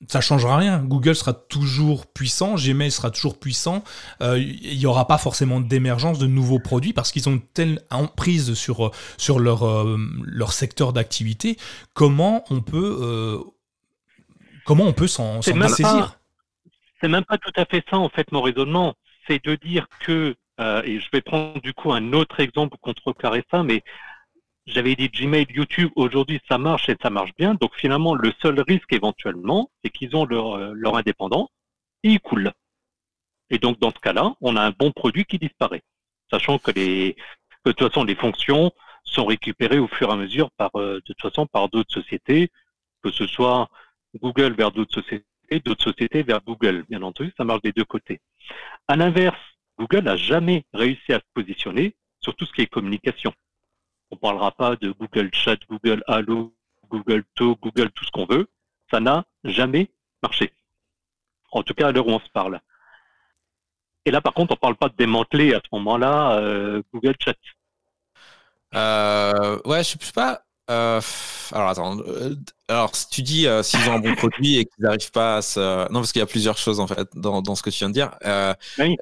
ça 0.08 0.22
changera 0.22 0.58
rien. 0.58 0.80
Google 0.80 1.16
sera 1.16 1.34
toujours 1.34 2.08
puissant, 2.08 2.56
Gmail 2.56 2.92
sera 2.92 3.12
toujours 3.12 3.40
puissant. 3.40 3.84
Euh, 4.22 4.40
il 4.40 4.78
n'y 4.78 4.86
aura 4.86 5.08
pas 5.08 5.18
forcément 5.18 5.60
d'émergence 5.60 6.20
de 6.20 6.28
nouveaux 6.28 6.60
produits 6.60 6.94
parce 6.94 7.12
qu'ils 7.12 7.30
ont 7.30 7.40
telle 7.54 7.82
emprise 7.90 8.54
sur, 8.54 8.92
sur 9.18 9.40
leur, 9.40 9.64
euh, 9.64 9.98
leur 10.26 10.54
secteur 10.54 10.94
d'activité. 10.94 11.58
Comment 11.94 12.44
on 12.50 12.62
peut, 12.62 12.98
euh, 13.02 13.40
comment 14.66 14.86
on 14.86 14.94
peut 14.94 15.08
s'en 15.08 15.42
saisir 15.42 16.20
C'est 17.02 17.08
même 17.08 17.26
pas 17.26 17.38
tout 17.38 17.54
à 17.56 17.66
fait 17.66 17.84
ça 17.90 17.98
en 17.98 18.10
fait 18.10 18.32
mon 18.32 18.42
raisonnement. 18.42 18.96
C'est 19.28 19.44
de 19.46 19.56
dire 19.56 19.88
que, 20.06 20.36
et 20.60 21.00
je 21.00 21.08
vais 21.12 21.22
prendre 21.22 21.60
du 21.62 21.74
coup 21.74 21.92
un 21.92 22.14
autre 22.14 22.40
exemple 22.40 22.72
pour 22.72 22.82
contrecarrer 22.82 23.44
ça, 23.50 23.64
mais 23.64 23.84
j'avais 24.72 24.96
dit 24.96 25.10
Gmail, 25.10 25.48
YouTube, 25.50 25.92
aujourd'hui 25.96 26.40
ça 26.48 26.58
marche 26.58 26.90
et 26.90 26.96
ça 27.02 27.10
marche 27.10 27.32
bien. 27.38 27.56
Donc 27.56 27.76
finalement, 27.76 28.16
le 28.16 28.34
seul 28.42 28.60
risque 28.62 28.92
éventuellement, 28.94 29.70
c'est 29.84 29.90
qu'ils 29.90 30.16
ont 30.16 30.26
leur, 30.26 30.56
euh, 30.56 30.72
leur 30.76 30.96
indépendance 30.98 31.50
et 32.04 32.12
ils 32.12 32.20
coulent. 32.20 32.52
Et 33.50 33.58
donc 33.58 33.80
dans 33.80 33.92
ce 33.92 34.00
cas-là, 34.00 34.34
on 34.42 34.56
a 34.56 34.62
un 34.62 34.72
bon 34.72 34.92
produit 34.92 35.26
qui 35.26 35.38
disparaît. 35.38 35.82
Sachant 36.30 36.58
que 36.58 36.72
de 36.72 37.14
toute 37.66 37.80
façon, 37.80 38.04
les 38.04 38.16
fonctions 38.16 38.72
sont 39.04 39.26
récupérées 39.26 39.80
au 39.80 39.88
fur 39.88 40.10
et 40.10 40.14
à 40.14 40.16
mesure 40.16 40.50
par, 40.52 40.72
euh, 40.76 40.96
de 40.96 41.00
toute 41.02 41.22
façon, 41.22 41.46
par 41.48 41.70
d'autres 41.70 41.94
sociétés, 41.94 42.50
que 43.04 43.12
ce 43.12 43.28
soit 43.28 43.70
Google 44.22 44.54
vers 44.54 44.72
d'autres 44.72 44.94
sociétés, 44.94 45.26
d'autres 45.66 45.84
sociétés 45.84 46.24
vers 46.24 46.42
Google, 46.42 46.86
bien 46.90 47.02
entendu, 47.02 47.34
ça 47.36 47.44
marche 47.44 47.62
des 47.62 47.74
deux 47.74 47.84
côtés. 47.84 48.22
À 48.88 48.96
l'inverse, 48.96 49.40
Google 49.78 50.04
n'a 50.06 50.16
jamais 50.16 50.64
réussi 50.74 51.12
à 51.12 51.20
se 51.20 51.26
positionner 51.34 51.96
sur 52.22 52.36
tout 52.36 52.46
ce 52.46 52.54
qui 52.54 52.62
est 52.62 52.68
communication. 52.68 53.34
On 54.12 54.18
parlera 54.18 54.52
pas 54.52 54.76
de 54.76 54.92
Google 54.92 55.30
Chat, 55.34 55.58
Google 55.70 56.04
Allo, 56.08 56.54
Google 56.90 57.24
Talk, 57.36 57.60
Google 57.62 57.92
tout 57.92 58.06
ce 58.06 58.12
qu'on 58.12 58.26
veut. 58.26 58.50
Ça 58.92 59.00
n'a 59.00 59.26
jamais 59.44 59.90
marché. 60.22 60.54
En 61.52 61.64
tout 61.64 61.74
cas, 61.74 61.88
à 61.88 61.92
l'heure 61.92 62.08
où 62.08 62.12
on 62.12 62.20
se 62.20 62.30
parle. 62.30 62.60
Et 64.06 64.12
là, 64.12 64.22
par 64.22 64.34
contre, 64.34 64.54
on 64.54 64.58
parle 64.58 64.76
pas 64.76 64.90
de 64.90 64.96
démanteler 64.96 65.54
à 65.54 65.62
ce 65.64 65.70
moment-là 65.74 66.40
euh, 66.40 66.82
Google 66.94 67.16
Chat. 67.20 67.36
Euh, 68.74 69.60
ouais, 69.66 69.84
je 69.84 69.98
sais 70.00 70.12
pas. 70.14 70.44
Euh, 70.70 71.02
alors 71.52 71.70
attends. 71.70 72.00
Euh, 72.00 72.36
alors 72.70 72.96
si 72.96 73.10
tu 73.10 73.22
dis 73.24 73.48
euh, 73.48 73.62
s'ils 73.64 73.90
ont 73.90 73.94
un 73.94 74.00
bon 74.00 74.16
produit 74.16 74.58
et 74.58 74.66
qu'ils 74.66 74.84
n'arrivent 74.84 75.12
pas 75.12 75.38
à 75.38 75.42
se... 75.42 75.60
Non, 75.92 76.00
parce 76.00 76.12
qu'il 76.14 76.20
y 76.20 76.24
a 76.24 76.28
plusieurs 76.28 76.58
choses 76.58 76.80
en 76.80 76.88
fait 76.88 77.10
dans, 77.16 77.42
dans 77.42 77.56
ce 77.56 77.64
que 77.64 77.70
tu 77.70 77.80
viens 77.80 77.90
de 77.90 77.94
dire. 77.94 78.12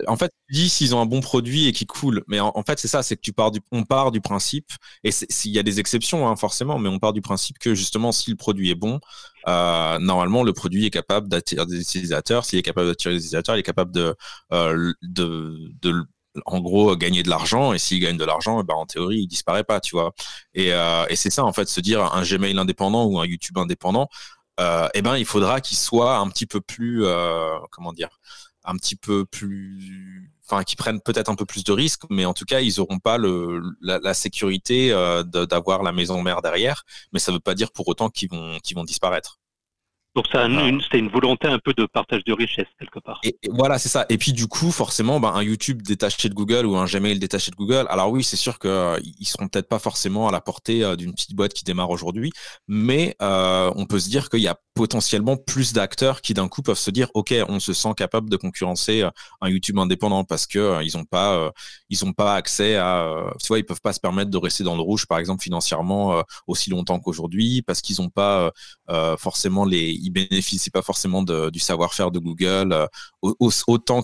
En 0.08 0.18
fait, 0.18 0.32
tu 0.48 0.54
dis 0.54 0.70
s'ils 0.70 0.96
ont 0.96 1.02
un 1.02 1.06
bon 1.06 1.22
produit 1.22 1.68
et 1.68 1.72
qu'ils 1.72 1.86
coulent. 1.86 2.24
Mais 2.28 2.40
en, 2.40 2.64
fait, 2.66 2.80
c'est 2.80 2.88
ça, 2.88 3.04
c'est 3.04 3.16
que 3.16 3.22
tu 3.22 3.34
pars 3.34 3.52
du, 3.52 3.60
on 3.72 3.84
part 3.84 4.12
du 4.12 4.22
principe, 4.22 4.70
et 5.04 5.12
s'il 5.12 5.52
y 5.52 5.60
a 5.60 5.64
des 5.64 5.80
exceptions 5.80 6.28
hein, 6.28 6.36
forcément, 6.36 6.80
mais 6.80 6.90
on 6.90 7.00
part 7.00 7.14
du 7.14 7.22
principe 7.22 7.60
que 7.60 7.76
justement 7.76 8.12
si 8.12 8.32
le 8.32 8.38
produit 8.38 8.72
est 8.72 8.76
bon, 8.76 9.00
normalement 9.46 10.44
le 10.44 10.54
produit 10.54 10.86
est 10.86 10.92
capable 10.92 11.28
d'attirer 11.28 11.66
des 11.66 11.80
utilisateurs. 11.82 12.46
S'il 12.46 12.58
est 12.58 12.64
capable 12.64 12.88
d'attirer 12.88 13.14
des 13.14 13.20
utilisateurs, 13.20 13.56
il 13.56 13.60
est 13.60 13.64
capable 13.64 13.92
de, 13.92 14.16
de, 14.52 14.96
de 15.82 16.06
en 16.46 16.60
gros 16.60 16.96
gagner 16.96 17.24
de 17.24 17.30
l'argent 17.30 17.74
et 17.74 17.80
s'il 17.80 18.00
gagne 18.00 18.18
de 18.18 18.26
l'argent 18.26 18.64
ben 18.64 18.76
en 18.76 18.86
théorie 18.86 19.22
il 19.22 19.28
disparaît 19.28 19.64
pas 19.64 19.80
tu 19.80 19.96
vois. 19.96 20.14
Et, 20.54 20.74
euh, 20.74 21.06
et 21.10 21.16
c'est 21.16 21.30
ça 21.30 21.44
en 21.44 21.54
fait 21.54 21.68
se 21.68 21.82
dire 21.82 22.04
un 22.04 22.24
Gmail 22.24 22.58
indépendant 22.58 23.06
ou 23.06 23.20
un 23.20 23.26
YouTube 23.26 23.58
indépendant 23.58 24.10
euh, 24.60 24.90
eh 24.94 25.02
ben 25.02 25.18
il 25.18 25.26
faudra 25.26 25.62
qu'il 25.62 25.78
soit 25.78 26.18
un 26.18 26.30
petit 26.30 26.46
peu 26.46 26.60
plus 26.62 27.06
euh, 27.06 27.58
comment 27.72 27.94
dire 27.94 28.10
un 28.66 28.76
petit 28.76 28.96
peu 28.98 29.26
plus 29.26 30.34
enfin 30.46 30.64
qui 30.64 30.76
prennent 30.76 31.02
peut-être 31.02 31.30
un 31.30 31.36
peu 31.36 31.46
plus 31.46 31.64
de 31.64 31.72
risques 31.72 32.04
mais 32.10 32.26
en 32.26 32.34
tout 32.34 32.46
cas 32.46 32.60
ils 32.60 32.80
auront 32.82 33.00
pas 33.00 33.18
la, 33.82 34.14
sécurité 34.14 34.92
euh, 34.92 35.24
d'avoir 35.24 35.84
la 35.84 35.92
maison 35.94 36.22
mère 36.22 36.42
derrière. 36.42 36.84
Mais 37.14 37.20
ça 37.20 37.32
veut 37.32 37.40
pas 37.40 37.56
dire 37.56 37.72
pour 37.72 37.88
autant 37.88 38.10
qu'ils 38.10 38.30
vont 38.30 38.84
disparaître 38.84 39.40
donc 40.24 40.84
c'était 40.84 41.00
une, 41.00 41.10
volonté 41.10 41.48
un 41.48 41.60
peu 41.60 41.74
de 41.74 41.86
partage 41.86 42.24
de 42.26 42.34
richesse 42.34 42.68
quelque 42.80 43.00
part. 43.00 43.20
Et, 43.24 43.38
voilà, 43.50 43.80
c'est 43.80 43.90
ça. 43.90 44.06
Et 44.10 44.18
puis 44.18 44.34
du 44.34 44.48
coup, 44.48 44.72
forcément, 44.72 45.20
ben, 45.20 45.32
un 45.34 45.44
YouTube 45.44 45.82
détaché 45.82 46.30
de 46.30 46.34
Google 46.34 46.66
ou 46.66 46.76
un 46.78 46.86
Gmail 46.86 47.20
détaché 47.20 47.52
de 47.52 47.56
Google. 47.56 47.86
Alors 47.90 48.12
oui, 48.12 48.24
c'est 48.24 48.36
sûr 48.36 48.60
qu'ils 48.60 48.70
euh, 48.70 49.00
seront 49.24 49.48
peut-être 49.48 49.68
pas 49.68 49.80
forcément 49.80 50.28
à 50.28 50.32
la 50.32 50.42
portée 50.42 50.84
euh, 50.84 50.96
d'une 50.96 51.14
petite 51.14 51.36
boîte 51.36 51.54
qui 51.54 51.64
démarre 51.64 51.90
aujourd'hui, 51.90 52.32
mais 52.68 53.16
euh, 53.22 53.72
on 53.76 53.86
peut 53.86 54.00
se 54.00 54.10
dire 54.10 54.30
qu'il 54.30 54.42
y 54.42 54.48
a 54.48 54.58
potentiellement 54.74 55.38
plus 55.38 55.74
d'acteurs 55.74 56.22
qui 56.22 56.34
d'un 56.34 56.48
coup 56.48 56.62
peuvent 56.62 56.78
se 56.78 56.92
dire, 56.92 57.10
ok, 57.14 57.34
on 57.48 57.60
se 57.60 57.74
sent 57.74 57.94
capable 57.98 58.30
de 58.30 58.38
concurrencer 58.38 59.08
un 59.42 59.50
YouTube 59.50 59.78
indépendant 59.78 60.24
parce 60.24 60.48
que 60.48 60.82
ils 60.84 60.98
ont 60.98 61.04
pas, 61.04 61.52
ils 61.90 62.06
ont 62.06 62.14
pas 62.14 62.36
accès 62.36 62.78
à, 62.78 63.12
tu 63.42 63.48
vois, 63.48 63.60
ils 63.60 63.66
peuvent 63.66 63.82
pas 63.82 63.92
se 63.92 64.00
permettre 64.00 64.32
de 64.32 64.38
rester 64.38 64.64
dans 64.64 64.76
le 64.76 64.82
rouge, 64.82 65.06
par 65.06 65.20
exemple 65.20 65.44
financièrement 65.44 66.24
aussi 66.48 66.70
longtemps 66.70 67.00
qu'aujourd'hui, 67.00 67.62
parce 67.62 67.82
qu'ils 67.82 68.02
ont 68.02 68.08
pas 68.08 68.52
forcément 69.18 69.66
les 69.66 69.92
bénéficient 70.10 70.70
pas 70.70 70.82
forcément 70.82 71.24
du 71.24 71.60
savoir-faire 71.60 72.12
de 72.12 72.20
Google 72.20 72.74
euh, 72.74 72.88
autant 73.68 74.04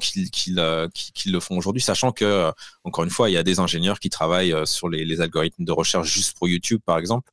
euh, 0.58 0.88
qu'ils 1.14 1.32
le 1.32 1.40
font 1.40 1.58
aujourd'hui, 1.58 1.82
sachant 1.82 2.12
que, 2.12 2.26
euh, 2.26 2.52
encore 2.84 3.04
une 3.04 3.10
fois, 3.10 3.30
il 3.30 3.34
y 3.34 3.38
a 3.38 3.44
des 3.44 3.60
ingénieurs 3.60 4.00
qui 4.00 4.10
travaillent 4.10 4.56
sur 4.66 4.90
les, 4.90 5.22
algorithmes 5.22 5.66
de 5.66 5.72
recherche 5.72 6.08
juste 6.08 6.38
pour 6.38 6.48
YouTube, 6.48 6.82
par 6.86 6.98
exemple. 6.98 7.32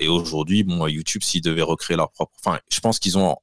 et 0.00 0.08
aujourd'hui, 0.08 0.62
bon, 0.64 0.86
YouTube, 0.86 1.22
s'ils 1.22 1.42
devaient 1.42 1.62
recréer 1.62 1.96
leur 1.96 2.10
propre, 2.12 2.32
enfin, 2.44 2.58
je 2.70 2.80
pense 2.80 2.98
qu'ils 2.98 3.18
ont 3.18 3.36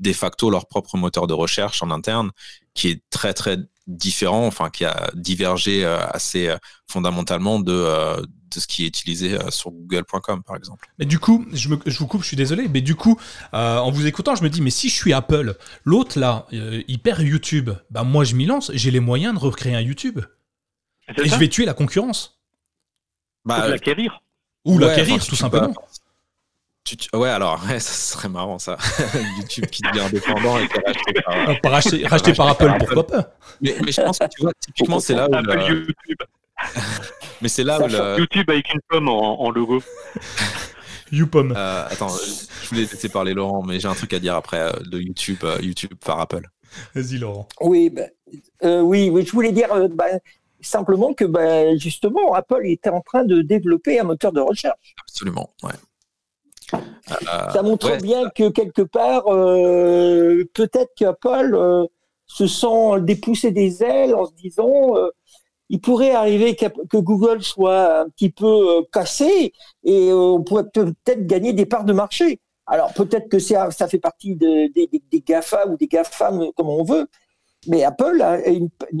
de 0.00 0.12
facto 0.12 0.50
leur 0.50 0.66
propre 0.66 0.96
moteur 0.96 1.26
de 1.26 1.34
recherche 1.34 1.82
en 1.82 1.90
interne, 1.90 2.30
qui 2.74 2.88
est 2.88 3.02
très 3.10 3.34
très 3.34 3.58
différent, 3.86 4.46
enfin, 4.46 4.70
qui 4.70 4.84
a 4.84 5.10
divergé 5.14 5.84
assez 5.84 6.54
fondamentalement 6.88 7.60
de 7.60 8.24
de 8.50 8.60
ce 8.60 8.66
qui 8.66 8.84
est 8.84 8.88
utilisé 8.88 9.34
euh, 9.34 9.50
sur 9.50 9.70
google.com 9.70 10.42
par 10.42 10.56
exemple. 10.56 10.88
Mais 10.98 11.04
du 11.04 11.18
coup, 11.18 11.46
je, 11.52 11.68
me, 11.68 11.78
je, 11.86 11.98
vous 11.98 12.06
coupe, 12.06 12.22
je 12.22 12.28
suis 12.28 12.36
désolé, 12.36 12.68
mais 12.68 12.80
du 12.80 12.94
coup, 12.94 13.18
euh, 13.54 13.78
en 13.78 13.90
vous 13.90 14.06
écoutant, 14.06 14.34
je 14.34 14.42
me 14.42 14.50
dis, 14.50 14.60
mais 14.60 14.70
si 14.70 14.88
je 14.88 14.94
suis 14.94 15.12
Apple, 15.12 15.56
l'autre 15.84 16.18
là, 16.18 16.46
euh, 16.52 16.82
il 16.88 16.98
perd 16.98 17.20
YouTube, 17.20 17.70
bah 17.90 18.02
moi 18.02 18.24
je 18.24 18.34
m'y 18.34 18.46
lance, 18.46 18.70
j'ai 18.74 18.90
les 18.90 19.00
moyens 19.00 19.34
de 19.34 19.38
recréer 19.38 19.74
un 19.74 19.80
YouTube. 19.80 20.20
Et 21.08 21.28
je 21.28 21.36
vais 21.36 21.48
tuer 21.48 21.64
la 21.64 21.74
concurrence. 21.74 22.40
Bah, 23.44 23.68
l'acquérir. 23.68 24.22
Ou 24.64 24.78
l'acquérir, 24.78 25.24
tout 25.24 25.36
simplement. 25.36 25.74
ouais, 27.14 27.28
alors, 27.28 27.60
ça 27.68 27.80
serait 27.80 28.28
marrant 28.28 28.58
ça. 28.58 28.76
YouTube 29.38 29.66
qui 29.66 29.82
devient 29.82 30.00
indépendant 30.00 30.58
et 30.58 30.68
qui 30.68 30.74
est 30.76 30.86
racheté 30.86 31.12
par, 31.62 31.72
racheté, 32.10 32.32
par 32.32 32.48
Apple, 32.48 32.72
pourquoi 32.78 33.06
pas 33.06 33.34
mais, 33.60 33.74
je 33.88 34.00
pense 34.00 34.18
que 34.18 34.24
tu 34.24 34.42
vois, 34.42 34.52
typiquement, 34.60 35.00
c'est 35.00 35.14
là 35.14 35.28
où. 35.28 35.34
Apple 35.34 35.60
YouTube. 35.68 36.18
Mais 37.42 37.48
c'est 37.48 37.64
là 37.64 37.80
où. 37.80 38.18
YouTube 38.18 38.48
avec 38.48 38.72
une 38.72 38.80
pomme 38.88 39.08
en, 39.08 39.50
logo. 39.50 39.82
YouPom. 41.12 41.52
Euh, 41.56 41.86
attends, 41.88 42.08
je 42.08 42.68
voulais 42.68 42.82
laisser 42.82 43.08
parler 43.08 43.34
Laurent, 43.34 43.62
mais 43.62 43.80
j'ai 43.80 43.88
un 43.88 43.94
truc 43.94 44.12
à 44.12 44.18
dire 44.18 44.34
après 44.34 44.60
euh, 44.60 44.72
de 44.86 44.98
YouTube, 44.98 45.38
euh, 45.44 45.58
YouTube 45.60 45.94
par 46.04 46.20
Apple. 46.20 46.48
Vas-y 46.94 47.18
Laurent. 47.18 47.48
Oui, 47.60 47.90
bah, 47.90 48.02
oui, 48.82 49.10
oui, 49.10 49.24
je 49.26 49.32
voulais 49.32 49.52
dire 49.52 49.68
bah, 49.90 50.04
simplement 50.60 51.12
que 51.12 51.24
bah, 51.24 51.76
justement 51.76 52.32
Apple 52.34 52.62
était 52.64 52.90
en 52.90 53.00
train 53.00 53.24
de 53.24 53.42
développer 53.42 53.98
un 53.98 54.04
moteur 54.04 54.32
de 54.32 54.40
recherche. 54.40 54.94
Absolument, 55.02 55.50
ouais. 55.64 55.72
Ça 57.52 57.62
montre 57.64 57.96
bien 58.00 58.30
que 58.30 58.48
quelque 58.48 58.82
part, 58.82 59.24
peut-être 59.24 60.94
qu'Apple 60.94 61.88
se 62.26 62.46
sent 62.46 63.00
dépousser 63.00 63.50
des 63.50 63.82
ailes 63.82 64.14
en 64.14 64.26
se 64.26 64.34
disant 64.34 64.94
il 65.70 65.80
pourrait 65.80 66.10
arriver 66.10 66.56
que 66.56 66.96
Google 66.98 67.42
soit 67.42 68.00
un 68.00 68.08
petit 68.08 68.30
peu 68.30 68.46
euh, 68.46 68.82
cassé 68.92 69.52
et 69.84 70.10
euh, 70.10 70.16
on 70.16 70.42
pourrait 70.42 70.68
peut-être 70.68 71.26
gagner 71.26 71.52
des 71.52 71.64
parts 71.64 71.84
de 71.84 71.92
marché. 71.92 72.40
Alors 72.66 72.92
peut-être 72.92 73.28
que 73.28 73.38
ça, 73.38 73.70
fait 73.70 74.00
partie 74.00 74.34
des 74.34 74.90
GAFA 75.24 75.68
ou 75.68 75.76
des 75.76 75.86
GAFAM 75.86 76.50
comme 76.56 76.68
on 76.68 76.82
veut, 76.82 77.06
mais 77.68 77.84
Apple 77.84 78.20
a 78.20 78.38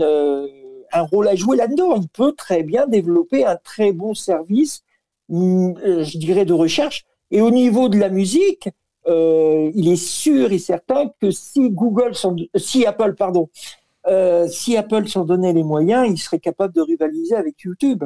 euh, 0.00 0.46
un 0.92 1.02
rôle 1.02 1.26
à 1.26 1.34
jouer 1.34 1.56
là-dedans. 1.56 1.96
Il 1.96 2.08
peut 2.08 2.32
très 2.32 2.62
bien 2.62 2.86
développer 2.86 3.44
un 3.44 3.56
très 3.56 3.90
bon 3.90 4.14
service, 4.14 4.82
mm, 5.28 5.72
je 6.04 6.18
dirais, 6.18 6.44
de 6.44 6.52
recherche. 6.52 7.04
Et 7.32 7.40
au 7.40 7.50
niveau 7.50 7.88
de 7.88 7.98
la 7.98 8.10
musique, 8.10 8.68
il 9.06 9.88
est 9.88 9.96
sûr 9.96 10.52
et 10.52 10.58
certain 10.58 11.10
que 11.20 11.32
si 11.32 11.70
Google, 11.70 12.12
si 12.54 12.86
Apple, 12.86 13.14
pardon, 13.16 13.48
euh, 14.06 14.48
si 14.48 14.76
Apple 14.76 15.08
s'en 15.08 15.24
donnait 15.24 15.52
les 15.52 15.62
moyens, 15.62 16.08
il 16.08 16.18
serait 16.18 16.40
capable 16.40 16.74
de 16.74 16.80
rivaliser 16.80 17.34
avec 17.34 17.60
YouTube. 17.60 18.04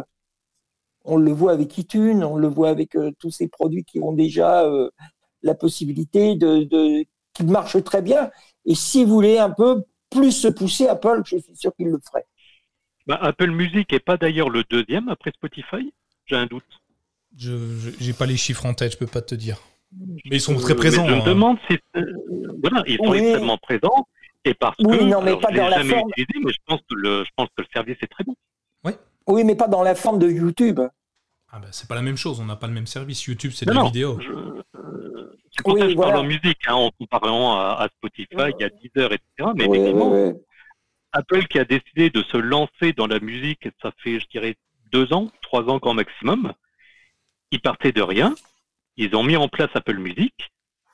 On 1.04 1.16
le 1.16 1.32
voit 1.32 1.52
avec 1.52 1.76
iTunes, 1.78 2.24
on 2.24 2.36
le 2.36 2.48
voit 2.48 2.70
avec 2.70 2.96
euh, 2.96 3.12
tous 3.18 3.30
ces 3.30 3.48
produits 3.48 3.84
qui 3.84 4.00
ont 4.00 4.12
déjà 4.12 4.64
euh, 4.64 4.90
la 5.42 5.54
possibilité 5.54 6.34
de, 6.34 7.04
qui 7.34 7.44
marchent 7.44 7.82
très 7.84 8.02
bien. 8.02 8.30
Et 8.64 8.74
si 8.74 9.04
vous 9.04 9.14
voulez 9.14 9.38
un 9.38 9.50
peu 9.50 9.84
plus 10.10 10.32
se 10.32 10.48
pousser, 10.48 10.88
Apple, 10.88 11.22
je 11.26 11.36
suis 11.36 11.56
sûr 11.56 11.74
qu'il 11.76 11.88
le 11.88 11.98
ferait. 12.02 12.26
Bah, 13.06 13.18
Apple 13.20 13.50
Music 13.50 13.92
n'est 13.92 14.00
pas 14.00 14.16
d'ailleurs 14.16 14.48
le 14.48 14.64
deuxième 14.64 15.08
après 15.10 15.30
Spotify 15.32 15.92
J'ai 16.24 16.36
un 16.36 16.46
doute. 16.46 16.64
Je 17.36 17.52
n'ai 18.04 18.12
pas 18.14 18.26
les 18.26 18.36
chiffres 18.36 18.64
en 18.64 18.74
tête, 18.74 18.92
je 18.92 18.98
peux 18.98 19.06
pas 19.06 19.20
te 19.20 19.34
dire. 19.34 19.60
Mais 20.24 20.36
ils 20.36 20.40
sont 20.40 20.56
très 20.56 20.74
présents. 20.74 21.06
je 21.06 21.12
me 21.12 21.20
hein. 21.20 21.24
demande 21.24 21.58
si. 21.68 21.76
voilà, 22.62 22.82
ils 22.86 22.96
sont 22.96 23.12
extrêmement 23.12 23.58
présents. 23.58 24.08
Et 24.44 24.54
parce 24.54 24.76
oui, 24.80 24.98
que, 24.98 25.04
non, 25.04 25.22
mais 25.22 25.36
pas 25.38 25.50
dans 25.50 25.68
la 25.68 25.82
forme. 25.82 26.10
Utilisé, 26.10 26.44
mais 26.44 26.52
je 26.52 26.58
pense, 26.66 26.80
que 26.80 26.94
le, 26.94 27.24
je 27.24 27.30
pense 27.36 27.48
que 27.56 27.62
le 27.62 27.66
service 27.72 27.96
est 28.02 28.06
très 28.06 28.24
bon. 28.24 28.34
Oui. 28.84 28.92
Oui, 29.26 29.44
mais 29.44 29.54
pas 29.54 29.68
dans 29.68 29.82
la 29.82 29.94
forme 29.94 30.18
de 30.18 30.28
YouTube. 30.28 30.80
Ah 31.50 31.58
bah, 31.60 31.68
c'est 31.70 31.88
pas 31.88 31.94
la 31.94 32.02
même 32.02 32.16
chose, 32.16 32.40
on 32.40 32.44
n'a 32.44 32.56
pas 32.56 32.66
le 32.66 32.72
même 32.72 32.86
service. 32.86 33.24
YouTube, 33.24 33.52
c'est 33.54 33.64
de 33.64 33.72
la 33.72 33.84
vidéo. 33.84 34.18
Je, 34.20 34.32
euh, 34.32 35.38
c'est 35.52 35.62
pour 35.62 35.78
ça 35.78 35.84
que 35.84 35.90
je 35.90 35.96
parle 35.96 36.16
en 36.16 36.24
musique, 36.24 36.58
hein, 36.66 36.74
en 36.74 36.90
comparant 36.90 37.56
à, 37.56 37.88
Spotify, 37.96 38.52
il 38.58 38.60
y 38.60 38.64
a 38.64 38.68
Deezer, 38.68 39.12
etc. 39.12 39.50
Mais 39.54 39.64
effectivement, 39.66 40.34
Apple 41.12 41.46
qui 41.46 41.58
a 41.60 41.64
décidé 41.64 42.10
de 42.10 42.22
se 42.24 42.36
lancer 42.36 42.92
dans 42.92 43.06
la 43.06 43.20
musique, 43.20 43.68
ça 43.80 43.92
fait, 44.02 44.18
je 44.18 44.26
dirais, 44.26 44.56
deux 44.90 45.12
ans, 45.12 45.30
trois 45.42 45.62
ans 45.70 45.78
grand 45.78 45.94
maximum. 45.94 46.52
Ils 47.52 47.60
partaient 47.60 47.92
de 47.92 48.02
rien. 48.02 48.34
Ils 48.96 49.14
ont 49.14 49.22
mis 49.22 49.36
en 49.36 49.48
place 49.48 49.70
Apple 49.74 49.98
Music. 49.98 50.34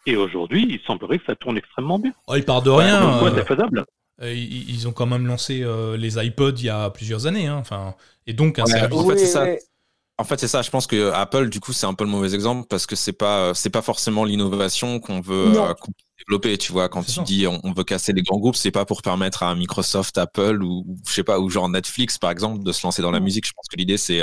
Et 0.07 0.17
aujourd'hui, 0.17 0.67
il 0.69 0.81
semblerait 0.87 1.19
que 1.19 1.27
ça 1.27 1.37
tourne 1.37 1.59
extrêmement 1.59 1.99
bien. 1.99 2.13
Oh, 2.27 2.35
ils 2.37 2.45
partent 2.45 2.65
de 2.65 2.71
rien. 2.71 3.23
Euh, 3.23 3.31
c'est 3.35 3.47
faisable. 3.47 3.85
Euh, 4.23 4.35
ils, 4.35 4.87
ont 4.87 4.93
quand 4.93 5.07
même 5.07 5.27
lancé 5.27 5.63
euh, 5.63 5.97
les 5.97 6.23
iPods 6.23 6.57
il 6.59 6.65
y 6.65 6.69
a 6.69 6.91
plusieurs 6.91 7.27
années. 7.27 7.47
Hein. 7.47 7.57
Enfin, 7.59 7.95
et 8.27 8.33
donc, 8.33 8.59
un 8.59 8.67
service. 8.67 8.99
En 8.99 9.09
fait, 9.09 9.19
c'est 9.19 9.27
ça. 9.27 9.47
En 10.19 10.25
fait, 10.25 10.39
c'est 10.39 10.49
ça. 10.49 10.63
Je 10.63 10.71
pense 10.71 10.87
que 10.87 11.11
Apple, 11.13 11.49
du 11.49 11.61
coup, 11.61 11.73
c'est 11.73 11.87
un 11.87 11.95
peu 11.95 12.05
le 12.05 12.11
mauvais 12.11 12.35
exemple 12.35 12.67
parce 12.69 12.87
que 12.87 12.97
c'est 12.97 13.15
pas, 13.15 13.55
c'est 13.55 13.71
pas 13.71 13.81
forcément 13.81 14.25
l'innovation 14.25 15.01
qu'on 15.01 15.21
veut 15.21 15.55
développer. 16.19 16.59
Tu 16.59 16.73
vois, 16.73 16.91
quand 16.91 17.03
tu 17.03 17.21
dis 17.23 17.47
on, 17.47 17.73
veut 17.73 17.85
casser 17.85 18.13
les 18.13 18.23
grands 18.23 18.39
groupes, 18.39 18.57
c'est 18.57 18.71
pas 18.71 18.85
pour 18.85 19.01
permettre 19.01 19.43
à 19.43 19.55
Microsoft, 19.55 20.19
Apple 20.19 20.63
ou, 20.63 20.85
je 21.07 21.13
sais 21.13 21.25
pas, 21.25 21.41
ou 21.41 21.49
genre 21.49 21.71
Netflix 21.71 22.19
par 22.19 22.31
exemple, 22.31 22.63
de 22.63 22.73
se 22.73 22.87
lancer 22.87 23.01
dans 23.01 23.11
la 23.11 23.21
musique. 23.21 23.47
Je 23.47 23.53
pense 23.53 23.67
que 23.69 23.77
l'idée 23.77 23.97
c'est 23.97 24.21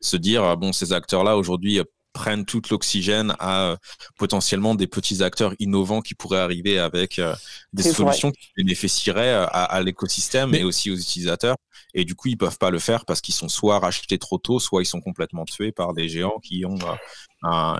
se 0.00 0.16
dire 0.16 0.56
bon, 0.56 0.72
ces 0.72 0.92
acteurs-là 0.92 1.36
aujourd'hui 1.36 1.80
prennent 2.12 2.44
tout 2.44 2.62
l'oxygène 2.70 3.34
à 3.38 3.70
euh, 3.70 3.76
potentiellement 4.18 4.74
des 4.74 4.86
petits 4.86 5.22
acteurs 5.22 5.54
innovants 5.58 6.00
qui 6.00 6.14
pourraient 6.14 6.40
arriver 6.40 6.78
avec 6.78 7.18
euh, 7.18 7.34
des 7.72 7.82
solutions 7.82 8.30
qui 8.30 8.50
bénéficieraient 8.56 9.34
euh, 9.34 9.46
à, 9.50 9.80
l'écosystème 9.82 10.50
mais... 10.50 10.60
et 10.60 10.64
aussi 10.64 10.90
aux 10.90 10.96
utilisateurs. 10.96 11.56
Et 11.94 12.04
du 12.04 12.14
coup, 12.14 12.28
ils 12.28 12.36
peuvent 12.36 12.58
pas 12.58 12.70
le 12.70 12.78
faire 12.78 13.04
parce 13.04 13.20
qu'ils 13.20 13.34
sont 13.34 13.48
soit 13.48 13.78
rachetés 13.78 14.18
trop 14.18 14.38
tôt, 14.38 14.60
soit 14.60 14.82
ils 14.82 14.86
sont 14.86 15.00
complètement 15.00 15.44
tués 15.44 15.72
par 15.72 15.92
des 15.92 16.08
géants 16.08 16.38
qui 16.42 16.64
ont 16.64 16.78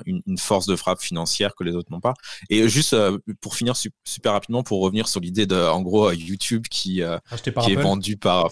une, 0.06 0.38
force 0.38 0.66
de 0.66 0.74
frappe 0.74 1.00
financière 1.00 1.54
que 1.54 1.62
les 1.62 1.76
autres 1.76 1.92
n'ont 1.92 2.00
pas. 2.00 2.14
Et 2.48 2.68
juste 2.68 2.96
pour 3.40 3.54
finir 3.54 3.74
super 4.04 4.32
rapidement, 4.32 4.64
pour 4.64 4.80
revenir 4.80 5.06
sur 5.06 5.20
l'idée 5.20 5.46
de, 5.46 5.54
en 5.54 5.82
gros, 5.82 6.10
YouTube 6.10 6.64
qui, 6.68 7.02
qui 7.42 7.72
est 7.72 7.76
vendu 7.76 8.16
par 8.16 8.50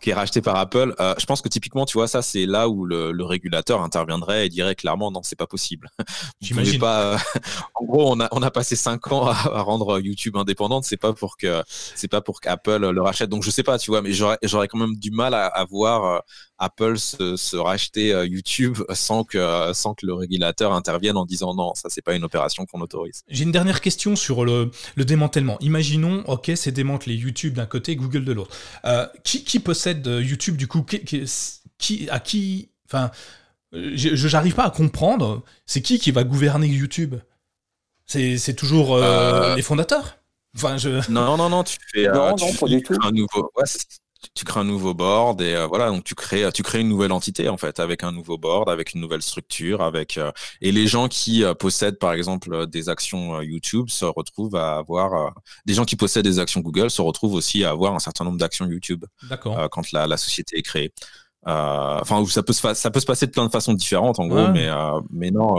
qui 0.00 0.10
est 0.10 0.14
racheté 0.14 0.40
par 0.40 0.56
Apple. 0.56 0.94
Euh, 1.00 1.14
je 1.18 1.26
pense 1.26 1.42
que 1.42 1.48
typiquement, 1.48 1.84
tu 1.84 1.94
vois, 1.94 2.08
ça, 2.08 2.22
c'est 2.22 2.46
là 2.46 2.68
où 2.68 2.84
le, 2.84 3.24
régulateur 3.24 3.82
interviendrait 3.82 4.46
et 4.46 4.48
dirait 4.48 4.74
clairement, 4.74 5.10
non, 5.10 5.22
c'est 5.22 5.36
pas 5.36 5.46
possible. 5.46 5.88
J'imagine 6.40 6.80
pas. 6.80 7.00
Euh, 7.02 7.18
en 7.74 7.84
gros, 7.84 8.12
on 8.12 8.20
a, 8.20 8.28
on 8.32 8.42
a 8.42 8.50
passé 8.50 8.76
cinq 8.76 9.12
ans 9.12 9.26
à, 9.26 9.62
rendre 9.62 10.00
YouTube 10.00 10.36
indépendante. 10.36 10.84
C'est 10.84 10.96
pas 10.96 11.12
pour 11.12 11.36
que, 11.36 11.62
c'est 11.68 12.08
pas 12.08 12.20
pour 12.20 12.40
qu'Apple 12.40 12.90
le 12.90 13.02
rachète. 13.02 13.30
Donc, 13.30 13.42
je 13.42 13.50
sais 13.50 13.62
pas, 13.62 13.78
tu 13.78 13.90
vois, 13.90 14.02
mais 14.02 14.12
j'aurais 14.12 14.68
quand 14.68 14.78
même 14.78 14.96
du 14.96 15.10
mal 15.10 15.34
à, 15.34 15.46
à 15.46 15.64
voir 15.64 16.04
euh, 16.04 16.18
Apple 16.58 16.98
se, 16.98 17.56
racheter 17.56 18.08
YouTube 18.26 18.78
sans 18.92 19.24
que, 19.24 19.72
sans 19.72 19.94
que 19.94 20.06
le 20.06 20.14
régulateur 20.14 20.72
intervienne 20.72 21.16
en 21.16 21.24
disant 21.24 21.54
non, 21.54 21.74
ça 21.74 21.88
c'est 21.88 22.02
pas 22.02 22.14
une 22.14 22.24
opération 22.24 22.66
qu'on 22.66 22.80
autorise. 22.80 23.22
J'ai 23.28 23.44
une 23.44 23.52
dernière 23.52 23.80
question 23.80 24.16
sur 24.16 24.44
le, 24.44 24.70
démantèlement. 24.96 25.58
Imaginons, 25.60 26.22
ok, 26.26 26.52
c'est 26.54 26.72
démantelé 26.72 27.14
YouTube 27.14 27.54
d'un 27.54 27.66
côté, 27.66 27.96
Google 27.96 28.24
de 28.24 28.32
l'autre. 28.32 28.56
Euh, 28.84 29.06
qui, 29.24 29.58
possède 29.58 29.89
euh, 30.06 30.22
YouTube 30.22 30.56
du 30.56 30.66
coup 30.66 30.82
qui, 30.82 32.08
À 32.10 32.20
qui 32.20 32.70
Enfin, 32.86 33.10
je 33.72 34.28
n'arrive 34.32 34.54
pas 34.54 34.64
à 34.64 34.70
comprendre. 34.70 35.44
C'est 35.66 35.80
qui 35.80 35.98
qui 35.98 36.10
va 36.10 36.24
gouverner 36.24 36.66
YouTube? 36.66 37.14
C'est 38.06 38.56
toujours 38.56 38.98
les 38.98 39.62
fondateurs? 39.62 40.18
Enfin, 40.56 40.76
je... 40.76 41.08
Non, 41.10 41.36
non, 41.36 41.48
non, 41.48 41.62
tu 41.62 41.76
fais, 41.92 42.08
non, 42.08 42.34
non, 42.36 42.52
pas 42.52 42.66
du 42.66 42.82
tout. 42.82 42.96
un 43.00 43.12
nouveau 43.12 43.52
tu 44.34 44.44
crées 44.44 44.60
un 44.60 44.64
nouveau 44.64 44.94
board 44.94 45.40
et 45.40 45.54
euh, 45.54 45.66
voilà 45.66 45.88
donc 45.88 46.04
tu 46.04 46.14
crées 46.14 46.50
tu 46.52 46.62
crées 46.62 46.80
une 46.80 46.88
nouvelle 46.88 47.12
entité 47.12 47.48
en 47.48 47.56
fait 47.56 47.80
avec 47.80 48.04
un 48.04 48.12
nouveau 48.12 48.38
board 48.38 48.68
avec 48.68 48.94
une 48.94 49.00
nouvelle 49.00 49.22
structure 49.22 49.82
avec 49.82 50.18
euh, 50.18 50.30
et 50.60 50.72
les 50.72 50.86
gens 50.86 51.08
qui 51.08 51.42
euh, 51.44 51.54
possèdent 51.54 51.98
par 51.98 52.12
exemple 52.12 52.66
des 52.66 52.88
actions 52.88 53.40
YouTube 53.40 53.88
se 53.88 54.04
retrouvent 54.04 54.56
à 54.56 54.76
avoir 54.76 55.32
des 55.64 55.74
gens 55.74 55.84
qui 55.84 55.96
possèdent 55.96 56.24
des 56.24 56.38
actions 56.38 56.60
Google 56.60 56.90
se 56.90 57.02
retrouvent 57.02 57.34
aussi 57.34 57.64
à 57.64 57.70
avoir 57.70 57.94
un 57.94 57.98
certain 57.98 58.24
nombre 58.24 58.38
d'actions 58.38 58.66
YouTube 58.66 59.04
quand 59.40 59.92
la, 59.92 60.06
la, 60.06 60.16
société 60.16 60.58
est 60.58 60.62
créée. 60.62 60.92
Enfin 61.44 62.24
ça 62.26 62.42
peut 62.42 62.52
se 62.52 62.74
ça 62.74 62.90
peut 62.90 63.00
se 63.00 63.06
passer 63.06 63.26
de 63.26 63.30
plein 63.30 63.46
de 63.46 63.50
façons 63.50 63.72
différentes 63.72 64.20
en 64.20 64.26
gros 64.26 64.48
mais 64.48 64.68
mais 65.10 65.30
non 65.30 65.54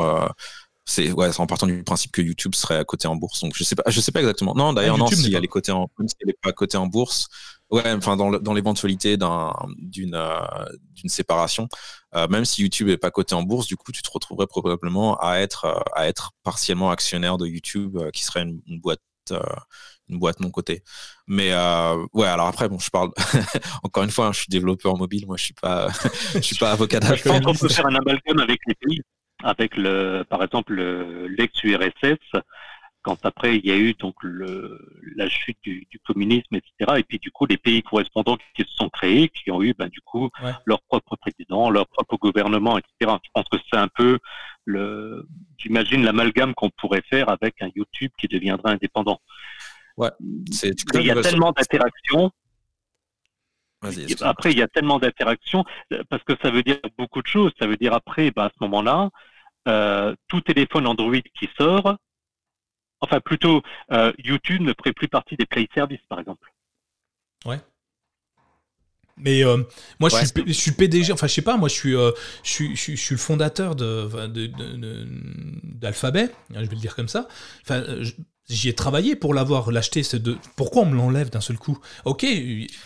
c'est 0.92 1.12
ouais, 1.12 1.30
en 1.40 1.48
partant 1.48 1.68
du 1.68 1.84
principe 1.84 2.12
que 2.12 2.22
YouTube 2.22 2.56
serait 2.56 2.78
à 2.78 2.84
côté 2.84 3.08
en 3.08 3.16
bourse. 3.16 3.42
Donc 3.42 3.54
je 3.56 3.64
sais 3.64 3.76
pas, 3.76 3.84
je 3.88 4.00
sais 4.00 4.12
pas 4.12 4.20
exactement. 4.20 4.54
Non, 4.56 4.74
d'ailleurs 4.74 4.96
ah, 4.96 5.00
non, 5.00 5.08
si 5.08 5.34
elle 5.34 5.44
est 5.44 5.48
cotée 5.48 5.72
en, 5.72 5.90
si 6.06 6.16
elle 6.22 6.30
est 6.30 6.40
pas 6.42 6.52
cotée 6.52 6.78
en 6.78 6.88
bourse, 6.88 7.28
Ouais, 7.72 7.90
enfin 7.94 8.18
dans, 8.18 8.32
dans 8.32 8.54
l'éventualité 8.54 9.16
d'une 9.16 10.14
euh, 10.14 10.40
d'une 10.94 11.10
séparation, 11.10 11.70
euh, 12.16 12.28
même 12.28 12.44
si 12.44 12.64
YouTube 12.64 12.90
est 12.90 12.98
pas 12.98 13.12
coté 13.12 13.34
en 13.34 13.44
bourse, 13.44 13.66
du 13.66 13.78
coup 13.78 13.94
tu 13.94 14.02
te 14.02 14.12
retrouverais 14.12 14.46
probablement 14.46 15.18
à 15.20 15.38
être 15.38 15.64
euh, 15.64 15.80
à 15.96 16.10
être 16.10 16.32
partiellement 16.44 16.92
actionnaire 16.92 17.38
de 17.38 17.48
YouTube, 17.48 17.98
qui 18.12 18.26
serait 18.26 18.42
une, 18.44 18.80
boîte 18.82 19.00
une 20.10 20.20
boîte 20.20 20.42
non 20.42 20.52
cotée. 20.52 20.84
Mais 21.28 21.54
ouais, 22.14 22.28
alors 22.28 22.48
après 22.48 22.68
bon, 22.68 22.78
je 22.78 22.90
parle 22.90 23.12
encore 23.84 24.04
une 24.04 24.12
fois, 24.12 24.28
hein, 24.28 24.32
je 24.34 24.40
suis 24.40 24.50
développeur 24.50 24.98
mobile, 24.98 25.26
moi 25.26 25.38
je 25.38 25.46
suis 25.46 25.54
pas 25.54 25.88
je 26.34 26.42
suis 26.42 26.58
pas 26.58 26.74
avocat 26.74 27.00
d'affaires. 27.00 27.36
Je 27.36 27.40
pense 27.40 27.46
qu'on 27.46 27.68
peut 27.68 27.74
faire 27.74 27.86
un 27.86 27.96
amalgame 27.96 28.40
avec 28.40 28.60
les 28.68 28.76
pays, 28.76 29.02
avec 29.44 29.76
le 29.78 30.24
par 30.30 30.44
exemple 30.44 30.76
l'ex 31.28 31.64
URSS 31.64 32.42
quand 33.02 33.26
après 33.26 33.58
il 33.58 33.66
y 33.66 33.72
a 33.72 33.78
eu 33.78 33.94
donc 33.94 34.16
le, 34.22 34.80
la 35.16 35.28
chute 35.28 35.58
du, 35.64 35.88
du, 35.90 36.00
communisme, 36.00 36.56
etc. 36.56 37.00
Et 37.00 37.04
puis 37.04 37.20
du 37.20 37.32
coup 37.32 37.46
les 37.46 37.58
pays 37.58 37.82
correspondants 37.82 38.38
qui 38.56 38.64
se 38.64 38.76
sont 38.76 38.90
créés, 38.90 39.30
qui 39.30 39.50
ont 39.52 39.62
eu 39.62 39.74
ben, 39.74 39.88
du 39.88 40.02
coup 40.02 40.30
leur 40.66 40.82
propre 40.84 41.16
président, 41.16 41.70
leur 41.70 41.88
propre 41.88 42.18
gouvernement, 42.18 42.78
etc. 42.78 43.18
Je 43.24 43.30
pense 43.34 43.46
que 43.52 43.58
c'est 43.72 43.80
un 43.80 43.88
peu 43.88 44.20
le, 44.66 45.28
j'imagine 45.58 46.04
l'amalgame 46.04 46.54
qu'on 46.54 46.70
pourrait 46.70 47.04
faire 47.10 47.30
avec 47.30 47.62
un 47.62 47.70
YouTube 47.76 48.12
qui 48.20 48.28
deviendrait 48.28 48.74
indépendant. 48.74 49.20
Ouais, 49.98 50.10
c'est. 50.52 50.74
Il 50.94 51.06
y 51.06 51.12
a 51.12 51.22
tellement 51.22 51.52
d'interactions. 51.52 52.32
après, 54.22 54.52
il 54.52 54.60
y 54.60 54.62
a 54.62 54.68
tellement 54.68 55.00
d'interactions 55.00 55.66
parce 56.10 56.24
que 56.24 56.34
ça 56.42 56.52
veut 56.52 56.64
dire 56.64 56.80
beaucoup 56.98 57.22
de 57.22 57.28
choses. 57.28 57.52
Ça 57.60 57.68
veut 57.68 57.78
dire 57.78 57.94
après, 57.94 58.32
bah, 58.32 58.46
à 58.46 58.50
ce 58.50 58.64
moment-là, 58.64 59.10
tout 59.66 60.42
téléphone 60.42 60.88
Android 60.88 61.22
qui 61.38 61.50
sort, 61.58 61.98
enfin 63.00 63.20
plutôt 63.20 63.62
YouTube 64.18 64.62
ne 64.62 64.74
ferait 64.74 64.94
plus 64.94 65.08
partie 65.08 65.36
des 65.36 65.46
Play 65.46 65.68
Services, 65.74 66.06
par 66.10 66.20
exemple. 66.20 66.52
Ouais. 67.46 67.60
Mais 69.22 69.44
euh, 69.44 69.58
moi, 70.00 70.10
je, 70.10 70.16
suis, 70.18 70.28
je, 70.48 70.54
suis, 70.54 70.72
PDG, 70.72 71.14
enfin, 71.14 71.28
je 71.28 71.34
sais 71.34 71.42
pas, 71.44 71.58
moi, 71.58 71.70
je 71.70 71.76
suis, 71.76 71.96
euh, 71.96 72.12
je, 72.44 72.52
suis, 72.52 72.76
je, 72.76 72.96
suis, 72.96 73.14
le 73.16 73.20
fondateur 73.20 73.76
d'Alphabet, 73.76 74.30
de, 76.28 76.32
hein, 76.56 76.62
je 76.64 76.70
vais 76.70 76.76
le 76.76 76.82
dire 76.82 76.96
comme 76.96 77.08
ça. 77.08 77.28
Enfin, 77.62 77.84
j'y 78.50 78.70
ai 78.70 78.74
travaillé 78.74 79.16
pour 79.16 79.36
l'avoir, 79.36 79.72
l'acheter. 79.72 80.02
Pourquoi 80.56 80.84
on 80.84 80.86
me 80.86 80.96
l'enlève 80.96 81.30
d'un 81.30 81.42
seul 81.42 81.58
coup? 81.58 81.78
Ok, 82.06 82.26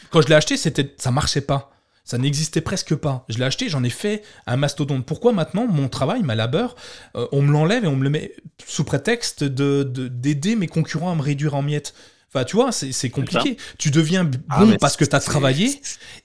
quand 0.09 0.21
je 0.21 0.27
l'ai 0.27 0.35
acheté, 0.35 0.57
c'était, 0.57 0.93
ça 0.97 1.11
marchait 1.11 1.41
pas. 1.41 1.71
Ça 2.05 2.17
n'existait 2.17 2.61
presque 2.61 2.95
pas. 2.95 3.25
Je 3.29 3.37
l'ai 3.37 3.43
acheté, 3.43 3.67
j'en 3.67 3.83
ai 3.83 3.89
fait 3.89 4.23
un 4.45 4.57
mastodonte. 4.57 5.05
Pourquoi 5.05 5.33
maintenant, 5.33 5.67
mon 5.67 5.89
travail, 5.89 6.21
ma 6.21 6.35
labeur, 6.35 6.75
euh, 7.15 7.27
on 7.31 7.41
me 7.41 7.51
l'enlève 7.51 7.83
et 7.83 7.87
on 7.87 7.95
me 7.95 8.03
le 8.03 8.11
met 8.11 8.35
sous 8.65 8.83
prétexte 8.83 9.43
d'aider 9.43 10.55
de, 10.55 10.59
mes 10.59 10.67
concurrents 10.67 11.11
à 11.11 11.15
me 11.15 11.21
réduire 11.21 11.55
en 11.55 11.63
miettes? 11.63 11.93
Tu 12.43 12.57
vois, 12.57 12.71
c'est 12.71 13.09
compliqué. 13.09 13.55
Tu 13.77 13.91
deviens 13.91 14.29
ah, 14.49 14.65
bon 14.65 14.75
parce 14.79 14.97
que 14.97 15.05
tu 15.05 15.15
as 15.15 15.19
travaillé. 15.19 15.79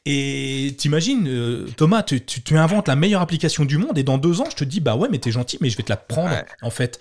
Et 0.07 0.75
t'imagines, 0.77 1.29
euh, 1.29 1.69
Thomas, 1.77 2.03
tu, 2.03 2.21
tu, 2.25 2.57
inventes 2.57 2.89
la 2.89 2.97
meilleure 2.97 3.21
application 3.21 3.65
du 3.65 3.79
monde 3.79 3.97
et 3.97 4.03
dans 4.03 4.19
deux 4.19 4.41
ans, 4.41 4.47
je 4.51 4.57
te 4.57 4.65
dis, 4.65 4.81
bah 4.81 4.97
ouais, 4.97 5.09
mais 5.11 5.19
t'es 5.19 5.31
gentil, 5.31 5.59
mais 5.61 5.71
je 5.71 5.77
vais 5.77 5.85
te 5.85 5.93
la 5.93 5.97
prendre, 5.97 6.35
en 6.63 6.71
fait. 6.71 6.99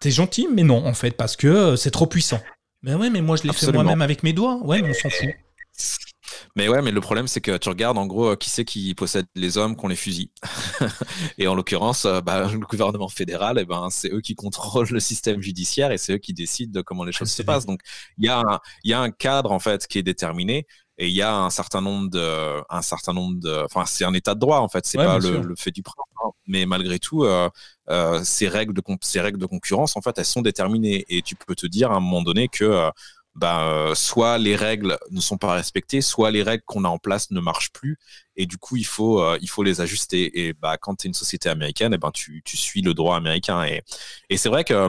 T'es 0.00 0.10
gentil, 0.10 0.48
mais 0.50 0.62
non, 0.62 0.86
en 0.86 0.94
fait, 0.94 1.10
parce 1.10 1.36
que 1.36 1.48
euh, 1.48 1.76
c'est 1.76 1.90
trop 1.90 2.06
puissant. 2.06 2.40
Mais 2.82 2.94
ouais, 2.94 3.10
mais 3.10 3.20
moi, 3.20 3.36
je 3.36 3.42
l'ai 3.42 3.52
fait 3.52 3.72
moi-même 3.72 4.02
avec 4.02 4.22
mes 4.22 4.32
doigts. 4.32 4.56
Ouais, 4.62 4.80
mais 4.80 4.90
on 4.90 4.94
s'en 4.94 5.10
fout. 5.10 5.28
Mais 6.56 6.68
ouais, 6.68 6.82
mais 6.82 6.92
le 6.92 7.00
problème, 7.00 7.26
c'est 7.26 7.40
que 7.40 7.56
tu 7.56 7.68
regardes 7.68 7.98
en 7.98 8.06
gros 8.06 8.36
qui 8.36 8.48
c'est 8.48 8.64
qui 8.64 8.94
possède 8.94 9.26
les 9.34 9.58
hommes 9.58 9.74
qu'on 9.74 9.88
les 9.88 9.96
fusille. 9.96 10.30
et 11.38 11.48
en 11.48 11.54
l'occurrence, 11.56 12.04
euh, 12.04 12.20
bah, 12.20 12.48
le 12.50 12.58
gouvernement 12.60 13.08
fédéral, 13.08 13.58
eh 13.60 13.64
ben, 13.64 13.88
c'est 13.90 14.12
eux 14.12 14.20
qui 14.20 14.36
contrôlent 14.36 14.90
le 14.90 15.00
système 15.00 15.40
judiciaire 15.42 15.90
et 15.90 15.98
c'est 15.98 16.14
eux 16.14 16.18
qui 16.18 16.32
décident 16.32 16.72
de 16.72 16.82
comment 16.82 17.04
les 17.04 17.12
choses 17.12 17.32
se 17.32 17.42
passent. 17.42 17.66
Donc, 17.66 17.80
il 18.18 18.26
y, 18.26 18.28
a 18.28 18.38
un, 18.38 18.60
y 18.84 18.92
a 18.92 19.00
un 19.00 19.10
cadre 19.10 19.50
en 19.50 19.58
fait 19.58 19.88
qui 19.88 19.98
est 19.98 20.04
déterminé 20.04 20.66
et 20.98 21.08
il 21.08 21.12
y 21.12 21.22
a 21.22 21.34
un 21.34 21.50
certain 21.50 21.80
nombre 21.80 22.08
de 22.08 22.62
un 22.70 22.82
certain 22.82 23.12
nombre 23.12 23.40
de 23.40 23.64
enfin 23.64 23.84
c'est 23.86 24.04
un 24.04 24.14
état 24.14 24.34
de 24.34 24.40
droit 24.40 24.58
en 24.58 24.68
fait 24.68 24.86
c'est 24.86 24.98
pas 24.98 25.18
le, 25.18 25.54
fait 25.56 25.72
du 25.72 25.82
prince 25.82 25.96
hein. 26.24 26.30
mais 26.46 26.66
malgré 26.66 26.98
tout 26.98 27.24
euh, 27.24 27.48
euh, 27.90 28.22
ces 28.22 28.48
règles 28.48 28.74
de 28.74 28.82
ces 29.00 29.20
règles 29.20 29.38
de 29.38 29.46
concurrence 29.46 29.96
en 29.96 30.00
fait 30.00 30.16
elles 30.18 30.24
sont 30.24 30.42
déterminées 30.42 31.04
et 31.08 31.22
tu 31.22 31.34
peux 31.34 31.56
te 31.56 31.66
dire 31.66 31.90
à 31.90 31.96
un 31.96 32.00
moment 32.00 32.22
donné 32.22 32.48
que 32.48 32.64
euh, 32.64 32.90
ben, 33.34 33.92
soit 33.94 34.38
les 34.38 34.56
règles 34.56 34.98
ne 35.10 35.20
sont 35.20 35.38
pas 35.38 35.52
respectées, 35.54 36.00
soit 36.00 36.30
les 36.30 36.42
règles 36.42 36.62
qu'on 36.66 36.84
a 36.84 36.88
en 36.88 36.98
place 36.98 37.30
ne 37.30 37.40
marchent 37.40 37.72
plus, 37.72 37.98
et 38.36 38.46
du 38.46 38.58
coup 38.58 38.76
il 38.76 38.86
faut 38.86 39.22
euh, 39.22 39.38
il 39.40 39.48
faut 39.48 39.62
les 39.62 39.80
ajuster. 39.80 40.46
Et 40.46 40.52
bah 40.52 40.76
quand 40.78 40.96
tu 40.96 41.06
es 41.06 41.08
une 41.08 41.14
société 41.14 41.48
américaine, 41.48 41.92
et 41.92 41.96
eh 41.96 41.98
ben 41.98 42.10
tu, 42.12 42.42
tu 42.44 42.56
suis 42.56 42.82
le 42.82 42.94
droit 42.94 43.16
américain. 43.16 43.64
Et, 43.64 43.82
et 44.30 44.36
c'est 44.36 44.48
vrai 44.48 44.64
que 44.64 44.88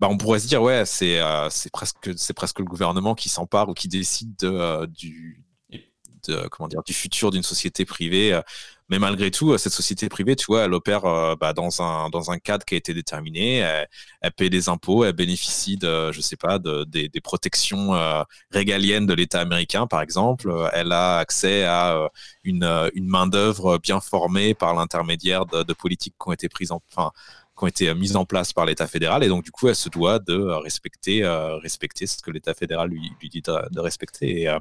bah, 0.00 0.08
on 0.10 0.16
pourrait 0.18 0.40
se 0.40 0.48
dire 0.48 0.62
ouais 0.62 0.84
c'est 0.86 1.20
euh, 1.20 1.48
presque 1.72 2.32
presque 2.34 2.58
le 2.58 2.64
gouvernement 2.64 3.14
qui 3.14 3.28
s'empare 3.28 3.68
ou 3.68 3.74
qui 3.74 3.88
décide 3.88 4.34
de, 4.36 4.86
du 4.86 5.44
comment 6.50 6.68
dire 6.68 6.82
du 6.82 6.94
futur 6.94 7.30
d'une 7.30 7.42
société 7.42 7.84
privée 7.84 8.40
mais 8.90 8.98
malgré 8.98 9.30
tout, 9.30 9.52
euh, 9.52 9.58
cette 9.58 9.72
société 9.72 10.08
privée, 10.08 10.36
tu 10.36 10.44
vois, 10.46 10.64
elle 10.64 10.74
opère 10.74 11.06
euh, 11.06 11.34
bah, 11.40 11.52
dans, 11.54 11.80
un, 11.80 12.10
dans 12.10 12.30
un 12.30 12.38
cadre 12.38 12.64
qui 12.64 12.74
a 12.74 12.76
été 12.76 12.92
déterminé. 12.92 13.58
Elle, 14.20 14.32
paie 14.36 14.50
des 14.50 14.68
impôts, 14.68 15.04
elle 15.04 15.14
bénéficie 15.14 15.76
de, 15.76 16.12
je 16.12 16.20
sais 16.20 16.36
pas, 16.36 16.58
de, 16.58 16.84
des, 16.84 17.08
des 17.08 17.20
protections 17.20 17.94
euh, 17.94 18.22
régaliennes 18.50 19.06
de 19.06 19.14
l'État 19.14 19.40
américain, 19.40 19.86
par 19.86 20.02
exemple. 20.02 20.52
Elle 20.72 20.92
a 20.92 21.18
accès 21.18 21.64
à 21.64 22.08
une, 22.42 22.64
une 22.94 23.06
main-d'œuvre 23.06 23.78
bien 23.78 24.00
formée 24.00 24.54
par 24.54 24.74
l'intermédiaire 24.74 25.46
de, 25.46 25.62
de, 25.62 25.72
politiques 25.72 26.14
qui 26.20 26.28
ont 26.28 26.32
été 26.32 26.48
prises 26.48 26.72
en. 26.72 26.80
Enfin, 26.90 27.10
qui 27.56 27.64
ont 27.64 27.66
été 27.66 27.94
mises 27.94 28.16
en 28.16 28.24
place 28.24 28.52
par 28.52 28.66
l'État 28.66 28.86
fédéral 28.86 29.22
et 29.22 29.28
donc 29.28 29.44
du 29.44 29.50
coup 29.50 29.68
elle 29.68 29.76
se 29.76 29.88
doit 29.88 30.18
de 30.18 30.34
respecter 30.34 31.24
respecter 31.62 32.06
ce 32.06 32.20
que 32.22 32.30
l'État 32.30 32.54
fédéral 32.54 32.90
lui, 32.90 33.28
dit 33.30 33.42
de, 33.42 33.80
respecter 33.80 34.42
et, 34.42 34.58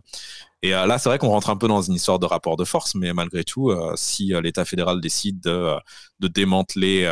et 0.63 0.73
euh, 0.73 0.85
là, 0.85 0.97
c'est 0.97 1.09
vrai 1.09 1.17
qu'on 1.17 1.27
rentre 1.27 1.49
un 1.49 1.57
peu 1.57 1.67
dans 1.67 1.81
une 1.81 1.93
histoire 1.93 2.19
de 2.19 2.25
rapport 2.25 2.55
de 2.55 2.63
force, 2.63 2.95
mais 2.95 3.11
malgré 3.11 3.43
tout, 3.43 3.69
euh, 3.69 3.91
si 3.97 4.33
euh, 4.33 4.39
l'État 4.39 4.63
fédéral 4.63 5.01
décide 5.01 5.41
de, 5.41 5.77
démanteler, 6.21 7.05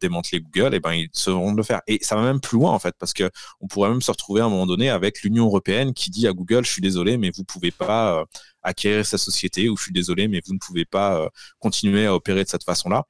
démanteler 0.00 0.40
Google, 0.40 0.74
eh 0.74 0.80
ben, 0.80 0.92
ils 0.92 1.08
sauront 1.12 1.52
de 1.52 1.56
le 1.56 1.62
faire. 1.62 1.82
Et 1.86 2.00
ça 2.02 2.16
va 2.16 2.22
même 2.22 2.40
plus 2.40 2.58
loin, 2.58 2.72
en 2.72 2.80
fait, 2.80 2.96
parce 2.98 3.12
que 3.12 3.30
on 3.60 3.68
pourrait 3.68 3.90
même 3.90 4.02
se 4.02 4.10
retrouver 4.10 4.40
à 4.40 4.46
un 4.46 4.48
moment 4.48 4.66
donné 4.66 4.90
avec 4.90 5.22
l'Union 5.22 5.46
européenne 5.46 5.94
qui 5.94 6.10
dit 6.10 6.26
à 6.26 6.32
Google, 6.32 6.64
je 6.64 6.72
suis 6.72 6.82
désolé, 6.82 7.16
mais 7.16 7.30
vous 7.32 7.44
pouvez 7.44 7.70
pas 7.70 8.24
acquérir 8.64 9.06
sa 9.06 9.18
société, 9.18 9.68
ou 9.68 9.76
je 9.76 9.84
suis 9.84 9.92
désolé, 9.92 10.26
mais 10.26 10.42
vous 10.44 10.52
ne 10.52 10.58
pouvez 10.58 10.84
pas 10.84 11.28
continuer 11.60 12.06
à 12.06 12.14
opérer 12.14 12.42
de 12.42 12.48
cette 12.48 12.64
façon-là. 12.64 13.04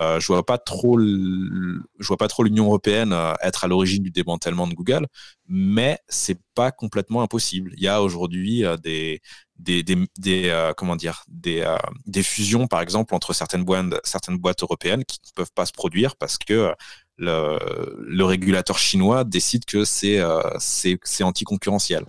Euh, 0.00 0.20
je 0.20 0.26
vois 0.26 0.44
pas 0.44 0.58
trop, 0.58 0.98
je 1.00 2.06
vois 2.06 2.16
pas 2.16 2.28
trop 2.28 2.42
l'Union 2.42 2.66
européenne 2.66 3.12
euh, 3.12 3.32
être 3.42 3.64
à 3.64 3.68
l'origine 3.68 4.02
du 4.02 4.10
démantèlement 4.10 4.66
de 4.66 4.74
Google, 4.74 5.06
mais 5.48 5.98
c'est 6.08 6.38
pas 6.54 6.70
complètement 6.70 7.22
impossible. 7.22 7.72
Il 7.76 7.82
y 7.82 7.88
a 7.88 8.02
aujourd'hui 8.02 8.64
euh, 8.64 8.76
des, 8.76 9.22
des, 9.58 9.82
des, 9.82 10.72
comment 10.76 10.96
dire, 10.96 11.24
des, 11.28 11.64
des 12.06 12.22
fusions 12.22 12.66
par 12.66 12.80
exemple 12.82 13.14
entre 13.14 13.32
certaines 13.32 13.64
boîtes, 13.64 13.86
certaines 14.04 14.36
boîtes 14.36 14.62
européennes 14.62 15.04
qui 15.04 15.18
ne 15.24 15.32
peuvent 15.34 15.52
pas 15.54 15.66
se 15.66 15.72
produire 15.72 16.16
parce 16.16 16.36
que 16.36 16.74
le, 17.16 18.22
régulateur 18.24 18.78
chinois 18.78 19.24
décide 19.24 19.64
que 19.64 19.86
c'est 19.86 20.20
c'est 20.58 21.24
anticoncurrentiel. 21.24 22.04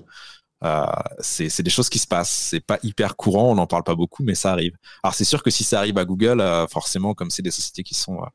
Euh, 0.63 0.85
c'est 1.19 1.61
des 1.61 1.69
choses 1.69 1.89
qui 1.89 1.99
se 1.99 2.07
passent. 2.07 2.31
C'est 2.31 2.65
pas 2.65 2.79
hyper 2.83 3.15
courant, 3.15 3.51
on 3.51 3.55
n'en 3.55 3.67
parle 3.67 3.83
pas 3.83 3.95
beaucoup, 3.95 4.23
mais 4.23 4.35
ça 4.35 4.51
arrive. 4.51 4.75
Alors 5.03 5.13
c'est 5.13 5.25
sûr 5.25 5.43
que 5.43 5.49
si 5.49 5.63
ça 5.63 5.79
arrive 5.79 5.97
à 5.97 6.05
Google, 6.05 6.41
euh, 6.41 6.67
forcément, 6.67 7.13
comme 7.13 7.29
c'est 7.29 7.43
des 7.43 7.51
sociétés 7.51 7.83
qui 7.83 7.93
sont 7.93 8.21
euh, 8.21 8.27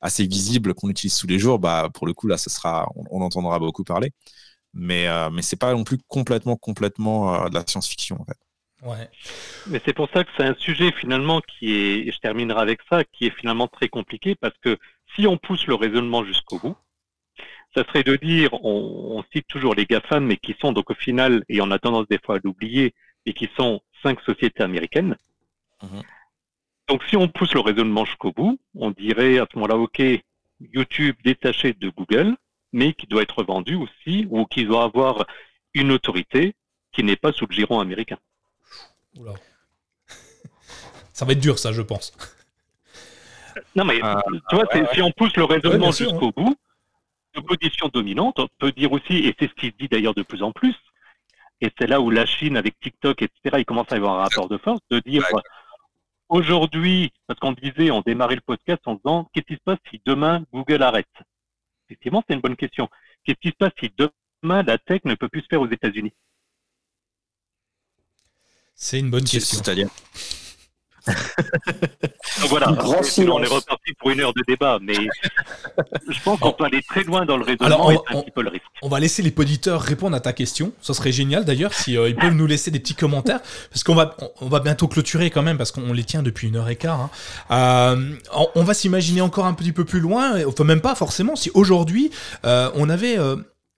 assez 0.00 0.26
visibles, 0.26 0.74
qu'on 0.74 0.88
utilise 0.88 1.16
tous 1.18 1.26
les 1.26 1.38
jours, 1.38 1.58
bah 1.58 1.88
pour 1.92 2.06
le 2.06 2.14
coup 2.14 2.28
là, 2.28 2.38
ce 2.38 2.50
sera, 2.50 2.88
on, 2.94 3.20
entendra 3.22 3.58
beaucoup 3.58 3.84
parler. 3.84 4.12
Mais 4.74 5.06
mais 5.30 5.42
c'est 5.42 5.56
pas 5.56 5.72
non 5.72 5.84
plus 5.84 5.98
complètement 6.08 6.56
complètement 6.56 7.48
de 7.48 7.54
la 7.54 7.64
science-fiction 7.66 8.20
en 8.20 8.24
fait. 8.24 8.38
Ouais. 8.82 9.08
Mais 9.68 9.80
c'est 9.84 9.94
pour 9.94 10.08
ça 10.12 10.24
que 10.24 10.30
c'est 10.36 10.44
un 10.44 10.54
sujet 10.58 10.92
finalement 10.92 11.40
qui 11.40 11.72
est, 11.72 12.08
et 12.08 12.12
je 12.12 12.18
terminerai 12.18 12.60
avec 12.60 12.80
ça, 12.90 13.04
qui 13.04 13.26
est 13.26 13.30
finalement 13.38 13.68
très 13.68 13.88
compliqué 13.88 14.34
parce 14.34 14.56
que 14.62 14.78
si 15.14 15.26
on 15.26 15.38
pousse 15.38 15.66
le 15.66 15.74
raisonnement 15.74 16.24
jusqu'au 16.24 16.58
bout, 16.58 16.76
ça 17.74 17.84
serait 17.84 18.04
de 18.04 18.16
dire, 18.16 18.52
on, 18.64 19.22
cite 19.32 19.46
toujours 19.48 19.74
les 19.74 19.86
GAFAM, 19.86 20.24
mais 20.24 20.36
qui 20.36 20.54
sont 20.60 20.72
donc 20.72 20.90
au 20.90 20.94
final, 20.94 21.44
et 21.48 21.60
on 21.60 21.70
a 21.70 21.78
tendance 21.78 22.06
des 22.08 22.18
fois 22.24 22.36
à 22.36 22.38
l'oublier, 22.42 22.94
et 23.26 23.32
qui 23.32 23.48
sont 23.56 23.80
cinq 24.02 24.20
sociétés 24.20 24.62
américaines. 24.62 25.16
Mhm. 25.82 26.02
Donc 26.88 27.02
si 27.08 27.16
on 27.16 27.28
pousse 27.28 27.54
le 27.54 27.60
raisonnement 27.60 28.04
jusqu'au 28.04 28.32
bout, 28.32 28.58
on 28.74 28.90
dirait 28.90 29.38
à 29.38 29.46
ce 29.50 29.58
moment-là, 29.58 29.76
OK, 29.76 30.02
YouTube 30.60 31.16
détaché 31.24 31.72
de 31.72 31.88
Google, 31.88 32.36
mais 32.72 32.92
qui 32.92 33.06
doit 33.06 33.22
être 33.22 33.42
vendu 33.42 33.74
aussi, 33.74 34.26
ou 34.30 34.44
qui 34.44 34.64
doit 34.64 34.84
avoir 34.84 35.26
une 35.72 35.90
autorité 35.90 36.54
qui 36.92 37.02
n'est 37.02 37.16
pas 37.16 37.32
sous 37.32 37.46
le 37.48 37.54
giron 37.54 37.80
américain. 37.80 38.18
Oula. 39.16 39.32
ça 41.12 41.24
va 41.24 41.32
être 41.32 41.40
dur, 41.40 41.58
ça, 41.58 41.72
je 41.72 41.82
pense. 41.82 42.12
Non, 43.74 43.84
mais 43.84 43.98
ah, 44.02 44.22
tu 44.48 44.56
vois, 44.56 44.66
si 44.92 45.02
on 45.02 45.10
pousse 45.12 45.36
le 45.36 45.44
raisonnement 45.44 45.92
jusqu'au 45.92 46.28
hein. 46.28 46.32
bout, 46.36 46.56
de 47.34 47.40
position 47.40 47.88
dominante, 47.88 48.38
on 48.38 48.48
peut 48.58 48.72
dire 48.72 48.92
aussi, 48.92 49.14
et 49.16 49.34
c'est 49.38 49.48
ce 49.48 49.54
qui 49.54 49.66
se 49.68 49.76
dit 49.78 49.88
d'ailleurs 49.88 50.14
de 50.14 50.22
plus 50.22 50.42
en 50.42 50.52
plus, 50.52 50.74
et 51.60 51.70
c'est 51.78 51.86
là 51.86 52.00
où 52.00 52.10
la 52.10 52.26
Chine, 52.26 52.56
avec 52.56 52.78
TikTok, 52.80 53.22
etc., 53.22 53.56
il 53.58 53.64
commence 53.64 53.90
à 53.90 53.94
y 53.94 53.98
avoir 53.98 54.18
un 54.18 54.22
rapport 54.22 54.48
de 54.48 54.58
force, 54.58 54.80
de 54.90 55.00
dire 55.00 55.24
aujourd'hui, 56.28 57.12
parce 57.26 57.38
qu'on 57.40 57.52
disait, 57.52 57.90
on 57.90 58.00
démarrait 58.00 58.34
le 58.36 58.40
podcast 58.40 58.80
en 58.86 58.94
disant, 58.94 59.30
qu'est-ce 59.32 59.46
qui 59.46 59.54
se 59.54 59.62
passe 59.64 59.78
si 59.90 60.00
demain 60.04 60.44
Google 60.52 60.82
arrête? 60.82 61.06
Effectivement, 61.88 62.22
c'est 62.26 62.34
une 62.34 62.40
bonne 62.40 62.56
question. 62.56 62.88
Qu'est-ce 63.24 63.40
qui 63.40 63.48
se 63.48 63.56
passe 63.56 63.72
si 63.78 63.90
demain 63.96 64.62
la 64.62 64.78
tech 64.78 65.02
ne 65.04 65.14
peut 65.14 65.28
plus 65.28 65.42
se 65.42 65.46
faire 65.48 65.60
aux 65.60 65.70
États-Unis? 65.70 66.12
C'est 68.74 68.98
une 68.98 69.10
bonne 69.10 69.24
question. 69.24 69.62
C'est-à-dire 69.62 69.88
voilà, 72.48 72.70
on 72.70 73.42
est 73.42 73.46
reparti 73.46 73.92
pour 73.98 74.10
une 74.10 74.20
heure 74.20 74.32
de 74.34 74.42
débat, 74.46 74.78
mais 74.80 74.94
je 76.08 76.22
pense 76.22 76.38
qu'on 76.40 76.52
peut 76.52 76.64
aller 76.64 76.82
très 76.82 77.02
loin 77.02 77.24
dans 77.24 77.36
le 77.36 77.44
raisonnement 77.44 77.90
et 77.90 77.98
un 78.08 78.20
petit 78.20 78.30
peu 78.30 78.42
le 78.42 78.50
risque. 78.50 78.64
On 78.82 78.88
va 78.88 79.00
laisser 79.00 79.22
les 79.22 79.32
auditeurs 79.36 79.80
répondre 79.80 80.16
à 80.16 80.20
ta 80.20 80.32
question. 80.32 80.72
Ça 80.80 80.94
serait 80.94 81.12
génial 81.12 81.44
d'ailleurs 81.44 81.74
si 81.74 81.96
euh, 81.96 82.08
ils 82.08 82.16
peuvent 82.16 82.34
nous 82.34 82.46
laisser 82.46 82.70
des 82.70 82.80
petits 82.80 82.94
commentaires, 82.94 83.40
parce 83.70 83.84
qu'on 83.84 83.94
va 83.94 84.16
on 84.40 84.48
va 84.48 84.60
bientôt 84.60 84.88
clôturer 84.88 85.30
quand 85.30 85.42
même 85.42 85.58
parce 85.58 85.72
qu'on 85.72 85.92
les 85.92 86.04
tient 86.04 86.22
depuis 86.22 86.48
une 86.48 86.56
heure 86.56 86.68
et 86.68 86.76
quart. 86.76 87.00
Hein. 87.00 87.10
Euh, 87.50 88.46
on 88.54 88.62
va 88.62 88.74
s'imaginer 88.74 89.20
encore 89.20 89.46
un 89.46 89.54
petit 89.54 89.72
peu 89.72 89.84
plus 89.84 90.00
loin, 90.00 90.44
enfin 90.46 90.64
même 90.64 90.80
pas 90.80 90.94
forcément. 90.94 91.36
Si 91.36 91.50
aujourd'hui 91.54 92.10
euh, 92.44 92.70
on 92.74 92.88
avait 92.88 93.18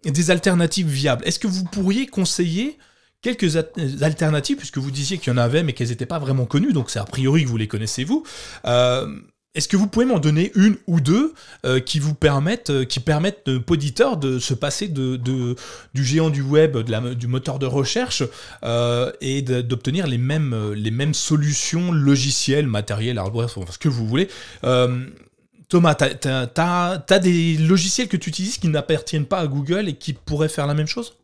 des 0.04 0.30
alternatives 0.30 0.88
viables, 0.88 1.26
est-ce 1.26 1.38
que 1.38 1.46
vous 1.46 1.64
pourriez 1.64 2.06
conseiller 2.06 2.78
quelques 3.22 3.56
alternatives, 4.02 4.56
puisque 4.56 4.78
vous 4.78 4.90
disiez 4.90 5.18
qu'il 5.18 5.32
y 5.32 5.34
en 5.34 5.38
avait, 5.38 5.62
mais 5.62 5.72
qu'elles 5.72 5.88
n'étaient 5.88 6.06
pas 6.06 6.18
vraiment 6.18 6.46
connues, 6.46 6.72
donc 6.72 6.90
c'est 6.90 6.98
a 6.98 7.04
priori 7.04 7.44
que 7.44 7.48
vous 7.48 7.56
les 7.56 7.68
connaissez 7.68 8.04
vous. 8.04 8.24
Euh, 8.66 9.08
est-ce 9.54 9.68
que 9.68 9.76
vous 9.78 9.86
pouvez 9.86 10.04
m'en 10.04 10.18
donner 10.18 10.52
une 10.54 10.76
ou 10.86 11.00
deux 11.00 11.32
euh, 11.64 11.80
qui 11.80 11.98
vous 11.98 12.14
permettent, 12.14 12.68
euh, 12.68 12.84
qui 12.84 13.00
permettent 13.00 13.48
aux 13.48 13.72
auditeurs 13.72 14.18
de 14.18 14.38
se 14.38 14.52
passer 14.52 14.86
de, 14.88 15.16
du 15.94 16.04
géant 16.04 16.28
du 16.28 16.42
web, 16.42 16.76
du 16.76 17.26
moteur 17.26 17.58
de 17.58 17.64
recherche 17.64 18.22
et 19.22 19.42
d'obtenir 19.42 20.06
les 20.06 20.18
mêmes, 20.18 20.72
les 20.74 20.90
mêmes 20.90 21.14
solutions 21.14 21.90
logicielles, 21.90 22.66
matérielles, 22.66 23.18
hardware, 23.18 23.48
ce 23.48 23.78
que 23.78 23.88
vous 23.88 24.06
voulez 24.06 24.28
Thomas, 25.68 25.94
tu 25.96 26.28
as, 26.28 27.18
des 27.18 27.56
logiciels 27.56 28.08
que 28.08 28.16
tu 28.16 28.28
utilises 28.28 28.58
qui 28.58 28.68
n'appartiennent 28.68 29.26
pas 29.26 29.40
à 29.40 29.46
Google 29.48 29.88
et 29.88 29.94
qui 29.94 30.12
pourraient 30.12 30.48
faire 30.48 30.66
la 30.66 30.74
même 30.74 30.86
chose? 30.86 31.16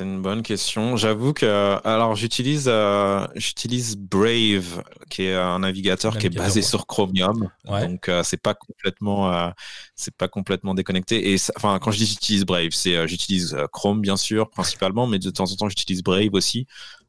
C'est 0.00 0.04
une 0.04 0.22
bonne 0.22 0.42
question. 0.42 0.96
J'avoue 0.96 1.32
que 1.32 1.76
alors 1.84 2.14
j'utilise 2.14 2.66
euh, 2.68 3.26
j'utilise 3.34 3.96
Brave, 3.96 4.82
qui 5.10 5.24
est 5.24 5.34
un 5.34 5.58
navigateur, 5.58 6.16
qui 6.16 6.26
est 6.26 6.30
basé 6.30 6.62
sur 6.62 6.86
Chromium. 6.86 7.50
Donc 7.68 8.08
euh, 8.08 8.22
c'est 8.22 8.40
pas 8.40 8.54
complètement 8.54 9.32
euh, 9.32 9.50
c'est 9.96 10.14
pas 10.14 10.28
complètement 10.28 10.74
déconnecté. 10.74 11.32
Et 11.32 11.36
enfin 11.56 11.78
quand 11.80 11.90
je 11.90 11.98
dis 11.98 12.06
j'utilise 12.06 12.46
Brave, 12.46 12.70
c'est 12.70 13.06
j'utilise 13.08 13.56
Chrome 13.72 14.00
bien 14.00 14.16
sûr 14.16 14.48
principalement, 14.48 15.06
mais 15.06 15.18
de 15.18 15.30
temps 15.30 15.50
en 15.50 15.56
temps 15.56 15.68
j'utilise 15.68 16.02
Brave 16.02 16.30
aussi. 16.32 16.66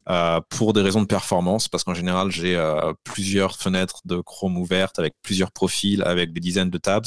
Euh, 0.10 0.42
pour 0.50 0.74
des 0.74 0.82
raisons 0.82 1.02
de 1.02 1.08
performance, 1.08 1.68
parce 1.68 1.84
qu'en 1.84 1.94
général, 1.94 2.32
j'ai 2.32 2.56
euh, 2.56 2.92
plusieurs 3.04 3.56
fenêtres 3.56 4.02
de 4.06 4.20
Chrome 4.20 4.58
ouvertes 4.58 4.98
avec 4.98 5.14
plusieurs 5.22 5.52
profils, 5.52 6.02
avec 6.04 6.34
des 6.34 6.40
dizaines 6.40 6.72
de 6.72 6.78
tabs, 6.80 7.06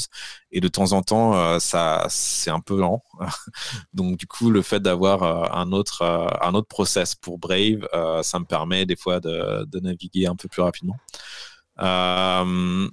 et 0.51 0.61
de 0.61 0.67
temps 0.69 0.93
en 0.93 1.01
temps, 1.01 1.35
euh, 1.35 1.59
ça, 1.59 2.05
c'est 2.09 2.51
un 2.51 2.61
peu 2.61 2.79
lent. 2.79 3.03
Donc, 3.93 4.17
du 4.17 4.27
coup, 4.27 4.49
le 4.49 4.61
fait 4.61 4.79
d'avoir 4.79 5.53
un 5.55 5.73
autre, 5.73 6.03
un 6.41 6.53
autre 6.53 6.67
process 6.67 7.15
pour 7.15 7.37
Brave, 7.37 7.87
ça 8.23 8.39
me 8.39 8.45
permet 8.45 8.85
des 8.85 8.95
fois 8.95 9.19
de, 9.19 9.67
naviguer 9.81 10.27
un 10.27 10.35
peu 10.37 10.47
plus 10.47 10.61
rapidement. 10.61 10.95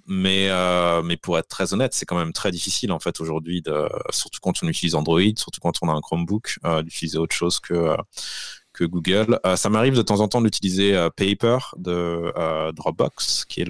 mais, 0.09 0.49
mais 1.05 1.17
pour 1.17 1.39
être 1.39 1.49
très 1.49 1.73
honnête, 1.75 1.95
c'est 1.95 2.07
quand 2.07 2.19
même 2.19 2.33
très 2.33 2.51
difficile 2.51 2.91
en 2.91 2.99
fait 2.99 3.21
aujourd'hui, 3.21 3.63
surtout 4.11 4.41
quand 4.43 4.63
on 4.63 4.69
utilise 4.69 4.97
Android, 4.97 5.21
surtout 5.37 5.61
quand 5.61 5.79
on 5.83 5.89
a 5.89 5.93
un 5.93 6.01
Chromebook, 6.01 6.59
d'utiliser 6.83 7.19
autre 7.19 7.35
chose 7.37 7.61
que 7.61 7.97
que 8.73 8.85
Google. 8.85 9.39
Euh, 9.47 9.57
ça 9.57 9.69
m'arrive 9.69 9.95
de 9.95 10.03
temps 10.03 10.21
en 10.21 10.29
temps 10.29 10.41
d'utiliser 10.41 10.97
euh, 10.97 11.11
Paper 11.11 11.59
de 11.77 12.33
euh, 12.37 12.73
Dropbox, 12.73 13.45
qui 13.45 13.63
est 13.63 13.69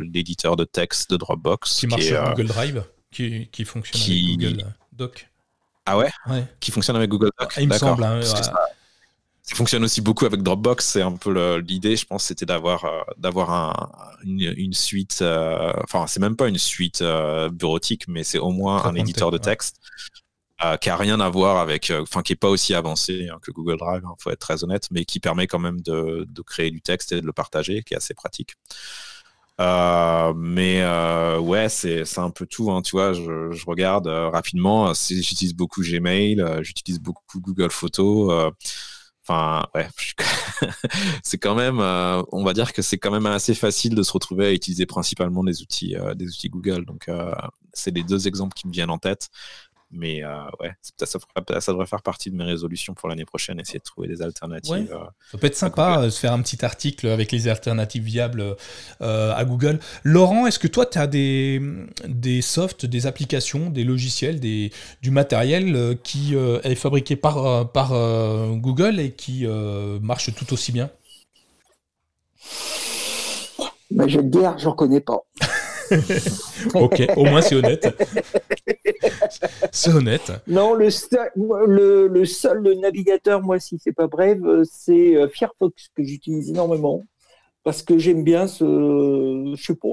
l'éditeur 0.00 0.56
de 0.56 0.64
texte 0.64 1.10
de 1.10 1.16
Dropbox. 1.16 1.78
Qui 1.78 1.86
marche 1.86 2.04
sur 2.04 2.24
Google 2.30 2.46
Drive, 2.46 2.84
qui, 3.10 3.48
qui 3.50 3.64
fonctionne 3.64 4.00
avec 4.00 4.38
Google 4.38 4.74
Doc. 4.92 5.28
Ah 5.84 5.98
ouais, 5.98 6.10
Qui 6.60 6.70
fonctionne 6.70 6.96
avec 6.96 7.10
Google 7.10 7.30
Doc. 7.38 7.54
Il 7.58 7.68
me 7.68 7.76
semble. 7.76 8.04
Hein, 8.04 8.22
ça, 8.22 9.56
fonctionne 9.56 9.82
aussi 9.82 10.00
beaucoup 10.00 10.24
avec 10.24 10.42
Dropbox. 10.42 10.86
C'est 10.86 11.02
un 11.02 11.16
peu 11.16 11.58
l'idée, 11.58 11.96
je 11.96 12.06
pense, 12.06 12.24
c'était 12.24 12.46
d'avoir 12.46 12.86
d'avoir 13.18 13.90
une, 14.24 14.72
suite. 14.72 15.24
enfin, 15.82 16.06
c'est 16.06 16.20
même 16.20 16.36
pas 16.36 16.48
une 16.48 16.58
suite 16.58 17.02
bureautique, 17.52 18.06
mais 18.06 18.22
c'est 18.22 18.38
au 18.38 18.50
moins 18.50 18.84
un 18.84 18.94
éditeur 18.94 19.30
de 19.30 19.38
texte 19.38 19.80
qui 20.80 20.90
a 20.90 20.96
rien 20.96 21.20
à 21.20 21.28
voir 21.28 21.58
avec, 21.58 21.90
euh, 21.90 22.02
enfin 22.02 22.22
qui 22.22 22.32
est 22.32 22.36
pas 22.36 22.48
aussi 22.48 22.74
avancé 22.74 23.28
hein, 23.28 23.38
que 23.42 23.50
Google 23.50 23.78
Drive, 23.78 24.02
il 24.04 24.06
hein, 24.06 24.14
faut 24.18 24.30
être 24.30 24.38
très 24.38 24.62
honnête, 24.64 24.88
mais 24.90 25.04
qui 25.04 25.20
permet 25.20 25.46
quand 25.46 25.58
même 25.58 25.80
de, 25.80 26.26
créer 26.46 26.70
du 26.70 26.80
texte 26.80 27.12
et 27.12 27.20
de 27.20 27.26
le 27.26 27.32
partager, 27.32 27.82
qui 27.82 27.94
est 27.94 27.96
assez 27.96 28.14
pratique. 28.14 28.54
Euh, 29.60 30.32
mais 30.34 30.80
euh, 30.82 31.38
ouais, 31.38 31.68
c'est 31.68 32.18
un 32.18 32.30
peu 32.30 32.46
tout. 32.46 32.70
Hein, 32.72 32.82
tu 32.82 32.92
vois, 32.92 33.12
je, 33.12 33.64
regarde 33.66 34.06
rapidement. 34.06 34.92
J'utilise 34.94 35.54
beaucoup 35.54 35.82
Gmail, 35.82 36.42
j'utilise 36.62 37.00
beaucoup 37.00 37.40
Google 37.40 37.70
Photos. 37.70 38.52
Enfin, 39.24 39.64
ouais, 39.74 39.88
c'est 41.22 41.38
quand 41.38 41.54
même, 41.54 41.78
on 41.80 42.44
va 42.44 42.52
dire 42.54 42.72
que 42.72 42.82
c'est 42.82 42.98
quand 42.98 43.12
même 43.12 43.26
assez 43.26 43.54
facile 43.54 43.94
de 43.94 44.02
se 44.02 44.12
retrouver 44.12 44.46
à 44.46 44.52
utiliser 44.52 44.86
principalement 44.86 45.44
des 45.44 45.62
outils, 45.62 45.96
des 46.16 46.26
outils 46.26 46.48
Google. 46.48 46.84
Donc, 46.84 47.08
c'est 47.72 47.94
les 47.94 48.02
deux 48.02 48.26
exemples 48.26 48.54
qui 48.54 48.66
me 48.66 48.72
viennent 48.72 48.90
en 48.90 48.98
tête. 48.98 49.28
Mais 49.92 50.24
euh, 50.24 50.28
ouais, 50.60 50.72
ça, 50.98 51.06
ça, 51.06 51.72
devrait 51.72 51.86
faire 51.86 52.00
partie 52.00 52.30
de 52.30 52.36
mes 52.36 52.44
résolutions 52.44 52.94
pour 52.94 53.10
l'année 53.10 53.26
prochaine, 53.26 53.60
essayer 53.60 53.78
de 53.78 53.84
trouver 53.84 54.08
des 54.08 54.22
alternatives. 54.22 54.90
Euh, 54.90 55.04
ça 55.30 55.38
peut 55.38 55.46
être 55.46 55.56
sympa 55.56 55.98
de 55.98 56.06
euh, 56.06 56.10
faire 56.10 56.32
un 56.32 56.40
petit 56.40 56.64
article 56.64 57.08
avec 57.08 57.30
les 57.30 57.46
alternatives 57.46 58.02
viables 58.02 58.56
à 59.00 59.44
Google. 59.44 59.80
Laurent, 60.02 60.46
est-ce 60.46 60.58
que 60.58 60.68
toi, 60.68 60.86
tu 60.86 60.98
as 60.98 61.06
des, 61.06 61.60
des 62.06 62.40
softs, 62.40 62.86
des 62.86 63.06
applications, 63.06 63.68
des 63.68 63.84
logiciels, 63.84 64.40
des, 64.40 64.72
du 65.02 65.10
matériel 65.10 65.98
qui 66.02 66.34
est 66.34 66.74
fabriqué 66.74 67.16
par, 67.16 67.70
par 67.70 67.90
Google 68.56 68.98
et 68.98 69.12
qui 69.12 69.46
marche 70.00 70.34
tout 70.34 70.52
aussi 70.52 70.72
bien? 70.72 70.90
Bah, 73.90 74.06
Je 74.06 74.18
vais 74.18 74.24
te 74.24 74.38
dire, 74.38 74.56
j'en 74.58 74.72
connais 74.72 75.00
pas. 75.00 75.20
ok, 76.74 77.02
au 77.16 77.24
moins 77.24 77.42
c'est 77.42 77.54
honnête. 77.54 77.86
c'est 79.72 79.92
honnête. 79.92 80.32
Non, 80.46 80.74
le, 80.74 80.90
seul 82.24 82.62
navigateur, 82.80 83.42
moi, 83.42 83.58
si 83.58 83.78
c'est 83.78 83.92
pas 83.92 84.06
bref, 84.06 84.38
c'est 84.64 85.16
euh, 85.16 85.28
Firefox 85.28 85.88
que 85.94 86.02
j'utilise 86.02 86.50
énormément 86.50 87.02
parce 87.64 87.82
que 87.82 87.98
j'aime 87.98 88.24
bien 88.24 88.46
ce. 88.46 88.64
Je 89.56 89.62
sais 89.62 89.74
pas, 89.74 89.88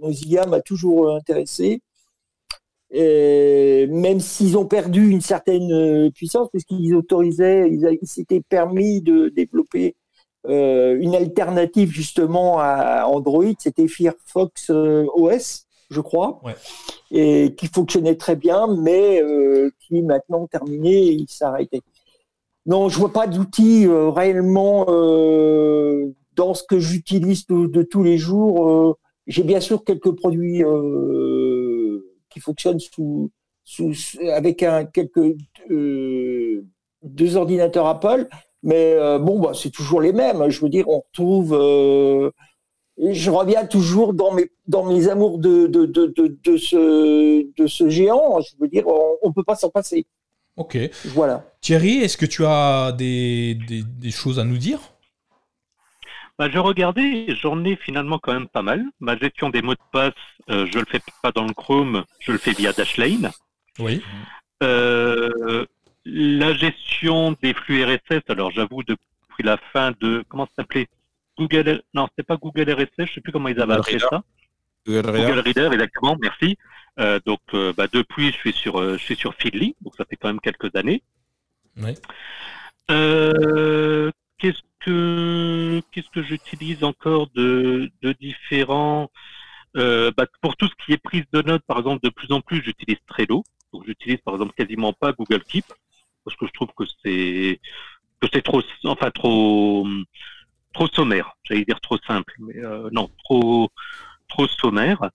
Mozilla 0.00 0.46
m'a 0.46 0.60
toujours 0.60 1.14
intéressé. 1.14 1.80
Et 2.90 3.88
même 3.88 4.20
s'ils 4.20 4.56
ont 4.56 4.66
perdu 4.66 5.10
une 5.10 5.20
certaine 5.20 5.72
euh, 5.72 6.10
puissance, 6.10 6.48
puisqu'ils 6.50 6.94
autorisaient, 6.94 7.68
ils 7.68 7.98
s'étaient 8.06 8.42
permis 8.48 9.02
de 9.02 9.30
développer 9.30 9.96
euh, 10.46 10.98
une 11.00 11.14
alternative 11.14 11.90
justement 11.90 12.58
à 12.58 13.06
Android, 13.06 13.44
c'était 13.58 13.88
Firefox 13.88 14.68
euh, 14.70 15.06
OS, 15.14 15.66
je 15.90 16.00
crois, 16.02 16.40
et 17.10 17.54
qui 17.56 17.66
fonctionnait 17.66 18.16
très 18.16 18.36
bien, 18.36 18.66
mais 18.66 19.22
euh, 19.22 19.70
qui 19.80 20.02
maintenant 20.02 20.46
terminé, 20.46 21.12
il 21.12 21.26
s'est 21.28 21.44
arrêté. 21.44 21.80
Non, 22.66 22.88
je 22.88 22.98
vois 22.98 23.12
pas 23.12 23.26
d'outils 23.26 23.86
réellement 23.88 24.86
dans 26.34 26.54
ce 26.54 26.62
que 26.62 26.78
j'utilise 26.78 27.46
de, 27.46 27.82
tous 27.82 28.02
les 28.02 28.16
jours. 28.16 28.98
J'ai 29.26 29.42
bien 29.42 29.60
sûr 29.60 29.84
quelques 29.84 30.12
produits 30.12 30.62
qui 32.30 32.40
fonctionnent 32.40 32.80
sous, 32.80 33.30
sous, 33.64 33.92
avec 34.32 34.62
un, 34.62 34.86
quelques 34.86 35.36
deux 35.68 37.36
ordinateurs 37.36 37.86
Apple, 37.86 38.28
mais 38.64 38.94
euh, 38.94 39.18
bon, 39.18 39.38
bah, 39.38 39.52
c'est 39.54 39.70
toujours 39.70 40.00
les 40.00 40.12
mêmes. 40.12 40.48
Je 40.48 40.60
veux 40.60 40.70
dire, 40.70 40.88
on 40.88 41.00
retrouve. 41.00 41.54
Euh, 41.54 42.30
je 42.98 43.30
reviens 43.30 43.66
toujours 43.66 44.14
dans 44.14 44.32
mes, 44.32 44.50
dans 44.66 44.84
mes 44.84 45.08
amours 45.08 45.38
de, 45.38 45.66
de, 45.66 45.84
de, 45.84 46.06
de, 46.16 46.56
ce, 46.56 47.44
de 47.56 47.66
ce 47.66 47.88
géant. 47.90 48.40
Je 48.40 48.56
veux 48.58 48.68
dire, 48.68 48.86
on 48.86 49.28
ne 49.28 49.32
peut 49.32 49.44
pas 49.44 49.54
s'en 49.54 49.68
passer. 49.68 50.06
Ok. 50.56 50.78
Voilà. 51.06 51.44
Thierry, 51.60 51.98
est-ce 51.98 52.16
que 52.16 52.26
tu 52.26 52.44
as 52.46 52.92
des, 52.92 53.54
des, 53.54 54.10
choses 54.10 54.38
à 54.38 54.44
nous 54.44 54.58
dire? 54.58 54.80
Bah, 56.38 56.48
je 56.50 56.58
regardais, 56.58 57.26
j'en 57.42 57.62
ai 57.64 57.76
finalement 57.76 58.18
quand 58.18 58.32
même 58.32 58.48
pas 58.48 58.62
mal. 58.62 58.82
Ma 58.98 59.16
gestion 59.18 59.50
des 59.50 59.60
mots 59.60 59.74
de 59.74 59.80
passe, 59.92 60.14
euh, 60.48 60.66
je 60.72 60.78
le 60.78 60.86
fais 60.86 61.00
pas 61.22 61.32
dans 61.32 61.44
le 61.44 61.52
Chrome, 61.52 62.04
je 62.20 62.32
le 62.32 62.38
fais 62.38 62.52
via 62.52 62.72
Dashlane. 62.72 63.30
Oui. 63.78 64.02
Euh, 64.62 65.66
la 66.04 66.54
gestion 66.54 67.36
des 67.42 67.54
flux 67.54 67.84
RSS, 67.84 68.22
alors 68.28 68.50
j'avoue, 68.50 68.82
depuis 68.82 69.42
la 69.42 69.56
fin 69.72 69.92
de, 70.00 70.24
comment 70.28 70.46
ça 70.46 70.52
s'appelait? 70.58 70.88
Google, 71.36 71.82
non, 71.94 72.06
c'était 72.08 72.22
pas 72.22 72.36
Google 72.36 72.70
RSS, 72.70 73.08
je 73.08 73.14
sais 73.14 73.20
plus 73.20 73.32
comment 73.32 73.48
ils 73.48 73.60
avaient 73.60 73.74
appelé 73.74 73.98
ça. 73.98 74.22
Google 74.86 75.40
Reader. 75.40 75.72
exactement, 75.72 76.16
merci. 76.20 76.56
Euh, 77.00 77.18
donc, 77.24 77.40
euh, 77.54 77.72
bah, 77.76 77.86
depuis, 77.92 78.28
je 78.28 78.36
suis 78.36 78.52
sur, 78.52 78.80
euh, 78.80 78.96
je 78.96 79.02
suis 79.02 79.16
sur 79.16 79.34
Feedly, 79.34 79.74
donc 79.80 79.94
ça 79.96 80.04
fait 80.04 80.16
quand 80.16 80.28
même 80.28 80.40
quelques 80.40 80.74
années. 80.76 81.02
Oui. 81.76 81.94
qu'est-ce 84.38 84.60
que, 84.80 85.82
qu'est-ce 85.90 86.10
que 86.10 86.22
j'utilise 86.22 86.84
encore 86.84 87.28
de, 87.34 87.90
de 88.02 88.12
différents 88.12 89.10
bah, 89.74 90.26
Pour 90.40 90.56
tout 90.56 90.68
ce 90.68 90.84
qui 90.84 90.92
est 90.92 90.98
prise 90.98 91.24
de 91.32 91.42
notes, 91.42 91.64
par 91.66 91.78
exemple, 91.78 92.04
de 92.04 92.10
plus 92.10 92.30
en 92.30 92.40
plus, 92.40 92.62
j'utilise 92.62 92.98
Trello. 93.08 93.42
Donc, 93.72 93.84
j'utilise 93.86 94.18
par 94.18 94.34
exemple 94.34 94.52
quasiment 94.56 94.92
pas 94.92 95.12
Google 95.12 95.42
Keep 95.42 95.64
parce 96.24 96.36
que 96.36 96.46
je 96.46 96.52
trouve 96.52 96.68
que 96.76 96.84
c'est 97.04 97.60
que 98.20 98.28
c'est 98.32 98.42
trop, 98.42 98.62
enfin 98.84 99.10
trop 99.10 99.86
trop 100.72 100.88
sommaire. 100.88 101.36
J'allais 101.44 101.64
dire 101.64 101.80
trop 101.80 101.98
simple, 102.06 102.34
mais 102.38 102.56
euh, 102.56 102.88
non, 102.92 103.10
trop 103.24 103.70
trop 104.28 104.48
sommaire. 104.48 105.10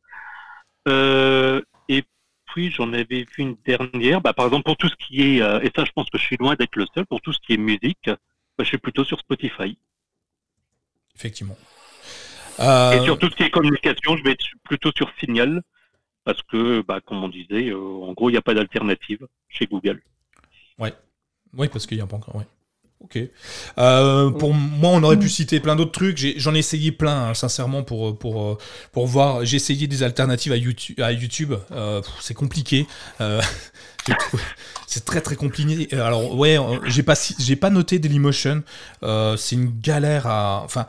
Euh, 0.87 1.61
et 1.89 2.03
puis 2.45 2.71
j'en 2.71 2.93
avais 2.93 3.23
vu 3.23 3.27
une 3.37 3.57
dernière. 3.65 4.21
Bah, 4.21 4.33
par 4.33 4.45
exemple 4.45 4.63
pour 4.63 4.77
tout 4.77 4.89
ce 4.89 4.95
qui 4.95 5.21
est 5.21 5.41
euh, 5.41 5.59
et 5.61 5.71
ça 5.75 5.85
je 5.85 5.91
pense 5.91 6.09
que 6.09 6.17
je 6.17 6.23
suis 6.23 6.37
loin 6.37 6.55
d'être 6.55 6.75
le 6.75 6.85
seul 6.93 7.05
pour 7.05 7.21
tout 7.21 7.33
ce 7.33 7.39
qui 7.39 7.53
est 7.53 7.57
musique. 7.57 8.05
Bah, 8.07 8.63
je 8.63 8.65
suis 8.65 8.77
plutôt 8.77 9.03
sur 9.03 9.19
Spotify. 9.19 9.77
Effectivement. 11.15 11.57
Et 12.59 12.99
sur 13.05 13.17
tout 13.17 13.29
ce 13.29 13.35
qui 13.35 13.43
est 13.43 13.49
communication, 13.49 14.17
je 14.17 14.23
vais 14.23 14.31
être 14.31 14.45
plutôt 14.63 14.91
sur 14.93 15.09
Signal 15.17 15.61
parce 16.25 16.41
que, 16.43 16.81
bah, 16.81 16.99
comme 16.99 17.23
on 17.23 17.29
disait, 17.29 17.73
en 17.73 18.11
gros, 18.11 18.29
il 18.29 18.33
n'y 18.33 18.37
a 18.37 18.41
pas 18.41 18.53
d'alternative 18.53 19.25
chez 19.47 19.65
Google. 19.65 20.01
Ouais. 20.79 20.93
Oui, 21.57 21.67
parce 21.67 21.85
qu'il 21.85 21.97
n'y 21.97 22.03
a 22.03 22.07
pas 22.07 22.17
encore. 22.17 22.43
Ok. 23.01 23.17
Euh, 23.77 24.29
pour 24.31 24.53
moi, 24.53 24.91
on 24.91 25.03
aurait 25.03 25.17
pu 25.17 25.29
citer 25.29 25.61
plein 25.61 25.75
d'autres 25.77 25.91
trucs. 25.91 26.17
J'en 26.37 26.53
ai, 26.53 26.59
essayé 26.59 26.91
plein, 26.91 27.29
hein, 27.29 27.33
sincèrement, 27.33 27.81
pour, 27.81 28.17
pour, 28.17 28.57
pour 28.91 29.07
voir. 29.07 29.45
J'ai 29.45 29.55
essayé 29.55 29.87
des 29.87 30.03
alternatives 30.03 30.51
à 30.51 30.57
YouTube. 30.57 30.99
À 30.99 31.13
YouTube. 31.13 31.53
Euh, 31.71 32.01
c'est 32.19 32.33
compliqué. 32.33 32.87
Euh, 33.21 33.41
c'est 34.87 35.05
très 35.05 35.21
très 35.21 35.37
compliqué. 35.37 35.93
Alors 35.95 36.35
ouais, 36.35 36.57
j'ai 36.87 37.03
pas 37.03 37.15
pas 37.61 37.69
noté 37.69 37.99
Dailymotion. 37.99 38.63
c'est 39.01 39.55
une 39.55 39.79
galère 39.79 40.27
à. 40.27 40.61
Enfin, 40.65 40.85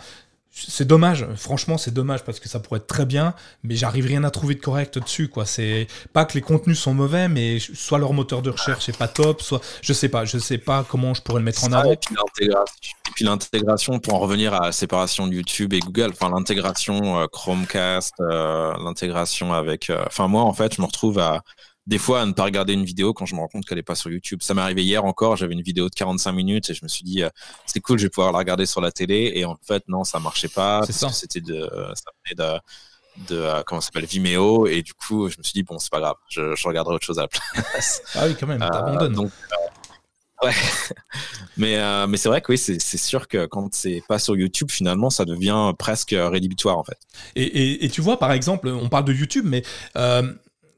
c'est 0.69 0.87
dommage, 0.87 1.27
franchement 1.37 1.79
c'est 1.79 1.93
dommage 1.93 2.25
parce 2.25 2.41
que 2.41 2.49
ça 2.49 2.61
pourrait 2.61 2.79
être 2.79 2.87
très 2.87 3.07
bien, 3.07 3.35
mais 3.63 3.77
j'arrive 3.77 4.07
rien 4.07 4.25
à 4.25 4.31
trouver 4.31 4.55
de 4.55 4.61
correct 4.61 4.99
dessus 4.99 5.29
quoi. 5.29 5.47
C'est 5.47 5.87
pas 6.13 6.25
que 6.25 6.35
les 6.35 6.41
contenus 6.41 6.79
sont 6.79 6.95
mauvais, 6.95 7.29
mais 7.29 7.59
soit 7.59 7.99
leur 7.99 8.13
moteur 8.13 8.43
de 8.43 8.51
recherche 8.51 8.89
est 8.89 8.97
pas 8.97 9.09
top, 9.09 9.43
soit 9.43 9.61
je 9.83 9.93
sais 9.93 10.09
pas, 10.09 10.25
je 10.25 10.39
sais 10.39 10.59
pas 10.59 10.85
comment 10.89 11.15
je 11.15 11.23
pourrais 11.23 11.41
le 11.41 11.45
mettre 11.45 11.65
en 11.65 11.73
avant. 11.73 11.93
Et 11.93 13.13
puis 13.15 13.25
l'intégration, 13.25 13.99
pour 13.99 14.15
en 14.15 14.19
revenir 14.19 14.55
à 14.55 14.67
la 14.67 14.73
séparation 14.73 15.27
de 15.27 15.35
YouTube 15.35 15.73
et 15.73 15.81
Google, 15.81 16.11
enfin 16.13 16.31
l'intégration 16.31 17.21
euh, 17.21 17.27
Chromecast, 17.27 18.15
euh, 18.21 18.73
l'intégration 18.85 19.53
avec, 19.53 19.91
euh, 19.91 20.05
enfin 20.07 20.29
moi 20.29 20.43
en 20.43 20.53
fait 20.53 20.75
je 20.77 20.81
me 20.81 20.87
retrouve 20.87 21.19
à 21.19 21.43
des 21.87 21.99
fois 21.99 22.23
à 22.23 22.27
ne 22.27 22.33
pas 22.33 22.45
regarder 22.45 22.73
une 22.73 22.85
vidéo 22.85 23.13
quand 23.13 23.27
je 23.27 23.35
me 23.35 23.41
rends 23.41 23.49
compte 23.49 23.65
qu'elle 23.65 23.79
n'est 23.79 23.83
pas 23.83 23.95
sur 23.95 24.11
YouTube. 24.11 24.43
Ça 24.43 24.55
m'est 24.55 24.61
arrivé 24.61 24.85
hier 24.85 25.05
encore, 25.05 25.37
j'avais 25.37 25.55
une 25.55 25.63
vidéo 25.63 25.89
de 25.89 25.95
45 25.95 26.33
minutes 26.33 26.71
et 26.71 26.75
je 26.75 26.85
me 26.85 26.89
suis 26.89 27.05
dit, 27.05 27.23
euh, 27.23 27.29
c'est 27.67 27.81
cool, 27.81 27.99
je 27.99 28.05
vais 28.05 28.11
pouvoir 28.11 28.33
la 28.33 28.39
regarder 28.39 28.67
sur 28.67 28.81
la 28.81 28.93
télé. 28.93 29.33
Et 29.35 29.45
en 29.45 29.57
fait, 29.63 29.83
non, 29.89 30.05
ça 30.05 30.21
marchait 30.21 30.49
pas. 30.49 30.83
C'était 30.87 31.41
de, 31.41 31.69
ça 31.95 32.11
venait 32.25 32.35
de, 32.37 32.61
de 33.29 33.37
euh, 33.37 33.63
comment 33.67 33.81
s'appelle 33.81 34.07
Vimeo 34.07 34.67
et 34.67 34.83
du 34.83 34.95
coup 34.95 35.29
je 35.29 35.37
me 35.39 35.43
suis 35.43 35.53
dit 35.53 35.63
bon 35.63 35.79
c'est 35.79 35.91
pas 35.91 36.01
grave 36.01 36.15
je, 36.29 36.41
regarderai 36.65 36.95
autre 36.95 37.05
chose 37.05 37.19
à 37.19 37.23
la 37.23 37.29
place 37.29 38.03
ah 38.15 38.27
oui 38.27 38.37
quand 38.39 38.47
même 38.47 38.61
t'abandonnes 38.61 39.13
donc 39.13 39.33
ouais 40.43 40.53
mais 41.57 42.07
mais 42.07 42.17
c'est 42.17 42.29
vrai 42.29 42.41
que 42.41 42.53
oui 42.53 42.57
c'est 42.57 42.79
sûr 42.79 43.29
que 43.29 43.47
quand 43.47 43.75
c'est 43.75 44.03
pas 44.09 44.19
sur 44.19 44.37
YouTube 44.37 44.71
finalement 44.71 45.11
ça 45.11 45.25
devient 45.25 45.73
presque 45.79 46.15
rédhibitoire 46.17 46.79
en 46.79 46.85
fait 46.85 46.99
et, 47.35 47.43
et, 47.43 47.85
et, 47.85 47.91
tu 47.91 48.01
vois 48.01 48.19
par 48.19 48.33
exemple 48.33 48.69
on 48.69 48.89
parle 48.89 49.05
de 49.05 49.13
YouTube 49.13 49.45
mais 49.47 49.65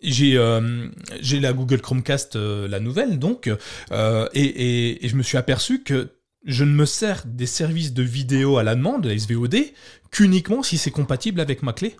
j'ai 0.02 0.36
euh, 0.36 0.88
j'ai 1.20 1.40
la 1.40 1.52
Google 1.52 1.80
Chromecast, 1.80 2.36
euh, 2.36 2.68
la 2.68 2.80
nouvelle, 2.80 3.18
donc, 3.18 3.50
euh, 3.92 4.28
et, 4.34 4.98
je 5.02 5.16
me 5.16 5.22
suis 5.22 5.38
aperçu 5.38 5.82
que 5.82 6.10
je 6.44 6.64
ne 6.64 6.72
me 6.72 6.86
sers 6.86 7.22
des 7.24 7.46
services 7.46 7.92
de 7.92 8.02
vidéo 8.02 8.58
à 8.58 8.62
la 8.62 8.74
demande, 8.74 9.06
SVOD, 9.06 9.56
qu'uniquement 10.10 10.62
si 10.62 10.76
c'est 10.76 10.90
compatible 10.90 11.40
avec 11.40 11.62
ma 11.62 11.72
clé. 11.72 11.96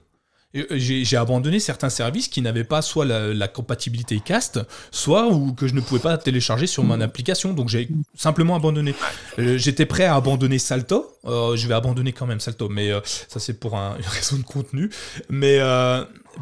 J'ai 0.71 1.17
abandonné 1.17 1.61
certains 1.61 1.89
services 1.89 2.29
qui 2.29 2.43
n'avaient 2.43 2.65
pas 2.65 2.83
soit 2.83 3.07
la, 3.07 3.49
compatibilité 3.49 4.21
cast, 4.21 4.61
soit 4.91 5.29
ou 5.29 5.55
que 5.55 5.67
je 5.67 5.73
ne 5.73 5.81
pouvais 5.81 6.01
pas 6.01 6.19
télécharger 6.19 6.67
sur 6.67 6.85
mon 6.85 7.01
application. 7.01 7.55
Donc 7.55 7.71
j'ai 7.71 7.89
simplement 8.15 8.55
abandonné. 8.55 8.95
J'étais 9.39 9.87
prêt 9.87 10.05
à 10.05 10.15
abandonner 10.15 10.59
Salto. 10.59 11.17
je 11.25 11.67
vais 11.67 11.73
abandonner 11.73 12.13
quand 12.13 12.27
même 12.27 12.41
Salto, 12.41 12.69
mais 12.69 12.91
ça 13.29 13.41
c'est 13.41 13.59
pour 13.59 13.79
un, 13.79 13.97
une 13.97 14.05
raison 14.05 14.37
de 14.37 14.43
contenu. 14.43 14.91
Mais 15.31 15.59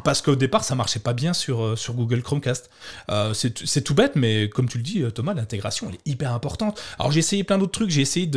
parce 0.03 0.21
qu'au 0.21 0.35
départ, 0.35 0.63
ça 0.63 0.75
marchait 0.75 0.99
pas 0.99 1.13
bien 1.13 1.33
sur, 1.33 1.63
euh, 1.63 1.75
sur 1.75 1.93
Google 1.93 2.21
Chromecast. 2.21 2.69
Euh, 3.09 3.33
c'est 3.33 3.81
tout 3.81 3.93
bête, 3.93 4.15
mais 4.15 4.49
comme 4.49 4.67
tu 4.67 4.77
le 4.77 4.83
dis, 4.83 5.01
euh, 5.01 5.11
Thomas, 5.11 5.33
l'intégration, 5.33 5.87
elle 5.89 5.95
est 5.95 6.11
hyper 6.11 6.33
importante. 6.33 6.81
Alors 6.99 7.11
j'ai 7.11 7.19
essayé 7.19 7.43
plein 7.43 7.57
d'autres 7.57 7.71
trucs. 7.71 7.89
J'ai 7.89 8.01
essayé 8.01 8.29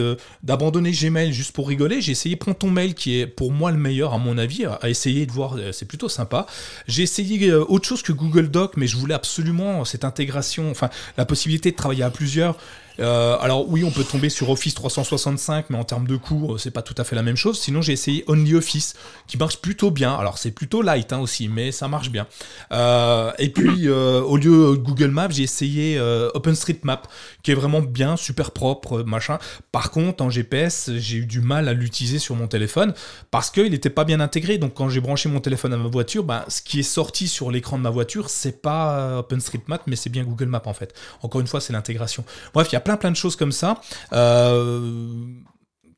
d'abandonner 0.42 0.90
Gmail 0.90 1.32
juste 1.32 1.52
pour 1.52 1.68
rigoler. 1.68 2.00
J'ai 2.00 2.12
essayé 2.12 2.36
Proton 2.36 2.70
Mail, 2.70 2.94
qui 2.94 3.20
est 3.20 3.26
pour 3.26 3.52
moi 3.52 3.70
le 3.70 3.78
meilleur, 3.78 4.14
à 4.14 4.18
mon 4.18 4.38
avis, 4.38 4.66
à 4.66 4.88
essayer 4.88 5.26
de 5.26 5.32
voir. 5.32 5.56
C'est 5.72 5.86
plutôt 5.86 6.08
sympa. 6.08 6.46
J'ai 6.88 7.02
essayé 7.02 7.52
autre 7.52 7.86
chose 7.86 8.02
que 8.02 8.12
Google 8.12 8.48
Doc, 8.48 8.72
mais 8.76 8.86
je 8.86 8.96
voulais 8.96 9.14
absolument 9.14 9.84
cette 9.84 10.04
intégration, 10.04 10.70
enfin, 10.70 10.90
la 11.16 11.24
possibilité 11.24 11.70
de 11.70 11.76
travailler 11.76 12.02
à 12.02 12.10
plusieurs. 12.10 12.56
Euh, 13.00 13.36
alors 13.40 13.68
oui, 13.68 13.84
on 13.84 13.90
peut 13.90 14.04
tomber 14.04 14.28
sur 14.28 14.50
Office 14.50 14.74
365, 14.74 15.70
mais 15.70 15.78
en 15.78 15.84
termes 15.84 16.06
de 16.06 16.16
coût, 16.16 16.52
euh, 16.52 16.58
c'est 16.58 16.70
pas 16.70 16.82
tout 16.82 16.94
à 16.98 17.04
fait 17.04 17.16
la 17.16 17.22
même 17.22 17.36
chose. 17.36 17.58
Sinon, 17.58 17.82
j'ai 17.82 17.92
essayé 17.92 18.24
OnlyOffice, 18.28 18.94
qui 19.26 19.36
marche 19.36 19.58
plutôt 19.58 19.90
bien. 19.90 20.14
Alors 20.14 20.38
c'est 20.38 20.52
plutôt 20.52 20.82
light 20.82 21.12
hein, 21.12 21.18
aussi, 21.18 21.48
mais 21.48 21.72
ça 21.72 21.88
marche 21.88 22.10
bien. 22.10 22.26
Euh, 22.72 23.32
et 23.38 23.48
puis 23.50 23.88
au 23.88 24.36
lieu 24.36 24.74
Google 24.76 25.08
Maps, 25.08 25.30
j'ai 25.30 25.42
essayé 25.42 26.00
OpenStreetMap, 26.34 27.08
qui 27.42 27.50
est 27.50 27.54
vraiment 27.54 27.80
bien, 27.80 28.16
super 28.16 28.50
propre, 28.50 29.02
machin. 29.02 29.38
Par 29.72 29.90
contre, 29.90 30.22
en 30.22 30.30
GPS, 30.30 30.90
j'ai 30.96 31.18
eu 31.18 31.26
du 31.26 31.40
mal 31.40 31.68
à 31.68 31.72
l'utiliser 31.72 32.18
sur 32.18 32.34
mon 32.34 32.46
téléphone 32.46 32.94
parce 33.30 33.50
qu'il 33.50 33.70
n'était 33.70 33.90
pas 33.90 34.04
bien 34.04 34.20
intégré. 34.20 34.58
Donc 34.58 34.74
quand 34.74 34.88
j'ai 34.88 35.00
branché 35.00 35.28
mon 35.28 35.40
téléphone 35.40 35.72
à 35.72 35.76
ma 35.76 35.88
voiture, 35.88 36.24
ben, 36.24 36.44
ce 36.48 36.62
qui 36.62 36.80
est 36.80 36.84
sorti 36.84 37.28
sur 37.28 37.50
l'écran 37.50 37.78
de 37.78 37.82
ma 37.82 37.90
voiture, 37.90 38.30
c'est 38.30 38.62
pas 38.62 39.18
OpenStreetMap, 39.18 39.82
mais 39.86 39.96
c'est 39.96 40.10
bien 40.10 40.24
Google 40.24 40.46
Maps 40.46 40.62
en 40.66 40.74
fait. 40.74 40.94
Encore 41.22 41.40
une 41.40 41.46
fois, 41.46 41.60
c'est 41.60 41.72
l'intégration. 41.72 42.24
Bref, 42.52 42.68
il 42.70 42.74
y 42.74 42.76
a 42.76 42.83
plein 42.84 42.96
plein 42.96 43.10
de 43.10 43.16
choses 43.16 43.36
comme 43.36 43.52
ça. 43.52 43.80
Euh, 44.12 45.24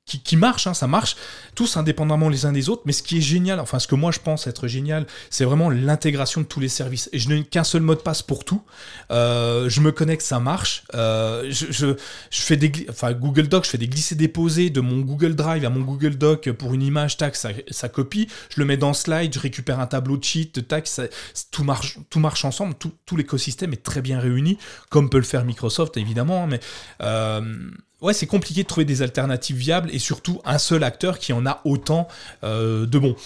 qui, 0.07 0.37
marchent, 0.37 0.69
hein, 0.69 0.75
ça 0.75 0.87
marche, 0.87 1.17
tous 1.57 1.77
indépendamment 1.77 2.29
les 2.29 2.47
uns 2.47 2.53
des 2.53 2.69
autres, 2.69 2.83
mais 2.87 2.93
ce 2.93 3.03
qui 3.03 3.19
est 3.19 3.23
génial, 3.23 3.59
enfin 3.59 3.81
ce 3.81 3.89
que 3.89 3.97
moi 3.97 4.13
je 4.13 4.21
pense 4.21 4.47
être 4.47 4.69
génial, 4.69 5.05
c'est 5.31 5.45
vraiment 5.45 5.69
l'intégration 5.69 6.43
de 6.43 6.47
tous 6.47 6.61
les 6.61 6.69
services. 6.69 7.09
Et 7.13 7.19
je 7.19 7.29
n'ai 7.29 7.43
qu'un 7.43 7.65
seul 7.65 7.83
mot 7.83 7.95
de 7.95 8.01
passe 8.01 8.23
pour 8.23 8.45
tout. 8.45 8.63
Euh, 9.11 9.69
je 9.69 9.81
me 9.81 9.91
connecte, 9.91 10.23
ça 10.23 10.39
marche. 10.39 10.85
Euh, 10.95 11.47
je, 11.51 11.67
je, 11.73 11.97
fais 12.31 12.57
des, 12.57 12.87
enfin 12.89 13.13
Google 13.13 13.49
Doc, 13.49 13.65
je 13.65 13.71
fais 13.71 13.79
des 13.79 13.89
glissés-déposés 13.89 14.71
de 14.71 14.81
mon 14.81 15.01
Google 15.01 15.35
Drive 15.35 15.65
à 15.65 15.71
mon 15.71 15.81
Google 15.81 16.17
Doc 16.17 16.51
pour 16.53 16.73
une 16.73 16.83
image, 16.83 17.17
tac, 17.17 17.35
ça, 17.35 17.49
ça 17.71 17.89
copie. 17.89 18.29
Je 18.51 18.61
le 18.61 18.67
mets 18.67 18.77
dans 18.77 18.95
Slide, 18.95 19.35
je 19.35 19.41
récupère 19.41 19.81
un 19.81 19.87
tableau 19.89 20.17
de 20.17 20.23
cheat, 20.25 20.69
tac, 20.69 20.87
ça, 20.87 21.05
tout 21.51 21.65
marche, 21.65 21.99
tout 22.11 22.21
marche 22.21 22.45
ensemble. 22.45 22.75
Tout, 22.75 22.93
tout 23.07 23.17
l'écosystème 23.17 23.73
est 23.73 23.83
très 23.83 24.03
bien 24.03 24.21
réuni, 24.21 24.57
comme 24.89 25.11
peut 25.11 25.19
le 25.19 25.25
faire 25.25 25.45
Microsoft 25.45 25.97
évidemment, 25.97 26.45
hein, 26.45 26.47
mais 26.49 26.61
euh, 27.03 27.71
ouais, 28.07 28.15
c'est 28.15 28.27
compliqué 28.27 28.63
de 28.63 28.69
trouver 28.69 28.85
des 28.85 29.03
alternatives 29.03 29.57
viables 29.57 29.91
et 29.93 29.99
surtout 29.99 30.41
un 30.45 30.59
seul 30.59 30.85
acteur 30.85 31.19
qui 31.19 31.33
en 31.33 31.45
a 31.45 31.61
autant 31.65 32.07
euh, 32.45 32.87
de 32.87 32.99
bons. 32.99 33.17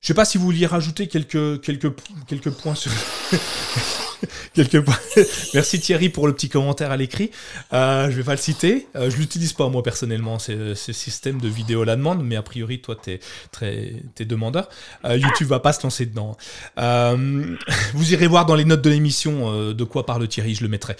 Je 0.00 0.08
sais 0.08 0.14
pas 0.14 0.24
si 0.24 0.38
vous 0.38 0.44
vouliez 0.44 0.66
rajouter 0.66 1.06
quelques, 1.06 1.60
quelques, 1.60 1.92
quelques 2.26 2.50
points 2.50 2.74
sur. 2.74 2.90
Merci 5.54 5.80
Thierry 5.80 6.08
pour 6.08 6.26
le 6.26 6.32
petit 6.32 6.48
commentaire 6.48 6.90
à 6.90 6.96
l'écrit. 6.96 7.30
Euh, 7.72 8.10
je 8.10 8.16
vais 8.16 8.22
pas 8.22 8.32
le 8.32 8.38
citer. 8.38 8.86
Euh, 8.96 9.10
je 9.10 9.16
l'utilise 9.16 9.52
pas 9.52 9.68
moi 9.68 9.82
personnellement, 9.82 10.38
ce 10.38 10.74
système 10.74 11.40
de 11.40 11.48
vidéo 11.48 11.82
à 11.82 11.84
la 11.84 11.96
demande, 11.96 12.24
mais 12.24 12.36
a 12.36 12.42
priori 12.42 12.80
toi 12.80 12.96
t'es 13.00 13.20
très 13.52 13.92
t'es 14.14 14.24
demandeur. 14.24 14.68
Euh, 15.04 15.16
YouTube 15.16 15.48
va 15.48 15.60
pas 15.60 15.72
se 15.72 15.82
lancer 15.82 16.06
dedans. 16.06 16.36
Euh, 16.78 17.56
vous 17.94 18.12
irez 18.12 18.26
voir 18.26 18.46
dans 18.46 18.54
les 18.54 18.64
notes 18.64 18.82
de 18.82 18.90
l'émission 18.90 19.72
de 19.72 19.84
quoi 19.84 20.06
parle 20.06 20.26
Thierry, 20.28 20.54
je 20.54 20.62
le 20.62 20.68
mettrai. 20.68 20.96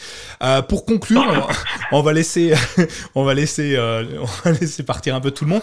pour 0.68 0.84
conclure, 0.84 1.48
on 1.92 2.02
va 2.02 2.12
laisser 2.12 2.54
on 3.14 3.24
va 3.24 3.34
laisser 3.34 3.78
on 3.78 4.26
va 4.44 4.52
laisser 4.52 4.82
partir 4.82 5.14
un 5.14 5.20
peu 5.20 5.30
tout 5.30 5.44
le 5.44 5.50
monde. 5.50 5.62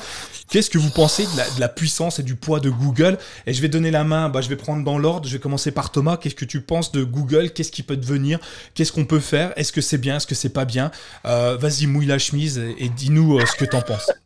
Qu'est-ce 0.49 0.69
que 0.69 0.77
vous 0.77 0.89
pensez 0.89 1.23
de 1.23 1.37
la, 1.37 1.49
de 1.49 1.59
la, 1.61 1.69
puissance 1.69 2.19
et 2.19 2.23
du 2.23 2.35
poids 2.35 2.59
de 2.59 2.69
Google? 2.69 3.17
Et 3.47 3.53
je 3.53 3.61
vais 3.61 3.69
donner 3.69 3.89
la 3.89 4.03
main, 4.03 4.27
bah, 4.27 4.41
je 4.41 4.49
vais 4.49 4.57
prendre 4.57 4.83
dans 4.83 4.97
l'ordre, 4.97 5.25
je 5.25 5.33
vais 5.33 5.39
commencer 5.39 5.71
par 5.71 5.91
Thomas. 5.91 6.17
Qu'est-ce 6.17 6.35
que 6.35 6.43
tu 6.43 6.59
penses 6.59 6.91
de 6.91 7.05
Google 7.05 7.50
Qu'est-ce 7.53 7.71
qui 7.71 7.83
peut 7.83 7.97
devenir? 7.97 8.39
Qu'est-ce 8.73 8.91
qu'on 8.91 9.05
peut 9.05 9.19
faire? 9.19 9.53
Est-ce 9.57 9.71
que 9.71 9.81
c'est 9.81 9.97
bien? 9.97 10.17
Est-ce 10.17 10.27
que 10.27 10.35
c'est 10.35 10.53
pas 10.53 10.65
bien? 10.65 10.91
Euh, 11.25 11.57
Vas-y, 11.57 11.87
mouille 11.87 12.05
la 12.05 12.19
chemise 12.19 12.57
et, 12.57 12.89
dis-nous 12.89 13.39
euh, 13.39 13.45
ce 13.45 13.55
que 13.55 13.65
t'en 13.65 13.81
penses. 13.81 14.11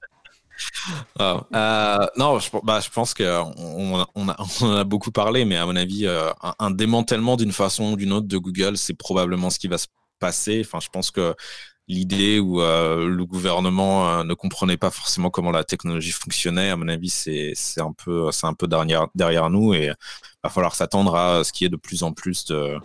Euh, 1.20 2.06
non, 2.16 2.40
je, 2.40 2.50
bah, 2.64 2.80
je 2.80 2.90
pense 2.90 3.14
qu'on 3.14 3.54
on 3.58 4.00
a, 4.00 4.36
on 4.62 4.72
a, 4.78 4.84
beaucoup 4.86 5.12
parlé, 5.12 5.44
mais 5.44 5.58
à 5.58 5.66
mon 5.66 5.76
avis, 5.76 6.08
un, 6.60 6.72
démantèlement 6.72 7.36
d'une 7.36 7.52
façon 7.52 7.92
ou 7.92 7.96
d'une 7.98 8.14
autre 8.14 8.28
de 8.28 8.38
Google, 8.38 8.78
c'est 8.78 8.94
probablement 8.94 9.50
ce 9.50 9.60
qui 9.60 9.68
va 9.68 9.78
se 9.78 9.88
passer. 10.18 10.62
Enfin, 10.64 10.80
je 10.82 10.88
pense 10.88 11.12
que 11.12 11.36
l'idée 11.90 12.40
où 12.40 12.62
le 12.62 13.24
gouvernement 13.26 14.24
ne 14.24 14.34
comprenait 14.34 14.78
pas 14.78 14.92
forcément 14.92 15.30
comment 15.30 15.52
la 15.52 15.66
technologie 15.66 16.12
fonctionnait. 16.12 16.70
À 16.70 16.78
mon 16.78 16.88
avis, 16.88 17.10
c'est 17.10 17.82
un 17.82 17.92
peu 17.92 18.30
un 18.44 18.54
peu 18.54 18.68
derrière 18.68 19.08
derrière 19.14 19.50
nous 19.50 19.74
et 19.74 19.92
va 20.46 20.50
falloir 20.50 20.76
s'attendre 20.76 21.16
à 21.16 21.44
ce 21.44 21.52
qu'il 21.52 21.66
y 21.66 21.68
ait 21.68 21.70
de 21.70 21.76
plus 21.76 22.04
en 22.04 22.14
plus 22.14 22.46
de 22.46 22.78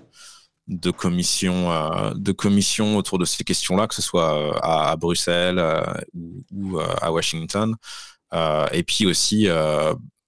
de 0.70 0.90
commissions 0.90 1.70
euh, 1.72 2.96
autour 2.96 3.18
de 3.18 3.24
ces 3.24 3.44
questions-là, 3.44 3.86
que 3.86 3.94
ce 3.94 4.02
soit 4.02 4.58
à, 4.62 4.96
Bruxelles 4.96 5.62
ou, 6.52 6.78
à 6.78 7.12
Washington. 7.12 7.74
et 8.72 8.82
puis 8.82 9.06
aussi 9.06 9.48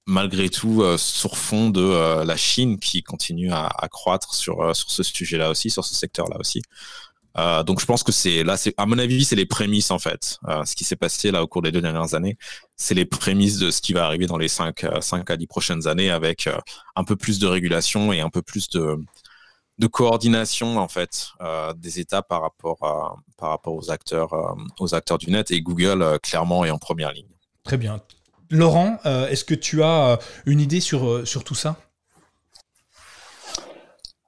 malgré 0.07 0.49
tout 0.49 0.85
sur 0.99 1.37
fond 1.37 1.71
de 1.71 2.25
la 2.25 2.37
Chine 2.37 2.79
qui 2.79 3.03
continue 3.03 3.53
à, 3.53 3.71
croître 3.91 4.35
sur 4.35 4.75
ce 4.75 5.03
sujet-là 5.03 5.51
aussi, 5.51 5.71
sur 5.71 5.85
ce 5.85 5.95
secteur-là 5.95 6.37
aussi. 6.39 6.63
Euh, 7.39 7.63
donc 7.63 7.81
je 7.81 7.87
pense 7.87 8.03
que 8.03 8.13
c'est 8.13 8.45
là, 8.45 8.57
à 8.77 8.87
mon 8.87 8.99
avis, 8.99 9.25
c'est 9.25 9.37
les 9.37 9.47
prémices 9.47 9.91
en 9.91 9.99
fait. 9.99 10.39
Euh, 10.49 10.65
ce 10.65 10.75
qui 10.75 10.85
s'est 10.85 10.97
passé 10.97 11.31
là 11.31 11.43
au 11.43 11.47
cours 11.47 11.63
des 11.63 11.73
deux 11.73 11.81
dernières 11.81 12.15
années, 12.15 12.37
c'est 12.77 12.95
les 12.95 13.07
prémices 13.07 13.59
de 13.59 13.71
ce 13.71 13.81
qui 13.81 13.93
va 13.93 14.05
arriver 14.05 14.27
dans 14.27 14.37
les 14.37 14.49
5, 14.49 14.85
5 15.01 15.31
euh, 15.31 15.33
à 15.33 15.37
10 15.37 15.47
prochaines 15.47 15.87
années 15.87 16.11
avec 16.11 16.49
un 16.97 17.05
peu 17.05 17.17
plus 17.17 17.39
de 17.39 17.47
régulation 17.47 18.13
et 18.13 18.21
un 18.21 18.31
peu 18.31 18.43
plus 18.43 18.69
de, 18.71 18.97
de 19.79 19.87
coordination 19.87 20.79
en 20.79 20.89
fait 20.89 21.29
des 21.77 21.99
États 21.99 22.23
par 22.23 22.43
rapport 22.43 22.83
à, 22.83 23.17
par 23.37 23.51
rapport 23.51 23.75
aux 23.75 23.91
acteurs 23.91 24.33
aux 24.79 24.95
acteurs 24.95 25.19
du 25.19 25.31
net 25.31 25.51
et 25.51 25.61
Google 25.61 26.19
clairement 26.23 26.65
est 26.65 26.71
en 26.71 26.79
première 26.79 27.13
ligne. 27.13 27.29
Très 27.65 27.77
bien. 27.77 28.01
Laurent, 28.51 28.99
est-ce 29.05 29.45
que 29.45 29.55
tu 29.55 29.83
as 29.83 30.19
une 30.47 30.61
idée 30.61 30.81
sur, 30.81 31.27
sur 31.27 31.43
tout 31.43 31.55
ça? 31.55 31.77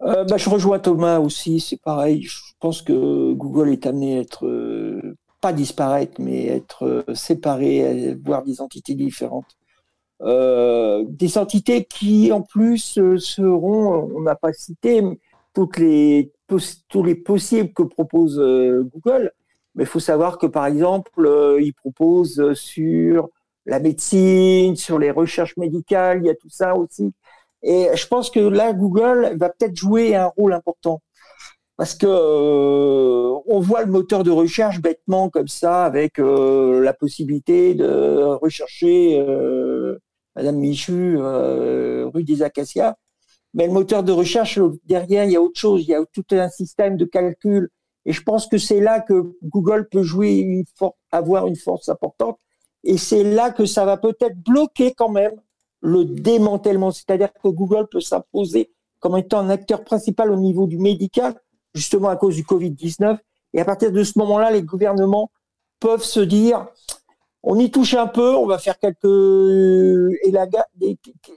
Bah, 0.00 0.36
Je 0.36 0.48
rejoins 0.48 0.78
Thomas 0.78 1.18
aussi, 1.18 1.60
c'est 1.60 1.80
pareil. 1.80 2.22
Je 2.22 2.40
pense 2.60 2.82
que 2.82 3.32
Google 3.34 3.70
est 3.70 3.86
amené 3.86 4.18
à 4.18 4.20
être 4.20 4.46
euh, 4.46 5.16
pas 5.40 5.52
disparaître, 5.52 6.20
mais 6.20 6.46
être 6.46 7.04
séparés, 7.14 8.14
voire 8.24 8.42
des 8.42 8.60
entités 8.62 8.94
différentes. 8.94 9.56
des 10.20 11.38
entités 11.38 11.84
qui, 11.84 12.32
en 12.32 12.40
plus, 12.40 12.98
seront, 13.18 14.10
on 14.16 14.22
n'a 14.22 14.34
pas 14.34 14.52
cité 14.52 15.02
toutes 15.54 15.78
les, 15.78 16.32
tous 16.46 17.02
les 17.04 17.14
possibles 17.14 17.72
que 17.72 17.82
propose 17.82 18.38
Google, 18.38 19.32
mais 19.74 19.84
il 19.84 19.86
faut 19.86 20.00
savoir 20.00 20.38
que, 20.38 20.46
par 20.46 20.66
exemple, 20.66 21.56
il 21.60 21.72
propose 21.72 22.52
sur 22.54 23.30
la 23.66 23.80
médecine, 23.80 24.76
sur 24.76 24.98
les 24.98 25.10
recherches 25.10 25.56
médicales, 25.56 26.20
il 26.22 26.26
y 26.26 26.30
a 26.30 26.34
tout 26.34 26.50
ça 26.50 26.74
aussi. 26.74 27.12
Et 27.62 27.88
je 27.94 28.06
pense 28.06 28.30
que 28.30 28.40
là, 28.40 28.72
Google 28.72 29.36
va 29.38 29.48
peut-être 29.48 29.76
jouer 29.76 30.14
un 30.14 30.26
rôle 30.26 30.52
important. 30.52 31.00
Parce 31.76 31.94
que 31.94 32.06
euh, 32.06 33.40
on 33.46 33.58
voit 33.60 33.82
le 33.82 33.90
moteur 33.90 34.22
de 34.22 34.30
recherche 34.30 34.80
bêtement 34.80 35.28
comme 35.28 35.48
ça, 35.48 35.84
avec 35.84 36.18
euh, 36.20 36.80
la 36.80 36.92
possibilité 36.92 37.74
de 37.74 38.38
rechercher 38.40 39.18
euh, 39.18 39.98
Madame 40.36 40.56
Michu 40.56 41.18
rue 41.18 42.24
des 42.24 42.42
Acacias. 42.42 42.94
Mais 43.54 43.66
le 43.66 43.72
moteur 43.72 44.02
de 44.02 44.12
recherche 44.12 44.58
derrière, 44.84 45.24
il 45.24 45.32
y 45.32 45.36
a 45.36 45.40
autre 45.40 45.58
chose. 45.58 45.82
Il 45.82 45.88
y 45.88 45.94
a 45.94 46.04
tout 46.12 46.24
un 46.32 46.48
système 46.48 46.96
de 46.96 47.04
calcul. 47.04 47.70
Et 48.04 48.12
je 48.12 48.22
pense 48.22 48.48
que 48.48 48.58
c'est 48.58 48.80
là 48.80 49.00
que 49.00 49.36
Google 49.42 49.88
peut 49.90 50.02
jouer 50.02 50.36
une 50.36 50.64
avoir 51.10 51.46
une 51.46 51.56
force 51.56 51.88
importante. 51.88 52.38
Et 52.82 52.98
c'est 52.98 53.24
là 53.24 53.50
que 53.50 53.64
ça 53.64 53.84
va 53.84 53.96
peut-être 53.96 54.36
bloquer 54.42 54.92
quand 54.92 55.08
même 55.08 55.32
le 55.80 56.04
démantèlement. 56.04 56.90
C'est-à-dire 56.90 57.32
que 57.32 57.48
Google 57.48 57.86
peut 57.90 58.00
s'imposer 58.00 58.72
comme 58.98 59.16
étant 59.16 59.38
un 59.38 59.50
acteur 59.50 59.84
principal 59.84 60.30
au 60.30 60.36
niveau 60.36 60.66
du 60.66 60.78
médical, 60.78 61.34
justement 61.74 62.08
à 62.08 62.16
cause 62.16 62.36
du 62.36 62.42
Covid-19. 62.42 63.18
Et 63.52 63.60
à 63.60 63.64
partir 63.64 63.92
de 63.92 64.02
ce 64.02 64.18
moment-là, 64.18 64.50
les 64.50 64.62
gouvernements 64.62 65.30
peuvent 65.78 66.02
se 66.02 66.20
dire, 66.20 66.66
on 67.42 67.58
y 67.58 67.70
touche 67.70 67.94
un 67.94 68.06
peu, 68.06 68.34
on 68.34 68.46
va 68.46 68.58
faire 68.58 68.78
quelques 68.78 70.10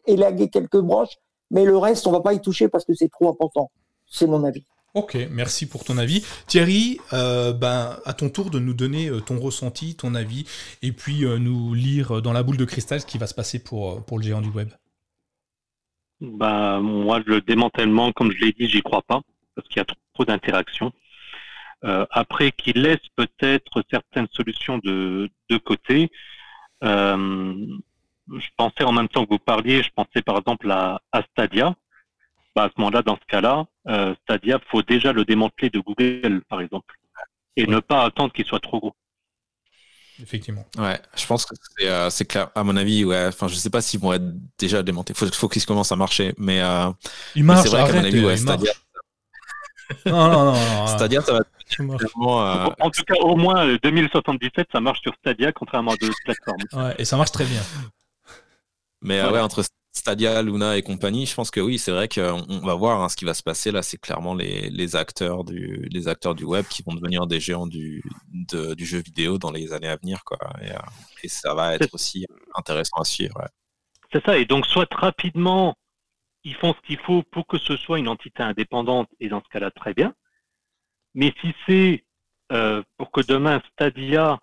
élaguer 0.06 0.49
quelques 0.49 0.80
branches, 0.80 1.18
mais 1.52 1.65
le 1.65 1.78
reste, 1.78 2.07
on 2.07 2.11
va 2.11 2.22
pas 2.22 2.34
y 2.34 2.41
toucher 2.41 2.68
parce 2.68 2.86
que 2.86 2.94
c'est 2.94 3.10
trop 3.10 3.30
important. 3.30 3.72
C'est 4.06 4.28
mon 4.28 4.44
avis. 4.44 4.64
Ok, 4.94 5.15
merci 5.30 5.69
pour 5.69 5.84
ton 5.84 5.98
avis. 5.98 6.26
Thierry, 6.48 6.99
euh, 7.14 7.53
ben, 7.53 7.99
à 8.06 8.14
ton 8.14 8.30
tour 8.30 8.49
de 8.49 8.57
nous 8.57 8.74
donner 8.74 9.10
euh, 9.10 9.19
ton 9.19 9.38
ressenti, 9.40 9.95
ton 9.95 10.15
avis, 10.15 10.45
et 10.82 10.91
puis 10.91 11.24
euh, 11.24 11.38
nous 11.38 11.76
lire 11.76 12.22
dans 12.22 12.34
la 12.34 12.41
boule 12.41 12.57
de 12.57 12.65
cristal 12.65 12.99
ce 12.99 13.06
qui 13.06 13.19
va 13.19 13.28
se 13.28 13.36
passer 13.36 13.64
pour, 13.64 14.03
pour 14.06 14.18
le 14.18 14.24
géant 14.24 14.41
du 14.41 14.49
web. 14.49 14.69
Bah, 16.19 16.80
moi, 16.82 17.22
le 17.26 17.41
démantèlement, 17.41 18.11
comme 18.11 18.32
je 18.32 18.44
l'ai 18.44 18.53
dit, 18.53 18.68
j'y 18.68 18.82
crois 18.82 19.03
pas, 19.03 19.22
parce 19.56 19.68
qu'il 19.68 19.78
y 19.78 19.82
a 19.82 19.86
trop, 19.86 20.26
d'interactions. 20.26 20.91
après, 21.84 22.52
qu'il 22.52 22.82
laisse 22.82 22.98
peut-être 23.15 23.84
certaines 23.91 24.28
solutions 24.32 24.80
de, 24.80 25.30
de 25.48 25.57
côté, 25.57 26.10
je 28.36 28.48
pensais 28.58 28.84
en 28.84 28.91
même 28.91 29.08
temps 29.08 29.26
que 29.26 29.32
vous 29.32 29.40
parliez, 29.40 29.84
je 29.84 29.90
pensais 29.95 30.22
par 30.22 30.38
exemple 30.38 30.70
à 30.72 30.99
Stadia, 31.32 31.76
bah, 32.58 32.64
à 32.64 32.70
ce 32.70 32.74
moment-là, 32.80 33.04
dans 33.04 33.18
ce 33.18 33.26
cas-là, 33.28 33.68
euh, 33.88 34.16
Stadia, 34.24 34.60
faut 34.72 34.82
déjà 34.82 35.14
le 35.14 35.26
démanteler 35.26 35.70
de 35.70 35.80
Google, 35.80 36.41
par 36.49 36.60
exemple, 36.60 36.95
et 37.56 37.68
ne 37.68 37.80
pas 37.80 38.04
attendre 38.04 38.34
qu'il 38.34 38.45
soit 38.45 38.60
trop 38.60 38.80
gros. 38.80 38.95
Effectivement. 40.20 40.66
Ouais, 40.76 40.99
je 41.16 41.28
pense 41.28 41.45
que 41.45 41.54
c'est, 41.78 42.10
c'est 42.10 42.26
clair. 42.26 42.49
À 42.56 42.64
mon 42.64 42.76
avis, 42.76 43.06
ouais. 43.06 43.28
Enfin, 43.28 43.48
je 43.48 43.54
sais 43.54 43.70
pas 43.70 43.82
s'ils 43.82 43.99
vont 43.99 44.12
être 44.12 44.26
déjà 44.58 44.82
démontés. 44.82 45.14
Faut, 45.14 45.28
faut 45.28 45.48
qu'ils 45.48 45.68
commencent 45.68 45.91
à 45.91 45.95
marcher, 45.95 46.34
mais. 46.40 46.60
Euh, 46.60 46.90
il 47.36 47.44
marche. 47.44 47.62
C'est 47.62 47.70
vrai 47.70 47.86
qu'à 47.86 47.94
mon 47.94 48.04
avis, 48.04 48.26
ouais, 48.26 48.38
Stadia. 48.38 48.72
non, 50.08 50.32
non, 50.32 50.45
non, 50.45 50.88
Stadia, 50.88 51.22
ça 51.22 51.34
va. 51.34 51.40
Vraiment, 51.78 52.41
euh... 52.41 52.70
En 52.80 52.90
tout 52.90 53.04
cas, 53.04 53.14
au 53.20 53.36
moins 53.36 53.78
2077, 53.84 54.70
ça 54.72 54.80
marche 54.80 55.02
sur 55.02 55.14
Stadia, 55.20 55.52
contrairement 55.52 55.91
à 55.91 55.95
d'autres 55.98 56.18
plateformes. 56.26 56.64
Ouais, 56.74 56.95
et 56.98 57.06
ça 57.06 57.18
marche 57.18 57.32
très 57.32 57.45
bien. 57.45 57.62
Mais 59.02 59.19
euh, 59.19 59.32
ouais, 59.32 59.40
entre 59.40 59.64
Stadia, 59.94 60.41
Luna 60.41 60.78
et 60.78 60.82
compagnie, 60.82 61.26
je 61.26 61.36
pense 61.36 61.52
que 61.52 61.60
oui, 61.60 61.78
c'est 61.78 61.91
vrai 61.91 62.07
qu'on 62.07 62.60
va 62.60 62.76
voir 62.76 63.02
hein, 63.02 63.10
ce 63.10 63.15
qui 63.15 63.26
va 63.26 63.34
se 63.34 63.44
passer 63.44 63.72
là. 63.72 63.82
C'est 63.82 63.98
clairement 63.98 64.36
les, 64.36 64.95
acteurs 64.95 65.44
du, 65.44 65.88
les 65.91 66.07
acteurs 66.07 66.36
du 66.36 66.44
web 66.44 66.65
qui 66.65 66.84
vont 66.84 66.94
devenir 66.94 67.28
des 67.28 67.40
géants 67.40 67.68
du, 67.68 68.03
du 68.32 68.86
jeu 68.86 68.99
vidéo 68.99 69.38
dans 69.38 69.52
les 69.52 69.74
années 69.74 69.90
à 69.90 69.98
venir. 69.98 70.24
Quoi. 70.24 70.38
Et, 70.61 70.72
euh, 70.72 71.28
ça 71.28 71.53
va 71.53 71.76
être 71.76 71.94
aussi 71.94 72.26
intéressant 72.56 73.02
à 73.02 73.03
suivre. 73.03 73.44
C'est 74.11 74.24
ça. 74.26 74.38
Et 74.38 74.45
donc, 74.45 74.65
soit 74.65 74.88
rapidement, 74.94 75.76
ils 76.44 76.56
font 76.56 76.74
ce 76.74 76.88
qu'il 76.88 76.99
faut 76.99 77.24
pour 77.24 77.45
que 77.48 77.57
ce 77.57 77.76
soit 77.76 77.99
une 77.99 78.07
entité 78.07 78.41
indépendante, 78.44 79.10
et 79.19 79.30
dans 79.30 79.41
ce 79.41 79.49
cas-là, 79.49 79.72
très 79.72 79.94
bien. 79.94 80.14
Mais 81.14 81.34
si 81.41 81.53
c'est 81.65 82.06
euh, 82.52 82.82
pour 82.98 83.11
que 83.11 83.22
demain 83.22 83.61
Stadia 83.74 84.40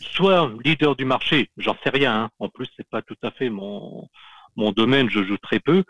soit 0.00 0.50
leader 0.64 0.96
du 0.96 1.04
marché, 1.04 1.50
j'en 1.56 1.76
sais 1.84 1.90
rien. 1.90 2.24
Hein. 2.24 2.30
En 2.38 2.48
plus, 2.48 2.66
c'est 2.76 2.88
pas 2.88 3.02
tout 3.02 3.16
à 3.22 3.30
fait 3.30 3.50
mon 3.50 4.08
mon 4.56 4.72
domaine, 4.72 5.08
je 5.08 5.22
joue 5.22 5.38
très 5.38 5.60
peu. 5.60 5.84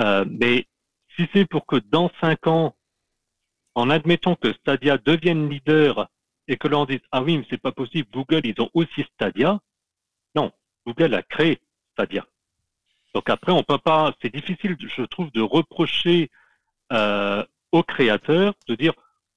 Euh, 0.00 0.24
mais 0.28 0.66
si 1.16 1.28
c'est 1.32 1.46
pour 1.46 1.66
que 1.66 1.76
dans 1.76 2.10
cinq 2.20 2.46
ans, 2.46 2.76
en 3.74 3.90
admettant 3.90 4.36
que 4.36 4.52
Stadia 4.52 4.98
devienne 4.98 5.48
leader 5.48 6.08
et 6.46 6.56
que 6.56 6.68
l'on 6.68 6.84
dise 6.84 7.00
ah 7.10 7.22
oui 7.22 7.38
mais 7.38 7.46
c'est 7.50 7.60
pas 7.60 7.72
possible, 7.72 8.08
Google 8.12 8.42
ils 8.44 8.60
ont 8.60 8.70
aussi 8.74 9.04
Stadia. 9.14 9.58
Non, 10.34 10.52
Google 10.86 11.14
a 11.14 11.22
créé 11.22 11.60
Stadia. 11.92 12.26
Donc 13.14 13.28
après 13.30 13.52
on 13.52 13.62
peut 13.62 13.78
pas, 13.78 14.14
c'est 14.22 14.32
difficile 14.32 14.76
je 14.80 15.02
trouve 15.02 15.30
de 15.32 15.40
reprocher 15.40 16.30
euh, 16.92 17.44
aux 17.72 17.82
créateurs 17.82 18.54
de 18.68 18.74
dire 18.74 18.94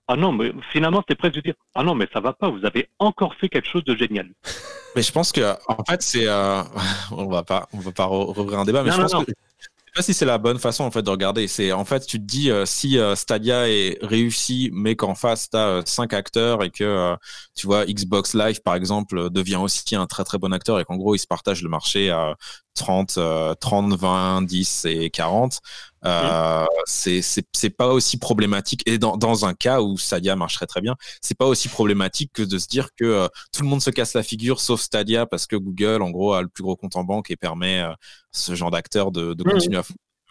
ah 0.09 0.15
non, 0.15 0.31
mais 0.31 0.53
finalement, 0.71 1.03
c'est 1.07 1.15
presque 1.15 1.35
de 1.35 1.41
dire 1.41 1.55
Ah 1.75 1.83
non, 1.83 1.93
mais 1.93 2.07
ça 2.13 2.21
va 2.21 2.31
pas, 2.31 2.49
vous 2.49 2.65
avez 2.65 2.89
encore 2.97 3.35
fait 3.35 3.49
quelque 3.49 3.67
chose 3.67 3.83
de 3.83 3.95
génial. 3.95 4.29
Mais 4.95 5.03
je 5.03 5.11
pense 5.11 5.31
que, 5.31 5.53
en 5.67 5.83
fait, 5.83 6.01
c'est. 6.01 6.27
Euh, 6.27 6.63
on 7.11 7.27
va 7.27 7.43
pas, 7.43 7.67
on 7.73 7.77
va 7.77 7.91
pas 7.91 8.05
rouvrir 8.05 8.59
un 8.59 8.65
débat, 8.65 8.81
mais 8.81 8.91
je 8.91 8.97
pense 8.97 9.13
que. 9.13 9.29
sais 9.29 9.93
pas 9.93 10.01
si 10.01 10.15
c'est 10.15 10.25
la 10.25 10.39
bonne 10.39 10.57
façon 10.57 10.85
en 10.85 10.89
fait 10.89 11.03
de 11.03 11.09
regarder. 11.11 11.47
C'est 11.47 11.71
en 11.71 11.85
fait 11.85 12.03
tu 12.07 12.17
te 12.17 12.23
dis 12.23 12.49
euh, 12.49 12.65
si 12.65 12.97
euh, 12.97 13.15
Stadia 13.15 13.69
est 13.69 13.99
réussi, 14.01 14.71
mais 14.73 14.95
qu'en 14.95 15.13
face 15.13 15.51
tu 15.51 15.57
as 15.57 15.83
cinq 15.85 16.13
acteurs 16.13 16.63
et 16.63 16.71
que 16.71 17.15
tu 17.55 17.67
vois 17.67 17.85
Xbox 17.85 18.33
Live 18.33 18.61
par 18.63 18.73
exemple 18.73 19.29
devient 19.29 19.57
aussi 19.57 19.95
un 19.95 20.07
très 20.07 20.23
très 20.23 20.39
bon 20.39 20.51
acteur 20.51 20.79
et 20.79 20.85
qu'en 20.85 20.97
gros 20.97 21.13
ils 21.13 21.19
se 21.19 21.27
partagent 21.27 21.61
le 21.61 21.69
marché 21.69 22.09
à 22.09 22.35
30, 22.73 23.19
30, 23.59 23.93
20, 23.93 24.41
10 24.43 24.85
et 24.85 25.11
40. 25.11 25.59
Euh, 26.05 26.65
c'est 26.85 27.69
pas 27.75 27.87
aussi 27.87 28.17
problématique. 28.17 28.83
Et 28.85 28.97
dans, 28.97 29.17
dans, 29.17 29.45
un 29.45 29.53
cas 29.53 29.81
où 29.81 29.97
Stadia 29.97 30.35
marcherait 30.35 30.67
très 30.67 30.81
bien, 30.81 30.95
c'est 31.21 31.37
pas 31.37 31.45
aussi 31.45 31.67
problématique 31.67 32.31
que 32.33 32.43
de 32.43 32.57
se 32.57 32.67
dire 32.67 32.89
que 32.95 33.05
euh, 33.05 33.27
tout 33.51 33.63
le 33.63 33.69
monde 33.69 33.81
se 33.81 33.89
casse 33.89 34.13
la 34.13 34.23
figure 34.23 34.59
sauf 34.59 34.81
Stadia 34.81 35.25
parce 35.25 35.47
que 35.47 35.55
Google, 35.55 36.01
en 36.01 36.11
gros, 36.11 36.33
a 36.33 36.41
le 36.41 36.47
plus 36.47 36.63
gros 36.63 36.75
compte 36.75 36.95
en 36.95 37.03
banque 37.03 37.31
et 37.31 37.35
permet 37.35 37.81
euh, 37.81 37.93
ce 38.31 38.55
genre 38.55 38.71
d'acteur 38.71 39.11
de, 39.11 39.33
de, 39.33 39.43
continuer 39.43 39.77
à 39.77 39.83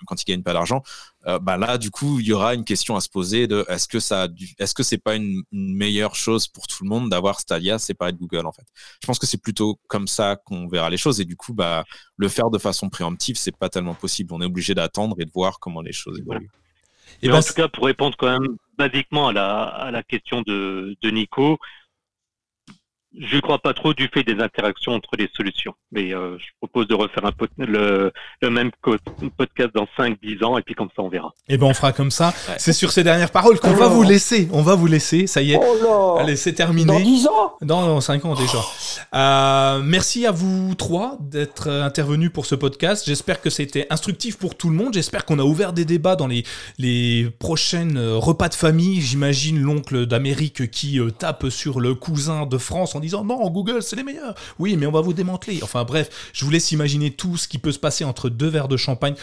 quand 0.06 0.20
ils 0.22 0.24
gagnent 0.24 0.42
pas 0.42 0.52
d'argent, 0.52 0.82
euh, 1.26 1.38
bah 1.38 1.56
là, 1.56 1.78
du 1.78 1.90
coup, 1.90 2.20
il 2.20 2.26
y 2.26 2.32
aura 2.32 2.54
une 2.54 2.64
question 2.64 2.96
à 2.96 3.00
se 3.00 3.08
poser 3.08 3.46
de 3.46 3.64
est-ce 3.68 3.88
que 3.88 4.00
ça, 4.00 4.28
est-ce 4.58 4.74
que 4.74 4.82
c'est 4.82 4.98
pas 4.98 5.16
une, 5.16 5.42
meilleure 5.52 6.14
chose 6.14 6.48
pour 6.48 6.66
tout 6.66 6.84
le 6.84 6.88
monde 6.88 7.10
d'avoir 7.10 7.40
Stadia 7.40 7.78
pas 7.98 8.08
être 8.10 8.16
Google 8.16 8.46
en 8.46 8.52
fait. 8.52 8.66
Je 9.02 9.06
pense 9.06 9.18
que 9.18 9.26
c'est 9.26 9.40
plutôt 9.40 9.78
comme 9.88 10.06
ça 10.06 10.36
qu'on 10.36 10.68
verra 10.68 10.90
les 10.90 10.96
choses 10.96 11.20
et 11.20 11.24
du 11.24 11.36
coup, 11.36 11.54
bah 11.54 11.84
le 12.16 12.28
faire 12.28 12.50
de 12.50 12.58
façon 12.58 12.88
préemptive, 12.88 13.36
c'est 13.36 13.56
pas 13.56 13.68
tellement 13.68 13.94
possible. 13.94 14.32
On 14.34 14.40
est 14.40 14.46
obligé 14.46 14.74
d'attendre 14.74 15.16
et 15.18 15.24
de 15.24 15.30
voir 15.32 15.58
comment 15.58 15.82
les 15.82 15.92
choses 15.92 16.18
évoluent. 16.18 16.50
Et 17.22 17.28
ben, 17.28 17.36
en 17.36 17.42
tout 17.42 17.54
cas, 17.54 17.68
pour 17.68 17.84
répondre 17.86 18.16
quand 18.18 18.38
même 18.38 18.56
basiquement 18.76 19.28
à 19.28 19.32
la, 19.32 19.62
à 19.64 19.90
la 19.90 20.02
question 20.02 20.42
de, 20.42 20.96
de 21.00 21.10
Nico, 21.10 21.58
je 23.18 23.36
ne 23.36 23.40
crois 23.40 23.58
pas 23.58 23.72
trop 23.74 23.94
du 23.94 24.08
fait 24.12 24.22
des 24.22 24.42
interactions 24.42 24.92
entre 24.92 25.10
les 25.18 25.28
solutions. 25.34 25.74
Mais 25.92 26.14
euh, 26.14 26.36
je 26.38 26.46
propose 26.60 26.86
de 26.88 26.94
refaire 26.94 27.24
un 27.24 27.32
le, 27.58 28.12
le, 28.42 28.50
même 28.50 28.70
podcast 29.36 29.70
dans 29.74 29.86
5-10 29.98 30.44
ans 30.44 30.58
et 30.58 30.62
puis 30.62 30.74
comme 30.74 30.88
ça 30.94 31.02
on 31.02 31.08
verra. 31.08 31.32
Et 31.48 31.54
eh 31.54 31.58
ben 31.58 31.66
on 31.66 31.74
fera 31.74 31.92
comme 31.92 32.10
ça. 32.10 32.34
C'est 32.58 32.72
sur 32.72 32.92
ces 32.92 33.04
dernières 33.04 33.30
paroles 33.30 33.58
qu'on 33.60 33.72
va 33.72 33.88
vous 33.88 34.02
laisser. 34.02 34.48
On 34.52 34.62
va 34.62 34.74
vous 34.74 34.86
laisser. 34.86 35.26
Ça 35.26 35.42
y 35.42 35.52
est. 35.52 35.60
Oh 35.60 36.16
Allez, 36.18 36.36
c'est 36.36 36.52
terminé. 36.52 36.86
Dans 36.86 37.00
10 37.00 37.26
ans? 37.28 37.52
Dans 37.62 38.00
5 38.00 38.24
ans 38.24 38.34
déjà. 38.34 38.58
Euh, 39.14 39.82
merci 39.82 40.26
à 40.26 40.30
vous 40.30 40.74
trois 40.74 41.16
d'être 41.20 41.68
intervenus 41.70 42.30
pour 42.32 42.46
ce 42.46 42.54
podcast. 42.54 43.04
J'espère 43.06 43.40
que 43.40 43.50
c'était 43.50 43.86
instructif 43.90 44.36
pour 44.36 44.56
tout 44.56 44.68
le 44.68 44.76
monde. 44.76 44.94
J'espère 44.94 45.24
qu'on 45.24 45.38
a 45.38 45.44
ouvert 45.44 45.72
des 45.72 45.84
débats 45.84 46.16
dans 46.16 46.26
les, 46.26 46.44
les 46.78 47.30
prochaines 47.38 47.98
repas 47.98 48.48
de 48.48 48.54
famille. 48.54 49.00
J'imagine 49.00 49.60
l'oncle 49.60 50.06
d'Amérique 50.06 50.70
qui 50.70 51.00
euh, 51.00 51.10
tape 51.10 51.48
sur 51.48 51.80
le 51.80 51.94
cousin 51.94 52.46
de 52.46 52.58
France 52.58 52.94
en 52.94 53.00
disant 53.06 53.24
non, 53.24 53.48
Google, 53.50 53.82
c'est 53.82 53.96
les 53.96 54.04
meilleurs. 54.04 54.34
Oui, 54.58 54.76
mais 54.76 54.86
on 54.86 54.92
va 54.92 55.00
vous 55.00 55.12
démanteler. 55.12 55.60
Enfin 55.62 55.84
bref, 55.84 56.30
je 56.32 56.44
vous 56.44 56.50
laisse 56.50 56.72
imaginer 56.72 57.10
tout 57.10 57.36
ce 57.36 57.48
qui 57.48 57.58
peut 57.58 57.72
se 57.72 57.78
passer 57.78 58.04
entre 58.04 58.28
deux 58.28 58.48
verres 58.48 58.68
de 58.68 58.76
champagne 58.76 59.14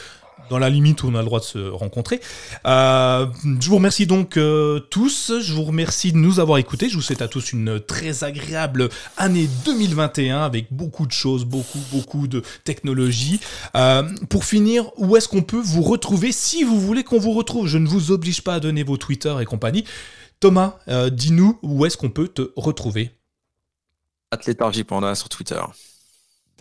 dans 0.50 0.60
la 0.60 0.70
limite 0.70 1.04
où 1.04 1.08
on 1.08 1.16
a 1.16 1.20
le 1.20 1.26
droit 1.26 1.40
de 1.40 1.46
se 1.46 1.70
rencontrer. 1.70 2.20
Euh, 2.66 3.28
je 3.60 3.70
vous 3.70 3.76
remercie 3.76 4.06
donc 4.06 4.38
euh, 4.38 4.80
tous, 4.80 5.34
je 5.42 5.54
vous 5.54 5.64
remercie 5.64 6.12
de 6.12 6.18
nous 6.18 6.40
avoir 6.40 6.58
écoutés, 6.58 6.90
je 6.90 6.96
vous 6.96 7.02
souhaite 7.02 7.22
à 7.22 7.28
tous 7.28 7.54
une 7.54 7.80
très 7.80 8.24
agréable 8.24 8.90
année 9.18 9.48
2021 9.66 10.42
avec 10.42 10.68
beaucoup 10.72 11.06
de 11.06 11.12
choses, 11.12 11.46
beaucoup, 11.46 11.80
beaucoup 11.92 12.28
de 12.28 12.44
technologies. 12.64 13.40
Euh, 13.76 14.04
pour 14.30 14.46
finir, 14.46 14.92
où 14.98 15.16
est-ce 15.18 15.28
qu'on 15.28 15.44
peut 15.44 15.62
vous 15.64 15.82
retrouver 15.82 16.32
si 16.32 16.64
vous 16.64 16.80
voulez 16.80 17.04
qu'on 17.04 17.20
vous 17.20 17.34
retrouve? 17.34 17.68
Je 17.68 17.78
ne 17.78 17.88
vous 17.88 18.12
oblige 18.12 18.42
pas 18.42 18.56
à 18.56 18.60
donner 18.60 18.84
vos 18.84 18.98
Twitter 18.98 19.34
et 19.40 19.46
compagnie. 19.46 19.86
Thomas, 20.40 20.78
dis-nous 21.12 21.58
où 21.62 21.86
est-ce 21.86 21.96
qu'on 21.96 22.10
peut 22.10 22.28
te 22.28 22.52
retrouver 22.58 23.12
Atlétargie.panda 24.34 25.16
sur 25.16 25.30
Twitter. 25.30 25.62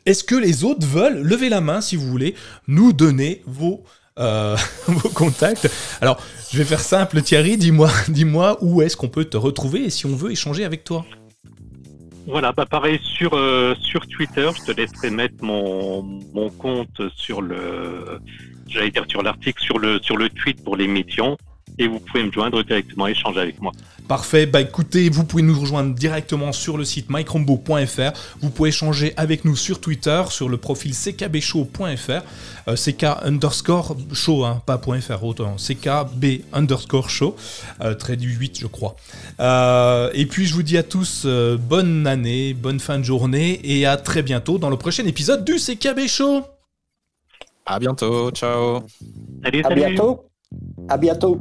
Est-ce 0.05 0.25
que 0.25 0.35
les 0.35 0.65
autres 0.65 0.87
veulent 0.87 1.23
lever 1.23 1.49
la 1.49 1.61
main 1.61 1.81
si 1.81 1.97
vous 1.97 2.07
voulez 2.07 2.35
nous 2.69 2.93
donner 2.93 3.43
vos 3.47 3.85
euh, 4.19 4.57
vos 4.87 5.09
contacts? 5.09 5.71
Alors, 6.01 6.21
je 6.53 6.59
vais 6.59 6.65
faire 6.65 6.81
simple, 6.81 7.23
Thierry, 7.23 7.57
dis-moi 7.57 7.91
dis 8.09 8.27
où 8.61 8.83
est-ce 8.83 8.97
qu'on 8.97 9.09
peut 9.09 9.25
te 9.25 9.37
retrouver 9.37 9.85
et 9.85 9.91
si 9.91 10.07
on 10.07 10.15
veut 10.15 10.31
échanger 10.31 10.65
avec 10.65 10.85
toi. 10.85 11.05
Voilà, 12.27 12.53
bah 12.53 12.67
pareil 12.67 13.01
sur 13.03 13.35
euh, 13.35 13.75
sur 13.81 14.07
Twitter, 14.07 14.49
je 14.57 14.73
te 14.73 14.81
laisserai 14.81 15.11
mettre 15.11 15.43
mon, 15.43 16.03
mon 16.33 16.51
compte 16.51 17.01
sur 17.17 17.43
le 17.43 18.21
j'allais 18.69 18.91
dire 18.91 19.05
sur 19.09 19.23
l'article 19.23 19.61
sur 19.61 19.79
le 19.79 19.99
sur 20.03 20.17
le 20.17 20.29
tweet 20.29 20.63
pour 20.63 20.77
l'émission 20.77 21.37
et 21.79 21.89
vous 21.89 22.01
pouvez 22.01 22.25
me 22.25 22.31
joindre 22.31 22.63
directement, 22.63 23.07
échanger 23.07 23.41
avec 23.41 23.61
moi. 23.61 23.73
Parfait, 24.09 24.47
bah 24.47 24.61
écoutez, 24.61 25.09
vous 25.09 25.25
pouvez 25.25 25.43
nous 25.43 25.59
rejoindre 25.59 25.95
directement 25.95 26.53
sur 26.53 26.77
le 26.77 26.85
site 26.85 27.07
mycrombo.fr, 27.09 28.13
vous 28.41 28.51
pouvez 28.51 28.69
échanger 28.71 29.15
avec 29.17 29.45
nous 29.45 29.57
sur 29.57 29.81
Twitter, 29.81 30.23
sur 30.29 30.49
le 30.49 30.57
profil 30.57 30.93
ckbshow.fr, 30.93 32.23
euh, 32.69 32.77
ck 32.77 33.05
underscore 33.23 33.97
show, 34.13 34.45
hein, 34.45 34.61
pas 34.67 34.79
.fr, 34.79 35.25
autant, 35.25 35.57
ckb 35.57 36.43
underscore 36.53 37.11
show, 37.11 37.37
euh, 37.81 37.95
trait 37.95 38.17
du 38.17 38.35
8 38.35 38.59
je 38.61 38.67
crois. 38.67 38.97
Euh, 39.41 40.11
et 40.15 40.27
puis 40.27 40.47
je 40.47 40.55
vous 40.55 40.63
dis 40.63 40.77
à 40.77 40.83
tous 40.83 41.27
bonne 41.27 42.07
année, 42.07 42.55
bonne 42.55 42.81
fin 42.81 42.99
de 42.99 43.05
journée, 43.05 43.61
et 43.65 43.87
à 43.87 43.97
très 43.97 44.23
bientôt 44.23 44.59
dans 44.59 44.71
le 44.71 44.77
prochain 44.77 45.07
épisode 45.07 45.45
du 45.45 45.55
CKB 45.55 46.09
Show. 46.09 46.43
À 47.65 47.79
bientôt, 47.79 48.31
ciao. 48.33 48.83
Salut, 49.45 49.63
salut. 49.63 49.85
À 49.85 49.89
bientôt. 49.89 50.25
À 50.89 50.97
bientôt. 50.99 51.41